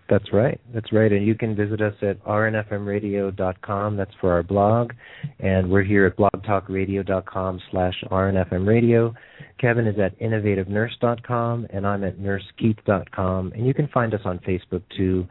That's 0.08 0.32
right. 0.32 0.60
That's 0.74 0.92
right. 0.92 1.10
And 1.10 1.26
you 1.26 1.34
can 1.34 1.56
visit 1.56 1.80
us 1.80 1.94
at 2.02 2.22
rnfmradio.com. 2.24 3.96
That's 3.96 4.10
for 4.20 4.32
our 4.32 4.42
blog. 4.42 4.92
And 5.40 5.70
we're 5.70 5.82
here 5.82 6.04
at 6.06 6.16
blogtalkradio.com 6.16 7.60
slash 7.70 7.94
rnfmradio. 8.10 9.14
Kevin 9.58 9.86
is 9.86 9.98
at 9.98 10.18
innovativenurse.com, 10.20 11.68
and 11.70 11.86
I'm 11.86 12.04
at 12.04 12.18
nursekeith.com. 12.18 13.52
And 13.52 13.66
you 13.66 13.72
can 13.72 13.88
find 13.88 14.12
us 14.12 14.20
on 14.24 14.40
Facebook, 14.40 14.82
too. 14.94 15.26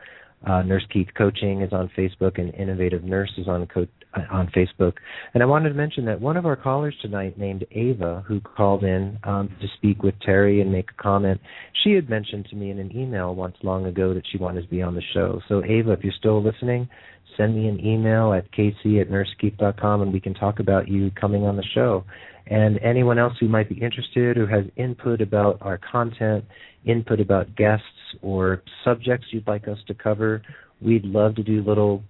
Uh, 0.46 0.62
Nurse 0.62 0.86
Keith 0.92 1.08
Coaching 1.18 1.62
is 1.62 1.72
on 1.72 1.90
Facebook, 1.98 2.40
and 2.40 2.54
Innovative 2.56 3.04
Nurse 3.04 3.32
is 3.38 3.48
on 3.48 3.66
co- 3.68 3.88
uh, 4.14 4.22
on 4.32 4.48
Facebook. 4.48 4.94
And 5.34 5.42
I 5.42 5.46
wanted 5.46 5.70
to 5.70 5.76
mention 5.76 6.06
that 6.06 6.20
one 6.20 6.38
of 6.38 6.46
our 6.46 6.56
callers 6.56 6.96
tonight, 7.02 7.38
named 7.38 7.66
Ava, 7.72 8.24
who 8.28 8.42
called 8.42 8.84
in 8.84 9.18
um, 9.24 9.50
to 9.62 9.68
speak 9.78 10.04
with 10.04 10.16
Teri 10.20 10.62
and 10.62 10.72
make 10.72 10.90
a 10.92 11.02
comment, 11.02 11.40
she 11.84 11.94
had 11.94 12.10
mentioned 12.10 12.48
to 12.50 12.56
me 12.56 12.70
in 12.70 12.80
an 12.80 12.96
email 12.96 13.34
once 13.36 13.56
long 13.64 13.86
ago 13.86 14.14
that 14.14 14.24
she 14.32 14.38
wanted 14.38 14.64
to 14.64 14.70
be 14.70 14.82
on 14.82 14.96
the 14.96 15.02
show. 15.14 15.42
So 15.48 15.64
Ava, 15.64 15.94
if 15.94 16.04
you're 16.04 16.14
still 16.18 16.44
listening, 16.44 16.90
send 17.38 17.56
me 17.56 17.68
an 17.68 17.84
email 17.84 18.34
at 18.34 18.52
kc 18.52 19.02
at 19.02 19.10
nursekeith.com 19.10 20.02
and 20.02 20.14
we 20.14 20.20
can 20.20 20.34
talk 20.34 20.60
about 20.60 20.88
you 20.88 21.12
coming 21.12 21.44
on 21.44 21.58
the 21.58 21.66
show. 21.74 22.04
And 22.48 22.80
anyone 22.80 23.18
else 23.18 23.34
who 23.40 23.48
might 23.48 23.70
be 23.70 23.76
interested 23.76 24.38
or 24.38 24.48
has 24.48 24.66
input 24.76 25.22
about 25.22 25.58
our 25.62 25.78
content, 25.78 26.44
input 26.86 27.20
about 27.20 27.56
guests 27.56 27.86
or 28.22 28.64
subjects 28.84 29.28
you'd 29.32 29.48
like 29.48 29.68
us 29.68 29.78
to 29.88 29.94
cover, 29.94 30.42
we'd 30.82 31.06
love 31.06 31.36
to 31.36 31.44
do 31.44 31.64
little 31.64 32.04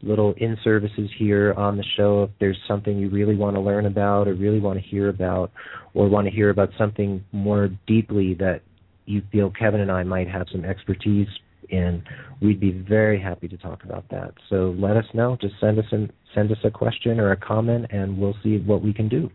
little 0.00 0.32
in 0.36 0.56
services 0.62 1.10
here 1.18 1.52
on 1.54 1.76
the 1.76 1.84
show 1.96 2.22
if 2.22 2.30
there's 2.38 2.58
something 2.68 2.98
you 2.98 3.10
really 3.10 3.34
want 3.34 3.56
to 3.56 3.60
learn 3.60 3.86
about 3.86 4.28
or 4.28 4.34
really 4.34 4.60
want 4.60 4.80
to 4.80 4.88
hear 4.88 5.08
about 5.08 5.50
or 5.92 6.08
want 6.08 6.24
to 6.24 6.32
hear 6.32 6.50
about 6.50 6.70
something 6.78 7.24
more 7.32 7.68
deeply 7.88 8.34
that 8.34 8.60
you 9.06 9.22
feel 9.32 9.50
Kevin 9.50 9.80
and 9.80 9.90
I 9.90 10.04
might 10.04 10.28
have 10.28 10.46
some 10.52 10.64
expertise 10.64 11.26
in, 11.70 12.02
we'd 12.40 12.60
be 12.60 12.72
very 12.72 13.20
happy 13.20 13.48
to 13.48 13.56
talk 13.56 13.84
about 13.84 14.08
that. 14.10 14.32
So 14.48 14.74
let 14.78 14.96
us 14.96 15.04
know. 15.14 15.36
Just 15.40 15.54
send 15.60 15.78
us 15.78 15.84
a, 15.92 16.08
send 16.34 16.52
us 16.52 16.58
a 16.64 16.70
question 16.70 17.18
or 17.20 17.32
a 17.32 17.36
comment, 17.36 17.86
and 17.90 18.18
we'll 18.18 18.36
see 18.42 18.58
what 18.58 18.82
we 18.82 18.92
can 18.92 19.08
do. 19.08 19.30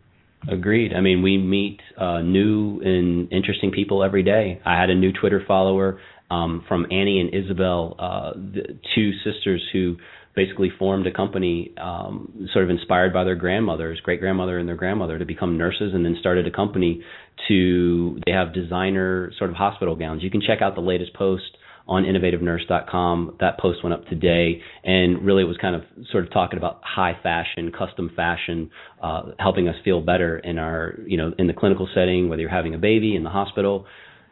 Agreed. 0.51 0.93
I 0.93 1.01
mean, 1.01 1.21
we 1.21 1.37
meet 1.37 1.79
uh, 1.97 2.21
new 2.21 2.81
and 2.81 3.31
interesting 3.31 3.71
people 3.71 4.03
every 4.03 4.23
day. 4.23 4.61
I 4.65 4.79
had 4.79 4.89
a 4.89 4.95
new 4.95 5.11
Twitter 5.13 5.41
follower 5.47 5.99
um, 6.29 6.63
from 6.67 6.85
Annie 6.91 7.19
and 7.19 7.33
Isabel, 7.33 7.95
uh, 7.99 8.31
the 8.33 8.77
two 8.95 9.11
sisters 9.23 9.63
who 9.71 9.97
basically 10.35 10.71
formed 10.79 11.05
a 11.05 11.11
company 11.11 11.71
um, 11.79 12.47
sort 12.51 12.65
of 12.65 12.71
inspired 12.71 13.13
by 13.13 13.23
their 13.23 13.35
grandmothers, 13.35 13.99
great 14.01 14.19
grandmother 14.19 14.57
and 14.57 14.67
their 14.67 14.75
grandmother, 14.75 15.19
to 15.19 15.25
become 15.25 15.57
nurses, 15.57 15.93
and 15.93 16.03
then 16.03 16.17
started 16.19 16.47
a 16.47 16.51
company 16.51 17.03
to. 17.47 18.19
They 18.25 18.31
have 18.31 18.53
designer 18.53 19.31
sort 19.37 19.49
of 19.49 19.55
hospital 19.55 19.95
gowns. 19.95 20.23
You 20.23 20.31
can 20.31 20.41
check 20.41 20.61
out 20.61 20.75
the 20.75 20.81
latest 20.81 21.13
post 21.13 21.57
on 21.87 22.03
innovativenurse.com. 22.03 23.37
That 23.39 23.59
post 23.59 23.83
went 23.83 23.93
up 23.93 24.05
today, 24.07 24.61
and 24.83 25.25
really 25.25 25.43
it 25.43 25.47
was 25.47 25.57
kind 25.57 25.75
of 25.75 25.83
sort 26.11 26.25
of 26.25 26.31
talking 26.31 26.57
about 26.57 26.81
high 26.83 27.17
fashion, 27.21 27.71
custom 27.71 28.11
fashion, 28.15 28.69
uh, 29.01 29.31
helping 29.39 29.67
us 29.67 29.75
feel 29.83 30.01
better 30.01 30.37
in 30.37 30.57
our, 30.57 30.95
you 31.05 31.17
know, 31.17 31.33
in 31.37 31.47
the 31.47 31.53
clinical 31.53 31.87
setting, 31.93 32.29
whether 32.29 32.41
you're 32.41 32.49
having 32.49 32.73
a 32.73 32.77
baby 32.77 33.15
in 33.15 33.23
the 33.23 33.29
hospital, 33.29 33.85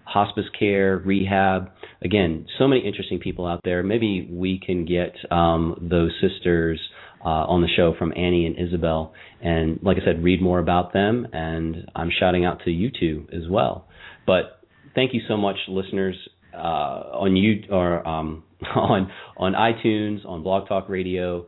hospice 0.06 0.46
care, 0.58 0.98
rehab. 0.98 1.72
Again, 2.04 2.46
so 2.58 2.68
many 2.68 2.86
interesting 2.86 3.20
people 3.20 3.46
out 3.46 3.62
there. 3.64 3.84
Maybe 3.84 4.28
we 4.32 4.60
can 4.64 4.86
get 4.86 5.16
um, 5.32 5.88
those 5.90 6.12
sisters 6.22 6.80
uh, 7.24 7.28
on 7.28 7.62
the 7.62 7.68
show 7.76 7.94
from 7.98 8.12
Annie 8.16 8.46
and 8.46 8.58
Isabel, 8.58 9.14
and 9.42 9.80
like 9.84 9.98
I 10.02 10.06
said, 10.06 10.24
read 10.24 10.42
more 10.42 10.60
about 10.60 10.94
them. 10.94 11.28
And 11.34 11.90
I'm 11.96 12.10
shouting 12.18 12.46
out 12.46 12.64
to 12.66 12.72
you 12.72 12.90
two 12.98 13.28
as 13.32 13.48
well. 13.50 13.88
But 14.26 14.62
thank 14.96 15.14
you 15.14 15.22
so 15.28 15.38
much, 15.38 15.58
listeners, 15.68 16.16
uh, 16.54 16.58
on 16.58 17.36
you 17.36 17.64
or 17.70 18.08
um, 18.08 18.44
on 18.76 19.12
on 19.38 19.54
iTunes, 19.54 20.26
on 20.26 20.44
Blog 20.44 20.68
Talk 20.68 20.90
Radio. 20.90 21.46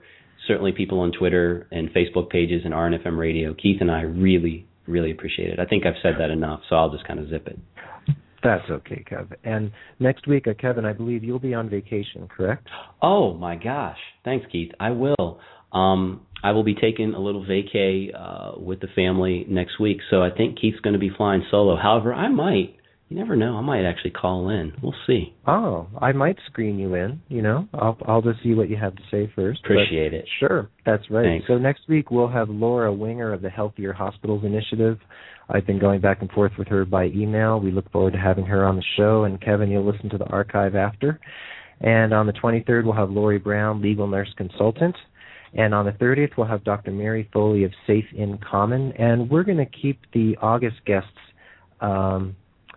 Certainly, 0.48 0.74
people 0.74 1.00
on 1.00 1.12
Twitter 1.12 1.68
and 1.72 1.90
Facebook 1.90 2.30
pages 2.30 2.64
and 2.66 2.74
RNFM 2.74 3.18
Radio. 3.18 3.54
Keith 3.54 3.78
and 3.80 3.90
I 3.90 4.02
really, 4.02 4.68
really 4.88 5.12
appreciate 5.12 5.50
it. 5.50 5.60
I 5.60 5.66
think 5.66 5.86
I've 5.86 6.02
said 6.02 6.16
that 6.20 6.30
enough, 6.32 6.62
so 6.70 6.76
I'll 6.76 6.92
just 6.92 7.08
kind 7.08 7.20
of 7.20 7.30
zip 7.30 7.48
it. 7.48 7.58
That's 8.44 8.70
okay, 8.70 9.06
Kev. 9.10 9.34
And 9.46 9.72
next 10.00 10.28
week, 10.28 10.48
uh, 10.48 10.54
Kevin, 10.60 10.84
I 10.84 10.92
believe 10.92 11.24
you'll 11.24 11.40
be 11.40 11.54
on 11.54 11.70
vacation, 11.70 12.28
correct? 12.28 12.68
Oh 13.02 13.34
my 13.34 13.56
gosh! 13.56 13.98
Thanks, 14.26 14.46
Keith. 14.52 14.72
I 14.80 14.92
will. 14.92 15.40
Um, 15.72 16.26
I 16.44 16.52
will 16.52 16.64
be 16.64 16.76
taking 16.76 17.14
a 17.14 17.20
little 17.20 17.46
vacay 17.46 18.10
uh, 18.14 18.60
with 18.60 18.82
the 18.82 18.88
family 18.96 19.46
next 19.48 19.80
week, 19.80 20.00
so 20.10 20.22
I 20.22 20.30
think 20.30 20.60
Keith's 20.60 20.82
going 20.82 20.94
to 20.94 21.00
be 21.00 21.10
flying 21.16 21.44
solo. 21.50 21.78
However, 21.78 22.14
I 22.14 22.28
might. 22.28 22.76
You 23.14 23.20
never 23.20 23.36
know. 23.36 23.58
I 23.58 23.62
might 23.62 23.86
actually 23.86 24.10
call 24.10 24.50
in. 24.50 24.74
We'll 24.82 24.96
see. 25.06 25.36
Oh, 25.46 25.88
I 26.02 26.14
might 26.14 26.36
screen 26.48 26.80
you 26.80 26.96
in. 26.96 27.22
You 27.28 27.44
know, 27.44 27.68
I'll 27.72 27.96
I'll 28.08 28.24
just 28.24 28.42
see 28.42 28.56
what 28.56 28.72
you 28.72 28.76
have 28.78 28.96
to 28.96 29.04
say 29.12 29.32
first. 29.36 29.60
Appreciate 29.64 30.16
it. 30.16 30.26
Sure, 30.40 30.68
that's 30.84 31.04
right. 31.12 31.24
Thanks. 31.24 31.46
So 31.48 31.60
next 31.60 31.82
week 31.88 32.10
we'll 32.10 32.28
have 32.28 32.50
Laura 32.50 32.92
Winger 32.92 33.32
of 33.32 33.44
the 33.44 33.52
Healthier 33.52 33.94
Hospitals 33.94 34.44
Initiative. 34.44 34.98
I've 35.48 35.68
been 35.68 35.78
going 35.78 36.02
back 36.02 36.22
and 36.22 36.32
forth 36.32 36.54
with 36.58 36.68
her 36.70 36.86
by 36.86 37.06
email. 37.06 37.60
We 37.60 37.70
look 37.70 37.92
forward 37.92 38.14
to 38.14 38.20
having 38.20 38.48
her 38.48 38.66
on 38.66 38.78
the 38.78 38.84
show. 38.98 39.26
And 39.26 39.40
Kevin, 39.40 39.70
you'll 39.70 39.86
listen 39.86 40.10
to 40.10 40.18
the 40.18 40.26
archive 40.26 40.74
after. 40.74 41.20
And 41.82 42.16
on 42.16 42.26
the 42.26 42.34
23rd, 42.34 42.84
we'll 42.84 42.94
have 42.94 43.12
Lori 43.12 43.38
Brown, 43.38 43.80
legal 43.80 44.08
nurse 44.08 44.34
consultant. 44.38 44.96
And 45.54 45.76
on 45.76 45.86
the 45.86 45.92
30th, 45.92 46.32
we'll 46.36 46.48
have 46.48 46.64
Dr. 46.64 46.90
Mary 46.90 47.30
Foley 47.32 47.64
of 47.64 47.74
Safe 47.86 48.06
in 48.16 48.40
Common. 48.40 48.92
And 48.94 49.30
we're 49.30 49.44
going 49.44 49.58
to 49.58 49.68
keep 49.68 50.00
the 50.14 50.36
August 50.42 50.78
guests, 50.88 51.10
um, 51.80 52.36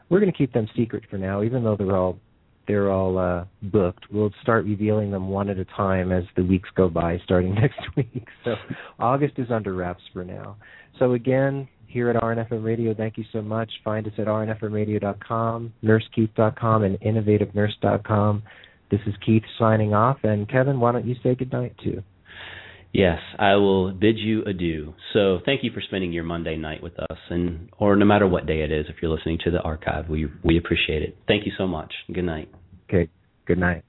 we're 0.09 0.21
going 0.21 0.31
to 0.31 0.37
keep 0.37 0.53
them 0.53 0.69
secret 0.77 1.05
for 1.11 1.19
now, 1.19 1.43
even 1.43 1.65
though 1.65 1.77
they're 1.77 1.97
all 1.97 2.19
they're 2.67 2.91
all 2.91 3.17
uh, 3.19 3.45
booked. 3.63 4.07
We'll 4.11 4.33
start 4.43 4.65
revealing 4.65 5.11
them 5.13 5.29
one 5.29 5.49
at 5.49 5.59
a 5.59 5.65
time 5.65 6.11
as 6.11 6.25
the 6.35 6.43
weeks 6.43 6.69
go 6.75 6.89
by, 6.89 7.19
starting 7.25 7.55
next 7.61 7.81
week. 7.97 8.27
So 8.45 8.55
August 8.99 9.35
is 9.39 9.51
under 9.51 9.75
wraps 9.75 10.03
for 10.13 10.25
now. 10.25 10.57
So 10.99 11.13
again, 11.13 11.69
here 11.87 12.11
at 12.11 12.17
RNFM 12.17 12.65
Radio, 12.65 12.93
thank 12.95 13.17
you 13.17 13.25
so 13.33 13.41
much. 13.41 13.71
Find 13.85 14.07
us 14.07 14.13
at 14.19 14.27
rnfmradio.com, 14.27 15.73
nursekeith.com, 15.85 16.83
and 16.83 17.01
innovativenurse.com. 17.01 18.43
This 18.91 19.01
is 19.07 19.15
Keith 19.25 19.43
signing 19.59 19.95
off, 19.95 20.19
and 20.23 20.49
Kevin, 20.49 20.79
why 20.79 20.93
don't 20.93 21.07
you 21.07 21.17
say 21.23 21.35
goodnight 21.35 21.77
too? 21.83 22.03
Yes, 22.93 23.19
I 23.39 23.57
will 23.57 23.93
bid 23.93 24.19
you 24.19 24.43
adieu. 24.45 24.95
So 25.13 25.41
thank 25.45 25.63
you 25.63 25.71
for 25.73 25.81
spending 25.81 26.13
your 26.13 26.25
Monday 26.25 26.57
night 26.57 26.83
with 26.83 26.99
us, 26.99 27.19
and 27.29 27.69
or 27.79 27.97
no 27.97 28.07
matter 28.07 28.27
what 28.27 28.47
day 28.47 28.63
it 28.63 28.73
is, 28.73 28.87
if 28.89 28.97
you're 29.03 29.11
listening 29.11 29.39
to 29.45 29.51
the 29.51 29.61
archive, 29.61 30.09
we 30.09 30.29
we 30.43 30.57
appreciate 30.57 31.03
it. 31.03 31.17
Thank 31.29 31.47
you 31.47 31.53
so 31.59 31.67
much. 31.67 31.93
Good 32.13 32.25
night. 32.25 32.51
Okay. 32.89 33.11
Good 33.47 33.59
night. 33.59 33.86